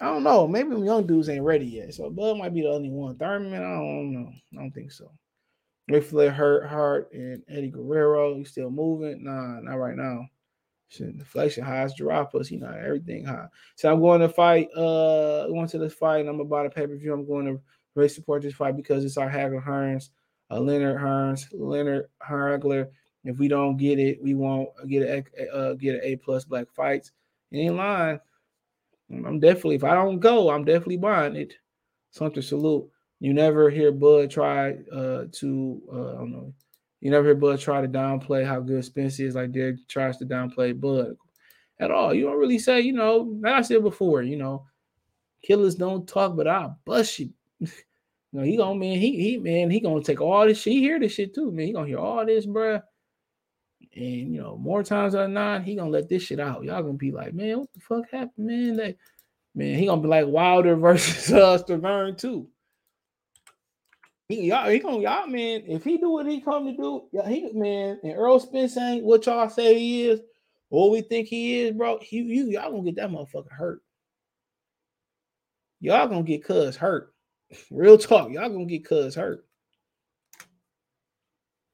I 0.00 0.06
don't 0.06 0.22
know. 0.22 0.48
Maybe 0.48 0.70
them 0.70 0.84
young 0.84 1.06
dudes 1.06 1.28
ain't 1.28 1.44
ready 1.44 1.66
yet. 1.66 1.92
So 1.92 2.08
Bud 2.08 2.38
might 2.38 2.54
be 2.54 2.62
the 2.62 2.70
only 2.70 2.88
one. 2.88 3.16
Thurman, 3.16 3.52
I 3.54 3.58
don't 3.58 4.12
know. 4.12 4.32
I 4.54 4.56
don't 4.56 4.70
think 4.70 4.92
so. 4.92 5.12
Ric 5.90 6.04
Flair, 6.04 6.30
Hurt, 6.30 6.68
Hart, 6.68 7.12
and 7.12 7.42
Eddie 7.48 7.70
Guerrero. 7.70 8.36
You 8.36 8.44
still 8.44 8.70
moving? 8.70 9.24
Nah, 9.24 9.60
not 9.60 9.74
right 9.74 9.96
now. 9.96 10.26
Shit, 10.88 11.08
inflation 11.08 11.64
high 11.64 11.82
as 11.82 11.94
giraffes. 11.94 12.50
You 12.50 12.60
know, 12.60 12.70
everything 12.70 13.24
high. 13.24 13.46
So 13.76 13.92
I'm 13.92 14.00
going 14.00 14.20
to 14.20 14.28
fight. 14.28 14.68
Uh, 14.74 15.46
going 15.48 15.68
to 15.68 15.78
this 15.78 15.94
fight. 15.94 16.20
And 16.20 16.28
I'm 16.28 16.40
about 16.40 16.62
to 16.62 16.70
pay 16.70 16.86
per 16.86 16.96
view. 16.96 17.12
I'm 17.12 17.26
going 17.26 17.46
to 17.46 17.60
race 17.94 18.14
support 18.14 18.42
this 18.42 18.54
fight 18.54 18.76
because 18.76 19.04
it's 19.04 19.16
our 19.16 19.30
Hagler 19.30 19.64
Hearns, 19.64 20.10
uh, 20.50 20.60
Leonard 20.60 20.98
Hearns, 20.98 21.46
Leonard 21.52 22.06
Hagler. 22.22 22.88
If 23.24 23.38
we 23.38 23.48
don't 23.48 23.76
get 23.76 23.98
it, 23.98 24.22
we 24.22 24.34
won't 24.34 24.70
get 24.88 25.02
a 25.02 25.54
uh, 25.54 25.74
get 25.74 25.96
an 25.96 26.00
A 26.02 26.16
plus 26.16 26.44
black 26.44 26.70
fights. 26.74 27.12
In 27.52 27.76
line. 27.76 28.20
I'm 29.10 29.40
definitely 29.40 29.74
if 29.74 29.84
I 29.84 29.94
don't 29.94 30.20
go, 30.20 30.50
I'm 30.50 30.64
definitely 30.64 30.98
buying 30.98 31.36
it. 31.36 31.54
Something 32.12 32.42
salute. 32.42 32.88
You 33.18 33.34
never 33.34 33.68
hear 33.68 33.92
Bud 33.92 34.30
try 34.30 34.78
uh, 34.92 35.24
to 35.32 35.82
uh, 35.92 36.10
I 36.10 36.14
don't 36.18 36.32
know. 36.32 36.54
You 37.00 37.10
never 37.10 37.26
hear 37.26 37.34
Bud 37.34 37.58
try 37.58 37.80
to 37.80 37.88
downplay 37.88 38.46
how 38.46 38.60
good 38.60 38.84
Spence 38.84 39.18
is, 39.20 39.34
like 39.34 39.52
Derrick 39.52 39.86
tries 39.88 40.16
to 40.18 40.26
downplay 40.26 40.78
Bud 40.78 41.16
at 41.80 41.90
all. 41.90 42.14
You 42.14 42.24
don't 42.24 42.38
really 42.38 42.58
say, 42.58 42.80
you 42.80 42.92
know, 42.92 43.36
like 43.40 43.54
I 43.54 43.62
said 43.62 43.82
before, 43.82 44.22
you 44.22 44.36
know, 44.36 44.66
killers 45.42 45.74
don't 45.74 46.06
talk, 46.06 46.36
but 46.36 46.46
I'll 46.46 46.78
bust 46.84 47.18
you. 47.18 47.30
know, 48.32 48.42
he 48.42 48.56
gonna 48.56 48.78
man, 48.78 48.98
he 48.98 49.20
he 49.20 49.38
man, 49.38 49.70
he 49.70 49.80
gonna 49.80 50.02
take 50.02 50.20
all 50.20 50.46
this 50.46 50.60
shit. 50.60 50.74
He 50.74 50.80
hear 50.80 50.98
this 50.98 51.12
shit 51.12 51.34
too, 51.34 51.50
man. 51.50 51.66
He 51.66 51.72
gonna 51.72 51.86
hear 51.86 51.98
all 51.98 52.24
this, 52.24 52.46
bruh. 52.46 52.82
And 53.94 54.34
you 54.34 54.40
know, 54.40 54.56
more 54.56 54.82
times 54.82 55.14
than 55.14 55.32
not, 55.32 55.64
he 55.64 55.74
gonna 55.74 55.90
let 55.90 56.08
this 56.08 56.22
shit 56.22 56.40
out. 56.40 56.64
Y'all 56.64 56.82
gonna 56.82 56.94
be 56.94 57.10
like, 57.10 57.34
man, 57.34 57.58
what 57.60 57.72
the 57.72 57.80
fuck 57.80 58.10
happened, 58.10 58.46
man? 58.46 58.76
That 58.76 58.96
man, 59.54 59.78
he 59.78 59.86
gonna 59.86 60.02
be 60.02 60.08
like 60.08 60.26
Wilder 60.26 60.76
versus 60.76 61.32
uh 61.32 61.58
Stiverne 61.58 62.16
too. 62.16 62.48
He 64.28 64.46
y'all, 64.46 64.68
he 64.68 64.78
gonna 64.78 65.00
y'all 65.00 65.26
man. 65.26 65.64
If 65.66 65.82
he 65.82 65.98
do 65.98 66.10
what 66.10 66.26
he 66.26 66.40
come 66.40 66.66
to 66.66 66.76
do, 66.76 67.08
yeah, 67.12 67.28
he 67.28 67.50
man, 67.52 67.98
and 68.04 68.16
Earl 68.16 68.38
Spence 68.38 68.76
ain't 68.76 69.04
what 69.04 69.26
y'all 69.26 69.48
say 69.48 69.76
he 69.76 70.06
is, 70.08 70.20
or 70.70 70.90
we 70.90 71.00
think 71.00 71.26
he 71.26 71.60
is, 71.62 71.72
bro. 71.72 71.98
He, 72.00 72.18
you 72.18 72.44
y'all 72.44 72.70
gonna 72.70 72.84
get 72.84 72.96
that 72.96 73.10
motherfucker 73.10 73.50
hurt. 73.50 73.82
Y'all 75.80 76.06
gonna 76.06 76.22
get 76.22 76.44
cuz 76.44 76.76
hurt. 76.76 77.12
Real 77.70 77.98
talk, 77.98 78.30
y'all 78.30 78.48
gonna 78.48 78.64
get 78.66 78.84
cuz 78.84 79.14
hurt. 79.14 79.44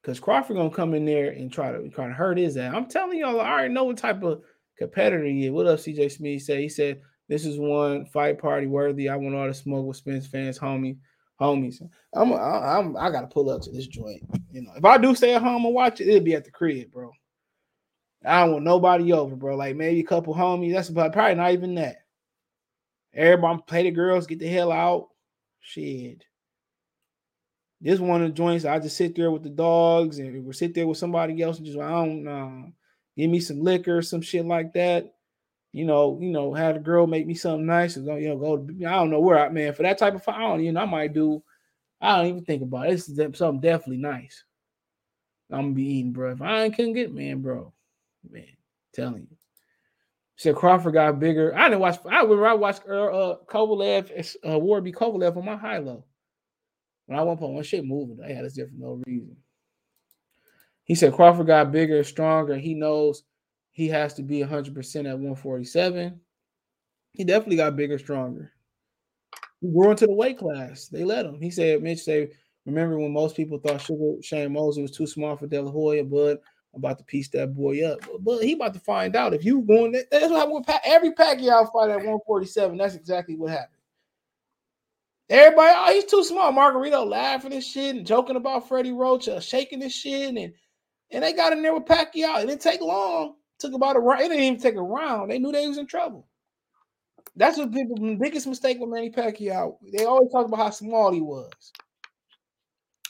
Cause 0.02 0.20
Crawford 0.20 0.56
gonna 0.56 0.70
come 0.70 0.94
in 0.94 1.04
there 1.04 1.30
and 1.32 1.52
try 1.52 1.72
to 1.72 1.88
try 1.88 2.06
to 2.06 2.12
hurt 2.12 2.38
his 2.38 2.56
ass. 2.56 2.72
I'm 2.74 2.86
telling 2.86 3.18
y'all, 3.18 3.40
I 3.40 3.50
already 3.50 3.74
know 3.74 3.84
what 3.84 3.98
type 3.98 4.22
of 4.22 4.42
competitor 4.78 5.24
he 5.24 5.46
is. 5.46 5.50
What 5.50 5.66
up, 5.66 5.80
CJ 5.80 6.12
Smith? 6.12 6.42
Say 6.42 6.62
he 6.62 6.68
said 6.68 7.00
this 7.28 7.44
is 7.44 7.58
one 7.58 8.06
fight 8.06 8.38
party 8.38 8.66
worthy. 8.66 9.08
I 9.08 9.16
want 9.16 9.34
all 9.34 9.48
the 9.48 9.54
smoke 9.54 9.84
with 9.84 9.96
Spence 9.96 10.26
fans, 10.26 10.58
homie, 10.58 10.96
homies. 11.40 11.82
I'm 12.14 12.32
I, 12.32 12.78
I'm 12.78 12.96
I 12.96 13.10
gotta 13.10 13.26
pull 13.26 13.50
up 13.50 13.62
to 13.62 13.70
this 13.70 13.88
joint. 13.88 14.22
You 14.52 14.62
know, 14.62 14.72
if 14.76 14.84
I 14.84 14.96
do 14.96 15.14
stay 15.14 15.34
at 15.34 15.42
home 15.42 15.64
and 15.64 15.74
watch 15.74 16.00
it, 16.00 16.08
it'll 16.08 16.24
be 16.24 16.34
at 16.34 16.44
the 16.44 16.52
crib, 16.52 16.92
bro. 16.92 17.10
I 18.24 18.44
don't 18.44 18.52
want 18.52 18.64
nobody 18.64 19.12
over, 19.12 19.36
bro. 19.36 19.56
Like 19.56 19.76
maybe 19.76 20.00
a 20.00 20.04
couple 20.04 20.34
homies. 20.34 20.72
That's 20.72 20.88
about 20.88 21.12
probably 21.12 21.34
not 21.34 21.52
even 21.52 21.74
that. 21.76 21.96
Everybody 23.12 23.62
play 23.66 23.82
the 23.82 23.90
girls, 23.90 24.26
get 24.26 24.38
the 24.38 24.48
hell 24.48 24.70
out. 24.70 25.08
Shit. 25.60 26.24
This 27.80 28.00
one 28.00 28.22
of 28.22 28.28
the 28.28 28.34
joints, 28.34 28.64
I 28.64 28.78
just 28.78 28.96
sit 28.96 29.14
there 29.14 29.30
with 29.30 29.42
the 29.42 29.50
dogs 29.50 30.18
and 30.18 30.46
we 30.46 30.52
sit 30.54 30.74
there 30.74 30.86
with 30.86 30.98
somebody 30.98 31.42
else 31.42 31.58
and 31.58 31.66
just 31.66 31.78
I 31.78 31.90
don't 31.90 32.24
know, 32.24 32.72
give 33.16 33.28
me 33.30 33.40
some 33.40 33.60
liquor, 33.60 34.00
some 34.00 34.22
shit 34.22 34.46
like 34.46 34.72
that. 34.74 35.12
You 35.72 35.84
know, 35.84 36.18
you 36.20 36.30
know, 36.30 36.54
have 36.54 36.76
a 36.76 36.80
girl 36.80 37.06
make 37.06 37.26
me 37.26 37.34
something 37.34 37.66
nice 37.66 37.96
and 37.96 38.06
go, 38.06 38.16
you 38.16 38.28
know, 38.28 38.38
go. 38.38 38.66
I 38.86 38.92
don't 38.92 39.10
know 39.10 39.20
where 39.20 39.38
I 39.38 39.50
man 39.50 39.74
for 39.74 39.82
that 39.82 39.98
type 39.98 40.14
of. 40.14 40.26
I 40.26 40.38
don't, 40.38 40.64
you 40.64 40.72
know, 40.72 40.80
I 40.80 40.86
might 40.86 41.12
do. 41.12 41.42
I 42.00 42.16
don't 42.16 42.26
even 42.28 42.44
think 42.46 42.62
about 42.62 42.88
it. 42.88 43.00
Something 43.00 43.60
definitely 43.60 43.98
nice. 43.98 44.44
I'm 45.50 45.60
gonna 45.60 45.74
be 45.74 45.84
eating, 45.84 46.12
bro. 46.12 46.32
If 46.32 46.40
I 46.40 46.62
ain't 46.62 46.74
couldn't 46.74 46.94
get 46.94 47.12
man, 47.12 47.42
bro, 47.42 47.72
man, 48.30 48.46
telling 48.94 49.28
you. 49.30 49.36
Said 50.36 50.54
Crawford 50.54 50.92
got 50.92 51.18
bigger. 51.18 51.56
I 51.56 51.68
didn't 51.68 51.80
watch. 51.80 51.98
I 52.06 52.22
remember 52.22 52.46
I 52.46 52.54
watched 52.54 52.82
uh, 52.88 52.92
uh 52.92 53.36
Kovalev, 53.46 54.36
uh, 54.46 54.58
Warby 54.58 54.92
Kovalev 54.92 55.36
on 55.36 55.44
my 55.44 55.56
high 55.56 55.78
low. 55.78 56.04
When 57.06 57.18
I 57.18 57.22
went 57.22 57.40
on 57.40 57.54
one 57.54 57.62
shit 57.64 57.84
moving, 57.84 58.18
I 58.22 58.32
had 58.32 58.44
this 58.44 58.54
there 58.54 58.66
for 58.66 58.74
no 58.76 59.02
reason. 59.06 59.36
He 60.84 60.94
said 60.94 61.14
Crawford 61.14 61.46
got 61.46 61.72
bigger, 61.72 62.04
stronger. 62.04 62.56
He 62.56 62.74
knows 62.74 63.22
he 63.70 63.88
has 63.88 64.14
to 64.14 64.22
be 64.22 64.40
100% 64.40 64.46
at 64.48 64.74
147. 64.74 66.20
He 67.12 67.24
definitely 67.24 67.56
got 67.56 67.76
bigger, 67.76 67.98
stronger. 67.98 68.52
He 69.60 69.72
grew 69.72 69.90
into 69.90 70.06
the 70.06 70.12
weight 70.12 70.38
class. 70.38 70.88
They 70.88 71.04
let 71.04 71.26
him. 71.26 71.40
He 71.40 71.50
said, 71.50 71.82
Mitch 71.82 72.02
said, 72.02 72.30
remember 72.66 72.98
when 72.98 73.12
most 73.12 73.36
people 73.36 73.58
thought 73.58 73.80
Sugar 73.80 74.14
Shane 74.22 74.52
Mosley 74.52 74.82
was 74.82 74.90
too 74.90 75.06
small 75.06 75.36
for 75.36 75.46
De 75.46 75.60
La 75.60 75.70
Hoya, 75.70 76.04
but 76.04 76.42
About 76.76 76.98
to 76.98 77.04
piece 77.04 77.28
that 77.30 77.54
boy 77.54 77.84
up. 77.86 78.00
But, 78.00 78.24
but 78.24 78.42
he 78.42 78.52
about 78.52 78.74
to 78.74 78.80
find 78.80 79.16
out 79.16 79.34
if 79.34 79.44
you 79.44 79.62
going. 79.62 79.92
That's 79.92 80.30
what 80.30 80.38
happened 80.38 80.64
with 80.66 80.80
every 80.84 81.12
Pacquiao 81.12 81.72
fight 81.72 81.90
at 81.90 81.96
147. 81.96 82.76
That's 82.76 82.94
exactly 82.94 83.34
what 83.34 83.50
happened. 83.50 83.70
Everybody, 85.28 85.72
oh, 85.74 85.92
he's 85.92 86.04
too 86.04 86.22
small. 86.22 86.52
Margarito 86.52 87.04
laughing 87.04 87.52
and 87.52 87.64
shit 87.64 87.96
and 87.96 88.06
joking 88.06 88.36
about 88.36 88.68
Freddie 88.68 88.92
Roach, 88.92 89.28
uh, 89.28 89.40
shaking 89.40 89.80
his 89.80 89.92
shit, 89.92 90.36
and 90.36 90.52
and 91.10 91.24
they 91.24 91.32
got 91.32 91.52
in 91.52 91.62
there 91.62 91.74
with 91.74 91.84
Pacquiao. 91.84 92.42
It 92.42 92.46
didn't 92.46 92.60
take 92.60 92.80
long. 92.80 93.34
took 93.58 93.72
about 93.72 93.96
a 93.96 94.00
round. 94.00 94.22
It 94.22 94.28
didn't 94.28 94.44
even 94.44 94.60
take 94.60 94.76
a 94.76 94.82
round. 94.82 95.30
They 95.30 95.38
knew 95.38 95.50
they 95.50 95.66
was 95.66 95.78
in 95.78 95.86
trouble. 95.86 96.26
That's 97.34 97.58
what 97.58 97.72
people 97.72 97.96
the 97.96 98.14
biggest 98.14 98.46
mistake 98.46 98.78
with 98.80 98.88
Manny 98.88 99.10
Pacquiao. 99.10 99.76
They 99.92 100.04
always 100.04 100.30
talk 100.30 100.46
about 100.46 100.58
how 100.58 100.70
small 100.70 101.12
he 101.12 101.20
was. 101.20 101.52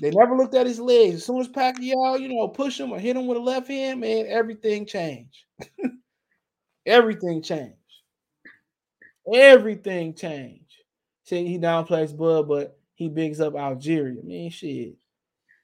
They 0.00 0.10
never 0.10 0.36
looked 0.36 0.54
at 0.54 0.66
his 0.66 0.78
legs. 0.78 1.16
As 1.16 1.24
soon 1.24 1.40
as 1.40 1.48
Pacquiao, 1.48 2.20
you 2.20 2.28
know, 2.28 2.48
push 2.48 2.78
him 2.78 2.92
or 2.92 2.98
hit 2.98 3.16
him 3.16 3.26
with 3.26 3.38
a 3.38 3.40
left 3.40 3.68
hand, 3.68 4.00
man, 4.00 4.26
everything 4.28 4.84
changed. 4.84 5.44
everything 6.86 7.42
changed. 7.42 7.74
Everything 9.32 10.14
changed. 10.14 10.62
See, 11.24 11.46
he 11.46 11.58
downplays 11.58 12.16
Bud, 12.16 12.46
but 12.46 12.78
he 12.94 13.08
bigs 13.08 13.40
up 13.40 13.56
Algeria. 13.56 14.20
I 14.20 14.24
mean, 14.24 14.50
shit. 14.50 14.94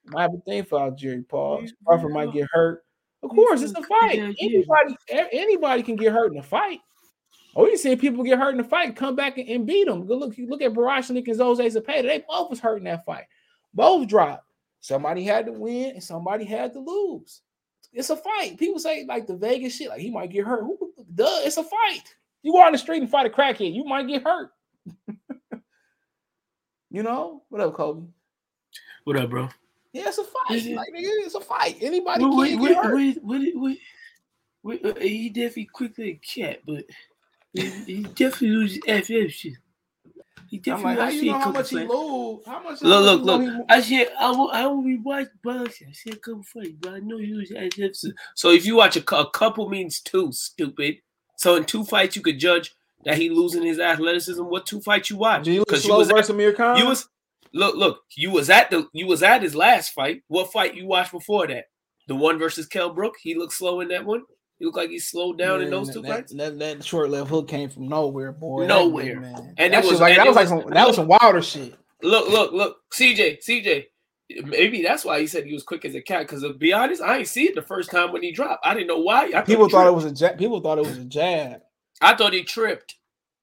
Might 0.07 0.23
have 0.23 0.35
a 0.35 0.39
thing 0.39 0.65
for 0.65 0.81
Algeria, 0.81 1.23
Paul. 1.29 1.65
Crawford 1.87 2.13
might 2.13 2.33
get 2.33 2.49
hurt. 2.53 2.85
Of 3.23 3.31
course, 3.31 3.63
it's 3.63 3.73
a 3.73 3.83
fight. 3.83 4.19
Anybody, 4.19 4.97
anybody 5.09 5.83
can 5.85 5.95
get 5.95 6.13
hurt 6.13 6.33
in 6.33 6.39
a 6.39 6.43
fight. 6.43 6.81
Oh, 7.55 7.67
you 7.67 7.77
seen 7.77 7.99
people 7.99 8.25
get 8.25 8.39
hurt 8.39 8.55
in 8.55 8.61
a 8.61 8.65
fight, 8.65 8.97
come 8.97 9.15
back 9.15 9.37
and, 9.39 9.49
and 9.49 9.67
beat 9.67 9.87
them. 9.87 10.07
Look, 10.07 10.35
look 10.39 10.63
at 10.63 10.73
Baranchyk 10.73 11.29
and 11.29 11.39
Jose 11.39 11.69
Zepeda. 11.69 12.03
They 12.03 12.25
both 12.27 12.51
was 12.51 12.61
hurt 12.61 12.79
in 12.79 12.85
that 12.85 13.05
fight. 13.05 13.25
Both 13.75 14.09
dropped. 14.09 14.47
Somebody 14.81 15.25
had 15.25 15.47
to 15.47 15.53
win 15.53 15.93
and 15.93 16.03
somebody 16.03 16.45
had 16.45 16.73
to 16.73 16.81
lose. 16.81 17.41
It's 17.93 18.11
a 18.11 18.17
fight. 18.17 18.59
People 18.59 18.81
say 18.81 19.05
like 19.07 19.27
the 19.27 19.37
Vegas 19.37 19.77
shit, 19.77 19.89
like 19.89 20.01
he 20.01 20.11
might 20.11 20.31
get 20.31 20.47
hurt. 20.47 20.63
Who, 20.63 20.93
duh, 21.15 21.41
it's 21.45 21.59
a 21.59 21.63
fight. 21.63 22.15
You 22.43 22.53
go 22.53 22.61
on 22.63 22.73
the 22.73 22.79
street 22.79 23.03
and 23.03 23.11
fight 23.11 23.27
a 23.27 23.31
crackhead, 23.31 23.75
you 23.75 23.85
might 23.85 24.09
get 24.09 24.25
hurt. 24.25 24.51
you 26.91 27.03
know 27.03 27.43
what 27.49 27.61
up, 27.61 27.75
Kobe? 27.75 28.09
What 29.05 29.17
up, 29.17 29.31
bro? 29.31 29.49
Yeah, 29.93 30.09
it's 30.09 30.19
a 30.19 30.25
fight. 30.25 30.75
Like 30.75 30.89
it's 30.93 31.35
a 31.35 31.41
fight. 31.41 31.77
Anybody 31.81 32.21
can 32.21 32.37
wait, 32.37 32.59
get 32.59 32.77
hurt. 32.77 32.95
wait, 32.95 33.19
wait, 33.23 33.79
wait, 34.63 34.85
uh, 34.85 34.95
he 34.99 35.29
definitely 35.29 35.67
quickly 35.67 36.11
a 36.11 36.15
cat, 36.15 36.61
but 36.67 36.85
he, 37.53 37.69
he 37.85 38.03
definitely 38.03 38.51
loses 38.51 38.79
FF 38.89 39.33
shit. 39.33 39.55
He 40.53 40.71
I'm 40.71 40.83
like, 40.83 40.99
how 40.99 41.05
I 41.07 41.09
you 41.11 41.21
see 41.21 41.27
know 41.29 41.33
how 41.33 41.39
couple 41.39 41.53
much 41.55 41.71
he 41.71 41.77
fights. 41.77 41.89
lose? 41.91 42.47
How 42.47 42.63
much? 42.63 42.83
Look, 42.83 43.25
look, 43.25 43.41
you 43.43 43.51
look. 43.51 43.67
I 43.71 43.81
said 43.81 44.09
I 44.21 44.31
will. 44.31 44.51
I 44.51 44.67
will 44.67 44.83
be 44.83 44.99
watch 44.99 45.29
boxing. 45.43 45.89
I 45.89 45.93
said 45.93 46.13
a 46.13 46.17
couple 46.19 46.43
fights, 46.43 46.73
but 46.79 46.93
I 46.93 46.99
know 46.99 47.17
he 47.17 47.33
was 47.33 47.51
SF. 47.51 47.97
So, 47.97 48.09
so 48.35 48.51
if 48.51 48.67
you 48.67 48.77
watch 48.77 48.97
a, 48.97 49.17
a 49.17 49.31
couple 49.31 49.69
means 49.71 50.01
two, 50.01 50.31
stupid. 50.33 50.97
So 51.39 51.57
in 51.57 51.65
two 51.65 51.85
fights, 51.85 52.17
you 52.17 52.23
could 52.23 52.39
judge 52.39 52.75
that 53.05 53.17
he 53.17 53.31
losing 53.31 53.63
his 53.63 53.79
athleticism. 53.81 54.43
What 54.45 54.67
two 54.67 54.83
fights 54.83 55.09
you 55.09 55.17
watch? 55.17 55.45
Did 55.45 55.53
he 55.53 55.59
look 55.61 55.69
'Cause 55.69 55.85
slow 55.85 55.97
was 55.99 56.11
at- 56.11 56.29
Amir 56.29 56.53
Khan? 56.53 56.77
You 56.77 56.87
was 56.87 57.09
look, 57.55 57.75
look. 57.75 58.01
You 58.15 58.31
was 58.31 58.51
at 58.51 58.71
the. 58.71 58.87
You 58.93 59.07
was 59.07 59.23
at 59.23 59.43
his 59.43 59.55
last 59.55 59.95
fight. 59.95 60.23
What 60.29 60.53
fight 60.53 60.75
you 60.75 60.87
watched 60.87 61.13
before 61.13 61.47
that? 61.47 61.65
The 62.09 62.15
one 62.15 62.39
versus 62.39 62.67
Kell 62.67 62.91
Brook. 62.93 63.15
He 63.23 63.35
looked 63.37 63.55
slow 63.55 63.81
in 63.81 63.89
that 63.89 64.05
one. 64.05 64.25
He 64.63 64.67
looked 64.67 64.79
like 64.79 64.91
he 64.91 65.01
slowed 65.01 65.39
down 65.39 65.61
in 65.61 65.71
those 65.71 65.89
that, 65.89 65.93
two 65.93 66.03
that, 66.03 66.09
fights. 66.09 66.33
That, 66.35 66.57
that 66.61 66.85
short 66.85 67.11
left 67.11 67.29
hook 67.29 67.49
came 67.49 67.69
from 67.69 67.89
nowhere, 67.89 68.31
boy. 68.31 68.65
Nowhere. 68.69 69.19
man. 69.19 69.55
And 69.59 69.73
that 69.73 69.85
it 69.85 69.91
was 69.91 69.99
like 69.99 70.15
that 70.17 70.25
it 70.25 70.29
was 70.29 70.37
like 70.37 70.47
some, 70.47 70.63
that 70.71 70.87
was 70.87 70.95
some 70.95 71.09
wilder 71.09 71.43
shit. 71.43 71.75
Look, 72.01 72.29
look, 72.29 72.53
look. 72.53 72.77
CJ, 72.93 73.45
CJ. 73.45 73.87
Maybe 74.45 74.81
that's 74.81 75.05
why 75.05 75.19
he 75.19 75.27
said 75.27 75.47
he 75.47 75.53
was 75.53 75.65
quick 75.65 75.85
as 75.85 75.97
a 75.97 76.01
cat. 76.01 76.29
Because 76.29 76.43
to 76.43 76.55
be 76.55 76.73
honest, 76.73 77.03
I 77.03 77.19
ain't 77.19 77.27
see 77.27 77.49
it 77.49 77.57
the 77.57 77.63
first 77.63 77.91
time 77.91 78.13
when 78.13 78.23
he 78.23 78.31
dropped. 78.31 78.65
I 78.65 78.73
didn't 78.75 78.87
know 78.87 79.01
why. 79.01 79.25
I 79.25 79.33
thought 79.33 79.47
People 79.47 79.69
thought 79.69 79.89
it 79.89 79.95
was 79.95 80.05
a 80.05 80.13
jab. 80.13 80.39
People 80.39 80.61
thought 80.61 80.79
it 80.79 80.87
was 80.87 80.97
a 80.97 81.07
jab. 81.07 81.63
I 82.01 82.15
thought 82.15 82.33
he 82.33 82.45
tripped. 82.45 82.95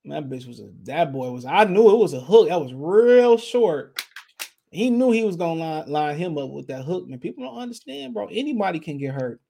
That 0.05 0.29
bitch 0.29 0.47
was 0.47 0.61
a 0.61 0.69
that 0.83 1.11
boy 1.11 1.31
was. 1.31 1.43
I 1.43 1.65
knew 1.65 1.89
it 1.89 1.97
was 1.97 2.13
a 2.13 2.21
hook. 2.21 2.47
That 2.47 2.61
was 2.61 2.73
real 2.73 3.37
short. 3.37 4.01
He 4.71 4.89
knew 4.89 5.11
he 5.11 5.25
was 5.25 5.35
gonna 5.35 5.59
line, 5.59 5.89
line 5.89 6.17
him 6.17 6.37
up 6.37 6.49
with 6.49 6.67
that 6.67 6.85
hook. 6.85 7.09
Man, 7.09 7.19
people 7.19 7.43
don't 7.43 7.59
understand, 7.59 8.13
bro. 8.13 8.27
Anybody 8.31 8.79
can 8.79 8.97
get 8.97 9.13
hurt. 9.13 9.41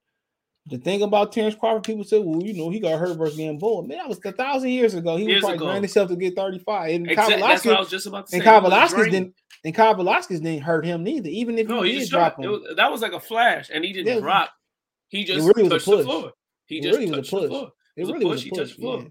The 0.66 0.78
thing 0.78 1.02
about 1.02 1.32
Terence 1.32 1.54
Crawford, 1.54 1.84
people 1.84 2.04
said, 2.04 2.22
well, 2.24 2.42
you 2.42 2.52
know, 2.54 2.70
he 2.70 2.80
got 2.80 2.98
hurt 2.98 3.16
versus 3.16 3.36
bull. 3.58 3.82
Man, 3.82 3.98
that 3.98 4.08
was 4.08 4.20
a 4.24 4.32
thousand 4.32 4.68
years 4.70 4.94
ago. 4.94 5.16
He 5.16 5.24
Years 5.24 5.36
was 5.36 5.42
probably 5.42 5.58
grinding 5.58 5.82
himself 5.84 6.08
to 6.10 6.16
get 6.16 6.36
35. 6.36 6.90
And 6.94 7.10
Exact- 7.10 7.30
Kyle 7.30 7.48
that's 7.48 7.64
what 7.64 7.76
I 7.76 7.80
was 7.80 7.88
just 7.90 8.06
about 8.06 8.26
to 8.28 8.36
and. 8.36 8.44
Kavaliauskas 8.44 9.10
didn't 9.10 9.34
and 9.64 9.74
Kavaliauskas 9.74 10.28
didn't 10.42 10.60
hurt 10.62 10.84
him 10.84 11.02
neither, 11.02 11.28
even 11.28 11.58
if 11.58 11.66
No, 11.66 11.82
he 11.82 11.88
he 11.88 11.94
did 11.94 12.00
just 12.00 12.12
drop 12.12 12.36
dropped. 12.36 12.44
It 12.44 12.46
him. 12.46 12.52
was, 12.52 12.76
that 12.76 12.90
was 12.92 13.00
like 13.02 13.12
a 13.12 13.20
flash, 13.20 13.70
and 13.72 13.84
he 13.84 13.92
didn't 13.92 14.14
was- 14.16 14.22
drop. 14.22 14.50
He 15.08 15.24
just 15.24 15.46
really 15.46 15.62
was 15.64 15.72
a 15.72 15.74
touched 15.76 15.86
the 15.86 15.96
push. 15.96 16.04
floor. 16.04 16.32
He 16.66 16.78
It 16.78 16.82
just 16.84 16.98
really 16.98 17.10
was 17.10 17.18
a 17.18 17.20
touched 17.22 17.30
the 17.32 17.36
push. 17.38 17.48
floor. 17.48 17.72
It 17.96 18.00
was 18.02 18.08
a 18.08 18.12
really 18.12 18.24
was 18.26 18.34
push. 18.36 18.40
a 18.40 18.44
He 18.44 18.50
push. 18.50 18.58
touched 18.58 18.76
the 18.76 18.82
floor. 18.82 18.98
yeah. 19.02 19.08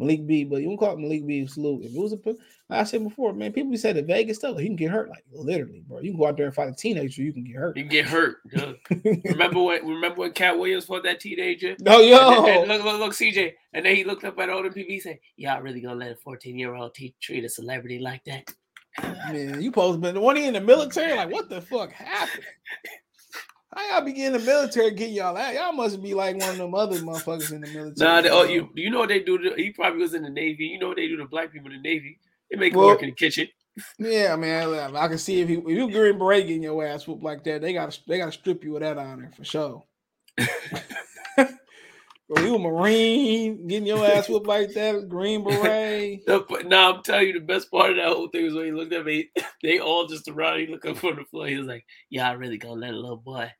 Malik 0.00 0.26
B, 0.26 0.44
but 0.44 0.62
you 0.62 0.68
don't 0.68 0.78
call 0.78 0.94
it 0.94 0.98
Malik 0.98 1.26
B 1.26 1.46
salute. 1.46 1.84
If 1.84 1.94
it 1.94 2.00
was 2.00 2.14
a 2.14 2.16
like 2.16 2.80
I 2.80 2.84
said 2.84 3.04
before, 3.04 3.34
man, 3.34 3.52
people 3.52 3.76
say 3.76 3.92
the 3.92 4.02
Vegas 4.02 4.38
stuff, 4.38 4.54
like, 4.54 4.62
you 4.62 4.70
can 4.70 4.76
get 4.76 4.90
hurt, 4.90 5.10
like 5.10 5.24
literally, 5.30 5.84
bro. 5.86 6.00
You 6.00 6.12
can 6.12 6.20
go 6.20 6.26
out 6.26 6.38
there 6.38 6.46
and 6.46 6.54
fight 6.54 6.70
a 6.70 6.72
teenager, 6.72 7.22
you 7.22 7.34
can 7.34 7.44
get 7.44 7.56
hurt. 7.56 7.76
You 7.76 7.82
can 7.82 7.92
get 7.92 8.06
hurt. 8.06 8.38
remember 9.24 9.62
when? 9.62 9.86
Remember 9.86 10.20
when 10.20 10.32
Katt 10.32 10.58
Williams 10.58 10.86
fought 10.86 11.02
that 11.02 11.20
teenager? 11.20 11.76
No, 11.80 12.00
yo. 12.00 12.46
And 12.46 12.46
then- 12.46 12.68
look, 12.68 12.84
look, 12.84 13.00
look, 13.00 13.12
CJ. 13.12 13.52
And 13.74 13.84
then 13.84 13.94
he 13.94 14.04
looked 14.04 14.24
up 14.24 14.38
at 14.38 14.48
all 14.48 14.62
the 14.62 14.70
people. 14.70 14.90
He 14.90 15.00
said, 15.00 15.18
"Y'all 15.36 15.60
really 15.60 15.80
gonna 15.80 15.96
let 15.96 16.12
a 16.12 16.16
14 16.16 16.58
year 16.58 16.74
old 16.74 16.94
treat 16.94 17.44
a 17.44 17.48
celebrity 17.48 17.98
like 17.98 18.24
that?" 18.24 18.52
Man, 19.02 19.60
you 19.60 19.70
supposed 19.70 20.00
to 20.00 20.08
be 20.08 20.12
the 20.12 20.20
one 20.20 20.36
in 20.36 20.54
the 20.54 20.60
military. 20.60 21.14
Like, 21.14 21.30
what 21.30 21.48
the 21.50 21.60
fuck 21.60 21.92
happened? 21.92 22.44
How 23.72 23.88
y'all 23.88 24.04
be 24.04 24.12
getting 24.12 24.32
the 24.32 24.44
military 24.44 24.90
getting 24.90 25.14
y'all 25.14 25.36
out? 25.36 25.54
Y'all 25.54 25.72
must 25.72 26.02
be 26.02 26.12
like 26.12 26.36
one 26.36 26.50
of 26.50 26.56
them 26.56 26.74
other 26.74 26.98
motherfuckers 26.98 27.52
in 27.52 27.60
the 27.60 27.68
military. 27.68 27.94
Nah, 27.98 28.20
they, 28.20 28.28
oh, 28.28 28.40
uh, 28.40 28.44
you 28.44 28.68
you 28.74 28.90
know 28.90 28.98
what 28.98 29.08
they 29.10 29.20
do? 29.20 29.38
To, 29.38 29.54
he 29.54 29.70
probably 29.70 30.00
was 30.00 30.14
in 30.14 30.22
the 30.22 30.30
Navy. 30.30 30.64
You 30.64 30.78
know 30.80 30.88
what 30.88 30.96
they 30.96 31.06
do 31.06 31.16
to 31.18 31.26
black 31.26 31.52
people 31.52 31.70
in 31.70 31.80
the 31.80 31.88
Navy? 31.88 32.18
They 32.50 32.56
make 32.56 32.72
them 32.72 32.80
Well- 32.80 32.88
work 32.88 33.02
in 33.02 33.10
the 33.10 33.14
kitchen. 33.14 33.48
Yeah, 33.98 34.34
man. 34.36 34.96
I 34.96 35.06
can 35.06 35.16
see 35.16 35.40
if 35.40 35.48
you 35.48 35.60
if 35.60 35.68
you 35.68 35.90
Green 35.90 36.18
Beret 36.18 36.46
getting 36.48 36.64
your 36.64 36.84
ass 36.84 37.06
whooped 37.06 37.22
like 37.22 37.44
that, 37.44 37.62
they 37.62 37.72
gotta 37.72 37.96
they 38.08 38.18
gotta 38.18 38.32
strip 38.32 38.64
you 38.64 38.74
of 38.74 38.82
that 38.82 38.98
honor 38.98 39.30
for 39.36 39.44
sure. 39.44 39.84
Or 42.32 42.40
you 42.42 42.54
a 42.54 42.58
Marine 42.60 43.66
getting 43.66 43.88
your 43.88 44.06
ass 44.06 44.28
whooped 44.28 44.46
like 44.46 44.72
that, 44.74 45.08
Green 45.08 45.42
Beret. 45.42 46.20
No, 46.28 46.46
now 46.64 46.94
I'm 46.94 47.02
telling 47.02 47.26
you, 47.26 47.32
the 47.32 47.40
best 47.40 47.68
part 47.72 47.90
of 47.90 47.96
that 47.96 48.06
whole 48.06 48.28
thing 48.28 48.44
was 48.44 48.54
when 48.54 48.66
he 48.66 48.72
looked 48.72 48.92
at 48.92 49.04
me. 49.04 49.30
They 49.62 49.80
all 49.80 50.06
just 50.06 50.28
around. 50.28 50.60
He 50.60 50.68
looked 50.68 50.86
up 50.86 50.96
from 50.96 51.16
the 51.16 51.24
floor. 51.24 51.46
He 51.48 51.56
was 51.56 51.66
like, 51.66 51.84
"Y'all 52.08 52.36
really 52.36 52.56
gonna 52.56 52.80
let 52.80 52.94
a 52.94 52.96
little 52.96 53.16
boy 53.16 53.50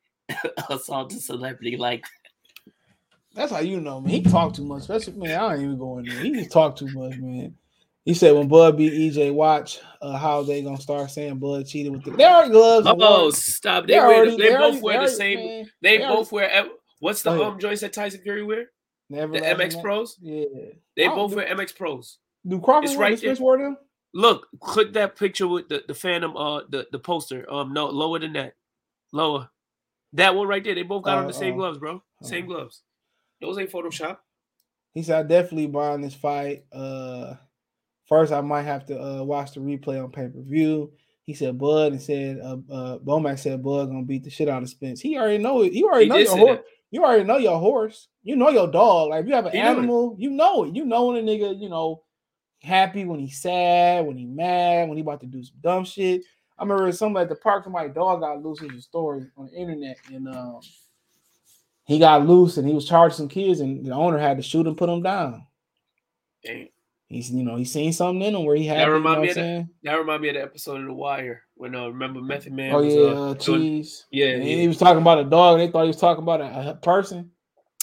assault 0.68 1.12
a 1.14 1.20
celebrity 1.20 1.76
like?" 1.76 2.04
That's 3.34 3.52
how 3.52 3.60
you 3.60 3.80
know, 3.80 4.00
man. 4.00 4.10
He 4.10 4.22
talked 4.22 4.56
too 4.56 4.64
much. 4.64 4.80
Especially 4.82 5.12
man, 5.14 5.38
I 5.40 5.54
don't 5.54 5.64
even 5.64 5.78
go 5.78 5.98
in 5.98 6.04
there. 6.06 6.18
He 6.20 6.32
just 6.32 6.50
talk 6.50 6.76
too 6.76 6.88
much, 6.88 7.16
man. 7.18 7.54
He 8.04 8.14
said 8.14 8.34
when 8.34 8.48
Bud 8.48 8.76
beat 8.76 8.92
EJ, 9.14 9.32
watch 9.32 9.78
uh, 10.02 10.16
how 10.16 10.42
they 10.42 10.62
gonna 10.62 10.80
start 10.80 11.10
saying 11.10 11.38
Bud 11.38 11.66
cheated 11.66 11.92
with 11.92 12.02
the. 12.04 12.10
They 12.12 12.24
already 12.24 12.50
gloves. 12.50 12.86
Oh, 12.90 13.30
stop! 13.30 13.86
They, 13.86 13.92
They 13.94 13.98
wear. 14.00 14.06
already- 14.16 14.30
the- 14.32 14.36
they, 14.38 14.42
they 14.48 14.54
both 14.54 14.62
already- 14.62 14.80
wear 14.80 15.00
the 15.02 15.08
same. 15.08 15.38
man, 15.38 15.70
they 15.80 15.98
they 15.98 16.06
both 16.06 16.32
wear. 16.32 16.66
What's 16.98 17.22
the 17.22 17.30
ahead. 17.30 17.42
um 17.42 17.58
joints 17.60 17.82
that 17.82 17.92
Tyson 17.92 18.20
Fury 18.22 18.42
wear? 18.42 18.66
Never 19.08 19.34
the 19.34 19.40
MX. 19.40 19.80
Pros. 19.82 20.16
Yeah, 20.20 20.44
They 20.96 21.08
both 21.08 21.30
do- 21.30 21.36
wear 21.36 21.46
MX 21.54 21.76
Pros. 21.76 22.18
Do 22.46 22.58
Crawford 22.60 22.90
It's 22.90 22.98
right 22.98 23.12
the 23.12 23.16
Spence 23.18 23.38
there. 23.38 23.46
wear 23.46 23.58
them? 23.58 23.76
Look, 24.12 24.48
click 24.60 24.92
that 24.94 25.14
picture 25.16 25.46
with 25.46 25.68
the 25.68 25.84
the 25.86 25.94
Phantom. 25.94 26.36
Uh, 26.36 26.62
the 26.68 26.86
the 26.90 26.98
poster. 26.98 27.46
Um, 27.52 27.72
no, 27.72 27.86
lower 27.90 28.18
than 28.18 28.32
that. 28.32 28.54
Lower. 29.12 29.48
That 30.14 30.34
one 30.34 30.48
right 30.48 30.62
there. 30.62 30.74
They 30.74 30.82
both 30.82 31.04
got 31.04 31.18
on 31.18 31.24
Oh, 31.24 31.28
the 31.28 31.32
same 31.32 31.54
oh. 31.54 31.58
gloves, 31.58 31.78
bro. 31.78 32.02
Same 32.22 32.46
gloves. 32.46 32.82
Those 33.40 33.58
ain't 33.58 33.70
Photoshop. 33.70 34.18
He 34.92 35.02
said, 35.02 35.18
I 35.20 35.22
definitely 35.28 35.68
buying 35.68 36.00
this 36.00 36.14
fight. 36.14 36.64
Uh 36.72 37.34
first 38.06 38.32
I 38.32 38.40
might 38.40 38.62
have 38.62 38.84
to 38.86 39.00
uh 39.00 39.22
watch 39.22 39.52
the 39.52 39.60
replay 39.60 40.02
on 40.02 40.10
pay-per-view. 40.10 40.92
He 41.24 41.34
said 41.34 41.58
Bud 41.58 41.92
and 41.92 42.02
said 42.02 42.40
uh 42.40 42.56
uh 42.70 42.98
Bomac 42.98 43.38
said 43.38 43.62
Bud 43.62 43.86
gonna 43.86 44.02
beat 44.02 44.24
the 44.24 44.30
shit 44.30 44.48
out 44.48 44.62
of 44.62 44.68
Spence. 44.68 45.00
He 45.00 45.16
already 45.16 45.38
know 45.38 45.62
it. 45.62 45.72
You 45.72 45.86
already 45.88 46.04
He 46.06 46.08
know 46.08 46.16
your 46.18 46.36
horse. 46.36 46.56
that. 46.56 46.64
You 46.90 47.04
already 47.04 47.24
know 47.24 47.36
your 47.38 47.58
horse. 47.60 48.08
You 48.24 48.34
know 48.36 48.50
your 48.50 48.66
dog. 48.66 49.10
Like 49.10 49.22
if 49.22 49.28
you 49.28 49.34
have 49.34 49.46
an 49.46 49.52
He 49.52 49.58
animal, 49.58 50.16
you 50.18 50.30
know 50.30 50.64
it. 50.64 50.74
You 50.74 50.84
know 50.84 51.06
when 51.06 51.16
a 51.16 51.22
nigga, 51.22 51.58
you 51.60 51.68
know, 51.68 52.02
happy 52.60 53.04
when 53.04 53.20
he's 53.20 53.40
sad, 53.40 54.04
when 54.06 54.16
he 54.16 54.26
mad, 54.26 54.88
when 54.88 54.98
he 54.98 55.02
about 55.02 55.20
to 55.20 55.26
do 55.26 55.42
some 55.44 55.56
dumb 55.60 55.84
shit. 55.84 56.22
I 56.60 56.64
remember 56.64 56.92
somebody 56.92 57.22
at 57.22 57.28
the 57.30 57.36
park, 57.36 57.64
somebody 57.64 57.88
dog 57.88 58.20
got 58.20 58.42
loose 58.44 58.60
in 58.60 58.68
the 58.68 58.82
story 58.82 59.26
on 59.36 59.46
the 59.46 59.52
internet, 59.58 59.96
and 60.12 60.28
um 60.28 60.60
he 61.86 61.98
got 61.98 62.26
loose 62.26 62.56
and 62.58 62.68
he 62.68 62.74
was 62.74 62.86
charging 62.86 63.16
some 63.16 63.28
kids, 63.28 63.60
and 63.60 63.84
the 63.84 63.90
owner 63.92 64.18
had 64.18 64.36
to 64.36 64.42
shoot 64.42 64.66
and 64.66 64.76
put 64.76 64.88
him 64.90 65.02
down. 65.02 65.46
Damn. 66.44 66.68
He's 67.08 67.30
you 67.32 67.42
know 67.42 67.56
he's 67.56 67.72
seen 67.72 67.92
something 67.92 68.22
in 68.22 68.36
him 68.36 68.44
where 68.44 68.54
he 68.54 68.66
had 68.66 68.78
That 68.78 68.84
to, 68.84 68.90
you 68.92 68.92
know 68.92 68.98
remind 68.98 69.22
me 69.22 69.28
of 69.30 69.34
that. 69.34 69.68
That 69.82 69.94
remind 69.94 70.22
me 70.22 70.28
of 70.28 70.34
the 70.36 70.42
episode 70.42 70.80
of 70.80 70.86
The 70.86 70.92
Wire 70.92 71.42
when 71.54 71.74
uh, 71.74 71.88
remember 71.88 72.20
Method 72.20 72.52
Man. 72.52 72.72
Oh 72.72 72.82
was, 72.84 72.94
yeah, 72.94 73.00
uh, 73.00 73.34
doing- 73.34 73.60
cheese. 73.82 74.06
Yeah, 74.12 74.26
and 74.28 74.44
yeah. 74.44 74.56
he 74.56 74.68
was 74.68 74.78
talking 74.78 75.00
about 75.02 75.18
a 75.18 75.24
dog, 75.24 75.58
and 75.58 75.66
they 75.66 75.72
thought 75.72 75.82
he 75.82 75.88
was 75.88 75.96
talking 75.96 76.22
about 76.22 76.40
a, 76.40 76.70
a 76.70 76.74
person. 76.74 77.30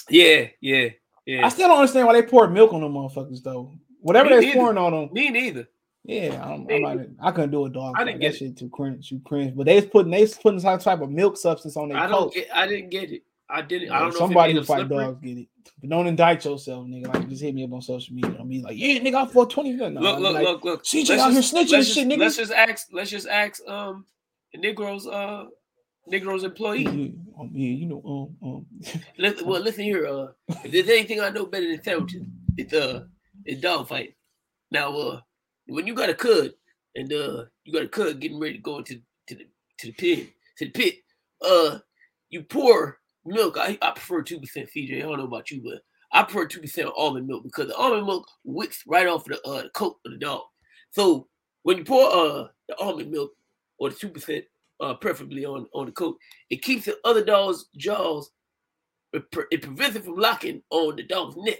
Yeah, 0.10 0.46
yeah, 0.62 0.90
yeah. 1.26 1.46
I 1.46 1.50
still 1.50 1.68
don't 1.68 1.80
understand 1.80 2.08
why 2.08 2.14
they 2.14 2.26
poured 2.26 2.54
milk 2.54 2.72
on 2.72 2.80
them 2.82 2.94
motherfuckers 2.94 3.44
though. 3.44 3.74
Whatever 4.00 4.30
Me 4.30 4.36
they're 4.36 4.42
neither. 4.44 4.60
pouring 4.60 4.78
on 4.78 4.92
them. 4.94 5.10
Me 5.12 5.30
neither. 5.30 5.68
Yeah, 6.08 6.42
I, 6.42 6.48
don't, 6.48 6.82
not, 6.82 6.98
I 7.20 7.32
couldn't 7.32 7.52
do 7.52 7.66
a 7.66 7.70
dog. 7.70 7.96
I 7.98 8.06
didn't 8.06 8.22
that 8.22 8.32
get 8.32 8.36
it. 8.36 8.38
shit 8.38 8.58
too 8.58 8.70
cringe, 8.70 9.10
too 9.10 9.20
cringe. 9.26 9.54
But 9.56 9.66
they 9.66 9.76
was 9.76 9.86
putting 9.88 10.10
they 10.10 10.22
was 10.22 10.36
putting 10.36 10.62
some 10.62 10.80
type 10.80 11.02
of 11.02 11.12
milk 11.12 11.36
substance 11.36 11.76
on 11.76 11.90
their 11.90 11.98
I 11.98 12.08
coat. 12.08 12.10
don't 12.10 12.34
get. 12.34 12.48
I 12.56 12.66
didn't 12.66 12.90
get 12.92 13.12
it. 13.12 13.24
I 13.50 13.62
didn't. 13.62 13.92
I 13.92 14.00
don't 14.00 14.14
know. 14.14 14.20
Somebody 14.20 14.52
if 14.52 14.56
who 14.56 14.62
it 14.62 14.66
fight 14.66 14.88
dogs 14.90 15.22
get 15.22 15.38
it. 15.38 15.48
But 15.82 15.90
don't 15.90 16.08
indict 16.08 16.46
yourself, 16.46 16.88
nigga. 16.88 17.14
Like 17.14 17.28
just 17.28 17.44
hit 17.44 17.54
me 17.54 17.66
up 17.66 17.74
on 17.74 17.82
social 17.82 18.16
media. 18.16 18.32
Don't 18.32 18.48
be 18.48 18.62
like, 18.62 18.78
yeah, 18.78 19.00
nigga, 19.00 19.22
I'm 19.22 19.28
420. 19.28 19.74
No, 19.74 20.02
look, 20.02 20.20
look, 20.20 20.34
like, 20.34 20.44
look, 20.44 20.64
look. 20.64 20.84
CJ 20.86 21.10
Let's 21.10 21.22
out 21.22 21.32
here 21.34 21.42
snitching 21.42 21.78
and 21.78 21.86
shit, 21.86 21.96
just- 21.96 22.08
nigga. 22.08 22.20
Let's 22.20 22.38
just 22.38 22.52
ask. 22.54 22.88
Let's 22.94 23.10
just 23.10 23.28
ask. 23.28 23.62
Um, 23.68 24.06
the 24.54 24.60
Negroes. 24.60 25.08
Uh, 25.08 25.46
Negroes 26.08 26.46
employee. 26.46 26.84
Yeah, 26.84 26.90
um, 27.38 27.52
yeah, 27.54 27.70
you 27.70 27.86
know, 27.86 28.02
um, 28.42 28.48
um. 28.48 28.66
Listen, 29.18 29.46
well, 29.46 29.62
listen 29.62 29.84
here. 29.84 30.08
Uh, 30.08 30.28
if 30.64 30.72
there's 30.72 30.88
anything 30.88 31.20
I 31.20 31.30
know 31.32 31.46
better 31.46 31.68
than 31.68 31.84
sandwiches, 31.84 32.24
it's 32.56 32.74
uh, 32.74 33.04
it's 33.44 33.60
dog 33.60 33.90
fight. 33.90 34.16
Now, 34.72 34.96
uh, 34.98 35.20
when 35.70 35.88
you 35.88 35.94
got 35.94 36.10
a 36.10 36.14
cud 36.14 36.54
and 36.96 37.12
uh, 37.12 37.46
you 37.64 37.74
got 37.74 37.84
a 37.84 37.88
cud 37.88 38.20
getting 38.20 38.40
ready 38.40 38.56
to 38.56 38.62
go 38.62 38.78
into 38.80 38.96
to 39.28 39.36
the 39.36 39.46
to 39.80 39.88
the 39.88 39.94
pit 39.94 40.30
to 40.58 40.66
the 40.66 40.72
pit, 40.72 40.96
uh, 41.46 41.80
you 42.30 42.44
pour 42.44 43.00
milk. 43.26 43.58
I, 43.58 43.78
I 43.82 43.92
prefer 43.92 44.22
two 44.24 44.40
percent, 44.40 44.70
CJ. 44.76 44.98
I 44.98 45.02
don't 45.02 45.18
know 45.18 45.26
about 45.26 45.52
you, 45.52 45.62
but 45.64 45.82
I 46.12 46.24
prefer 46.24 46.48
two 46.48 46.62
percent 46.62 46.90
almond 46.98 47.28
milk 47.28 47.44
because 47.44 47.68
the 47.68 47.76
almond 47.76 48.06
milk 48.08 48.28
wicks 48.44 48.84
right 48.88 49.08
off 49.08 49.26
the 49.26 49.42
uh 49.48 49.64
the 49.64 49.70
coat 49.70 49.98
of 50.06 50.12
the 50.12 50.18
dog. 50.18 50.42
So 50.92 51.28
when 51.64 51.78
you 51.78 51.84
pour 51.84 52.10
uh 52.10 52.48
the 52.70 52.78
almond 52.80 53.12
milk 53.12 53.32
or 53.80 53.90
the 53.90 53.96
two 53.96 54.10
percent, 54.10 54.46
uh, 54.80 54.96
preferably 54.96 55.46
on 55.46 55.68
on 55.74 55.88
the 55.88 55.92
coat, 55.92 56.18
it 56.50 56.62
keeps 56.62 56.86
the 56.86 56.98
other 57.06 57.24
dog's 57.24 57.66
jaws 57.78 58.32
it, 59.14 59.30
pre- 59.32 59.46
it 59.52 59.62
prevents 59.62 59.96
it 59.96 60.06
from 60.06 60.16
locking 60.16 60.62
on 60.70 60.96
the 60.96 61.04
dog's 61.04 61.36
neck. 61.38 61.60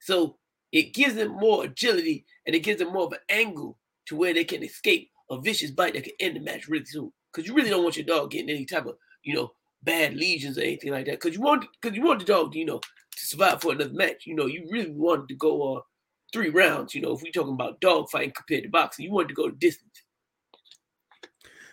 So 0.00 0.38
it 0.74 0.92
gives 0.92 1.14
them 1.14 1.36
more 1.36 1.64
agility 1.64 2.26
and 2.46 2.54
it 2.54 2.64
gives 2.64 2.80
them 2.80 2.92
more 2.92 3.04
of 3.06 3.12
an 3.12 3.20
angle 3.28 3.78
to 4.06 4.16
where 4.16 4.34
they 4.34 4.44
can 4.44 4.64
escape 4.64 5.08
a 5.30 5.40
vicious 5.40 5.70
bite 5.70 5.94
that 5.94 6.02
can 6.02 6.12
end 6.18 6.34
the 6.34 6.40
match 6.40 6.66
really 6.66 6.84
soon. 6.84 7.12
Because 7.32 7.48
you 7.48 7.54
really 7.54 7.70
don't 7.70 7.84
want 7.84 7.96
your 7.96 8.04
dog 8.04 8.32
getting 8.32 8.50
any 8.50 8.66
type 8.66 8.86
of, 8.86 8.96
you 9.22 9.34
know, 9.34 9.52
bad 9.84 10.16
lesions 10.16 10.58
or 10.58 10.62
anything 10.62 10.90
like 10.90 11.06
that. 11.06 11.20
Because 11.20 11.36
you 11.36 11.40
want 11.40 11.64
because 11.80 11.96
you 11.96 12.02
want 12.02 12.18
the 12.18 12.26
dog, 12.26 12.56
you 12.56 12.64
know, 12.64 12.80
to 12.80 13.26
survive 13.26 13.62
for 13.62 13.72
another 13.72 13.94
match. 13.94 14.26
You 14.26 14.34
know, 14.34 14.46
you 14.46 14.66
really 14.68 14.90
wanted 14.90 15.28
to 15.28 15.36
go 15.36 15.76
uh 15.76 15.80
three 16.32 16.50
rounds, 16.50 16.92
you 16.92 17.00
know, 17.00 17.12
if 17.12 17.22
we're 17.22 17.30
talking 17.30 17.54
about 17.54 17.80
dog 17.80 18.10
fighting 18.10 18.32
compared 18.32 18.64
to 18.64 18.68
boxing, 18.68 19.04
you 19.04 19.12
wanted 19.12 19.28
to 19.28 19.34
go 19.34 19.48
the 19.48 19.56
distance. 19.56 20.02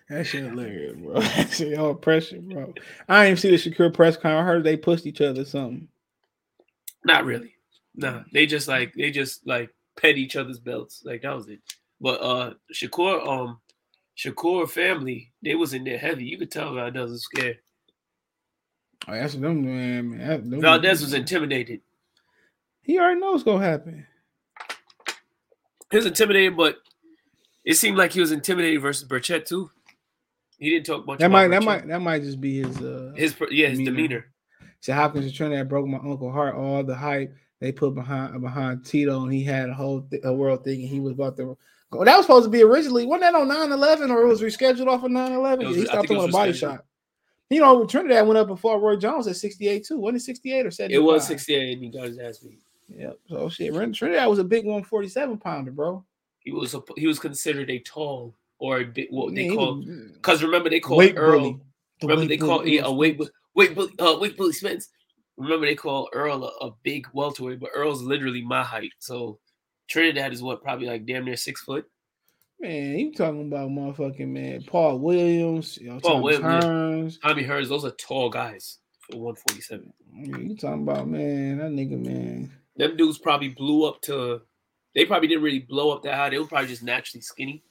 That 0.10 0.28
shit 0.28 0.44
hilarious, 0.44 0.96
bro. 0.96 1.14
That 1.22 1.52
shit 1.52 1.80
all 1.80 1.96
pressure, 1.96 2.40
bro. 2.40 2.72
I 3.10 3.26
even 3.26 3.38
see 3.38 3.50
the 3.50 3.56
Shakur 3.56 3.92
press 3.92 4.16
conference. 4.16 4.42
I 4.42 4.44
heard 4.44 4.64
they 4.64 4.78
pushed 4.78 5.08
each 5.08 5.22
other 5.22 5.42
or 5.42 5.46
something. 5.46 5.88
Not 7.04 7.26
really. 7.26 7.56
Nah, 7.96 8.24
they 8.32 8.46
just 8.46 8.68
like 8.68 8.94
they 8.94 9.12
just 9.12 9.46
like 9.46 9.70
pet 10.00 10.18
each 10.18 10.36
other's 10.36 10.60
belts. 10.60 11.04
Like 11.06 11.24
that 11.24 11.36
was 11.36 11.48
it. 11.50 11.60
But 12.00 12.22
uh 12.22 12.54
Shakur, 12.74 13.28
um 13.28 13.60
Shakur 14.18 14.70
family, 14.70 15.32
they 15.42 15.56
was 15.56 15.74
in 15.74 15.84
there 15.84 15.98
heavy. 15.98 16.26
You 16.26 16.38
could 16.38 16.52
tell 16.52 16.74
Valdez 16.74 17.12
was 17.12 17.24
scared. 17.24 17.60
Oh, 19.08 19.14
that's 19.14 19.34
what 19.34 19.42
them 19.42 19.66
man. 19.66 20.10
man 20.10 20.28
that, 20.28 20.50
them- 20.50 20.62
Valdez 20.62 21.02
was 21.02 21.14
intimidated. 21.14 21.82
He 22.84 23.00
already 23.00 23.20
knows 23.20 23.34
what's 23.34 23.44
gonna 23.44 23.66
happen. 23.66 24.08
He 25.92 25.98
was 25.98 26.06
intimidated, 26.06 26.56
but 26.56 26.78
it 27.66 27.76
seemed 27.76 27.98
like 27.98 28.14
he 28.14 28.22
was 28.22 28.32
intimidated 28.32 28.82
versus 28.82 29.08
Berchelt 29.08 29.46
too. 29.46 29.70
He 30.58 30.70
didn't 30.70 30.86
talk 30.86 31.06
much. 31.06 31.20
That 31.20 31.32
might 31.32 31.50
that 31.50 31.64
might 31.64 31.88
that 31.88 32.02
might 32.02 32.24
just 32.24 32.40
be 32.40 32.62
his 32.62 32.78
uh 32.82 33.14
his 33.16 33.36
yeah 33.50 33.68
his 33.68 33.80
demeanor. 33.80 34.28
So 34.80 34.94
Hopkins 34.94 35.26
and 35.26 35.34
Trinidad 35.34 35.70
broke 35.70 35.88
my 35.88 35.98
uncle 35.98 36.32
heart. 36.32 36.56
All 36.56 36.84
the 36.84 36.96
hype 36.96 37.36
they 37.62 37.72
put 37.72 37.96
behind 37.96 38.42
behind 38.42 38.84
Tito, 38.86 39.24
and 39.24 39.32
he 39.32 39.44
had 39.44 39.70
a 39.70 39.74
whole 39.74 40.02
th- 40.02 40.24
a 40.26 40.34
world 40.34 40.66
thinking 40.66 40.88
he 40.88 41.00
was 41.00 41.14
about 41.14 41.38
to. 41.38 41.58
Well, 41.92 42.04
that 42.06 42.18
was 42.18 42.26
supposed 42.26 42.46
to 42.46 42.50
be 42.50 42.64
originally. 42.64 43.06
Wasn't 43.06 43.22
that 43.22 43.36
on 43.36 43.48
9-11 43.50 44.10
or 44.12 44.24
it 44.24 44.28
was 44.28 44.42
rescheduled 44.42 44.88
off 44.88 45.04
of 45.04 45.12
9-11? 45.12 45.62
It 45.62 45.68
was- 45.68 45.76
he 45.78 45.86
stopped 45.86 46.08
throwing 46.08 46.28
a 46.30 46.32
body 46.32 46.54
shot. 46.54 46.86
You 47.50 47.60
know, 47.60 47.86
Trinidad 47.86 48.26
went 48.28 48.38
up 48.38 48.48
before 48.48 48.80
Roy 48.80 48.96
Jones 48.96 49.28
at 49.28 49.36
68 49.36 49.86
too. 49.86 49.98
Wasn't 49.98 50.22
it 50.22 50.24
68 50.26 50.66
or 50.66 50.72
75? 50.72 50.96
It 51.02 51.04
was 51.06 51.28
68 51.28 51.74
and 51.74 51.84
he 51.84 51.90
got 51.90 52.08
his 52.08 52.18
ass 52.18 52.38
beat. 52.38 52.62
Yep. 52.96 53.20
So 53.28 53.50
shit, 53.50 53.74
Trinidad 53.94 54.30
was 54.30 54.40
a 54.40 54.44
big 54.46 54.64
147 54.66 55.38
pounder, 55.38 55.72
bro. 55.72 56.04
He 56.40 56.52
was 56.54 56.74
a, 56.74 56.82
he 56.96 57.08
was 57.08 57.20
considered 57.20 57.70
a 57.70 57.80
tall 57.80 58.34
or 58.58 58.80
a 58.80 58.86
big 58.86 59.08
what 59.12 59.36
they 59.36 59.48
Yeah, 59.48 59.54
call 59.56 59.84
because 60.14 60.42
remember 60.44 60.70
they 60.70 60.80
called 60.80 61.04
Earl. 61.16 61.40
bully. 61.40 61.60
The 62.00 62.08
remember 62.08 62.28
they 62.30 62.38
called 62.38 62.68
yeah, 62.68 62.84
a 62.86 62.92
weight 62.92 63.20
weight 63.54 63.76
bully 63.76 63.92
uh 64.00 64.18
weight 64.18 64.38
bully 64.38 64.54
Spence. 64.54 64.88
Remember 65.42 65.66
they 65.66 65.76
call 65.76 66.10
Earl 66.14 66.44
a, 66.46 66.66
a 66.68 66.72
big 66.84 67.08
welterweight, 67.14 67.60
but 67.60 67.72
Earl's 67.76 68.02
literally 68.02 68.42
my 68.42 68.64
height. 68.64 68.92
So 69.00 69.40
Trinidad 69.90 70.34
is 70.34 70.42
what 70.42 70.64
probably 70.64 70.88
like 70.88 71.06
damn 71.06 71.26
near 71.26 71.36
six 71.36 71.62
foot. 71.62 71.86
Man, 72.60 73.00
you 73.00 73.12
talking 73.12 73.48
about 73.48 73.70
motherfucking 73.70 74.28
man 74.28 74.64
Paul 74.64 75.00
Williams, 75.00 75.78
you 75.82 75.90
know, 75.90 76.00
Paul 76.00 76.22
Williams. 76.22 76.64
Hearns. 76.64 77.22
Tommy 77.22 77.44
Hearns, 77.44 77.70
those 77.70 77.84
are 77.86 77.92
tall 77.92 78.30
guys 78.30 78.78
for 79.00 79.18
147. 79.18 79.92
Yeah, 80.14 80.38
You 80.38 80.56
talking 80.56 80.84
about 80.84 81.08
man, 81.08 81.58
that 81.58 81.72
nigga 81.72 82.00
man. 82.00 82.52
Them 82.76 82.98
dudes 82.98 83.18
probably 83.18 83.50
blew 83.50 83.86
up 83.86 84.02
to. 84.04 84.42
They 84.94 85.06
probably 85.06 85.28
didn't 85.28 85.44
really 85.44 85.60
blow 85.60 85.92
up 85.92 86.04
that 86.04 86.14
high. 86.14 86.30
They 86.30 86.38
were 86.38 86.46
probably 86.46 86.68
just 86.68 86.84
naturally 86.84 87.22
skinny. 87.22 87.64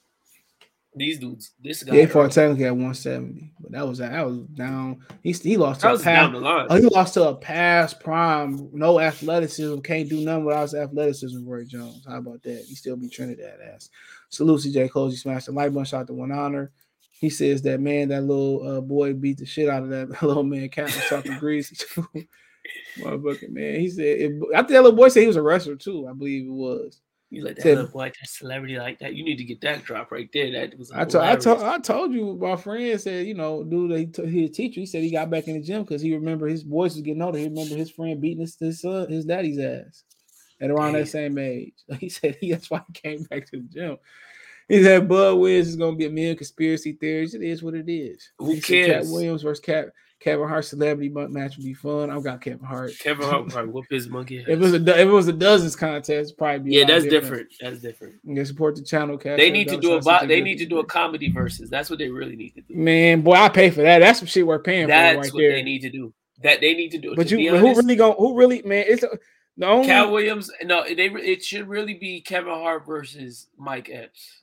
These 0.93 1.19
dudes, 1.19 1.51
this 1.63 1.83
guy, 1.83 2.01
he 2.01 2.05
fought 2.05 2.31
technically 2.31 2.65
at 2.65 2.71
170, 2.71 3.53
but 3.61 3.71
that 3.71 3.87
was 3.87 3.99
that 3.99 4.25
was 4.25 4.39
down. 4.39 4.99
He 5.23 5.31
he 5.31 5.55
lost 5.55 5.79
to 5.81 5.93
a 5.93 5.97
past, 5.97 6.33
the. 6.33 6.67
Oh, 6.69 6.75
he 6.75 6.81
lost 6.87 7.13
to 7.13 7.29
a 7.29 7.35
past 7.35 8.01
prime, 8.01 8.69
no 8.73 8.99
athleticism, 8.99 9.79
can't 9.79 10.09
do 10.09 10.19
nothing 10.19 10.43
without 10.43 10.63
his 10.63 10.75
athleticism. 10.75 11.47
Roy 11.47 11.63
Jones, 11.63 12.05
how 12.05 12.17
about 12.17 12.43
that? 12.43 12.65
He 12.67 12.75
still 12.75 12.97
be 12.97 13.07
Trinidad 13.07 13.59
ass. 13.73 13.89
Salute 14.27 14.61
CJ 14.61 14.89
Close. 14.89 15.13
He 15.13 15.17
smashed 15.17 15.45
the 15.45 15.53
light 15.53 15.73
bunch 15.73 15.89
shot 15.89 16.07
to 16.07 16.13
one 16.13 16.33
honor. 16.33 16.71
He 17.09 17.29
says 17.29 17.61
that 17.61 17.79
man, 17.79 18.09
that 18.09 18.23
little 18.23 18.67
uh, 18.67 18.81
boy 18.81 19.13
beat 19.13 19.37
the 19.37 19.45
shit 19.45 19.69
out 19.69 19.83
of 19.83 19.89
that 19.89 20.09
little 20.23 20.43
man. 20.43 20.67
Captain 20.67 21.01
talking 21.07 21.37
greasy 21.37 21.75
too. 21.79 22.05
Motherfucking 22.99 23.51
man. 23.51 23.79
He 23.79 23.89
said, 23.89 24.05
it, 24.05 24.41
I 24.53 24.57
think 24.57 24.69
that 24.69 24.83
little 24.83 24.97
boy 24.97 25.07
said 25.07 25.21
he 25.21 25.27
was 25.27 25.37
a 25.37 25.41
wrestler 25.41 25.77
too. 25.77 26.07
I 26.09 26.13
believe 26.13 26.47
it 26.47 26.51
was. 26.51 26.99
You 27.31 27.45
let 27.45 27.55
that 27.55 27.61
Said- 27.61 27.77
little 27.77 27.91
boy, 27.91 28.09
that 28.19 28.27
celebrity 28.29 28.77
like 28.77 28.99
that. 28.99 29.15
You 29.15 29.23
need 29.23 29.37
to 29.37 29.45
get 29.45 29.61
that 29.61 29.85
drop 29.85 30.11
right 30.11 30.29
there. 30.33 30.51
That 30.51 30.77
was. 30.77 30.91
I 30.91 31.05
told 31.05 31.23
I 31.23 31.35
told 31.37 31.63
I 31.63 31.79
told 31.79 32.11
you 32.13 32.37
my 32.39 32.57
friend 32.57 32.99
said 32.99 33.25
you 33.25 33.33
know 33.33 33.63
dude 33.63 33.97
he 33.97 34.05
t- 34.07 34.45
a 34.45 34.49
teacher 34.49 34.81
he 34.81 34.85
said 34.85 35.01
he 35.01 35.11
got 35.11 35.29
back 35.29 35.47
in 35.47 35.53
the 35.55 35.61
gym 35.61 35.83
because 35.83 36.01
he 36.01 36.13
remember 36.13 36.47
his 36.47 36.65
boys 36.65 36.93
was 36.93 37.01
getting 37.01 37.21
older 37.21 37.37
he 37.39 37.45
remember 37.45 37.75
his 37.75 37.89
friend 37.89 38.19
beating 38.19 38.41
his 38.41 38.57
his, 38.59 38.81
son, 38.81 39.09
his 39.09 39.23
daddy's 39.23 39.57
ass 39.59 40.03
at 40.59 40.69
around 40.71 40.91
that 40.93 41.07
same 41.07 41.37
age 41.37 41.73
he 42.01 42.09
said 42.09 42.37
he 42.41 42.51
that's 42.51 42.69
why 42.69 42.81
he 42.87 42.93
came 42.93 43.23
back 43.29 43.45
to 43.49 43.61
the 43.61 43.67
gym 43.73 43.97
he 44.67 44.83
said 44.83 45.07
Bud 45.07 45.35
Williams 45.37 45.69
is 45.69 45.75
gonna 45.77 45.95
be 45.95 46.07
a 46.07 46.09
million 46.09 46.35
conspiracy 46.35 46.91
theories 46.93 47.33
it 47.33 47.41
is 47.41 47.63
what 47.63 47.75
it 47.75 47.89
is 47.89 48.29
Who 48.39 48.59
said 48.59 48.91
Cat? 48.91 49.05
Williams 49.05 49.43
versus 49.43 49.63
Cat 49.63 49.85
Kevin 50.21 50.47
Hart 50.47 50.65
celebrity 50.65 51.09
match 51.09 51.57
would 51.57 51.65
be 51.65 51.73
fun 51.73 52.11
I've 52.11 52.23
got 52.23 52.41
Kevin 52.41 52.63
Hart 52.63 52.91
Kevin 52.99 53.25
Hart 53.27 53.43
would 53.45 53.51
probably 53.51 53.71
whoop 53.73 53.85
his 53.89 54.07
monkey. 54.07 54.37
if 54.37 54.47
it 54.47 54.59
was 54.59 54.73
a 54.73 54.77
if 54.77 54.87
it 54.97 55.05
was 55.05 55.27
a 55.27 55.33
dozens 55.33 55.75
contest 55.75 56.37
probably 56.37 56.59
be 56.59 56.75
yeah, 56.77 56.85
that's 56.85 57.05
different. 57.05 57.47
That's 57.59 57.79
different. 57.81 58.15
Yeah, 58.23 58.43
support 58.43 58.75
the 58.75 58.83
channel. 58.83 59.17
Cash 59.17 59.37
They 59.37 59.49
need 59.49 59.67
to 59.69 59.77
do 59.77 59.93
a 59.93 60.01
bo- 60.01 60.27
they 60.27 60.41
need 60.41 60.57
to 60.59 60.65
do 60.65 60.79
a 60.79 60.85
comedy 60.85 61.31
versus. 61.31 61.69
That's 61.69 61.89
what 61.89 61.99
they 61.99 62.09
really 62.09 62.35
need 62.35 62.53
to 62.55 62.61
do. 62.61 62.75
Man, 62.75 63.21
boy, 63.21 63.33
I 63.33 63.49
pay 63.49 63.71
for 63.71 63.81
that. 63.81 63.99
That's 63.99 64.19
some 64.19 64.27
shit 64.27 64.45
we're 64.45 64.59
paying 64.59 64.87
That's 64.87 65.15
for 65.15 65.21
right 65.21 65.33
what 65.33 65.39
there. 65.39 65.51
they 65.53 65.63
need 65.63 65.81
to 65.81 65.89
do. 65.89 66.13
That 66.43 66.61
they 66.61 66.73
need 66.73 66.91
to 66.91 66.97
do. 66.97 67.15
But 67.15 67.27
To 67.29 67.39
you, 67.39 67.51
but 67.51 67.59
who 67.59 67.75
really 67.75 67.95
going? 67.95 68.15
Who 68.17 68.35
really, 68.35 68.61
man? 68.63 68.85
It's 68.87 69.03
a, 69.03 69.09
the 69.57 69.67
only. 69.67 69.87
Katt 69.87 70.11
Williams. 70.11 70.51
No, 70.63 70.83
they 70.83 71.07
it 71.07 71.43
should 71.43 71.67
really 71.67 71.95
be 71.95 72.21
Kevin 72.21 72.53
Hart 72.53 72.85
versus 72.85 73.47
Mike 73.57 73.89
Epps. 73.91 74.40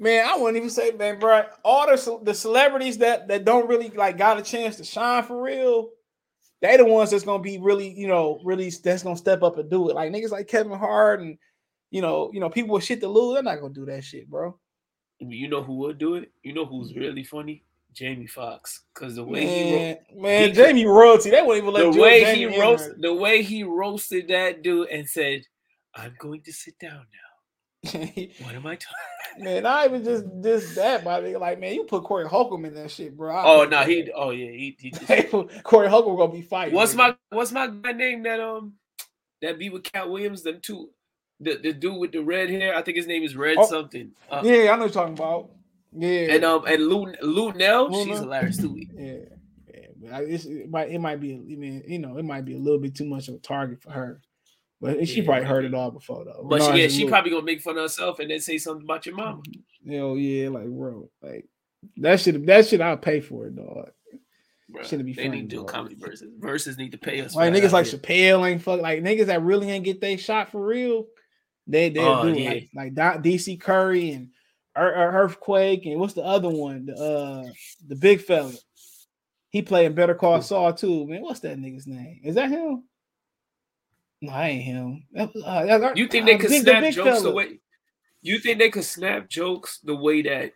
Man, 0.00 0.26
I 0.26 0.36
wouldn't 0.36 0.56
even 0.56 0.70
say, 0.70 0.90
man, 0.90 1.18
bro. 1.18 1.44
All 1.64 1.86
the 1.86 2.20
the 2.22 2.34
celebrities 2.34 2.98
that 2.98 3.28
that 3.28 3.44
don't 3.44 3.68
really 3.68 3.90
like 3.90 4.18
got 4.18 4.38
a 4.38 4.42
chance 4.42 4.76
to 4.76 4.84
shine 4.84 5.22
for 5.22 5.40
real. 5.40 5.90
They 6.60 6.76
the 6.76 6.84
ones 6.84 7.10
that's 7.10 7.24
gonna 7.24 7.42
be 7.42 7.58
really, 7.58 7.88
you 7.88 8.08
know, 8.08 8.40
really 8.44 8.70
that's 8.70 9.02
gonna 9.02 9.16
step 9.16 9.42
up 9.42 9.58
and 9.58 9.70
do 9.70 9.88
it. 9.88 9.94
Like 9.94 10.12
niggas 10.12 10.30
like 10.30 10.48
Kevin 10.48 10.78
Hart 10.78 11.20
and 11.20 11.38
you 11.90 12.00
know, 12.00 12.30
you 12.32 12.40
know, 12.40 12.50
people 12.50 12.74
with 12.74 12.84
shit 12.84 13.00
to 13.02 13.08
lose. 13.08 13.34
They're 13.34 13.42
not 13.42 13.60
gonna 13.60 13.72
do 13.72 13.84
that 13.86 14.02
shit, 14.02 14.28
bro. 14.28 14.58
You 15.20 15.48
know 15.48 15.62
who 15.62 15.74
would 15.76 15.98
do 15.98 16.16
it? 16.16 16.32
You 16.42 16.54
know 16.54 16.66
who's 16.66 16.94
really 16.96 17.22
funny? 17.22 17.64
Jamie 17.92 18.26
Foxx. 18.26 18.82
Because 18.92 19.14
the 19.14 19.24
way 19.24 19.44
Man, 19.44 19.48
he 19.48 19.72
ro- 19.72 20.22
man, 20.22 20.48
he- 20.48 20.52
Jamie 20.52 20.86
royalty. 20.86 21.30
They 21.30 21.40
wouldn't 21.40 21.62
even 21.62 21.72
let 21.72 21.92
the 21.92 22.00
way 22.00 22.20
Jamie 22.20 22.38
he 22.38 22.54
in 22.54 22.60
roast 22.60 22.90
the 22.98 23.14
way 23.14 23.42
he 23.42 23.62
roasted 23.62 24.28
that 24.28 24.62
dude 24.62 24.88
and 24.88 25.08
said, 25.08 25.42
"I'm 25.94 26.14
going 26.18 26.42
to 26.42 26.52
sit 26.52 26.78
down 26.80 27.06
now 27.12 27.24
What 28.40 28.54
am 28.54 28.66
I 28.66 28.76
talking? 28.76 29.13
Man, 29.38 29.62
not 29.64 29.86
even 29.86 30.04
just 30.04 30.24
this 30.42 30.74
that, 30.76 31.04
my 31.04 31.20
nigga. 31.20 31.40
Like, 31.40 31.58
man, 31.60 31.74
you 31.74 31.84
put 31.84 32.04
Corey 32.04 32.26
Holcomb 32.26 32.64
in 32.64 32.74
that 32.74 32.90
shit, 32.90 33.16
bro. 33.16 33.34
I 33.34 33.42
Oh 33.44 33.64
no, 33.64 33.82
he. 33.82 34.10
Oh 34.14 34.30
yeah, 34.30 34.50
he. 34.50 34.76
he 34.78 34.90
just, 34.92 35.62
Corey 35.64 35.88
Holcomb 35.88 36.16
gonna 36.16 36.32
be 36.32 36.42
fighting. 36.42 36.74
what's 36.74 36.94
nigga. 36.94 36.98
my 36.98 37.16
What's 37.30 37.52
my 37.52 37.66
guy 37.68 37.92
name 37.92 38.22
that 38.24 38.40
um 38.40 38.74
that 39.42 39.58
be 39.58 39.70
with 39.70 39.84
Katt 39.84 40.08
Williams? 40.10 40.42
Them 40.42 40.60
two, 40.62 40.90
the 41.40 41.56
the 41.56 41.72
dude 41.72 41.98
with 41.98 42.12
the 42.12 42.22
red 42.22 42.50
hair. 42.50 42.74
I 42.76 42.82
think 42.82 42.96
his 42.96 43.06
name 43.06 43.22
is 43.22 43.36
Red 43.36 43.58
Oh, 43.58 43.66
something. 43.66 44.12
Uh, 44.30 44.42
Yeah, 44.44 44.54
I 44.72 44.76
know 44.76 44.84
what 44.84 44.94
you're 44.94 45.02
talking 45.02 45.14
about. 45.14 45.50
Yeah, 45.96 46.34
And 46.34 46.44
um 46.44 46.64
and 46.66 46.86
Lou 46.86 47.12
Lou 47.22 47.52
Nell, 47.52 47.92
she's 47.92 48.06
Luna? 48.06 48.20
hilarious 48.20 48.56
too. 48.58 48.80
yeah, 48.96 49.12
yeah. 50.00 50.16
I, 50.16 50.20
it's, 50.22 50.44
it 50.44 50.70
might 50.70 50.90
it 50.90 50.98
might 51.00 51.20
be. 51.20 51.34
I 51.34 51.38
mean, 51.56 51.82
you 51.86 51.98
know, 51.98 52.18
it 52.18 52.24
might 52.24 52.44
be 52.44 52.54
a 52.54 52.58
little 52.58 52.80
bit 52.80 52.94
too 52.94 53.04
much 53.06 53.28
of 53.28 53.34
a 53.34 53.38
target 53.38 53.80
for 53.82 53.90
her. 53.90 54.20
But 54.80 55.06
she 55.08 55.20
Yeah, 55.20 55.26
probably 55.26 55.44
heard 55.46 55.64
it 55.64 55.74
all 55.74 55.90
before 55.90 56.24
though. 56.24 56.46
But 56.48 56.62
she, 56.62 56.82
yeah, 56.82 56.88
she 56.88 57.06
probably 57.08 57.30
gonna 57.30 57.44
make 57.44 57.62
fun 57.62 57.76
of 57.76 57.82
herself 57.82 58.18
and 58.18 58.30
then 58.30 58.40
say 58.40 58.58
something 58.58 58.84
about 58.84 59.06
your 59.06 59.14
mama. 59.14 59.40
Know, 59.82 60.14
yeah, 60.16 60.48
like 60.50 60.66
bro, 60.68 61.08
like 61.22 61.46
that 61.98 62.20
shit. 62.20 62.44
That 62.46 62.66
shit, 62.66 62.80
I'll 62.80 62.96
pay 62.96 63.20
for 63.20 63.46
it, 63.46 63.56
dog. 63.56 63.90
Shouldn't 64.82 65.06
be 65.06 65.12
they 65.12 65.24
funny, 65.26 65.42
need 65.42 65.50
to 65.50 65.56
do 65.56 65.62
dog. 65.62 65.68
comedy 65.68 65.94
verses. 65.94 66.28
Verses 66.38 66.76
need 66.76 66.92
to 66.92 66.98
pay 66.98 67.20
us. 67.20 67.34
Like 67.34 67.52
niggas 67.52 67.72
like 67.72 67.86
here. 67.86 67.98
Chappelle 67.98 68.50
ain't 68.50 68.62
fuck 68.62 68.80
like 68.80 69.02
niggas 69.02 69.26
that 69.26 69.42
really 69.42 69.70
ain't 69.70 69.84
get 69.84 70.00
they 70.00 70.16
shot 70.16 70.50
for 70.50 70.64
real. 70.64 71.06
They 71.66 71.90
they 71.90 72.00
Oh, 72.00 72.22
do 72.24 72.28
it. 72.30 72.38
yeah. 72.38 72.48
like 72.50 72.68
like 72.74 72.94
Doc- 72.94 73.22
DC 73.22 73.60
Curry 73.60 74.10
and 74.10 74.28
Ear- 74.76 74.88
Ear- 74.88 75.12
Earthquake 75.12 75.86
and 75.86 76.00
what's 76.00 76.14
the 76.14 76.24
other 76.24 76.48
one? 76.50 76.86
The 76.86 76.94
uh 76.96 77.44
the 77.86 77.94
big 77.96 78.20
fella. 78.22 78.52
He 79.50 79.62
playing 79.62 79.94
Better 79.94 80.14
Call 80.16 80.42
Saul 80.42 80.72
too, 80.72 81.06
man. 81.06 81.22
What's 81.22 81.40
that 81.40 81.56
nigga's 81.58 81.86
name? 81.86 82.20
Is 82.24 82.34
that 82.34 82.50
him? 82.50 82.82
No, 84.22 84.32
I 84.32 84.48
ain't 84.48 84.64
him. 84.64 85.04
That 85.12 85.34
was, 85.34 85.42
uh, 85.44 85.78
that- 85.78 85.96
You 85.96 86.08
think 86.08 86.24
uh, 86.24 86.26
they 86.26 86.38
could 86.38 86.50
the 86.50 86.60
snap 86.60 86.82
big 86.82 86.94
jokes 86.94 87.22
the 87.22 87.30
way? 87.32 87.58
You 88.22 88.38
think 88.38 88.58
they 88.58 88.70
could 88.70 88.84
snap 88.84 89.28
jokes 89.28 89.80
the 89.84 89.94
way 89.94 90.22
that, 90.22 90.52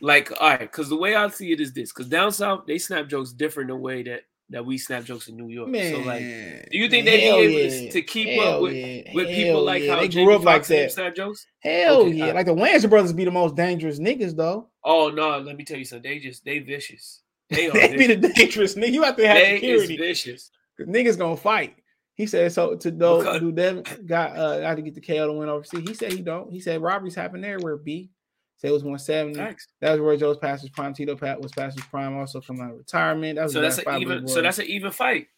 like, 0.00 0.32
all 0.40 0.48
right? 0.50 0.60
Because 0.60 0.88
the 0.88 0.96
way 0.96 1.14
I 1.14 1.28
see 1.28 1.52
it 1.52 1.60
is 1.60 1.72
this: 1.74 1.92
because 1.92 2.08
down 2.08 2.32
south 2.32 2.64
they 2.66 2.78
snap 2.78 3.08
jokes 3.08 3.32
different 3.32 3.68
the 3.68 3.76
way 3.76 4.02
that 4.04 4.22
that 4.48 4.64
we 4.66 4.78
snap 4.78 5.04
jokes 5.04 5.28
in 5.28 5.36
New 5.36 5.48
York. 5.48 5.68
so 5.68 5.98
like, 6.00 6.20
do 6.22 6.78
you 6.78 6.88
think 6.88 7.04
they'd 7.04 7.18
be 7.18 7.24
able 7.26 7.82
yeah. 7.84 7.90
to, 7.90 8.02
keep 8.02 8.28
Hell 8.30 8.54
up 8.56 8.62
with 8.62 8.72
yeah. 8.74 9.02
with 9.14 9.28
Hell 9.28 9.36
people 9.36 9.62
like 9.64 9.82
yeah. 9.84 9.94
how 9.94 10.00
They 10.00 10.08
Jamie 10.08 10.24
grew 10.24 10.34
up 10.36 10.42
like 10.44 10.62
and 10.62 10.64
them 10.64 10.78
that. 10.84 10.92
snap 10.92 11.14
jokes? 11.14 11.46
Hell 11.60 12.00
Okay, 12.00 12.10
yeah. 12.12 12.24
alright. 12.28 12.34
Like 12.34 12.46
the 12.46 12.54
Wayans 12.60 12.88
brothers 12.90 13.12
be 13.12 13.24
the 13.24 13.30
most 13.30 13.54
dangerous 13.54 14.00
niggas 14.00 14.34
though. 14.34 14.68
Oh 14.82 15.10
no, 15.10 15.38
let 15.38 15.56
me 15.56 15.64
tell 15.64 15.76
you 15.78 15.84
something. 15.84 16.10
They 16.10 16.18
just 16.18 16.44
they 16.44 16.58
vicious. 16.58 17.20
They 17.50 17.68
are 17.70 17.72
They 17.72 17.96
be 17.96 18.06
the 18.08 18.16
dangerous 18.28 18.74
nigga. 18.74 18.92
You 18.92 19.02
have 19.04 19.16
to 19.18 19.26
have 19.28 19.36
They 19.36 19.56
is 19.56 19.82
security. 19.82 19.96
vicious. 19.98 20.50
'Cause 20.76 20.86
niggas 20.88 21.18
gonna 21.18 21.36
fight. 21.36 21.76
He 22.20 22.26
said 22.26 22.52
so 22.52 22.74
to 22.76 22.90
who 23.38 23.50
Devin 23.50 23.82
got 24.04 24.36
uh 24.36 24.60
got 24.60 24.74
to 24.74 24.82
get 24.82 24.94
the 24.94 25.00
KO 25.00 25.26
to 25.26 25.32
win 25.32 25.48
overseas. 25.48 25.88
He 25.88 25.94
said 25.94 26.12
he 26.12 26.20
don't. 26.20 26.52
He 26.52 26.60
said 26.60 26.82
robberies 26.82 27.14
happen 27.14 27.42
everywhere. 27.42 27.78
B 27.78 28.10
said 28.58 28.68
it 28.68 28.74
was 28.74 28.84
170. 28.84 29.36
Facts. 29.36 29.68
That 29.80 29.92
was 29.92 30.00
Roy 30.00 30.18
Joe's 30.18 30.36
past 30.36 30.60
his 30.60 30.68
prime. 30.68 30.92
Tito 30.92 31.16
Pat 31.16 31.40
was 31.40 31.50
past 31.50 31.78
his 31.78 31.86
prime. 31.86 32.14
Also 32.18 32.42
coming 32.42 32.60
out 32.60 32.72
of 32.72 32.76
retirement. 32.76 33.36
That 33.36 33.44
was 33.44 33.54
So 33.54 33.62
that's 33.62 33.78
an 33.78 34.02
even. 34.02 34.28
So 34.28 34.42
that's 34.42 34.58
an 34.58 34.66
even 34.66 34.90
fight. 34.90 35.28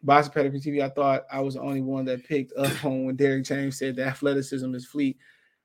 Boxing 0.00 0.32
Pedigree 0.32 0.60
TV. 0.60 0.80
I 0.80 0.90
thought 0.90 1.24
I 1.28 1.40
was 1.40 1.54
the 1.54 1.60
only 1.60 1.80
one 1.80 2.04
that 2.04 2.24
picked 2.24 2.52
up 2.56 2.72
on 2.84 3.06
when 3.06 3.16
Derrick 3.16 3.42
James 3.42 3.76
said 3.76 3.96
the 3.96 4.04
athleticism 4.04 4.72
is 4.76 4.86
fleet. 4.86 5.16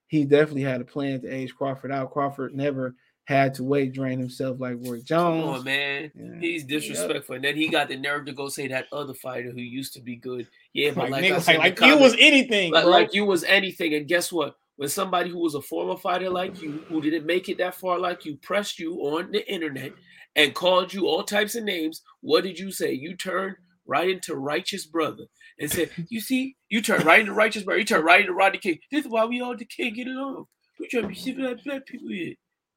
He 0.07 0.25
definitely 0.25 0.63
had 0.63 0.81
a 0.81 0.85
plan 0.85 1.21
to 1.21 1.29
age 1.29 1.53
Crawford 1.53 1.91
out. 1.91 2.09
Crawford 2.09 2.55
never 2.55 2.95
had 3.25 3.53
to 3.55 3.63
weight 3.63 3.93
drain 3.93 4.19
himself 4.19 4.59
like 4.59 4.75
Roy 4.79 4.99
Jones. 4.99 5.43
Come 5.45 5.49
on, 5.55 5.63
man. 5.63 6.11
He's 6.41 6.63
disrespectful. 6.65 7.35
And 7.35 7.43
then 7.43 7.55
he 7.55 7.69
got 7.69 7.87
the 7.87 7.95
nerve 7.95 8.25
to 8.25 8.33
go 8.33 8.49
say 8.49 8.67
that 8.67 8.87
other 8.91 9.13
fighter 9.13 9.51
who 9.51 9.61
used 9.61 9.93
to 9.93 10.01
be 10.01 10.15
good. 10.17 10.47
Yeah, 10.73 10.91
but 10.91 11.09
Like, 11.09 11.11
like, 11.11 11.23
nigga, 11.23 11.35
I 11.35 11.39
said 11.39 11.55
in 11.55 11.61
like- 11.61 11.79
like 11.79 11.89
you 11.89 11.97
was 11.97 12.15
anything, 12.19 12.71
like, 12.73 12.85
like 12.85 13.13
you 13.13 13.25
was 13.25 13.43
anything. 13.45 13.93
And 13.93 14.07
guess 14.07 14.31
what? 14.31 14.57
When 14.75 14.89
somebody 14.89 15.29
who 15.29 15.39
was 15.39 15.55
a 15.55 15.61
former 15.61 15.95
fighter 15.95 16.29
like 16.29 16.61
you, 16.61 16.83
who 16.89 16.99
didn't 16.99 17.25
make 17.25 17.47
it 17.47 17.59
that 17.59 17.75
far 17.75 17.97
like 17.99 18.25
you, 18.25 18.35
pressed 18.37 18.79
you 18.79 18.95
on 19.01 19.31
the 19.31 19.49
internet 19.51 19.93
and 20.35 20.53
called 20.53 20.91
you 20.93 21.07
all 21.07 21.23
types 21.23 21.55
of 21.55 21.63
names, 21.63 22.01
what 22.21 22.43
did 22.43 22.57
you 22.59 22.71
say? 22.71 22.91
You 22.91 23.15
turned 23.15 23.55
right 23.85 24.09
into 24.09 24.35
righteous 24.35 24.85
brother 24.85 25.25
and 25.59 25.71
said, 25.71 25.91
"You 26.09 26.19
see, 26.19 26.55
you 26.69 26.81
turned 26.81 27.05
right 27.05 27.21
into 27.21 27.33
righteous 27.33 27.63
brother. 27.63 27.79
You 27.79 27.85
turned 27.85 28.03
right 28.03 28.21
into 28.21 28.33
Rodney 28.33 28.57
King. 28.57 28.79
This 28.91 29.05
is 29.05 29.11
why 29.11 29.23
we 29.25 29.39
all 29.41 29.55
can't 29.55 29.95
get 29.95 30.07
along. 30.07 30.45
We 30.79 30.87
trying 30.87 31.13
to 31.13 31.33
be 31.33 31.55
black 31.63 31.85
people 31.85 32.09
here." 32.09 32.33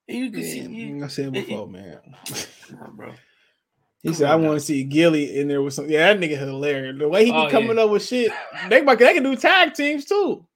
You 0.09 0.31
can 0.31 0.43
see, 0.43 0.69
Man, 0.69 1.03
I 1.03 1.09
said 1.09 1.33
before, 1.33 1.67
man. 1.69 1.99
Nah, 2.73 2.87
bro. 2.91 3.13
He 4.03 4.11
Come 4.11 4.15
said, 4.19 4.31
"I 4.31 4.37
want 4.37 4.55
to 4.61 4.65
see 4.65 4.85
Gilly 4.85 5.41
in 5.41 5.49
there 5.49 5.63
with 5.63 5.75
some." 5.75 5.91
Yeah, 5.91 6.13
that 6.15 6.21
nigga 6.21 6.39
hilarious. 6.39 6.97
The 6.97 7.09
way 7.09 7.25
he 7.25 7.33
be 7.33 7.37
Oh, 7.37 7.49
coming 7.51 7.77
yeah. 7.77 7.85
up 7.85 7.91
with 7.91 8.05
shit, 8.07 8.31
they 8.69 8.81
might- 8.83 9.01
they 9.01 9.15
can 9.15 9.25
do 9.25 9.35
tag 9.35 9.75
teams 9.75 10.05
too. 10.05 10.47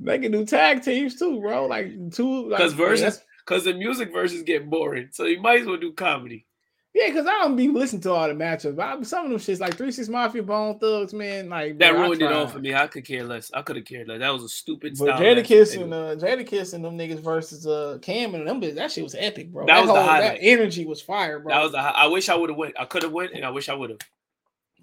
They 0.00 0.18
can 0.18 0.32
do 0.32 0.46
tag 0.46 0.82
teams 0.82 1.18
too, 1.18 1.40
bro. 1.40 1.66
Like 1.66 1.88
two, 2.12 2.48
Because 2.48 2.72
verses, 2.72 3.20
because 3.44 3.64
the 3.64 3.74
music 3.74 4.12
verses 4.12 4.42
get 4.44 4.70
boring, 4.70 5.08
so 5.12 5.24
you 5.26 5.42
might 5.42 5.60
as 5.60 5.66
well 5.66 5.76
do 5.76 5.92
comedy. 5.92 6.46
Yeah, 6.94 7.06
because 7.06 7.26
I 7.26 7.30
don't 7.30 7.56
be 7.56 7.68
listening 7.68 8.02
to 8.02 8.12
all 8.12 8.28
the 8.28 8.34
matchups. 8.34 8.76
But 8.76 8.86
I, 8.86 9.02
some 9.02 9.24
of 9.24 9.30
them 9.30 9.38
shits 9.40 9.60
like 9.60 9.78
Three 9.78 9.90
Six 9.90 10.10
Mafia, 10.10 10.42
Bone 10.42 10.78
Thugs, 10.78 11.14
man. 11.14 11.48
Like 11.48 11.78
That 11.78 11.92
bro, 11.92 12.02
ruined 12.02 12.20
it 12.20 12.30
all 12.30 12.46
for 12.46 12.58
me. 12.58 12.74
I 12.74 12.86
could 12.86 13.06
care 13.06 13.24
less. 13.24 13.50
I 13.54 13.62
could 13.62 13.76
have 13.76 13.86
cared 13.86 14.08
less. 14.08 14.18
That 14.18 14.30
was 14.30 14.42
a 14.44 14.48
stupid 14.50 14.98
But 14.98 15.06
style. 15.06 15.18
Jada. 15.18 15.42
Kiss 15.42 15.74
and 15.74 15.92
uh, 15.92 16.16
Jadakiss 16.16 16.74
and 16.74 16.84
them 16.84 16.98
niggas 16.98 17.20
versus 17.20 17.66
uh 17.66 17.98
Cam 18.02 18.34
and 18.34 18.46
them, 18.46 18.60
bitch, 18.60 18.74
that 18.74 18.92
shit 18.92 19.04
was 19.04 19.14
epic, 19.14 19.50
bro. 19.50 19.64
That 19.66 19.80
was 19.80 19.88
the 19.88 19.94
whole, 19.94 20.02
highlight. 20.02 20.40
That 20.40 20.46
energy 20.46 20.84
was 20.84 21.00
fire, 21.00 21.38
bro. 21.38 21.54
That 21.54 21.62
was 21.62 21.72
the. 21.72 21.80
hi- 21.80 21.94
I 21.96 22.06
wish 22.08 22.28
I 22.28 22.34
would 22.34 22.50
have 22.50 22.58
went. 22.58 22.78
I 22.78 22.84
could 22.84 23.04
have 23.04 23.12
went, 23.12 23.32
and 23.32 23.44
I 23.44 23.50
wish 23.50 23.70
I 23.70 23.74
would 23.74 23.88
have. 23.88 24.00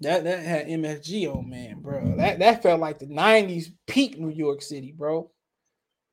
That 0.00 0.24
that 0.24 0.40
had 0.40 0.66
MSG 0.66 1.32
on 1.32 1.48
man, 1.48 1.80
bro. 1.80 2.16
That 2.16 2.40
that 2.40 2.62
felt 2.62 2.80
like 2.80 2.98
the 2.98 3.06
'90s 3.06 3.72
peak 3.86 4.18
New 4.18 4.30
York 4.30 4.62
City, 4.62 4.92
bro. 4.96 5.30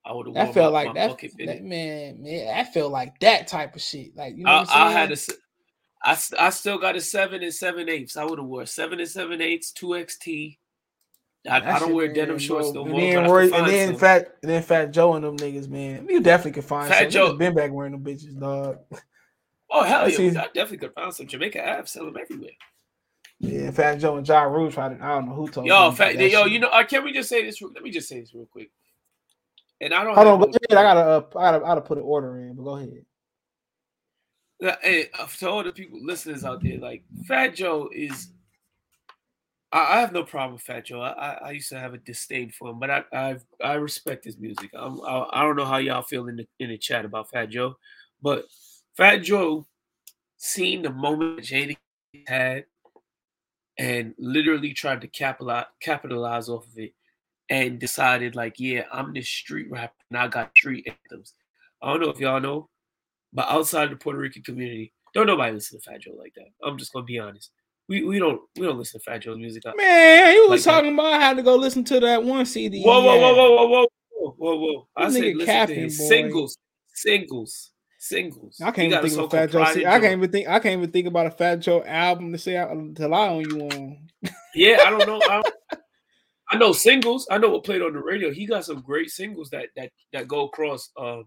I 0.05 0.13
would 0.13 0.27
have. 0.27 0.35
That 0.35 0.53
felt 0.53 0.73
like 0.73 0.93
that, 0.93 1.17
that 1.39 1.63
man, 1.63 2.21
man. 2.21 2.45
That 2.45 2.71
felt 2.73 2.91
like 2.91 3.19
that 3.21 3.47
type 3.47 3.75
of 3.75 3.81
shit. 3.81 4.15
Like 4.15 4.37
you 4.37 4.43
know, 4.43 4.51
I, 4.51 4.59
what 4.59 4.69
I'm 4.71 4.87
I 4.87 4.91
had 4.91 5.11
a. 5.11 5.17
I, 6.03 6.17
I 6.39 6.49
still 6.51 6.77
got 6.77 6.95
a 6.95 7.01
seven 7.01 7.43
and 7.43 7.53
seven 7.53 7.89
eighths. 7.89 8.17
I 8.17 8.23
would 8.23 8.39
have 8.39 8.47
wore 8.47 8.65
seven 8.65 8.99
and 8.99 9.09
seven 9.09 9.41
eighths, 9.41 9.71
two 9.71 9.87
XT. 9.87 10.57
I, 11.49 11.75
I 11.75 11.79
don't 11.79 11.93
wear 11.93 12.11
denim 12.11 12.39
shorts 12.39 12.73
no 12.73 12.81
And 12.81 12.91
more. 12.91 12.99
then, 12.99 13.17
I 13.25 13.27
Roy, 13.29 13.49
could 13.49 13.59
and 13.59 13.67
then 13.69 13.87
some. 13.89 13.97
Fat, 13.97 14.27
and 14.41 14.51
then 14.51 14.61
Fat 14.63 14.91
Joe 14.91 15.13
and 15.13 15.23
them 15.23 15.37
niggas, 15.37 15.69
man. 15.69 16.05
You 16.09 16.19
definitely 16.21 16.51
could 16.53 16.65
find 16.65 16.89
Fat 16.89 17.03
some. 17.03 17.09
Joe- 17.11 17.33
been 17.37 17.55
back 17.55 17.71
wearing 17.71 17.93
them 17.93 18.03
bitches, 18.03 18.37
dog. 18.39 18.79
Oh 19.69 19.83
hell 19.83 20.09
yeah! 20.09 20.29
I 20.41 20.45
definitely 20.47 20.77
could 20.77 20.93
find 20.93 21.13
some 21.13 21.27
Jamaica 21.27 21.65
abs. 21.65 21.91
Sell 21.91 22.05
them 22.05 22.17
everywhere. 22.19 22.51
Yeah, 23.39 23.71
Fat 23.71 23.95
Joe 23.95 24.17
and 24.17 24.27
Ja 24.27 24.43
Rule 24.43 24.71
tried 24.71 24.97
to. 24.97 25.03
I 25.03 25.09
don't 25.09 25.27
know 25.27 25.35
who 25.35 25.47
told 25.49 25.67
Yo, 25.67 25.89
me 25.91 25.95
fat, 25.95 26.15
yo, 26.19 26.43
shit. 26.43 26.51
you 26.51 26.59
know, 26.59 26.69
uh, 26.69 26.83
can 26.85 27.03
we 27.03 27.11
just 27.13 27.29
say 27.29 27.43
this? 27.45 27.61
Let 27.61 27.83
me 27.83 27.91
just 27.91 28.07
say 28.07 28.19
this 28.19 28.33
real 28.33 28.45
quick. 28.45 28.71
And 29.79 29.93
I 29.93 30.03
don't. 30.03 30.15
Hold 30.15 30.27
on, 30.27 30.39
no-. 30.39 30.77
I 30.77 30.81
gotta, 30.83 30.99
uh, 31.01 31.21
I 31.37 31.51
gotta, 31.51 31.57
I 31.57 31.67
gotta 31.67 31.81
put 31.81 31.97
an 31.97 32.03
order 32.03 32.39
in, 32.39 32.55
but 32.55 32.63
go 32.63 32.77
ahead. 32.77 33.05
Hey, 34.59 35.09
to 35.39 35.49
all 35.49 35.63
the 35.63 35.71
people 35.71 35.99
listeners 36.03 36.43
out 36.43 36.63
there, 36.63 36.79
like 36.79 37.03
Fat 37.27 37.55
Joe 37.55 37.89
is. 37.93 38.29
I, 39.71 39.97
I 39.97 39.99
have 39.99 40.13
no 40.13 40.23
problem 40.23 40.53
with 40.53 40.63
Fat 40.63 40.85
Joe. 40.85 41.01
I, 41.01 41.11
I, 41.11 41.33
I 41.45 41.51
used 41.51 41.69
to 41.69 41.79
have 41.79 41.93
a 41.93 41.99
disdain 41.99 42.51
for 42.51 42.69
him, 42.69 42.79
but 42.79 42.89
I 42.89 43.03
I, 43.13 43.37
I 43.63 43.73
respect 43.73 44.25
his 44.25 44.37
music. 44.37 44.71
I'm, 44.73 44.99
I 45.01 45.27
I 45.31 45.41
don't 45.43 45.57
know 45.57 45.65
how 45.65 45.77
y'all 45.77 46.01
feel 46.01 46.27
in 46.27 46.37
the 46.37 46.47
in 46.59 46.69
the 46.69 46.77
chat 46.77 47.05
about 47.05 47.29
Fat 47.29 47.49
Joe, 47.49 47.77
but 48.21 48.45
Fat 48.95 49.17
Joe 49.17 49.65
seen 50.37 50.81
the 50.81 50.89
moment 50.91 51.41
Jada 51.41 51.75
had 52.27 52.65
and 53.77 54.15
literally 54.17 54.73
tried 54.73 55.01
to 55.01 55.07
capitalize 55.07 55.65
capitalize 55.81 56.49
off 56.49 56.65
of 56.65 56.77
it 56.77 56.93
and 57.49 57.79
decided 57.79 58.35
like, 58.35 58.59
yeah, 58.59 58.83
I'm 58.91 59.13
this 59.13 59.29
street 59.29 59.69
rapper 59.69 59.93
and 60.09 60.17
I 60.17 60.27
got 60.27 60.51
street 60.57 60.87
anthems. 60.87 61.33
I 61.81 61.91
don't 61.91 62.01
know 62.01 62.09
if 62.09 62.19
y'all 62.19 62.39
know, 62.39 62.69
but 63.37 63.47
outside 63.49 63.91
the 63.91 63.95
Puerto 63.95 64.17
Rican 64.17 64.41
community, 64.41 64.91
don't 65.13 65.27
nobody 65.27 65.53
listen 65.53 65.79
to 65.79 65.83
Fat 65.87 66.01
Joe 66.01 66.15
like 66.17 66.33
that. 66.37 66.47
I'm 66.65 66.75
just 66.75 66.91
gonna 66.91 67.05
be 67.05 67.19
honest. 67.19 67.51
We 67.87 68.03
we 68.03 68.17
don't 68.17 68.41
we 68.57 68.65
don't 68.65 68.79
listen 68.79 68.99
to 68.99 69.03
Fat 69.03 69.19
Joe's 69.19 69.37
music. 69.37 69.63
Man, 69.77 70.33
he 70.33 70.39
was 70.41 70.49
like 70.49 70.61
that. 70.61 70.71
talking 70.71 70.93
about 70.93 71.21
how 71.21 71.35
to 71.35 71.43
go 71.43 71.55
listen 71.55 71.83
to 71.83 71.99
that 71.99 72.23
one 72.23 72.47
CD. 72.47 72.81
Whoa, 72.81 72.99
whoa, 72.99 73.19
whoa, 73.19 73.35
whoa, 73.35 73.55
whoa, 73.55 73.67
whoa, 73.67 73.85
whoa, 74.09 74.31
whoa, 74.37 74.55
whoa! 74.55 74.87
I 74.97 75.03
said 75.09 75.21
listen 75.21 75.37
to 75.37 75.45
capping, 75.45 75.79
his 75.81 75.99
boy. 75.99 76.07
singles, 76.07 76.57
singles, 76.95 77.71
singles. 77.99 78.59
I 78.59 78.71
can't 78.71 78.91
even 78.91 79.07
think 79.07 79.21
of 79.21 79.29
Fat 79.29 79.51
Joe. 79.51 79.61
I 79.61 79.99
can't 79.99 80.17
even 80.17 80.31
think. 80.31 80.47
I 80.47 80.57
can't 80.57 80.79
even 80.79 80.91
think 80.91 81.05
about 81.05 81.27
a 81.27 81.31
Fat 81.31 81.57
Joe 81.57 81.83
album 81.83 82.31
to 82.31 82.39
say 82.39 82.59
I, 82.59 82.65
to 82.65 83.07
lie 83.07 83.27
on 83.27 83.41
you 83.41 83.61
on. 83.61 83.97
Yeah, 84.55 84.79
I 84.83 84.89
don't 84.89 85.05
know. 85.05 85.21
I, 85.21 85.41
don't- 85.41 85.81
I 86.49 86.57
know 86.57 86.71
singles. 86.71 87.27
I 87.29 87.37
know 87.37 87.49
what 87.49 87.63
played 87.63 87.83
on 87.83 87.93
the 87.93 87.99
radio. 87.99 88.31
He 88.31 88.47
got 88.47 88.65
some 88.65 88.81
great 88.81 89.11
singles 89.11 89.51
that 89.51 89.67
that 89.75 89.91
that 90.13 90.27
go 90.27 90.45
across 90.45 90.89
um 90.97 91.25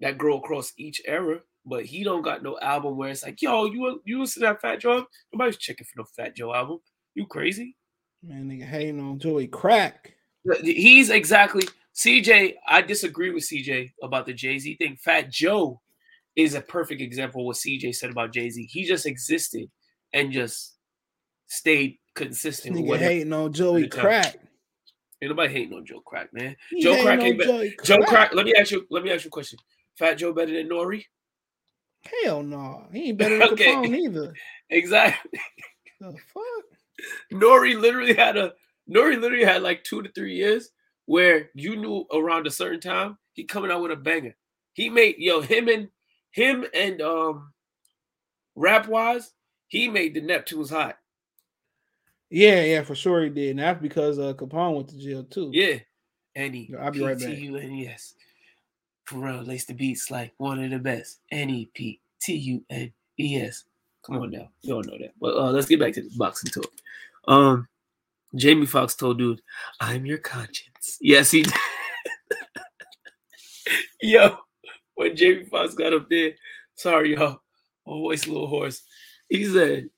that 0.00 0.18
grow 0.18 0.38
across 0.38 0.72
each 0.76 1.00
era. 1.04 1.40
But 1.66 1.84
he 1.84 2.04
don't 2.04 2.22
got 2.22 2.42
no 2.42 2.58
album 2.60 2.96
where 2.96 3.10
it's 3.10 3.22
like, 3.22 3.42
yo, 3.42 3.66
you 3.66 4.00
you 4.04 4.20
listen 4.20 4.42
to 4.42 4.48
that 4.48 4.60
Fat 4.60 4.80
Joe? 4.80 5.06
Nobody's 5.32 5.58
checking 5.58 5.86
for 5.86 6.00
no 6.00 6.04
Fat 6.04 6.34
Joe 6.34 6.54
album. 6.54 6.80
You 7.14 7.26
crazy? 7.26 7.76
Man, 8.22 8.48
nigga 8.48 8.64
hating 8.64 9.00
on 9.00 9.18
Joey 9.18 9.46
Crack. 9.46 10.14
He's 10.62 11.10
exactly 11.10 11.64
CJ. 11.94 12.54
I 12.66 12.80
disagree 12.80 13.30
with 13.30 13.44
CJ 13.44 13.92
about 14.02 14.26
the 14.26 14.32
Jay 14.32 14.58
Z 14.58 14.76
thing. 14.76 14.96
Fat 14.96 15.30
Joe 15.30 15.80
is 16.36 16.54
a 16.54 16.60
perfect 16.60 17.02
example 17.02 17.42
of 17.42 17.46
what 17.46 17.56
CJ 17.56 17.94
said 17.94 18.10
about 18.10 18.32
Jay 18.32 18.48
Z. 18.48 18.64
He 18.64 18.84
just 18.84 19.06
existed 19.06 19.70
and 20.12 20.32
just 20.32 20.76
stayed 21.46 21.98
consistent. 22.14 22.76
Nigga 22.76 22.86
whatever 22.86 23.10
hating 23.10 23.32
on 23.32 23.52
Joey. 23.52 23.88
Crack. 23.88 24.38
Ain't 25.22 25.30
nobody 25.30 25.52
hating 25.52 25.74
on 25.74 25.84
Joe 25.84 26.00
Crack, 26.00 26.32
man. 26.32 26.56
He 26.70 26.82
Joe 26.82 27.02
Crack 27.02 27.20
ain't 27.20 27.38
better. 27.38 27.50
Joey 27.50 27.76
Joe 27.84 27.96
Crack. 27.98 28.08
Crack. 28.08 28.34
Let 28.34 28.46
me 28.46 28.54
ask 28.58 28.70
you. 28.70 28.86
Let 28.90 29.04
me 29.04 29.12
ask 29.12 29.24
you 29.24 29.28
a 29.28 29.30
question. 29.30 29.58
Fat 30.00 30.14
Joe 30.14 30.32
better 30.32 30.54
than 30.54 30.70
Nori? 30.70 31.04
Hell 32.24 32.42
no, 32.42 32.86
he 32.90 33.10
ain't 33.10 33.18
better 33.18 33.36
than 33.36 33.48
Okay. 33.52 33.66
Capone 33.66 33.94
either. 33.94 34.34
Exactly. 34.70 35.38
The 36.00 36.16
fuck? 36.32 36.64
Nori 37.30 37.78
literally 37.78 38.14
had 38.14 38.38
a 38.38 38.54
Nori 38.90 39.20
literally 39.20 39.44
had 39.44 39.62
like 39.62 39.84
two 39.84 40.00
to 40.00 40.10
three 40.12 40.36
years 40.36 40.70
where 41.04 41.50
you 41.54 41.76
knew 41.76 42.06
around 42.14 42.46
a 42.46 42.50
certain 42.50 42.80
time 42.80 43.18
he 43.34 43.44
coming 43.44 43.70
out 43.70 43.82
with 43.82 43.90
a 43.90 43.96
banger. 43.96 44.34
He 44.72 44.88
made 44.88 45.16
yo 45.18 45.42
him 45.42 45.68
and 45.68 45.88
him 46.30 46.64
and 46.72 47.02
um 47.02 47.52
rap 48.56 48.88
wise 48.88 49.34
he 49.68 49.88
made 49.88 50.14
the 50.14 50.22
Neptunes 50.22 50.70
hot. 50.70 50.96
Yeah, 52.30 52.62
yeah, 52.62 52.82
for 52.84 52.94
sure 52.94 53.22
he 53.24 53.28
did. 53.28 53.50
And 53.50 53.58
that's 53.58 53.82
because 53.82 54.18
uh 54.18 54.32
Capone 54.32 54.76
went 54.76 54.88
to 54.88 54.98
jail 54.98 55.24
too. 55.24 55.50
Yeah, 55.52 55.80
and 56.34 56.54
he 56.54 56.74
I'll 56.80 56.90
be 56.90 57.04
right 57.04 57.18
back. 57.18 57.36
U 59.12 59.18
N 59.18 59.24
E 59.24 59.30
S. 59.30 59.32
Pharrell 59.40 59.46
lace 59.46 59.64
the 59.64 59.74
beats 59.74 60.10
like 60.10 60.32
one 60.38 60.62
of 60.62 60.70
the 60.70 60.78
best. 60.78 61.20
N 61.30 61.50
E 61.50 61.68
P 61.74 62.00
T 62.20 62.34
U 62.34 62.64
N 62.70 62.92
E 63.18 63.40
S. 63.40 63.64
Come 64.02 64.16
on 64.16 64.30
now, 64.30 64.48
you 64.62 64.74
don't 64.74 64.86
know 64.86 64.98
that. 64.98 65.12
But 65.20 65.36
uh, 65.36 65.50
let's 65.50 65.66
get 65.66 65.80
back 65.80 65.92
to 65.94 66.02
the 66.02 66.10
boxing 66.16 66.50
talk. 66.50 66.70
Um, 67.28 67.68
Jamie 68.34 68.66
Foxx 68.66 68.94
told 68.94 69.18
dude, 69.18 69.42
"I'm 69.80 70.06
your 70.06 70.18
conscience." 70.18 70.98
Yes, 71.00 71.30
he. 71.30 71.42
did. 71.42 71.52
Yo, 74.02 74.36
when 74.94 75.14
Jamie 75.14 75.44
Foxx 75.44 75.74
got 75.74 75.92
up 75.92 76.08
there, 76.08 76.32
sorry 76.74 77.14
y'all, 77.14 77.42
my 77.86 77.92
voice 77.92 78.26
a 78.26 78.32
little 78.32 78.46
hoarse. 78.46 78.82
He 79.28 79.44
said, 79.44 79.90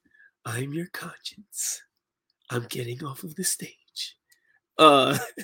"I'm 0.44 0.72
your 0.72 0.86
conscience. 0.86 1.82
I'm 2.50 2.66
getting 2.68 3.04
off 3.04 3.22
of 3.22 3.36
the 3.36 3.44
stage." 3.44 4.16
Uh, 4.78 5.16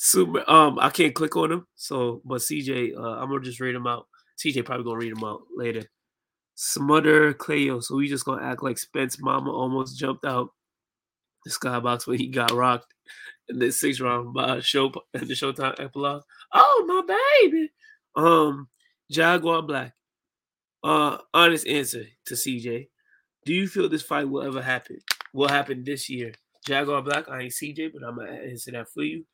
super. 0.00 0.48
Um, 0.50 0.78
I 0.80 0.88
can't 0.88 1.14
click 1.14 1.36
on 1.36 1.52
him, 1.52 1.66
so 1.76 2.22
but 2.24 2.40
CJ, 2.40 2.96
uh, 2.96 3.20
I'm 3.20 3.28
gonna 3.28 3.40
just 3.42 3.60
read 3.60 3.74
him 3.74 3.86
out. 3.86 4.06
CJ 4.38 4.64
probably 4.64 4.84
gonna 4.84 4.98
read 4.98 5.12
him 5.12 5.24
out 5.24 5.42
later. 5.54 5.82
Smother 6.54 7.32
Clayo, 7.34 7.82
so 7.82 7.96
we 7.96 8.08
just 8.08 8.24
gonna 8.24 8.42
act 8.42 8.62
like 8.62 8.78
Spence 8.78 9.20
Mama 9.20 9.52
almost 9.52 9.98
jumped 9.98 10.24
out 10.24 10.48
the 11.44 11.50
skybox 11.50 12.06
when 12.06 12.18
he 12.18 12.28
got 12.28 12.50
rocked 12.50 12.92
in 13.48 13.58
the 13.58 13.70
sixth 13.70 14.00
round 14.00 14.34
by 14.34 14.60
show 14.60 14.92
and 15.14 15.22
the 15.28 15.34
Showtime 15.34 15.78
epilogue. 15.78 16.22
Oh 16.52 16.84
my 16.86 17.16
baby. 17.42 17.70
Um, 18.16 18.68
Jaguar 19.10 19.62
Black. 19.62 19.94
Uh, 20.82 21.18
honest 21.34 21.66
answer 21.66 22.04
to 22.26 22.34
CJ. 22.34 22.88
Do 23.44 23.52
you 23.52 23.68
feel 23.68 23.88
this 23.88 24.02
fight 24.02 24.28
will 24.28 24.42
ever 24.42 24.62
happen? 24.62 24.98
Will 25.34 25.48
happen 25.48 25.84
this 25.84 26.08
year? 26.08 26.32
Jaguar 26.66 27.02
Black, 27.02 27.28
I 27.28 27.42
ain't 27.42 27.52
CJ, 27.52 27.92
but 27.92 28.02
I'm 28.06 28.16
gonna 28.16 28.32
answer 28.32 28.72
that 28.72 28.88
for 28.88 29.02
you. 29.02 29.24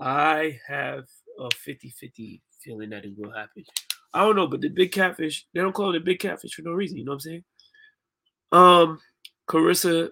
I 0.00 0.58
have 0.66 1.04
a 1.38 1.48
50-50 1.48 2.40
feeling 2.62 2.90
that 2.90 3.04
it 3.04 3.12
will 3.16 3.30
happen. 3.32 3.64
I 4.12 4.20
don't 4.20 4.36
know, 4.36 4.46
but 4.46 4.60
the 4.60 4.68
big 4.68 4.92
catfish, 4.92 5.46
they 5.54 5.60
don't 5.60 5.74
call 5.74 5.94
it 5.94 5.98
a 5.98 6.04
big 6.04 6.20
catfish 6.20 6.54
for 6.54 6.62
no 6.62 6.72
reason, 6.72 6.96
you 6.98 7.04
know 7.04 7.12
what 7.12 7.16
I'm 7.16 7.20
saying? 7.20 7.44
Um, 8.52 9.00
Carissa 9.48 10.10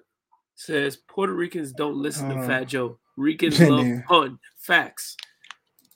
says 0.55 0.97
Puerto 1.09 1.33
Ricans 1.33 1.73
don't 1.73 1.97
listen 1.97 2.29
to 2.29 2.37
Uh, 2.37 2.47
Fat 2.47 2.65
Joe. 2.65 2.99
Ricans 3.17 3.61
love 3.61 3.87
pun. 4.07 4.39
Facts. 4.59 5.17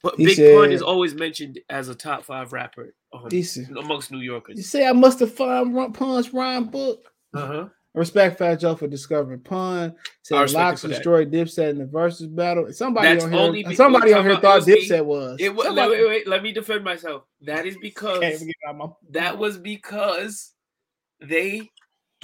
But 0.03 0.15
He 0.17 0.27
Big 0.27 0.37
Pun 0.55 0.71
is 0.71 0.83
always 0.83 1.15
mentioned 1.15 1.59
as 1.69 1.89
a 1.89 1.95
top 1.95 2.25
five 2.25 2.53
rapper 2.53 2.95
um, 3.13 3.29
amongst 3.77 4.13
New 4.13 4.21
Yorkers. 4.21 4.57
You 4.57 4.63
say 4.63 4.87
I 4.87 4.93
must 4.93 5.19
have 5.19 5.35
found 5.35 5.75
Pun's 5.95 6.33
rhyme 6.33 6.67
book. 6.67 7.03
Uh-huh. 7.35 7.69
I 7.95 7.99
respect 8.01 8.39
Fat 8.39 8.57
Joe 8.61 8.77
for 8.77 8.87
discovering 8.87 9.41
Pun. 9.41 9.95
Said 10.23 10.35
LOX 10.53 10.85
him 10.85 10.89
for 10.89 10.89
that. 10.89 10.95
destroyed 10.95 11.33
Dipset 11.33 11.71
in 11.71 11.79
the 11.79 11.87
versus 11.87 12.27
battle. 12.27 12.71
Somebody 12.73 13.09
That's 13.09 13.25
on 13.25 13.33
here, 13.33 13.41
only 13.41 13.75
somebody 13.75 14.13
on 14.13 14.25
here 14.25 14.37
thought 14.37 14.57
was 14.59 14.67
Dipset 14.67 15.05
was. 15.05 15.37
It 15.41 15.55
was 15.55 15.67
Somebody- 15.67 15.91
wait, 15.93 16.01
wait, 16.01 16.09
wait, 16.09 16.29
let 16.29 16.43
me 16.43 16.53
defend 16.53 16.85
myself. 16.85 17.25
That 17.41 17.67
is 17.67 17.77
because 17.83 18.21
Can't 18.21 18.39
forget 18.39 18.55
about 18.69 18.77
my- 18.79 18.95
that 19.11 19.39
was 19.39 19.59
because 19.59 20.53
they 21.21 21.71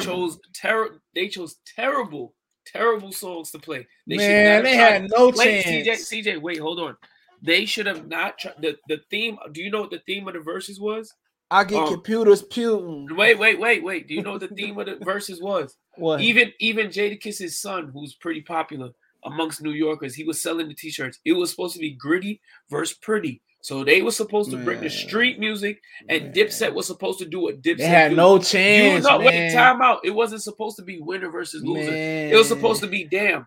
chose 0.00 0.38
terror. 0.52 1.00
They 1.14 1.28
chose 1.28 1.56
terrible, 1.74 2.34
terrible 2.66 3.10
songs 3.12 3.50
to 3.52 3.58
play. 3.58 3.86
They 4.06 4.16
Man, 4.18 4.54
have 4.56 4.64
they 4.64 4.76
had 4.76 5.10
no 5.10 5.32
wait, 5.34 5.64
chance. 5.64 5.88
CJ, 6.04 6.24
CJ, 6.26 6.40
wait, 6.42 6.58
hold 6.58 6.78
on. 6.78 6.96
They 7.42 7.64
should 7.64 7.86
have 7.86 8.06
not 8.06 8.38
tried 8.38 8.54
the 8.60 8.76
the 8.88 9.00
theme. 9.10 9.38
Do 9.52 9.62
you 9.62 9.70
know 9.70 9.80
what 9.80 9.90
the 9.90 10.02
theme 10.06 10.28
of 10.28 10.34
the 10.34 10.40
verses 10.40 10.78
was? 10.78 11.12
I 11.50 11.64
get 11.64 11.82
Um, 11.82 11.88
computers 11.88 12.42
Putin. 12.42 13.16
Wait, 13.16 13.38
wait, 13.38 13.58
wait, 13.60 13.82
wait. 13.84 14.08
Do 14.08 14.14
you 14.14 14.22
know 14.22 14.32
what 14.32 14.40
the 14.40 14.48
theme 14.48 14.78
of 14.78 14.86
the 14.86 14.96
verses 15.04 15.40
was? 15.40 15.76
What? 15.96 16.20
Even 16.20 16.52
even 16.58 16.88
Jadakiss's 16.88 17.60
son, 17.60 17.90
who's 17.92 18.14
pretty 18.14 18.40
popular 18.40 18.90
amongst 19.24 19.62
New 19.62 19.70
Yorkers, 19.72 20.14
he 20.14 20.24
was 20.24 20.42
selling 20.42 20.68
the 20.68 20.74
t-shirts. 20.74 21.18
It 21.24 21.32
was 21.32 21.50
supposed 21.50 21.74
to 21.74 21.80
be 21.80 21.92
gritty 21.92 22.40
versus 22.70 22.96
pretty. 22.98 23.40
So 23.60 23.82
they 23.82 24.02
were 24.02 24.10
supposed 24.10 24.50
to 24.50 24.58
bring 24.58 24.80
the 24.82 24.90
street 24.90 25.38
music, 25.38 25.80
and 26.10 26.34
Dipset 26.34 26.74
was 26.74 26.86
supposed 26.86 27.18
to 27.20 27.24
do 27.24 27.40
what 27.40 27.62
Dipset. 27.62 27.78
They 27.78 27.86
had 27.86 28.10
do. 28.10 28.16
no 28.16 28.36
You 28.36 28.42
chance, 28.42 29.04
know, 29.06 29.18
wait, 29.20 29.54
time 29.54 29.80
out. 29.80 30.00
It 30.04 30.10
wasn't 30.10 30.42
supposed 30.42 30.76
to 30.76 30.82
be 30.82 31.00
winner 31.00 31.30
versus 31.30 31.62
loser. 31.64 31.90
It 31.94 32.36
was 32.36 32.48
supposed 32.48 32.82
to 32.82 32.86
be 32.88 33.04
damn. 33.04 33.46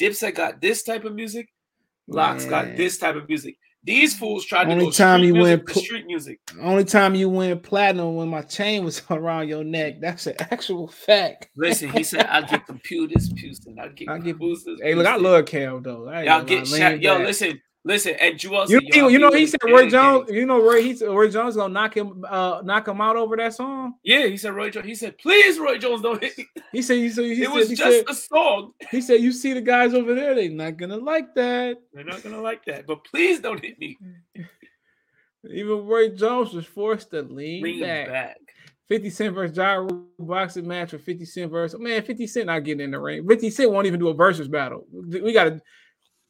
Dipset 0.00 0.36
got 0.36 0.60
this 0.60 0.84
type 0.84 1.04
of 1.04 1.14
music. 1.16 1.48
LOX 2.06 2.44
got 2.44 2.76
this 2.76 2.98
type 2.98 3.16
of 3.16 3.28
music. 3.28 3.56
These 3.86 4.18
fools 4.18 4.44
tried 4.44 4.68
Only 4.68 4.86
to 4.86 4.86
go 4.86 4.90
time 4.90 5.20
street 5.20 5.28
you 5.28 5.34
music 5.34 5.66
went 5.68 5.78
street 5.78 6.06
music. 6.06 6.40
Only 6.60 6.84
time 6.84 7.14
you 7.14 7.28
went 7.28 7.62
platinum 7.62 8.16
when 8.16 8.28
my 8.28 8.42
chain 8.42 8.84
was 8.84 9.00
around 9.10 9.48
your 9.48 9.62
neck. 9.62 10.00
That's 10.00 10.26
an 10.26 10.34
actual 10.40 10.88
fact. 10.88 11.48
Listen, 11.56 11.90
he 11.90 12.02
said, 12.02 12.26
"I 12.30 12.42
get 12.42 12.66
computers, 12.66 13.32
Houston. 13.36 13.78
I 13.78 13.88
get 13.88 14.08
I 14.08 14.18
get 14.18 14.38
boosters." 14.38 14.80
Hey, 14.82 14.96
look, 14.96 15.06
I 15.06 15.14
love 15.16 15.46
Cam 15.46 15.84
though. 15.84 16.08
I 16.08 16.24
Y'all 16.24 16.42
get 16.42 16.66
shot. 16.66 17.00
Yo, 17.00 17.18
listen, 17.18 17.62
listen, 17.86 18.14
and 18.20 18.42
you 18.42 18.54
also, 18.54 18.74
You, 18.74 18.80
you, 18.92 19.08
you 19.08 19.18
know 19.18 19.30
he 19.30 19.40
he 19.40 19.46
said 19.46 19.60
Roy 19.64 19.88
Jones. 19.88 20.30
You 20.30 20.44
know 20.44 20.60
Roy. 20.60 20.82
He 20.82 20.94
said 20.94 21.08
Roy 21.08 21.30
Jones 21.30 21.56
gonna 21.56 21.72
knock 21.72 21.96
him, 21.96 22.24
uh, 22.28 22.60
knock 22.64 22.88
him 22.88 23.00
out 23.00 23.16
over 23.16 23.36
that 23.36 23.54
song. 23.54 23.94
Yeah, 24.02 24.26
he 24.26 24.36
said 24.36 24.54
Roy 24.54 24.70
Jones. 24.70 24.86
He 24.86 24.94
said, 24.94 25.16
"Please, 25.18 25.58
Roy 25.58 25.78
Jones, 25.78 26.02
don't 26.02 26.22
hit 26.22 26.36
me." 26.36 26.46
He 26.72 26.82
said, 26.82 26.96
he 26.98 27.08
said, 27.08 27.24
he 27.24 27.32
it 27.32 27.46
said, 27.46 27.54
was 27.54 27.70
he 27.70 27.76
just 27.76 27.96
said, 27.98 28.04
a 28.10 28.14
song. 28.14 28.72
he 28.90 29.00
said, 29.00 29.20
you 29.20 29.32
see 29.32 29.54
the 29.54 29.62
guys 29.62 29.94
over 29.94 30.14
there, 30.14 30.34
they 30.34 30.48
not 30.48 30.76
gonna 30.76 30.98
like 30.98 31.34
that. 31.36 31.78
They're 31.94 32.04
not 32.04 32.22
gonna 32.22 32.42
like 32.42 32.64
that, 32.66 32.86
but 32.86 33.02
please 33.04 33.40
don't 33.40 33.64
hit 33.64 33.78
me. 33.78 33.96
Even 35.50 35.86
Roy 35.86 36.10
Jones 36.10 36.52
was 36.52 36.66
forced 36.66 37.12
to 37.12 37.22
lean, 37.22 37.62
Lean 37.62 37.80
back. 37.80 38.08
back. 38.08 38.36
50 38.88 39.10
Cent 39.10 39.34
versus 39.34 39.56
Ja 39.56 39.86
boxing 40.18 40.66
match 40.66 40.92
with 40.92 41.02
50 41.02 41.24
Cent 41.24 41.50
versus 41.50 41.80
man, 41.80 42.02
50 42.02 42.26
Cent 42.26 42.46
not 42.46 42.62
getting 42.64 42.84
in 42.84 42.90
the 42.90 43.00
ring. 43.00 43.26
50 43.26 43.50
Cent 43.50 43.70
won't 43.70 43.86
even 43.86 43.98
do 44.00 44.08
a 44.08 44.14
versus 44.14 44.48
battle. 44.48 44.86
We 44.92 45.32
gotta 45.32 45.60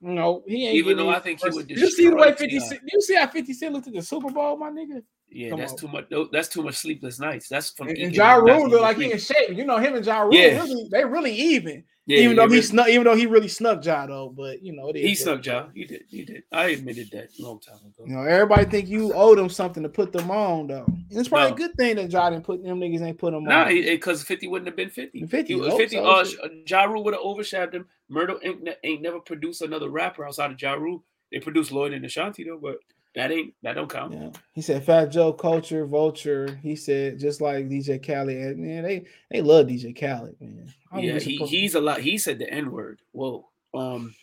you 0.01 0.13
know, 0.13 0.43
he 0.47 0.67
ain't 0.67 0.77
Even 0.77 0.97
though 0.97 1.11
I 1.11 1.21
think 1.21 1.41
he 1.41 1.49
would 1.51 1.71
You 1.71 1.91
see 1.91 2.09
the 2.09 2.17
way 2.17 2.29
50 2.29 2.49
T.I. 2.49 2.59
Cent 2.59 2.81
you 2.93 3.01
see 3.01 3.15
how 3.15 3.27
50 3.27 3.53
Cent 3.53 3.75
looked 3.75 3.87
at 3.89 3.95
the 3.95 4.03
Super 4.03 4.31
Bowl, 4.31 4.57
my 4.57 4.71
nigga? 4.71 5.03
Yeah, 5.29 5.51
Come 5.51 5.59
that's 5.61 5.73
on. 5.73 5.79
too 5.79 5.89
much. 5.89 6.07
That's 6.33 6.49
too 6.49 6.63
much 6.63 6.77
sleepless 6.77 7.19
nights. 7.19 7.49
That's 7.49 7.71
from 7.71 7.89
And, 7.89 7.99
and 7.99 8.15
Ja 8.15 8.35
Rule 8.37 8.69
look 8.69 8.83
like 8.83 8.97
he 8.97 9.11
in 9.13 9.19
shape. 9.19 9.57
You 9.57 9.65
know, 9.65 9.79
him 9.79 9.95
and 9.95 10.07
Ja 10.07 10.21
Rule 10.21 10.35
Yeah. 10.35 10.59
really 10.59 10.89
they 10.91 11.05
really 11.05 11.33
even. 11.35 11.85
Yeah, 12.09 12.19
even 12.21 12.37
though 12.37 12.45
he 12.47 12.51
really. 12.55 12.63
snuck, 12.63 12.89
even 12.89 13.05
though 13.05 13.17
he 13.17 13.27
really 13.27 13.49
snuck 13.49 13.85
Ja 13.85 14.07
though, 14.07 14.29
but 14.29 14.63
you 14.63 14.73
know. 14.73 14.93
He 14.95 15.15
snuck 15.17 15.45
Ja. 15.45 15.67
He 15.75 15.85
did. 15.85 16.05
He 16.09 16.25
did. 16.25 16.45
I 16.53 16.69
admitted 16.69 17.11
that 17.11 17.31
a 17.39 17.43
long 17.43 17.59
time 17.59 17.79
ago. 17.79 18.05
You 18.07 18.15
know, 18.15 18.23
everybody 18.23 18.65
think 18.67 18.89
you 18.89 19.13
owe 19.13 19.35
them 19.35 19.49
something 19.49 19.83
to 19.83 19.89
put 19.89 20.13
them 20.13 20.31
on 20.31 20.69
though. 20.69 20.85
And 20.87 21.05
it's 21.19 21.29
probably 21.29 21.49
No. 21.51 21.55
a 21.55 21.59
good 21.59 21.77
thing 21.77 21.97
that 21.97 22.13
Ja 22.13 22.31
didn't 22.31 22.45
put 22.45 22.63
them 22.63 22.79
niggas 22.79 23.01
ain't 23.03 23.19
put 23.19 23.33
them 23.33 23.43
Nah, 23.45 23.65
on. 23.65 23.75
because 23.75 24.23
Fifty 24.23 24.47
wouldn't 24.47 24.69
have 24.69 24.77
been 24.77 24.91
Fifty. 24.91 25.27
50, 25.27 25.53
He 25.55 25.61
was 25.61 25.75
Fifty. 25.75 25.97
so 25.97 26.05
Uh. 26.05 26.25
Ja 26.67 26.89
would 26.89 27.13
have 27.15 27.23
overshadowed 27.23 27.75
him. 27.75 27.87
Murder 28.09 28.37
ain't, 28.45 28.69
ain't 28.85 29.03
never 29.03 29.19
produced 29.19 29.63
another 29.63 29.89
rapper 29.91 30.25
outside 30.25 30.53
of 30.53 30.63
Ja 30.63 30.75
Rule. 30.75 31.03
They 31.33 31.41
produced 31.41 31.73
Lloyd 31.73 31.93
and 31.93 32.05
Ashanti 32.05 32.45
though, 32.45 32.59
but 32.63 32.79
that 33.17 33.33
ain't 33.33 33.55
that 33.63 33.73
don't 33.75 33.91
count. 33.91 34.13
Yeah. 34.13 34.31
He 34.53 34.63
said 34.63 34.85
Fat 34.85 35.07
Joe 35.07 35.33
Culture, 35.33 35.85
Vulture. 35.87 36.59
He 36.63 36.77
said 36.77 37.19
just 37.19 37.41
like 37.41 37.69
DJ 37.69 37.99
Khaled. 38.07 38.37
and, 38.37 38.59
Man, 38.59 38.85
they 38.85 39.07
they 39.31 39.41
love 39.43 39.67
DJ 39.67 39.99
Khaled, 39.99 40.37
man. 40.41 40.73
Yeah, 40.97 41.19
he, 41.19 41.37
he's 41.39 41.75
a 41.75 41.81
lot. 41.81 42.01
He 42.01 42.17
said 42.19 42.39
the 42.39 42.49
N 42.49 42.71
word. 42.71 43.01
Whoa. 43.13 43.49
Um, 43.75 44.15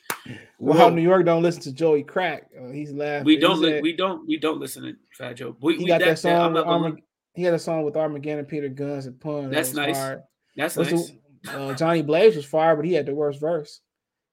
well, 0.57 0.77
whoa. 0.77 0.89
New 0.89 1.01
York 1.01 1.25
don't 1.25 1.43
listen 1.43 1.61
to 1.63 1.73
Joey 1.73 2.01
Crack. 2.03 2.47
Uh, 2.59 2.69
he's 2.69 2.91
laughing. 2.93 3.25
we 3.25 3.37
don't. 3.37 3.59
Li- 3.59 3.71
said- 3.71 3.83
we 3.83 3.93
don't. 3.95 4.25
We 4.27 4.37
don't 4.37 4.59
listen 4.59 4.83
to 4.83 4.95
Fat 5.17 5.33
Joe. 5.33 5.55
We, 5.61 5.73
he 5.77 5.83
we 5.83 5.87
got 5.87 5.99
that, 5.99 6.09
I'm 6.09 6.15
song. 6.17 6.53
Armag- 6.55 7.03
he 7.35 7.43
had 7.43 7.53
a 7.53 7.59
song 7.59 7.83
with 7.83 7.97
Armageddon, 7.97 8.45
Peter 8.45 8.69
Guns, 8.69 9.05
and 9.07 9.19
Pun. 9.19 9.49
That's 9.51 9.69
was 9.69 9.77
nice. 9.77 9.97
fire. 9.97 10.23
That's 10.55 10.75
What's 10.75 10.91
nice. 10.91 11.11
the- 11.43 11.51
uh, 11.51 11.73
Johnny 11.75 12.01
Blaze 12.03 12.35
was 12.35 12.45
fire, 12.45 12.75
but 12.75 12.85
he 12.85 12.93
had 12.93 13.05
the 13.05 13.13
worst 13.13 13.39
verse. 13.41 13.81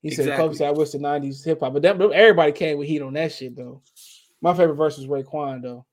He 0.01 0.11
said, 0.11 0.23
Exactly. 0.29 0.45
"Kobe 0.47 0.55
said 0.57 0.69
I 0.69 0.71
wish 0.71 0.91
the 0.91 0.99
'90s 0.99 1.45
hip 1.45 1.61
hop," 1.61 1.73
but 1.75 1.83
that, 1.83 2.01
everybody 2.01 2.53
came 2.53 2.79
with 2.79 2.89
heat 2.89 3.03
on 3.03 3.13
that 3.15 3.33
shit 3.33 3.55
though. 3.57 3.83
My 4.43 4.55
favorite 4.55 4.77
verse 4.77 4.97
was 4.99 5.07
Raekwon 5.07 5.63
though. 5.63 5.85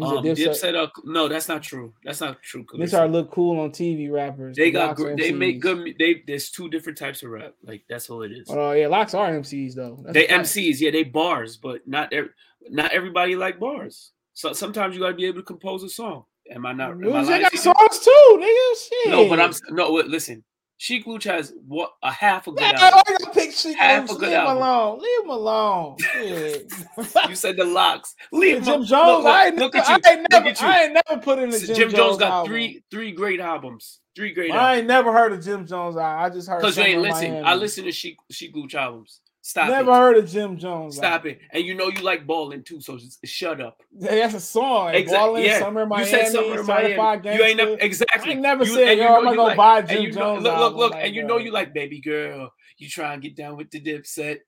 Um, 0.00 0.22
Dipset- 0.24 0.36
Dipset. 0.50 0.76
uh, 0.76 0.86
no, 1.04 1.26
that's 1.26 1.48
not 1.48 1.62
true. 1.62 1.92
That's 2.04 2.20
not 2.20 2.40
true. 2.40 2.64
They 2.72 2.84
Kalisa. 2.84 2.90
try 2.90 3.06
to 3.06 3.12
look 3.12 3.32
cool 3.32 3.58
on 3.58 3.70
TV 3.72 4.08
rappers. 4.12 4.56
They 4.56 4.70
got. 4.70 4.94
Gr- 4.94 5.16
They 5.16 5.32
make 5.32 5.60
good. 5.60 5.96
They 5.98 6.22
there's 6.24 6.50
two 6.50 6.68
different 6.70 6.98
types 6.98 7.24
of 7.24 7.30
rap. 7.30 7.54
Like 7.64 7.82
that's 7.88 8.08
all 8.08 8.22
it 8.22 8.30
is. 8.30 8.46
Oh 8.48 8.72
yeah, 8.72 8.86
LOX 8.86 9.14
are 9.14 9.28
MCs 9.28 9.74
though. 9.74 9.98
That's 10.04 10.14
they. 10.14 10.26
MCs, 10.28 10.80
yeah, 10.80 10.92
they 10.92 11.02
bars, 11.02 11.56
but 11.56 11.86
not 11.88 12.12
every, 12.12 12.30
not 12.70 12.92
everybody 12.92 13.34
like 13.34 13.58
bars. 13.58 14.12
So 14.34 14.52
sometimes 14.52 14.94
you 14.94 15.00
gotta 15.00 15.14
be 15.14 15.24
able 15.26 15.40
to 15.40 15.44
compose 15.44 15.82
a 15.82 15.88
song. 15.88 16.24
Am 16.48 16.64
I 16.64 16.72
not? 16.72 16.92
Am 16.92 17.12
I 17.12 17.24
they 17.24 17.40
got 17.40 17.52
songs 17.54 17.98
too, 17.98 18.38
nigga. 18.40 18.88
Shit. 18.88 19.10
No, 19.10 19.28
but 19.28 19.40
I'm 19.40 19.52
no. 19.70 19.90
Listen, 19.90 20.44
Sheek 20.80 21.06
Louch 21.08 21.24
has 21.24 21.52
what 21.66 21.90
a 22.04 22.10
half 22.12 22.46
a 22.46 22.52
good 22.52 22.60
Yeah, 22.60 22.68
album. 22.80 23.00
I 23.06 23.10
gotta 23.18 23.30
pick 23.32 23.52
Sheik 23.52 23.76
Half 23.76 24.08
Luch. 24.08 24.14
a 24.14 24.18
good 24.20 24.28
Leave 24.28 24.38
him 24.38 24.46
alone. 24.46 24.98
Leave 25.00 25.24
him 25.24 25.30
alone. 25.30 25.96
Shit. 25.98 26.72
You 27.28 27.34
said 27.34 27.56
the 27.56 27.64
LOX. 27.64 28.14
Leave 28.32 28.62
Jim 28.62 28.74
him- 28.80 28.84
Jones. 28.84 28.90
Look, 28.90 29.24
look, 29.24 29.26
I 29.26 29.46
ain't 29.48 29.56
look 29.56 29.74
never, 29.74 29.84
at 29.84 29.88
you. 29.88 30.02
I 30.06 30.12
ain't 30.12 30.26
never. 30.30 30.54
I 30.60 30.82
ain't 30.84 30.98
never 31.08 31.20
put 31.20 31.38
in 31.40 31.50
the 31.50 31.58
Jim, 31.58 31.74
Jim, 31.76 31.90
Jones 31.90 32.16
got 32.18 32.30
album. 32.30 32.52
three 32.52 32.84
three 32.92 33.10
great 33.12 33.40
albums. 33.40 33.98
Three 34.14 34.32
great 34.32 34.52
I 34.52 34.54
albums. 34.56 34.78
ain't 34.78 34.86
never 34.86 35.12
heard 35.12 35.32
of 35.32 35.44
Jim 35.44 35.66
Jones. 35.66 35.96
I, 35.96 36.24
I 36.26 36.30
just 36.30 36.48
heard. 36.48 36.60
Because 36.60 36.76
you 36.76 36.84
ain't 36.84 37.02
listen. 37.02 37.44
I 37.44 37.54
listen 37.56 37.84
to 37.84 37.92
Sheik 37.92 38.16
Sheek 38.30 38.54
Louch 38.54 38.74
albums. 38.76 39.20
Stop 39.48 39.70
Never 39.70 39.90
it. 39.92 39.94
heard 39.94 40.16
of 40.18 40.28
Jim 40.28 40.58
Jones. 40.58 40.96
Stop 40.96 41.24
it. 41.24 41.38
And 41.54 41.64
you 41.64 41.72
know 41.74 41.88
you 41.88 42.02
like 42.02 42.26
balling 42.26 42.62
too, 42.64 42.82
so 42.82 42.98
just 42.98 43.26
shut 43.26 43.62
up. 43.62 43.80
Yeah, 43.98 44.16
that's 44.16 44.34
a 44.34 44.40
song. 44.40 44.90
Exactly. 44.90 45.16
Ballin', 45.16 45.42
Yeah. 45.44 45.58
Summer 45.60 45.80
in 45.80 45.86
You 45.86 45.88
Miami, 45.88 46.10
said 46.10 46.28
Summer 46.28 46.60
in 46.60 46.66
Miami. 46.66 47.34
You 47.34 47.42
ain't 47.44 47.56
never 47.56 47.76
exactly. 47.80 48.32
I 48.32 48.32
ain't 48.34 48.42
never 48.42 48.64
You- 48.64 48.74
said, 48.74 48.98
yo, 48.98 49.04
you 49.04 49.08
I'm 49.08 49.24
gonna 49.24 49.30
you 49.30 49.36
go 49.36 49.44
like- 49.44 49.56
buy 49.56 49.80
Jim 49.80 50.02
you 50.02 50.08
know- 50.12 50.34
Jones. 50.34 50.42
Look, 50.42 50.58
look, 50.58 50.74
look, 50.76 50.92
Like, 50.92 51.06
and 51.06 51.14
you 51.14 51.22
know 51.24 51.38
you 51.38 51.50
like 51.50 51.72
baby 51.72 51.98
girl. 51.98 52.52
You 52.76 52.90
try 52.90 53.14
and 53.14 53.22
get 53.22 53.36
down 53.36 53.56
with 53.56 53.70
the 53.70 53.80
dipset. 53.80 54.34
I 54.36 54.38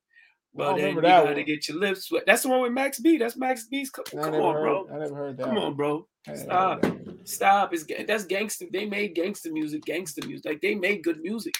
But 0.55 0.77
then 0.77 0.97
you 0.97 1.01
gotta 1.01 1.33
one. 1.33 1.45
get 1.45 1.67
your 1.69 1.79
lips 1.79 2.13
wet. 2.13 2.25
That's 2.27 2.43
the 2.43 2.51
one 2.51 2.61
with 2.61 2.73
Max 2.73 3.01
B. 3.01 3.17
That's 3.17 3.39
Max 3.39 3.69
B's. 3.69 3.89
Come, 3.89 4.05
come 4.05 4.19
on, 4.21 4.55
heard, 4.55 4.63
bro. 4.63 4.87
I 4.93 4.99
never 4.99 5.15
heard 5.15 5.37
that. 5.39 5.45
Come 5.47 5.57
on, 5.57 5.77
bro. 5.77 6.07
I 6.29 6.33
never 6.33 6.41
heard 6.41 6.45
Stop. 6.45 6.87
Stop. 7.25 7.73
It's 7.73 7.85
that's 8.07 8.25
gangster. 8.27 8.67
They 8.71 8.85
made 8.85 9.15
gangster 9.15 9.51
music. 9.51 9.83
Gangster 9.87 10.27
music. 10.27 10.45
Like 10.45 10.61
they 10.61 10.75
made 10.75 11.03
good 11.03 11.21
music. 11.23 11.55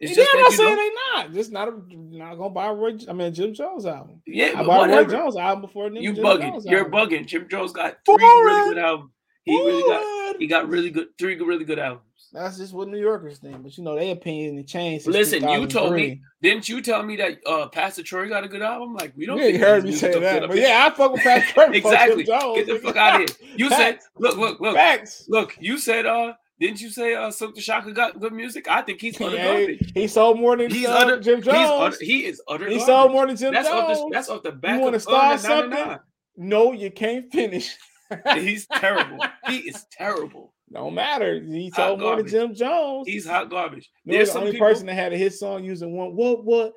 It's 0.00 0.16
yeah, 0.16 0.24
I'm 0.32 0.40
not 0.40 0.52
saying 0.52 0.76
they 0.76 0.90
not. 1.12 1.32
Just 1.32 1.52
not 1.52 1.68
a, 1.68 1.72
not 1.90 2.36
gonna 2.36 2.50
buy 2.50 2.70
Roy. 2.70 2.98
I 3.08 3.12
mean 3.12 3.34
Jim 3.34 3.52
Jones 3.52 3.84
album. 3.84 4.22
Yeah, 4.26 4.52
I 4.56 4.64
bought 4.64 4.88
Roy. 4.88 5.04
Jones 5.04 5.36
album 5.36 5.62
before 5.62 5.90
You 5.90 6.12
Jim 6.12 6.24
bugging. 6.24 6.52
Jones 6.52 6.66
You're 6.66 6.84
album. 6.84 6.92
bugging. 6.92 7.26
Jim 7.26 7.48
Jones 7.50 7.72
got 7.72 7.98
three 8.06 8.16
really 8.16 8.74
good 8.74 8.78
albums. 8.78 9.10
He 9.44 9.56
really 9.56 9.82
got. 9.82 10.36
He 10.40 10.46
got 10.46 10.68
really 10.68 10.90
good. 10.90 11.08
Three 11.18 11.36
really 11.36 11.64
good 11.64 11.78
albums. 11.78 12.04
That's 12.32 12.58
just 12.58 12.74
what 12.74 12.88
New 12.88 12.98
Yorkers 12.98 13.38
think. 13.38 13.62
But 13.62 13.76
you 13.78 13.84
know, 13.84 13.96
their 13.96 14.12
opinion 14.12 14.64
changed. 14.66 15.06
Listen, 15.06 15.48
you 15.48 15.66
told 15.66 15.94
me, 15.94 16.20
didn't 16.42 16.68
you 16.68 16.82
tell 16.82 17.02
me 17.02 17.16
that 17.16 17.38
uh 17.46 17.68
Pastor 17.68 18.02
Troy 18.02 18.28
got 18.28 18.44
a 18.44 18.48
good 18.48 18.62
album? 18.62 18.94
Like 18.94 19.14
we 19.16 19.26
don't. 19.26 19.38
You 19.38 19.44
think 19.44 19.60
heard 19.60 19.84
me 19.84 19.92
say 19.92 20.18
that, 20.18 20.46
but 20.46 20.56
yeah, 20.56 20.86
I 20.86 20.94
fuck 20.94 21.12
with 21.12 21.22
Pastor 21.22 21.52
Troy 21.54 21.64
exactly. 21.72 22.24
Get 22.24 22.66
the 22.66 22.78
fuck 22.82 22.96
out 22.96 23.22
of 23.22 23.36
here. 23.36 23.48
You 23.56 23.70
said, 23.70 24.00
look, 24.18 24.36
look, 24.36 24.60
look. 24.60 24.76
Facts. 24.76 25.24
Look, 25.28 25.56
you 25.58 25.78
said, 25.78 26.04
uh, 26.06 26.34
didn't 26.60 26.80
you 26.80 26.90
say 26.90 27.14
uh, 27.14 27.30
Silk 27.30 27.54
the 27.54 27.60
Shocker 27.60 27.92
got 27.92 28.18
good 28.20 28.32
music? 28.32 28.66
I 28.68 28.82
think 28.82 29.00
he's 29.00 29.20
utter 29.20 29.36
garbage. 29.36 29.92
he 29.94 30.06
sold 30.08 30.38
more 30.40 30.56
than 30.56 30.70
He's 30.70 30.86
uh, 30.88 30.92
utter, 30.92 31.20
Jim 31.20 31.36
He's 31.36 31.44
Jones. 31.46 31.94
utter, 31.94 32.04
he 32.04 32.24
is 32.26 32.42
utter. 32.48 32.64
He 32.68 32.76
garbage. 32.78 32.86
sold 32.86 33.12
more 33.12 33.26
than 33.26 33.36
Jim 33.36 33.52
that's 33.54 33.68
Off 33.68 33.86
Jones. 33.88 33.98
the, 33.98 34.10
that's 34.12 34.28
off 34.28 34.42
the 34.42 34.52
back 34.52 34.76
you 34.76 34.80
want 34.82 34.94
to 34.94 35.00
start 35.00 35.40
something? 35.40 35.96
No, 36.36 36.72
you 36.72 36.90
can't 36.90 37.30
finish. 37.32 37.76
He's 38.34 38.66
terrible. 38.66 39.18
he 39.48 39.58
is 39.58 39.84
terrible. 39.92 40.54
No 40.70 40.90
matter. 40.90 41.40
He 41.40 41.70
sold 41.70 42.00
more 42.00 42.16
than. 42.16 42.26
Jim 42.26 42.54
Jones. 42.54 43.06
He's 43.06 43.26
hot 43.26 43.50
garbage. 43.50 43.90
There's 44.04 44.28
the 44.28 44.32
some 44.32 44.40
only 44.42 44.52
people. 44.52 44.66
person 44.68 44.86
that 44.86 44.94
had 44.94 45.12
a 45.12 45.16
hit 45.16 45.32
song 45.34 45.64
using 45.64 45.96
one. 45.96 46.14
What? 46.16 46.44
What? 46.44 46.72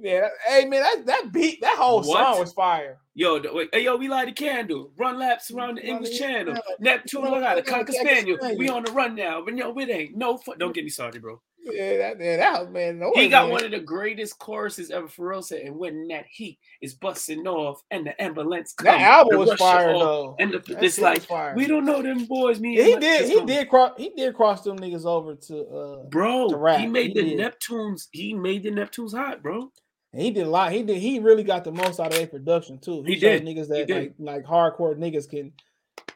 Yeah. 0.00 0.28
Hey 0.46 0.64
man, 0.66 0.82
that 0.82 1.06
that 1.06 1.32
beat, 1.32 1.60
that 1.60 1.76
whole 1.78 1.98
What? 2.02 2.06
song 2.06 2.40
was 2.40 2.52
fire. 2.52 2.98
Yo, 3.14 3.40
wait, 3.54 3.68
hey, 3.72 3.84
yo, 3.84 3.96
we 3.96 4.08
light 4.08 4.28
a 4.28 4.32
candle, 4.32 4.90
run 4.98 5.18
laps 5.18 5.50
around 5.52 5.76
the 5.78 5.86
English 5.86 6.18
Channel. 6.18 6.56
Neptune, 6.80 7.24
I 7.26 7.38
got 7.40 7.58
a 7.58 7.62
cocker 7.62 7.92
spaniel. 7.92 8.38
We 8.58 8.68
on 8.68 8.84
the 8.84 8.90
run 8.92 9.14
now, 9.14 9.40
but 9.44 9.54
no, 9.54 9.76
it 9.78 9.88
ain't 9.88 10.16
no 10.16 10.36
fun. 10.38 10.58
Don't 10.58 10.74
get 10.74 10.82
me 10.84 10.90
started, 10.90 11.22
bro. 11.22 11.40
Yeah, 11.66 11.96
that 11.96 12.20
yeah, 12.20 12.36
that 12.36 12.72
man. 12.72 12.98
No 12.98 13.12
He 13.14 13.28
got 13.28 13.44
man. 13.44 13.52
one 13.52 13.64
of 13.64 13.70
the 13.70 13.80
greatest 13.80 14.38
choruses 14.38 14.90
ever. 14.90 15.08
for 15.08 15.40
said, 15.40 15.62
"And 15.62 15.76
when 15.76 16.08
that 16.08 16.26
heat 16.28 16.58
is 16.82 16.94
busting 16.94 17.46
off, 17.46 17.82
and 17.90 18.06
the 18.06 18.20
ambulance 18.22 18.74
That 18.82 19.00
album 19.00 19.38
was 19.38 19.54
fire 19.54 19.92
though. 19.92 20.36
And 20.38 20.52
the, 20.52 20.78
it's 20.84 20.98
like 20.98 21.22
fire. 21.22 21.54
we 21.56 21.66
don't 21.66 21.86
know 21.86 22.02
them 22.02 22.26
boys. 22.26 22.60
Me, 22.60 22.76
Yeah, 22.76 22.84
he 22.84 22.96
did. 22.96 23.30
He 23.30 23.44
did 23.46 23.68
cross. 23.70 23.92
He 23.96 24.10
did 24.10 24.34
cross 24.34 24.60
them 24.62 24.78
niggas 24.78 25.06
over 25.06 25.36
to 25.36 25.66
uh 25.68 26.02
bro. 26.10 26.48
to. 26.50 26.78
He 26.78 26.86
made 26.86 27.14
the 27.14 27.22
did. 27.22 27.38
Neptunes. 27.38 28.08
He 28.12 28.34
made 28.34 28.62
the 28.64 28.70
Neptunes 28.70 29.14
hot, 29.16 29.42
bro. 29.42 29.72
And 30.14 30.22
He 30.22 30.30
did 30.30 30.46
a 30.46 30.50
lot. 30.50 30.70
He 30.70 30.84
did. 30.84 30.98
He 30.98 31.18
really 31.18 31.42
got 31.42 31.64
the 31.64 31.72
most 31.72 31.98
out 31.98 32.12
of 32.12 32.12
their 32.12 32.28
production 32.28 32.78
too. 32.78 33.02
He 33.02 33.18
showed 33.18 33.42
did. 33.42 33.44
Niggas 33.44 33.66
He 33.66 33.80
that 33.80 33.86
did. 33.88 34.14
like 34.18 34.44
like 34.44 34.44
hardcore 34.44 34.96
niggas 34.96 35.28
can. 35.28 35.52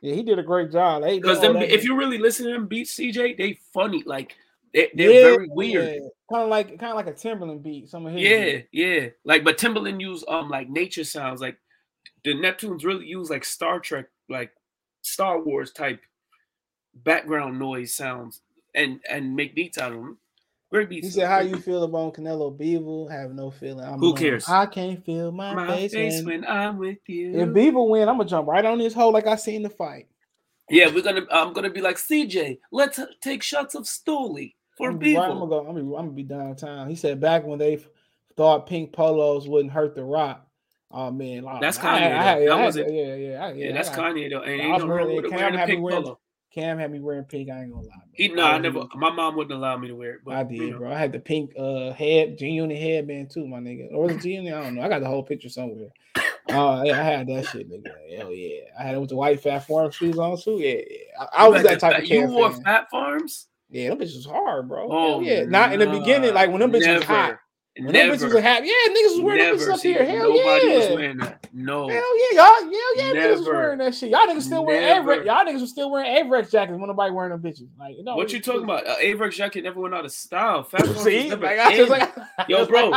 Yeah, 0.01 0.15
he 0.15 0.23
did 0.23 0.39
a 0.39 0.43
great 0.45 0.71
job. 0.71 1.03
Because 1.03 1.41
they 1.41 1.49
owe 1.49 1.53
them, 1.53 1.63
that 1.63 1.75
if 1.75 1.83
you 1.83 1.97
really 1.97 2.19
listen 2.19 2.47
to 2.47 2.53
them 2.53 2.69
beats, 2.69 2.95
CJ, 2.95 3.37
they 3.37 3.59
funny. 3.75 4.05
Like 4.07 4.37
they, 4.73 4.89
they're 4.95 5.11
Yeah, 5.11 5.21
very 5.23 5.49
weird. 5.49 6.01
Kind 6.31 6.45
of 6.45 6.49
like 6.49 6.69
kind 6.79 6.91
of 6.91 6.97
like 6.97 7.09
a 7.09 7.13
Timberland 7.13 7.65
beat. 7.65 7.89
Some 7.89 8.07
of 8.07 8.13
his. 8.13 8.23
Yeah, 8.23 8.61
yeah. 8.71 9.09
Like, 9.25 9.43
but 9.43 9.59
Timberland 9.59 10.01
use 10.01 10.23
um 10.29 10.49
like 10.49 10.69
nature 10.71 11.03
sounds. 11.03 11.41
Like 11.41 11.59
the 12.23 12.35
Neptunes 12.35 12.85
really 12.85 13.07
use 13.07 13.31
like 13.31 13.45
Star 13.45 13.81
Trek, 13.81 14.07
like 14.29 14.53
Star 15.03 15.43
Wars 15.43 15.73
type 15.73 16.01
background 16.95 17.59
noise 17.59 17.93
sounds, 17.93 18.43
and 18.77 19.01
and 19.11 19.35
make 19.35 19.57
beats 19.57 19.79
out 19.79 19.93
of 19.93 19.99
them. 19.99 20.19
Great 20.71 20.89
beats. 20.91 21.07
He 21.07 21.11
said, 21.13 21.29
"How 21.29 21.39
you 21.41 21.57
feel 21.57 21.83
about 21.85 22.15
Canelo 22.15 22.55
Bivol? 22.57 23.11
Have 23.11 23.33
no 23.33 23.51
feeling. 23.51 23.85
I'm 23.87 23.99
Who 23.99 24.09
alone. 24.09 24.17
cares? 24.17 24.49
I 24.49 24.67
can't 24.67 25.03
feel 25.05 25.33
my, 25.33 25.55
My 25.55 25.67
face, 25.67 25.93
face 25.95 26.17
when, 26.23 26.43
when 26.43 26.45
I'm 26.47 26.77
with 26.77 26.99
you. 27.07 27.35
if 27.41 27.49
Bivol 27.49 27.89
win. 27.89 28.09
I'm 28.09 28.19
gonna 28.19 28.29
jump 28.29 28.47
right 28.49 28.65
on 28.65 28.79
his 28.79 28.93
hole 28.93 29.13
like 29.13 29.27
I 29.27 29.37
seen 29.37 29.63
the 29.63 29.71
fight. 29.71 30.09
Yeah, 30.69 30.93
we're 30.95 31.03
gonna. 31.03 31.23
I'm 31.33 31.55
gonna 31.55 31.71
be 31.71 31.81
like 31.81 31.97
CJ. 31.97 32.59
Let's 32.71 33.01
take 33.23 33.43
shots 33.43 33.75
of 33.75 33.85
Stoli 33.85 34.55
for 34.77 34.91
I'm 34.91 34.99
right- 34.99 35.17
I'm 35.17 35.39
gonna 35.39 35.47
go. 35.49 35.61
I'm 35.61 35.67
gonna, 35.69 35.75
be, 35.83 35.87
I'm 35.87 35.93
gonna 36.05 36.11
be 36.11 36.23
downtown. 36.25 36.89
He 36.91 36.95
said 36.97 37.19
back 37.19 37.45
when 37.47 37.59
they 37.59 37.83
thought 38.37 38.67
pink 38.67 38.93
polos 38.93 39.49
wouldn't 39.49 39.73
hurt 39.73 39.95
the 39.95 40.05
rock. 40.05 40.45
Oh 40.91 41.11
man, 41.11 41.43
like, 41.45 41.61
That's 41.63 41.79
Kanye. 41.79 41.99
had- 41.99 42.13
I. 42.13 42.43
I 42.43 42.47
That 42.47 42.65
wasn't. 42.65 42.93
Yeah, 42.93 43.15
yeah, 43.15 43.49
Yeah, 43.49 43.53
yeah. 43.53 43.73
that's 43.73 43.89
Kanye 43.89 44.31
though. 44.31 44.43
And 44.43 44.61
ain't 44.61 44.79
no 44.79 44.87
wrong 44.87 45.15
with 45.17 45.25
it 45.25 45.31
wearing 45.33 45.55
a 45.59 45.67
pink 45.67 45.81
polo. 45.81 46.19
Cam 46.53 46.79
had 46.79 46.91
me 46.91 46.99
wearing 47.01 47.25
pink. 47.25 47.51
I 47.51 47.61
ain't 47.63 47.73
gonna 47.73 47.87
lie. 47.87 47.95
He, 48.13 48.31
I 48.31 48.35
no, 48.35 48.43
I 48.43 48.55
was- 48.55 48.63
never. 48.63 48.85
My 48.95 49.11
mom 49.11 49.37
wouldn't 49.37 49.55
allow 49.57 49.77
me 49.77 49.89
to 49.89 49.95
wear 49.95 50.15
it. 50.15 50.21
But 50.25 50.35
I 50.35 50.41
you 50.51 50.59
did, 50.59 50.71
know. 50.73 50.79
bro. 50.79 50.93
I 50.93 50.99
had 50.99 51.13
the 51.13 51.19
pink 51.21 51.53
uh 51.59 51.93
head 51.93 52.39
G 52.39 52.49
Unit 52.49 52.79
headband 52.79 53.31
too, 53.31 53.47
my 53.47 53.59
nigga. 53.59 53.93
Or 53.93 54.05
was 54.07 54.17
it 54.17 54.23
G 54.23 54.35
Unit? 54.35 54.55
I 54.55 54.63
don't 54.63 54.75
know. 54.75 54.83
I 54.83 54.89
got 54.89 55.01
the 55.01 55.07
whole 55.09 55.23
picture 55.23 55.49
somewhere. 55.49 55.89
Oh, 56.51 56.83
yeah, 56.85 56.99
I 57.01 57.03
had 57.05 57.27
that 57.29 57.47
shit, 57.47 57.71
nigga. 57.71 57.91
Hell 58.17 58.33
yeah. 58.33 58.61
I 58.79 58.83
had 58.83 58.95
it 58.95 59.01
with 59.01 59.11
the 59.11 59.17
white 59.17 59.41
Phat 59.43 59.67
Farm 59.67 59.91
shoes 59.91 60.19
on 60.19 60.39
too. 60.41 60.59
Yeah, 60.59 60.81
yeah. 60.89 61.25
I, 61.33 61.45
I 61.45 61.49
was 61.49 61.63
that 61.63 61.81
type 61.81 61.93
fat- 61.93 62.03
of 62.03 62.09
You 62.09 62.21
Cam 62.23 62.33
wore 62.33 62.51
fan. 62.51 62.63
Phat 62.65 62.91
Farms. 62.91 63.49
Yeah, 63.71 63.91
them 63.91 63.99
bitches 63.99 64.17
was 64.17 64.25
hard, 64.27 64.67
bro. 64.69 64.89
Oh, 64.91 65.09
Hell 65.21 65.23
yeah. 65.23 65.45
Not 65.45 65.73
in 65.75 65.81
the 65.81 65.87
beginning, 65.87 66.33
like 66.33 66.51
when 66.51 66.61
them 66.61 66.73
bitches 66.73 66.95
was 66.95 67.05
hot. 67.05 67.39
Never. 67.79 68.17
Them 68.17 68.31
bitches 68.31 68.43
hot, 68.43 68.65
yeah, 68.65 68.73
niggas 68.89 69.17
was 69.17 69.21
wearing 69.21 69.43
them 69.45 69.55
bitches 69.57 69.59
Never. 69.61 69.73
up 69.73 69.81
here. 69.81 70.05
Hell 70.05 70.33
nobody 70.35 70.67
yeah. 70.67 70.77
was 70.79 70.89
wearing 70.89 71.17
that. 71.19 71.47
No. 71.53 71.89
Hell 71.89 72.19
yeah, 72.19 72.43
y'all, 72.43 72.71
yeah, 72.73 72.79
yeah, 72.97 73.13
niggas 73.13 73.39
was 73.39 73.47
wearing 73.47 73.79
that 73.79 73.95
shit. 73.95 74.11
Y'all 74.11 74.27
niggas 74.27 74.43
still 74.43 74.65
wearing 74.65 74.83
Never. 74.83 75.17
Avirex. 75.17 75.27
Y'all 75.27 75.45
niggas 75.45 75.61
was 75.61 75.71
still 75.71 75.91
wearing 75.91 76.27
Avirex 76.27 76.51
jackets 76.51 76.79
when 76.79 76.89
nobody 76.89 77.13
wearing 77.13 77.31
them 77.31 77.41
bitches. 77.41 77.69
Like, 77.79 77.97
know, 78.03 78.17
What 78.17 78.33
you 78.33 78.41
talking 78.41 78.65
about? 78.65 78.87
Uh, 78.87 78.97
Avirex 78.97 79.33
jacket 79.35 79.65
never 79.65 79.81
went 79.81 79.95
out 79.95 80.05
of 80.05 80.13
style. 80.13 80.63
Fat 80.65 80.87
See, 80.99 81.31
like, 81.31 81.59
I 81.59 81.73
in. 81.75 81.89
like- 81.89 82.15
Yo, 82.49 82.67
bro, 82.67 82.93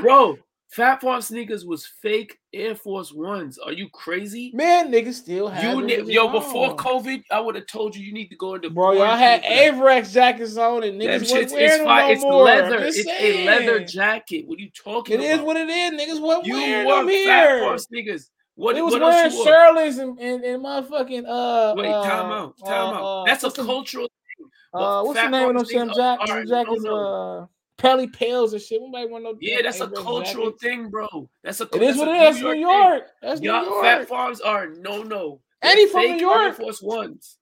bro, 0.00 0.38
Phat 0.72 1.02
Farm 1.02 1.20
sneakers 1.20 1.66
was 1.66 1.84
fake 1.84 2.38
Air 2.54 2.74
Force 2.74 3.12
Ones. 3.12 3.58
Are 3.58 3.72
you 3.72 3.90
crazy? 3.90 4.50
Man, 4.54 4.90
niggas 4.90 5.14
still 5.14 5.48
have 5.48 5.62
You 5.78 5.84
bitches 5.84 6.10
yo, 6.10 6.28
before 6.32 6.70
on. 6.70 6.76
COVID, 6.78 7.24
I 7.30 7.40
would 7.40 7.56
have 7.56 7.66
told 7.66 7.94
you 7.94 8.02
you 8.02 8.14
need 8.14 8.28
to 8.28 8.36
go 8.36 8.54
into 8.54 8.70
Bro, 8.70 8.92
y'all 8.92 9.14
had. 9.16 9.42
Avirex 9.42 10.12
jackets 10.14 10.56
on 10.56 10.82
and 10.82 10.98
niggas 10.98 11.20
shits 11.24 11.42
wasn't 11.42 11.52
wearing 11.52 11.84
fine. 11.84 12.06
no 12.06 12.12
It's 12.12 12.22
more. 12.22 12.44
leather. 12.44 12.78
Just 12.86 12.98
It's 13.00 13.08
a 13.20 13.46
leather 13.46 13.84
jacket. 13.84 14.46
What 14.46 14.58
are 14.58 14.62
you 14.62 14.70
talking 14.70 15.16
It 15.20 15.24
about? 15.26 15.34
is 15.34 15.40
what 15.42 15.56
it 15.58 15.68
is. 15.68 15.92
Niggas 15.92 16.22
wasn't 16.22 16.46
you 16.46 16.54
wearing 16.54 16.86
wore 16.86 16.96
them 17.04 17.06
Fat 17.08 17.14
here. 17.50 17.60
Farm 17.60 17.78
sneakers. 17.78 18.30
What, 18.54 18.76
it 18.76 18.82
was 18.82 18.92
what 18.94 19.02
wearing? 19.02 19.30
Shirley's 19.30 19.98
and, 19.98 20.18
and, 20.18 20.42
and 20.42 20.64
motherfucking 20.64 21.24
uh 21.28 21.74
Wait, 21.76 21.90
uh, 21.90 22.02
time 22.02 22.32
out, 22.32 22.54
time 22.64 22.70
uh, 22.70 22.96
out. 22.96 23.02
uh, 23.02 23.24
That's 23.26 23.42
a 23.42 23.46
what's 23.46 23.56
the- 23.58 23.64
cultural 23.66 24.06
thing. 24.38 24.46
Uh, 24.72 25.02
what's 25.02 25.20
the 25.20 25.28
name 25.28 25.48
of 25.50 25.54
them 25.56 25.64
Sam 25.66 25.92
Jack 25.94 26.20
jackets? 26.46 26.84
Uh, 26.86 27.44
Pelle 27.78 28.06
Pelle 28.08 28.52
and 28.52 28.60
shit. 28.62 28.80
Nobody 28.80 29.06
want 29.08 29.24
no. 29.24 29.34
Yeah, 29.40 29.62
that's 29.62 29.80
a 29.80 29.88
cultural 29.88 30.46
jackets. 30.46 30.62
thing, 30.62 30.88
bro. 30.90 31.28
That's 31.42 31.60
a 31.60 31.68
It 31.74 31.82
is 31.82 31.96
what 31.96 32.08
it 32.08 32.14
is. 32.14 32.34
That's 32.36 32.42
New. 32.42 32.52
York. 32.54 33.02
That's 33.22 33.40
New 33.40 33.50
York. 33.52 33.82
Phat 33.84 34.08
Farms 34.08 34.40
are 34.40 34.68
no 34.68 35.02
no. 35.02 35.40
And 35.62 35.78
he 35.78 35.86
from 35.88 36.02
New 36.02 36.16
York. 36.16 36.40
Air 36.42 36.52
Force 36.52 36.82
Ones. 36.82 37.38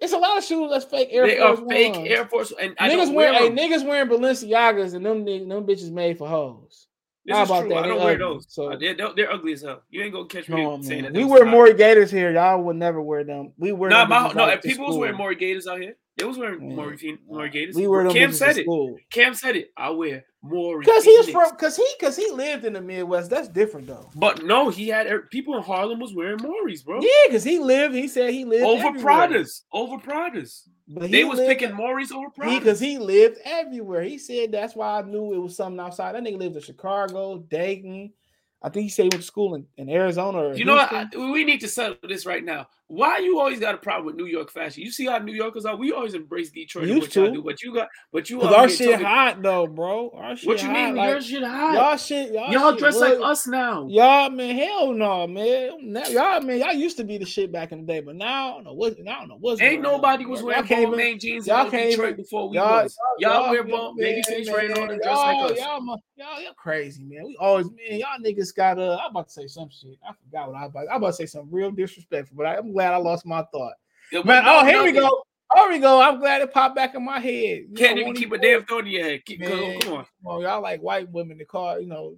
It's 0.00 0.12
a 0.12 0.18
lot 0.18 0.38
of 0.38 0.44
shoes 0.44 0.70
that's 0.70 0.84
fake 0.84 1.08
Air 1.10 1.26
they 1.26 1.38
Force 1.38 1.58
are 1.60 1.68
fake 1.68 1.94
Ones. 1.94 2.08
Air 2.08 2.26
Force, 2.26 2.52
and 2.60 2.74
I 2.78 2.88
niggas 2.88 3.06
don't 3.06 3.14
wear, 3.14 3.32
hey, 3.34 3.50
niggas 3.50 3.84
wearing 3.86 4.08
Balenciagas 4.08 4.94
and 4.94 5.04
them 5.04 5.24
them 5.24 5.66
bitches 5.66 5.90
made 5.90 6.18
for 6.18 6.28
hoes. 6.28 6.86
This 7.24 7.36
How 7.36 7.42
is 7.42 7.50
about 7.50 7.60
true. 7.60 7.68
that? 7.70 7.78
I 7.78 7.86
don't 7.88 7.98
wear 7.98 8.14
ugly, 8.14 8.16
those. 8.16 8.46
so- 8.48 8.72
Uh, 8.72 8.76
they're, 8.76 8.94
they're, 8.94 9.30
ugly 9.30 9.52
as 9.52 9.60
hell. 9.62 9.82
You 9.90 10.02
ain't 10.02 10.12
gonna 10.14 10.26
catch 10.28 10.48
me 10.48 10.62
saying 10.82 11.02
man. 11.02 11.12
that. 11.12 11.18
We 11.18 11.24
wear 11.24 11.44
more 11.44 11.70
Gators 11.74 12.10
here. 12.10 12.32
Y'all 12.32 12.62
would 12.62 12.76
never 12.76 13.02
wear 13.02 13.22
them. 13.24 13.52
We 13.58 13.72
wear 13.72 13.90
Nah, 13.90 14.06
them 14.06 14.08
my, 14.10 14.32
no. 14.32 14.48
If 14.52 14.62
people 14.62 14.86
was 14.86 14.96
wearing 14.96 15.16
more 15.16 15.34
Gators 15.34 15.66
out 15.66 15.80
here, 15.80 15.96
they 16.18 16.24
was 16.24 16.36
wearing 16.38 16.74
Mauri 16.76 17.50
Gators. 17.50 17.76
We 17.76 17.86
wear 17.86 18.04
them 18.04 18.12
Cam 18.12 18.32
said 18.32 18.58
it. 18.58 18.64
school. 18.64 18.96
Cam 19.10 19.34
said 19.34 19.56
it. 19.56 19.70
I 19.76 19.90
wear 19.90 20.24
Mauri. 20.42 20.84
Cause 20.84 21.04
he's 21.04 21.30
from, 21.30 21.56
cause 21.56 21.76
he, 21.76 21.86
cause 22.00 22.16
he 22.16 22.30
lived 22.30 22.64
in 22.64 22.72
the 22.74 22.80
Midwest. 22.80 23.30
That's 23.30 23.48
different 23.48 23.86
though. 23.86 24.10
But 24.14 24.44
no, 24.44 24.68
he 24.68 24.88
had 24.88 25.06
er- 25.06 25.28
people 25.30 25.56
in 25.56 25.62
Harlem 25.62 26.00
was 26.00 26.14
wearing 26.14 26.38
Mauri's, 26.42 26.82
bro. 26.82 27.00
Yeah, 27.00 27.32
cause 27.32 27.44
he 27.44 27.58
lived. 27.58 27.94
He 27.94 28.08
said 28.08 28.30
he 28.32 28.44
lived 28.44 28.64
over 28.64 28.88
everywhere. 28.88 29.28
Pradas, 29.28 29.62
over 29.72 29.96
Pradas. 29.96 30.68
But 30.88 31.10
They 31.10 31.24
was 31.24 31.38
lived- 31.38 31.48
picking 31.58 31.74
Mauri's 31.76 32.12
over 32.12 32.28
Pradas. 32.30 32.64
cause 32.64 32.80
he 32.80 32.98
lived 32.98 33.38
everywhere. 33.44 34.02
He 34.02 34.18
said 34.18 34.52
that's 34.52 34.74
why 34.74 34.98
I 34.98 35.02
knew 35.02 35.34
it 35.34 35.38
was 35.38 35.56
something 35.56 35.80
outside. 35.80 36.14
That 36.14 36.22
nigga 36.24 36.38
lived 36.38 36.56
in 36.56 36.62
Chicago, 36.62 37.38
Dayton. 37.38 38.12
I 38.60 38.70
think 38.70 38.84
he 38.84 38.88
said 38.88 39.04
he 39.04 39.08
went 39.10 39.22
to 39.22 39.26
school 39.26 39.54
in, 39.54 39.66
in 39.76 39.88
Arizona. 39.88 40.38
Or 40.38 40.54
You 40.54 40.64
know 40.64 40.74
what? 40.74 40.92
I- 40.92 41.06
we 41.16 41.44
need 41.44 41.60
to 41.60 41.68
settle 41.68 41.96
this 42.02 42.26
right 42.26 42.44
now. 42.44 42.66
Why 42.90 43.18
you 43.18 43.38
always 43.38 43.60
got 43.60 43.74
a 43.74 43.78
problem 43.78 44.06
with 44.06 44.14
New 44.16 44.24
York 44.24 44.50
fashion? 44.50 44.82
You 44.82 44.90
see 44.90 45.04
how 45.04 45.18
New 45.18 45.34
Yorkers 45.34 45.66
are. 45.66 45.76
We 45.76 45.92
always 45.92 46.14
embrace 46.14 46.50
Detroit. 46.50 46.88
Used 46.88 47.00
what 47.02 47.14
y'all 47.16 47.26
to. 47.26 47.32
do, 47.32 47.42
but 47.42 47.62
you 47.62 47.74
got, 47.74 47.88
but 48.12 48.30
you 48.30 48.40
our 48.40 48.66
shit 48.66 48.92
talking- 48.92 49.04
hot 49.06 49.42
though, 49.42 49.66
bro. 49.66 50.08
Our 50.16 50.34
shit 50.36 50.46
What 50.48 50.62
you 50.62 50.68
hot, 50.70 50.74
mean? 50.74 50.96
like, 50.96 51.10
your 51.10 51.20
shit 51.20 51.42
hot? 51.42 51.74
Y'all 51.74 51.96
shit, 51.98 52.32
y'all, 52.32 52.50
Y'all 52.50 52.70
shit 52.70 52.78
dress 52.78 52.96
like 52.98 53.18
us 53.20 53.46
now. 53.46 53.86
Y'all 53.90 54.30
man, 54.30 54.56
hell 54.56 54.94
no, 54.94 55.26
man. 55.26 55.92
Now, 55.92 56.06
y'all 56.06 56.40
man, 56.40 56.60
y'all 56.60 56.72
used 56.72 56.96
to 56.96 57.04
be 57.04 57.18
the 57.18 57.26
shit 57.26 57.52
back 57.52 57.72
in 57.72 57.82
the 57.84 57.86
day, 57.92 58.00
but 58.00 58.16
now 58.16 58.52
I 58.52 58.54
don't 58.54 58.64
know 58.64 58.72
what 58.72 58.96
I 58.98 59.02
don't 59.18 59.28
know 59.28 59.36
what's 59.38 59.60
Ain't 59.60 59.82
nobody 59.82 60.24
was 60.24 60.40
Y'all 60.40 60.46
wearing 60.48 60.64
can't 60.64 60.94
even- 60.94 61.18
jeans 61.18 61.46
y'all 61.46 61.66
in 61.66 61.90
Detroit 61.90 62.16
before 62.16 62.48
we 62.48 62.56
y'all- 62.56 62.84
was. 62.84 62.96
Y'all, 63.18 63.50
wear 63.50 63.64
man, 63.64 63.70
ball, 63.70 63.94
Babyface 64.00 64.46
man, 64.46 64.54
ran 64.54 64.78
on 64.78 64.90
and 64.92 65.02
dress 65.02 65.14
y'all, 65.14 65.42
like 65.42 65.52
us. 65.52 65.58
Y'all, 65.58 65.84
y'all, 66.16 66.40
y'all 66.42 66.54
crazy, 66.56 67.04
man. 67.04 67.24
We 67.26 67.36
always, 67.38 67.66
man, 67.66 67.98
y'all 67.98 68.18
niggas 68.24 68.54
got. 68.56 68.78
Uh, 68.78 68.96
I'm 69.04 69.10
about 69.10 69.26
to 69.26 69.32
say 69.34 69.46
some 69.46 69.68
shit. 69.68 69.98
I 70.08 70.12
forgot 70.24 70.48
what 70.52 70.56
I 70.56 70.64
about. 70.64 70.88
I 70.88 70.96
was 70.96 70.96
about 70.96 71.06
to 71.08 71.12
say 71.12 71.26
some 71.26 71.48
real 71.50 71.70
disrespectful, 71.70 72.34
but 72.36 72.46
I'm 72.46 72.72
glad 72.78 72.94
I 72.94 72.96
lost 72.98 73.26
my 73.26 73.42
thought. 73.52 73.72
Yeah, 74.12 74.22
Man, 74.22 74.44
but 74.44 74.46
oh, 74.46 74.60
no, 74.60 74.66
here 74.68 74.82
we 74.84 74.92
nothing. 74.92 75.08
go. 75.10 75.22
Here 75.56 75.68
we 75.68 75.78
go. 75.80 76.00
I'm 76.00 76.20
glad 76.20 76.42
it 76.42 76.52
popped 76.52 76.76
back 76.76 76.94
in 76.94 77.04
my 77.04 77.18
head. 77.18 77.32
You 77.68 77.74
Can't 77.76 77.96
know, 77.96 78.02
even 78.02 78.14
keep 78.14 78.30
a 78.30 78.38
damn 78.38 78.64
thought 78.64 78.80
in 78.86 78.92
your 78.92 79.02
head. 79.02 79.24
Keep, 79.24 79.40
Man, 79.40 79.80
come 79.80 79.92
on. 79.94 80.06
Well, 80.22 80.42
y'all 80.42 80.62
like 80.62 80.80
white 80.80 81.10
women 81.10 81.38
to 81.38 81.44
call, 81.44 81.80
you 81.80 81.88
know, 81.88 82.14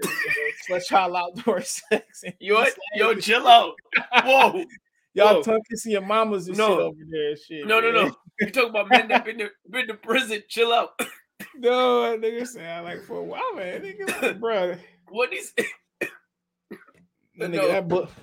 let 0.68 0.90
y'all 0.90 1.16
outdoor 1.16 1.60
sex. 1.62 2.22
and 2.24 2.34
Yo, 2.40 2.62
yo, 2.94 3.14
chill 3.14 3.46
out. 3.48 3.74
Whoa. 4.22 4.64
Y'all 5.14 5.34
Whoa. 5.34 5.42
talking 5.42 5.76
to 5.76 5.90
your 5.90 6.02
mamas 6.02 6.46
and 6.46 6.56
No. 6.56 6.68
shit 6.68 6.78
over 6.78 6.96
there. 7.10 7.36
Shit, 7.36 7.66
No, 7.66 7.80
no, 7.80 7.90
man. 7.92 8.04
no. 8.04 8.16
You 8.40 8.50
talking 8.52 8.70
about 8.70 8.88
men 8.90 9.08
that 9.08 9.24
been 9.24 9.38
to, 9.38 9.50
been 9.68 9.86
to 9.88 9.94
prison? 9.94 10.42
Chill 10.48 10.72
out. 10.72 10.90
No, 11.56 12.16
nigga 12.16 12.46
sound 12.46 12.84
like 12.84 13.02
for 13.02 13.18
a 13.18 13.22
while, 13.24 13.54
man. 13.54 13.82
Nigga, 13.82 14.22
like, 14.22 14.38
bro. 14.40 14.76
What 15.08 15.32
is? 15.32 15.52
That, 15.56 15.68
No. 17.36 17.48
nigga, 17.48 17.68
that 17.68 17.88
book. 17.88 18.08
Calm 18.08 18.16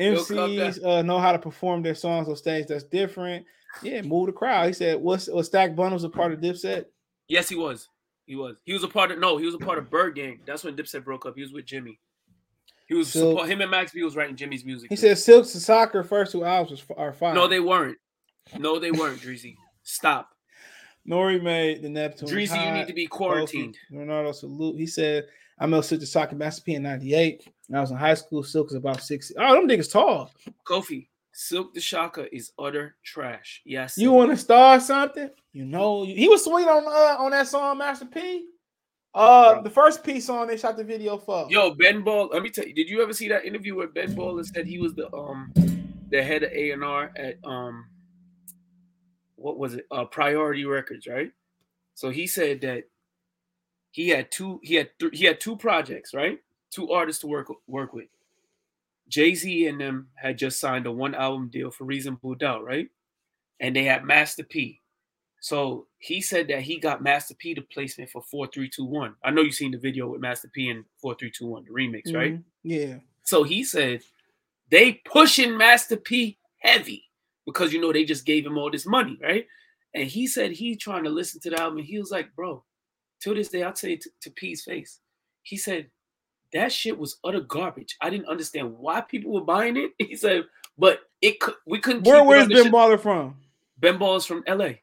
MCs 0.00 0.84
uh, 0.84 1.02
know 1.02 1.18
how 1.18 1.32
to 1.32 1.38
perform 1.38 1.82
their 1.82 1.94
songs 1.94 2.28
on 2.28 2.36
stage. 2.36 2.66
That's 2.66 2.84
different. 2.84 3.44
Yeah, 3.82 4.02
move 4.02 4.26
the 4.26 4.32
crowd. 4.32 4.66
He 4.66 4.72
said, 4.72 5.00
"What's 5.00 5.28
was 5.28 5.46
Stack 5.46 5.76
Bundles 5.76 6.04
a 6.04 6.08
part 6.08 6.32
of 6.32 6.40
Dipset?" 6.40 6.86
Yes, 7.28 7.48
he 7.48 7.54
was. 7.54 7.88
He 8.26 8.34
was. 8.34 8.56
He 8.64 8.72
was 8.72 8.82
a 8.82 8.88
part 8.88 9.10
of. 9.10 9.18
No, 9.18 9.36
he 9.36 9.46
was 9.46 9.54
a 9.54 9.58
part 9.58 9.78
of 9.78 9.90
Byrd 9.90 10.16
Gang. 10.16 10.40
That's 10.46 10.64
when 10.64 10.76
Dipset 10.76 11.04
broke 11.04 11.26
up. 11.26 11.34
He 11.36 11.42
was 11.42 11.52
with 11.52 11.66
Jimmy. 11.66 12.00
He 12.88 12.94
was 12.94 13.12
support, 13.12 13.48
him 13.48 13.60
and 13.60 13.70
Max 13.70 13.92
B 13.92 14.02
was 14.02 14.16
writing 14.16 14.34
Jimmy's 14.34 14.64
music. 14.64 14.90
He 14.90 14.96
said, 14.96 15.16
"Silk 15.18 15.46
the 15.46 15.60
Shocker 15.60 16.02
first 16.02 16.32
two 16.32 16.44
albums 16.44 16.84
was, 16.88 16.96
are 16.98 17.12
fine." 17.12 17.36
No, 17.36 17.46
they 17.46 17.60
weren't. 17.60 17.98
No, 18.58 18.80
they 18.80 18.90
weren't. 18.90 19.20
Dreezy, 19.20 19.54
stop. 19.84 20.30
Nori 21.08 21.40
made 21.40 21.82
the 21.82 21.88
Neptune. 21.88 22.28
Dreezy, 22.28 22.66
you 22.66 22.72
need 22.72 22.88
to 22.88 22.92
be 22.92 23.06
quarantined. 23.06 23.76
Leonardo 23.90 24.32
salute. 24.32 24.76
He 24.76 24.86
said, 24.86 25.26
"I 25.60 25.66
met 25.66 25.84
Silk 25.84 26.00
the 26.00 26.06
Shocker 26.06 26.36
Master 26.36 26.62
P 26.62 26.74
in 26.74 26.82
'98. 26.82 27.46
When 27.68 27.78
I 27.78 27.80
was 27.80 27.92
in 27.92 27.96
high 27.96 28.14
school. 28.14 28.42
Silk 28.42 28.68
is 28.70 28.74
about 28.74 29.02
six. 29.02 29.30
Oh, 29.38 29.54
them 29.54 29.68
niggas 29.68 29.92
tall. 29.92 30.32
Kofi, 30.66 31.06
Silk 31.32 31.72
the 31.74 31.80
Shocker 31.80 32.24
is 32.32 32.52
utter 32.58 32.96
trash. 33.04 33.62
Yes. 33.64 33.96
You 33.96 34.10
want 34.10 34.30
to 34.30 34.36
start 34.36 34.82
something? 34.82 35.30
You 35.52 35.64
know, 35.64 36.04
he 36.04 36.28
was 36.28 36.44
sweet 36.44 36.66
on 36.66 36.84
uh, 36.84 37.22
on 37.22 37.30
that 37.30 37.46
song, 37.46 37.78
Master 37.78 38.06
P. 38.06 38.46
Uh, 39.12 39.60
the 39.60 39.70
first 39.70 40.04
piece 40.04 40.28
on 40.28 40.46
they 40.46 40.56
shot 40.56 40.76
the 40.76 40.84
video 40.84 41.18
for. 41.18 41.46
Yo, 41.50 41.74
Ben 41.74 42.02
Ball. 42.02 42.28
Let 42.32 42.42
me 42.42 42.50
tell 42.50 42.66
you. 42.66 42.74
Did 42.74 42.88
you 42.88 43.02
ever 43.02 43.12
see 43.12 43.28
that 43.28 43.44
interview 43.44 43.76
where 43.76 43.88
Ben 43.88 44.14
Ball 44.14 44.42
said 44.44 44.66
he 44.66 44.78
was 44.78 44.94
the 44.94 45.12
um 45.14 45.52
the 46.10 46.22
head 46.22 46.42
of 46.42 46.52
A 46.52 46.72
and 46.72 46.84
R 46.84 47.12
at 47.16 47.36
um 47.44 47.86
what 49.36 49.58
was 49.58 49.74
it? 49.74 49.86
Uh, 49.90 50.04
Priority 50.04 50.64
Records, 50.64 51.06
right? 51.06 51.30
So 51.94 52.10
he 52.10 52.26
said 52.26 52.60
that 52.60 52.84
he 53.90 54.08
had 54.08 54.30
two 54.30 54.60
he 54.62 54.74
had 54.76 54.90
th- 54.98 55.16
he 55.16 55.24
had 55.24 55.40
two 55.40 55.56
projects, 55.56 56.14
right? 56.14 56.38
Two 56.70 56.90
artists 56.92 57.20
to 57.22 57.26
work 57.26 57.48
work 57.66 57.92
with. 57.92 58.08
Jay 59.08 59.34
Z 59.34 59.66
and 59.66 59.80
them 59.80 60.08
had 60.14 60.38
just 60.38 60.60
signed 60.60 60.86
a 60.86 60.92
one 60.92 61.14
album 61.14 61.48
deal 61.48 61.70
for 61.70 61.84
Reasonable 61.84 62.34
Doubt, 62.36 62.64
right? 62.64 62.88
And 63.58 63.74
they 63.74 63.84
had 63.84 64.04
Master 64.04 64.44
P. 64.44 64.80
So 65.40 65.86
he 65.98 66.20
said 66.20 66.48
that 66.48 66.62
he 66.62 66.78
got 66.78 67.02
Master 67.02 67.34
P 67.34 67.54
the 67.54 67.62
placement 67.62 68.10
for 68.10 68.22
4321. 68.22 69.14
I 69.24 69.30
know 69.30 69.42
you've 69.42 69.54
seen 69.54 69.72
the 69.72 69.78
video 69.78 70.08
with 70.08 70.20
Master 70.20 70.48
P 70.48 70.68
and 70.70 70.84
4321, 71.00 71.64
the 71.64 71.70
remix, 71.70 72.14
right? 72.14 72.34
Mhm. 72.34 72.44
Yeah. 72.62 72.98
So 73.24 73.42
he 73.42 73.64
said 73.64 74.02
they 74.70 74.94
pushing 75.04 75.56
Master 75.56 75.96
P 75.96 76.38
heavy 76.58 77.04
because 77.46 77.72
you 77.72 77.80
know 77.80 77.92
they 77.92 78.04
just 78.04 78.24
gave 78.26 78.46
him 78.46 78.58
all 78.58 78.70
this 78.70 78.86
money, 78.86 79.18
right? 79.20 79.46
And 79.94 80.06
he 80.08 80.26
said 80.28 80.52
he 80.52 80.76
trying 80.76 81.02
to 81.04 81.10
listen 81.10 81.40
to 81.40 81.50
the 81.50 81.60
album. 81.60 81.78
And 81.78 81.86
he 81.86 81.98
was 81.98 82.10
like, 82.12 82.32
bro, 82.36 82.62
till 83.20 83.34
this 83.34 83.48
day, 83.48 83.62
I'll 83.62 83.72
tell 83.72 83.90
you 83.90 83.98
to, 83.98 84.10
to 84.22 84.30
P's 84.30 84.64
face. 84.64 85.00
He 85.42 85.56
said 85.56 85.90
that 86.52 86.72
shit 86.72 86.98
was 86.98 87.18
utter 87.24 87.40
garbage. 87.40 87.96
I 88.00 88.10
didn't 88.10 88.28
understand 88.28 88.76
why 88.76 89.00
people 89.00 89.32
were 89.32 89.42
buying 89.42 89.76
it. 89.76 89.92
He 89.98 90.16
said, 90.16 90.44
but 90.78 91.00
it 91.20 91.40
could 91.40 91.54
we 91.66 91.78
couldn't. 91.78 92.06
Where 92.06 92.24
where's 92.24 92.48
Ben 92.48 92.72
Baller 92.72 92.98
from? 92.98 93.36
Ben 93.78 93.98
Ball 93.98 94.16
is 94.16 94.26
from 94.26 94.42
L.A. 94.46 94.82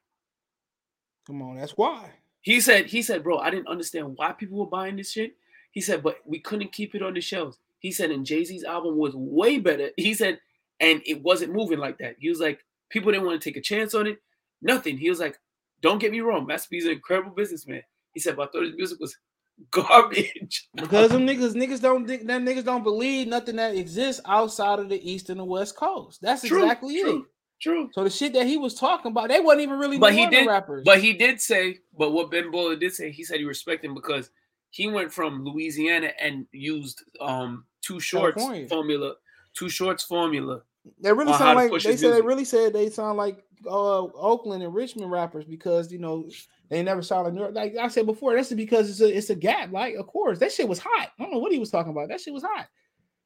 Come 1.25 1.41
on, 1.41 1.57
that's 1.57 1.73
why. 1.77 2.11
He 2.41 2.61
said, 2.61 2.85
he 2.85 3.01
said, 3.01 3.23
bro, 3.23 3.39
I 3.39 3.49
didn't 3.49 3.67
understand 3.67 4.13
why 4.15 4.31
people 4.31 4.57
were 4.57 4.67
buying 4.67 4.95
this 4.95 5.11
shit. 5.11 5.35
He 5.71 5.81
said, 5.81 6.01
but 6.01 6.19
we 6.25 6.39
couldn't 6.39 6.71
keep 6.71 6.95
it 6.95 7.03
on 7.03 7.13
the 7.13 7.21
shelves. 7.21 7.59
He 7.79 7.91
said, 7.91 8.09
and 8.09 8.25
Jay-Z's 8.25 8.63
album 8.63 8.97
was 8.97 9.13
way 9.15 9.59
better. 9.59 9.89
He 9.97 10.13
said, 10.13 10.39
and 10.79 11.01
it 11.05 11.21
wasn't 11.21 11.53
moving 11.53 11.79
like 11.79 11.97
that. 11.97 12.15
He 12.19 12.29
was 12.29 12.39
like, 12.39 12.63
people 12.89 13.11
didn't 13.11 13.27
want 13.27 13.41
to 13.41 13.49
take 13.49 13.57
a 13.57 13.61
chance 13.61 13.93
on 13.93 14.07
it. 14.07 14.19
Nothing. 14.61 14.97
He 14.97 15.09
was 15.09 15.19
like, 15.19 15.37
don't 15.81 15.99
get 15.99 16.11
me 16.11 16.21
wrong, 16.21 16.47
Master 16.47 16.69
P's 16.69 16.85
an 16.85 16.91
incredible 16.91 17.31
businessman. 17.31 17.83
He 18.17 18.21
said, 18.21 18.35
but 18.35 18.49
I 18.49 18.51
thought 18.51 18.63
his 18.63 18.75
music 18.75 18.99
was 18.99 19.15
garbage. 19.71 20.67
Because 20.73 21.11
them 21.11 21.27
niggas, 21.27 21.53
niggas 21.53 21.81
don't 21.81 22.07
think 22.07 22.25
them 22.25 22.43
niggas 22.43 22.65
don't 22.65 22.83
believe 22.83 23.27
nothing 23.27 23.57
that 23.57 23.75
exists 23.75 24.21
outside 24.25 24.79
of 24.79 24.89
the 24.89 24.99
East 25.07 25.29
and 25.29 25.39
the 25.39 25.45
West 25.45 25.75
Coast. 25.75 26.19
That's 26.21 26.41
True, 26.43 26.63
exactly 26.63 26.99
true, 26.99 27.19
it. 27.19 27.25
True. 27.61 27.89
So 27.93 28.03
the 28.03 28.09
shit 28.09 28.33
that 28.33 28.47
he 28.47 28.57
was 28.57 28.73
talking 28.73 29.11
about, 29.11 29.29
they 29.29 29.39
wasn't 29.39 29.61
even 29.61 29.77
really 29.77 29.99
but 29.99 30.13
he 30.15 30.25
did 30.27 30.47
rappers. 30.47 30.81
but 30.83 30.99
he 30.99 31.13
did 31.13 31.39
say 31.39 31.77
but 31.95 32.11
what 32.11 32.31
ben 32.31 32.51
Baller 32.51 32.79
did 32.79 32.93
say 32.93 33.11
he 33.11 33.23
said 33.23 33.37
he 33.37 33.45
respected 33.45 33.87
him 33.87 33.93
because 33.93 34.31
he 34.71 34.87
went 34.87 35.13
from 35.13 35.43
louisiana 35.43 36.11
and 36.19 36.45
used 36.51 37.03
um 37.21 37.65
Too 37.81 37.99
Short's 37.99 38.35
California. 38.35 38.67
formula 38.67 39.13
Too 39.55 39.69
Short's 39.69 40.03
formula 40.03 40.61
They 41.01 41.13
really 41.13 41.33
sound 41.33 41.55
like 41.55 41.71
they 41.83 41.97
said 41.97 42.13
they 42.13 42.21
really 42.21 42.45
said 42.45 42.73
they 42.73 42.89
sound 42.89 43.17
like 43.17 43.43
uh 43.65 44.01
Oakland 44.03 44.61
and 44.61 44.73
Richmond 44.73 45.11
rappers 45.11 45.45
because 45.45 45.91
you 45.91 45.97
know 45.99 46.27
they 46.69 46.83
never 46.83 47.01
saw 47.01 47.21
like 47.21 47.33
New. 47.33 47.49
Like 47.49 47.75
I 47.77 47.87
said 47.87 48.05
before, 48.05 48.35
that's 48.35 48.51
because 48.53 48.89
it's 48.89 49.01
a 49.01 49.17
it's 49.17 49.29
a 49.29 49.35
gap. 49.35 49.71
Like 49.71 49.95
of 49.95 50.07
course 50.07 50.39
that 50.39 50.51
shit 50.51 50.67
was 50.67 50.79
hot. 50.79 51.11
I 51.19 51.23
don't 51.23 51.31
know 51.31 51.39
what 51.39 51.51
he 51.51 51.59
was 51.59 51.71
talking 51.71 51.91
about. 51.91 52.09
That 52.09 52.21
shit 52.21 52.33
was 52.33 52.43
hot. 52.43 52.67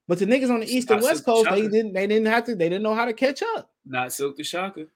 But 0.07 0.19
the 0.19 0.25
niggas 0.25 0.49
on 0.51 0.59
the 0.59 0.67
East 0.67 0.91
and 0.91 1.01
West 1.01 1.25
Coast, 1.25 1.49
they 1.49 1.61
didn't 1.67 1.93
they 1.93 2.05
didn't 2.07 2.27
have 2.27 2.45
to 2.45 2.55
they 2.55 2.69
didn't 2.69 2.83
know 2.83 2.95
how 2.95 3.05
to 3.05 3.13
catch 3.13 3.41
up. 3.41 3.71
not 3.85 4.11
silk 4.11 4.35
the 4.35 4.43
shocker 4.43 4.87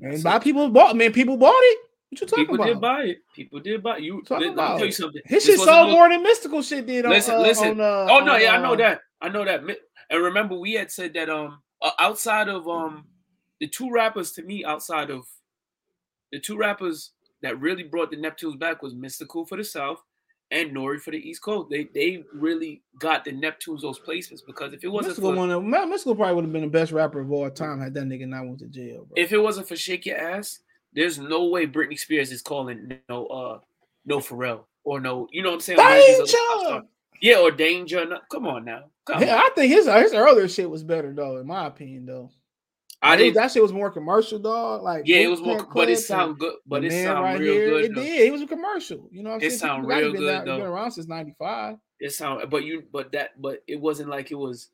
And 0.00 0.22
by 0.22 0.38
people 0.38 0.68
bought 0.68 0.96
man, 0.96 1.12
people 1.12 1.36
bought 1.36 1.54
it. 1.54 1.78
What 2.10 2.20
you 2.20 2.26
talking 2.26 2.44
people 2.44 2.54
about? 2.56 2.66
did 2.66 2.80
buy 2.80 3.02
it 3.02 3.18
people 3.34 3.60
did 3.60 3.82
buy 3.82 3.96
it. 3.98 4.02
you 4.02 4.22
Talking 4.22 4.48
let, 4.48 4.56
let 4.56 4.72
me 4.72 4.78
tell 4.78 4.86
you 4.86 4.92
something 4.92 5.22
His 5.26 5.44
This 5.44 5.58
shit 5.58 5.66
sold 5.66 5.90
more 5.90 6.08
than 6.08 6.24
Mystikal 6.24 6.66
shit 6.66 6.86
did 6.86 7.04
on 7.04 7.10
listen 7.10 7.34
uh, 7.34 7.40
listen 7.40 7.80
on, 7.80 8.08
uh, 8.08 8.12
oh 8.12 8.20
no 8.24 8.34
on, 8.34 8.40
yeah 8.40 8.52
i 8.52 8.62
know 8.62 8.72
uh, 8.72 8.76
that 8.76 9.00
i 9.20 9.28
know 9.28 9.44
that 9.44 9.60
and 10.08 10.22
remember 10.22 10.54
we 10.54 10.72
had 10.72 10.90
said 10.90 11.12
that 11.14 11.28
um 11.28 11.60
uh, 11.82 11.90
outside 11.98 12.48
of 12.48 12.66
um 12.66 13.04
the 13.60 13.68
two 13.68 13.90
rappers 13.90 14.32
to 14.32 14.42
me 14.42 14.64
outside 14.64 15.10
of 15.10 15.26
the 16.32 16.40
two 16.40 16.56
rappers 16.56 17.12
that 17.42 17.60
really 17.60 17.82
brought 17.84 18.10
the 18.10 18.16
neptunes 18.16 18.58
back 18.58 18.82
was 18.82 18.94
Mystikal 18.94 19.48
for 19.48 19.56
the 19.56 19.64
south 19.64 19.98
and 20.50 20.70
nori 20.74 20.98
for 20.98 21.10
the 21.10 21.18
east 21.18 21.42
coast 21.42 21.68
they 21.70 21.84
they 21.94 22.24
really 22.32 22.82
got 22.98 23.22
the 23.24 23.30
neptunes 23.32 23.82
those 23.82 23.98
placements 24.00 24.40
because 24.46 24.72
if 24.72 24.82
it 24.82 24.88
wasn't 24.88 25.14
Mystikal 25.14 25.34
for, 25.34 25.52
of- 25.52 25.62
Mystikal 25.90 26.16
probably 26.16 26.34
would 26.34 26.44
have 26.44 26.52
been 26.52 26.62
the 26.62 26.68
best 26.68 26.90
rapper 26.92 27.20
of 27.20 27.30
all 27.30 27.50
time 27.50 27.80
had 27.80 27.92
that 27.94 28.04
nigga 28.04 28.26
not 28.26 28.46
went 28.46 28.58
to 28.60 28.66
jail, 28.66 29.04
bro. 29.04 29.14
if 29.22 29.32
it 29.32 29.38
wasn't 29.38 29.68
for 29.68 29.76
shake 29.76 30.06
your 30.06 30.16
ass 30.16 30.60
there's 30.94 31.18
no 31.18 31.44
way 31.48 31.66
britney 31.66 31.98
spears 31.98 32.32
is 32.32 32.40
calling 32.40 32.90
no 33.10 33.26
uh 33.26 33.58
no 34.06 34.18
pharrell 34.20 34.64
or 34.84 35.00
no 35.00 35.28
you 35.32 35.42
know 35.42 35.50
what 35.50 35.56
i'm 35.56 35.60
saying 35.60 35.76
None 35.76 35.92
of 35.98 36.06
these 36.06 36.18
other 36.20 36.32
pop 36.62 36.70
Danger! 36.72 36.86
yeah 37.20 37.38
or 37.40 37.50
danger 37.50 38.18
come 38.32 38.46
on 38.46 38.64
now 38.64 38.84
come 39.04 39.20
Yeah, 39.20 39.34
on. 39.34 39.40
I 39.42 39.50
think 39.54 39.70
his 39.70 39.84
his 39.86 40.14
earlier 40.14 40.48
shit 40.48 40.70
was 40.70 40.82
better 40.82 41.12
though, 41.12 41.36
in 41.36 41.46
my 41.46 41.66
opinion 41.66 42.06
though. 42.06 42.30
I 43.00 43.10
Like, 43.10 43.20
it 43.20 43.22
was- 43.22 43.24
didn't- 43.26 43.34
that 43.36 43.52
shit 43.52 43.62
was 43.62 43.72
more 43.72 43.90
commercial, 43.90 44.38
dog. 44.40 44.82
Like 44.82 45.02
Yeah, 45.06 45.18
it 45.18 45.28
was 45.30 45.40
more, 45.40 45.64
but 45.72 45.88
it 45.88 45.98
sound 45.98 46.38
good. 46.38 46.54
But 46.66 46.84
it 46.84 46.90
sound 46.92 47.22
right 47.24 47.38
real 47.38 47.52
here, 47.52 47.68
good. 47.70 47.84
It 47.84 47.94
though. 47.94 48.02
did. 48.02 48.20
It 48.26 48.32
was 48.32 48.42
a 48.42 48.46
commercial. 48.46 49.08
You 49.12 49.22
know 49.22 49.30
what 49.30 49.36
I'm 49.36 49.42
It 49.42 49.50
saying? 49.50 49.58
sound 49.60 49.82
People 49.88 49.96
real 50.00 50.12
good, 50.14 50.34
out- 50.34 50.44
though. 50.46 50.58
Been 50.58 50.66
around 50.66 50.90
since 50.92 51.06
'95. 51.06 51.76
It 52.00 52.10
sound, 52.12 52.48
but 52.50 52.64
you, 52.64 52.82
but 52.92 53.12
that, 53.12 53.40
but 53.40 53.62
it 53.68 53.80
wasn't 53.80 54.08
like 54.08 54.30
it 54.30 54.34
was. 54.36 54.70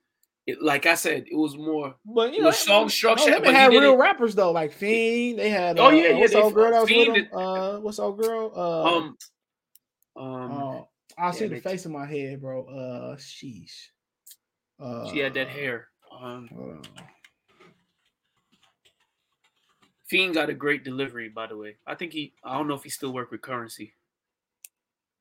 It, 0.46 0.60
like 0.62 0.84
I 0.84 0.94
said, 0.94 1.24
it 1.26 1.34
was 1.36 1.56
more. 1.56 1.94
But 2.04 2.32
you 2.34 2.40
it 2.40 2.42
know, 2.44 2.50
song 2.50 2.88
structure. 2.90 3.30
No, 3.30 3.40
they 3.40 3.52
had 3.52 3.70
real 3.72 3.94
it- 3.94 3.96
rappers 3.96 4.34
though, 4.34 4.52
like 4.52 4.72
Fiend. 4.72 5.38
They 5.38 5.48
had. 5.48 5.78
Oh, 5.78 5.86
uh, 5.86 5.90
yeah, 5.90 6.08
yeah, 6.10 6.18
What's 6.18 6.34
old 6.34 6.52
girl 6.54 6.70
that 6.70 6.80
was 6.80 6.88
Fiend 6.88 7.12
with 7.12 7.26
him? 7.26 7.38
Uh, 7.38 7.78
what's 7.80 7.98
old 7.98 8.18
girl? 8.20 8.52
Uh, 8.54 8.96
Um, 8.96 9.16
um, 10.16 10.52
uh, 10.52 10.82
I 11.18 11.30
see 11.30 11.46
the 11.46 11.60
face 11.60 11.86
in 11.86 11.92
my 11.92 12.04
head, 12.06 12.40
bro. 12.42 12.64
Uh, 12.66 13.16
sheesh. 13.16 13.88
Uh, 14.78 15.10
she 15.10 15.18
had 15.20 15.32
that 15.34 15.48
hair. 15.48 15.88
Um. 16.10 16.48
Fiend 20.06 20.34
got 20.34 20.50
a 20.50 20.54
great 20.54 20.84
delivery, 20.84 21.28
by 21.28 21.46
the 21.46 21.56
way. 21.56 21.76
I 21.86 21.94
think 21.94 22.12
he. 22.12 22.34
I 22.44 22.56
don't 22.56 22.68
know 22.68 22.74
if 22.74 22.82
he 22.82 22.90
still 22.90 23.12
work 23.12 23.30
with 23.30 23.40
Curren$y. 23.42 23.92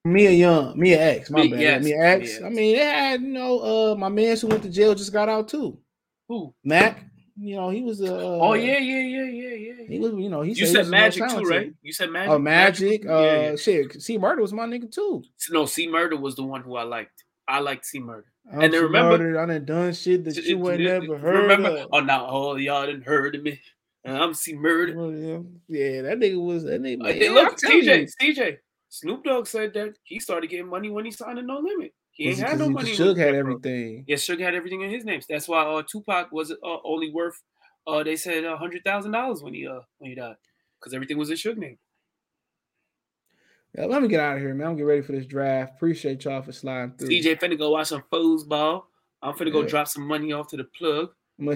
Mia 0.05 0.31
Young, 0.31 0.77
Mia 0.77 1.01
X, 1.01 1.29
my 1.29 1.47
bad. 1.47 1.59
yes, 1.61 1.83
Mia 1.83 2.01
X. 2.03 2.39
Mia 2.39 2.45
I 2.47 2.49
mean, 2.49 2.75
they 2.75 2.83
had 2.83 3.21
you 3.21 3.27
know, 3.29 3.91
uh, 3.91 3.95
my 3.95 4.09
man 4.09 4.35
who 4.35 4.47
went 4.47 4.63
to 4.63 4.69
jail 4.69 4.93
just 4.93 5.13
got 5.13 5.29
out 5.29 5.47
too. 5.47 5.79
Who? 6.27 6.53
Mac. 6.63 7.05
You 7.37 7.55
know, 7.55 7.69
he 7.69 7.81
was 7.81 8.01
a. 8.01 8.13
Uh, 8.13 8.39
oh 8.41 8.53
yeah, 8.53 8.77
yeah, 8.77 8.99
yeah, 8.99 9.23
yeah, 9.23 9.55
yeah. 9.55 9.87
He 9.87 9.99
was, 9.99 10.13
you 10.13 10.29
know, 10.29 10.41
he 10.41 10.51
You 10.51 10.65
said 10.67 10.79
was 10.79 10.89
Magic 10.89 11.27
too, 11.29 11.43
right? 11.43 11.73
You 11.81 11.93
said 11.93 12.11
Magic. 12.11 12.31
Oh, 12.31 12.37
Magic. 12.37 13.03
Yeah, 13.05 13.11
Uh, 13.11 13.23
yeah. 13.23 13.55
shit. 13.55 14.01
See, 14.01 14.17
Murder 14.17 14.41
was 14.41 14.53
my 14.53 14.65
nigga 14.67 14.91
too. 14.91 15.23
No, 15.49 15.65
C 15.65 15.87
Murder 15.87 16.17
was 16.17 16.35
the 16.35 16.43
one 16.43 16.61
who 16.61 16.75
I 16.75 16.83
liked. 16.83 17.23
I 17.47 17.59
liked 17.59 17.85
C 17.85 17.99
Murder. 17.99 18.25
And 18.51 18.73
then 18.73 18.83
remember, 18.83 19.39
I 19.39 19.45
done 19.45 19.65
done 19.65 19.93
shit 19.93 20.25
that 20.25 20.35
you 20.35 20.69
ain't 20.69 20.81
never 20.81 21.17
heard 21.17 21.43
remember? 21.43 21.69
of. 21.69 21.87
Oh, 21.93 21.99
now 22.01 22.25
all 22.25 22.59
y'all 22.59 22.85
didn't 22.85 23.03
heard 23.03 23.35
of 23.35 23.41
me. 23.41 23.59
And 24.05 24.17
I'm 24.17 24.33
C 24.33 24.53
Murder. 24.53 24.99
Oh, 24.99 25.09
yeah. 25.09 25.39
yeah, 25.67 26.01
that 26.01 26.19
nigga 26.19 26.43
was 26.43 26.63
that 26.63 26.81
nigga. 26.81 26.99
Man, 26.99 27.13
hey, 27.13 27.29
look, 27.29 27.57
you. 27.63 28.07
TJ, 28.21 28.57
Snoop 28.89 29.23
Dogg 29.23 29.47
said 29.47 29.73
that 29.73 29.95
he 30.03 30.19
started 30.19 30.49
getting 30.49 30.69
money 30.69 30.89
when 30.89 31.05
he 31.05 31.11
signed 31.11 31.39
a 31.39 31.41
No 31.41 31.59
Limit. 31.59 31.93
He 32.11 32.29
ain't 32.29 32.39
had 32.39 32.59
no 32.59 32.69
money. 32.69 32.91
Suge 32.91 33.17
had 33.17 33.33
everything. 33.33 34.03
Yeah, 34.07 34.17
Suge 34.17 34.41
had 34.41 34.53
everything 34.53 34.81
in 34.81 34.91
his 34.91 35.03
name. 35.03 35.21
That's 35.27 35.47
why 35.47 35.63
uh, 35.63 35.81
Tupac 35.89 36.31
was 36.31 36.51
uh, 36.51 36.77
only 36.83 37.11
worth 37.11 37.41
uh, 37.87 38.03
they 38.03 38.15
said 38.15 38.43
a 38.43 38.55
hundred 38.55 38.83
thousand 38.83 39.11
dollars 39.11 39.41
when 39.41 39.53
he 39.53 39.67
uh 39.67 39.79
when 39.97 40.11
he 40.11 40.15
died 40.15 40.35
because 40.79 40.93
everything 40.93 41.17
was 41.17 41.29
in 41.29 41.37
Suge 41.37 41.57
name. 41.57 41.77
Yeah, 43.75 43.85
let 43.85 44.03
me 44.03 44.07
get 44.07 44.19
out 44.19 44.35
of 44.35 44.41
here, 44.41 44.53
man. 44.53 44.67
I'm 44.67 44.73
getting 44.75 44.87
ready 44.87 45.01
for 45.01 45.13
this 45.13 45.25
draft. 45.25 45.73
Appreciate 45.75 46.23
y'all 46.23 46.43
for 46.43 46.51
sliding 46.51 46.93
through. 46.97 47.09
CJ 47.09 47.39
finna 47.39 47.57
go 47.57 47.71
watch 47.71 47.87
some 47.87 48.03
foosball. 48.11 48.83
I'm 49.21 49.33
finna 49.33 49.51
go 49.51 49.65
drop 49.65 49.87
some 49.87 50.03
money 50.03 50.31
off 50.33 50.49
to 50.49 50.57
the 50.57 50.65
plug. 50.65 51.09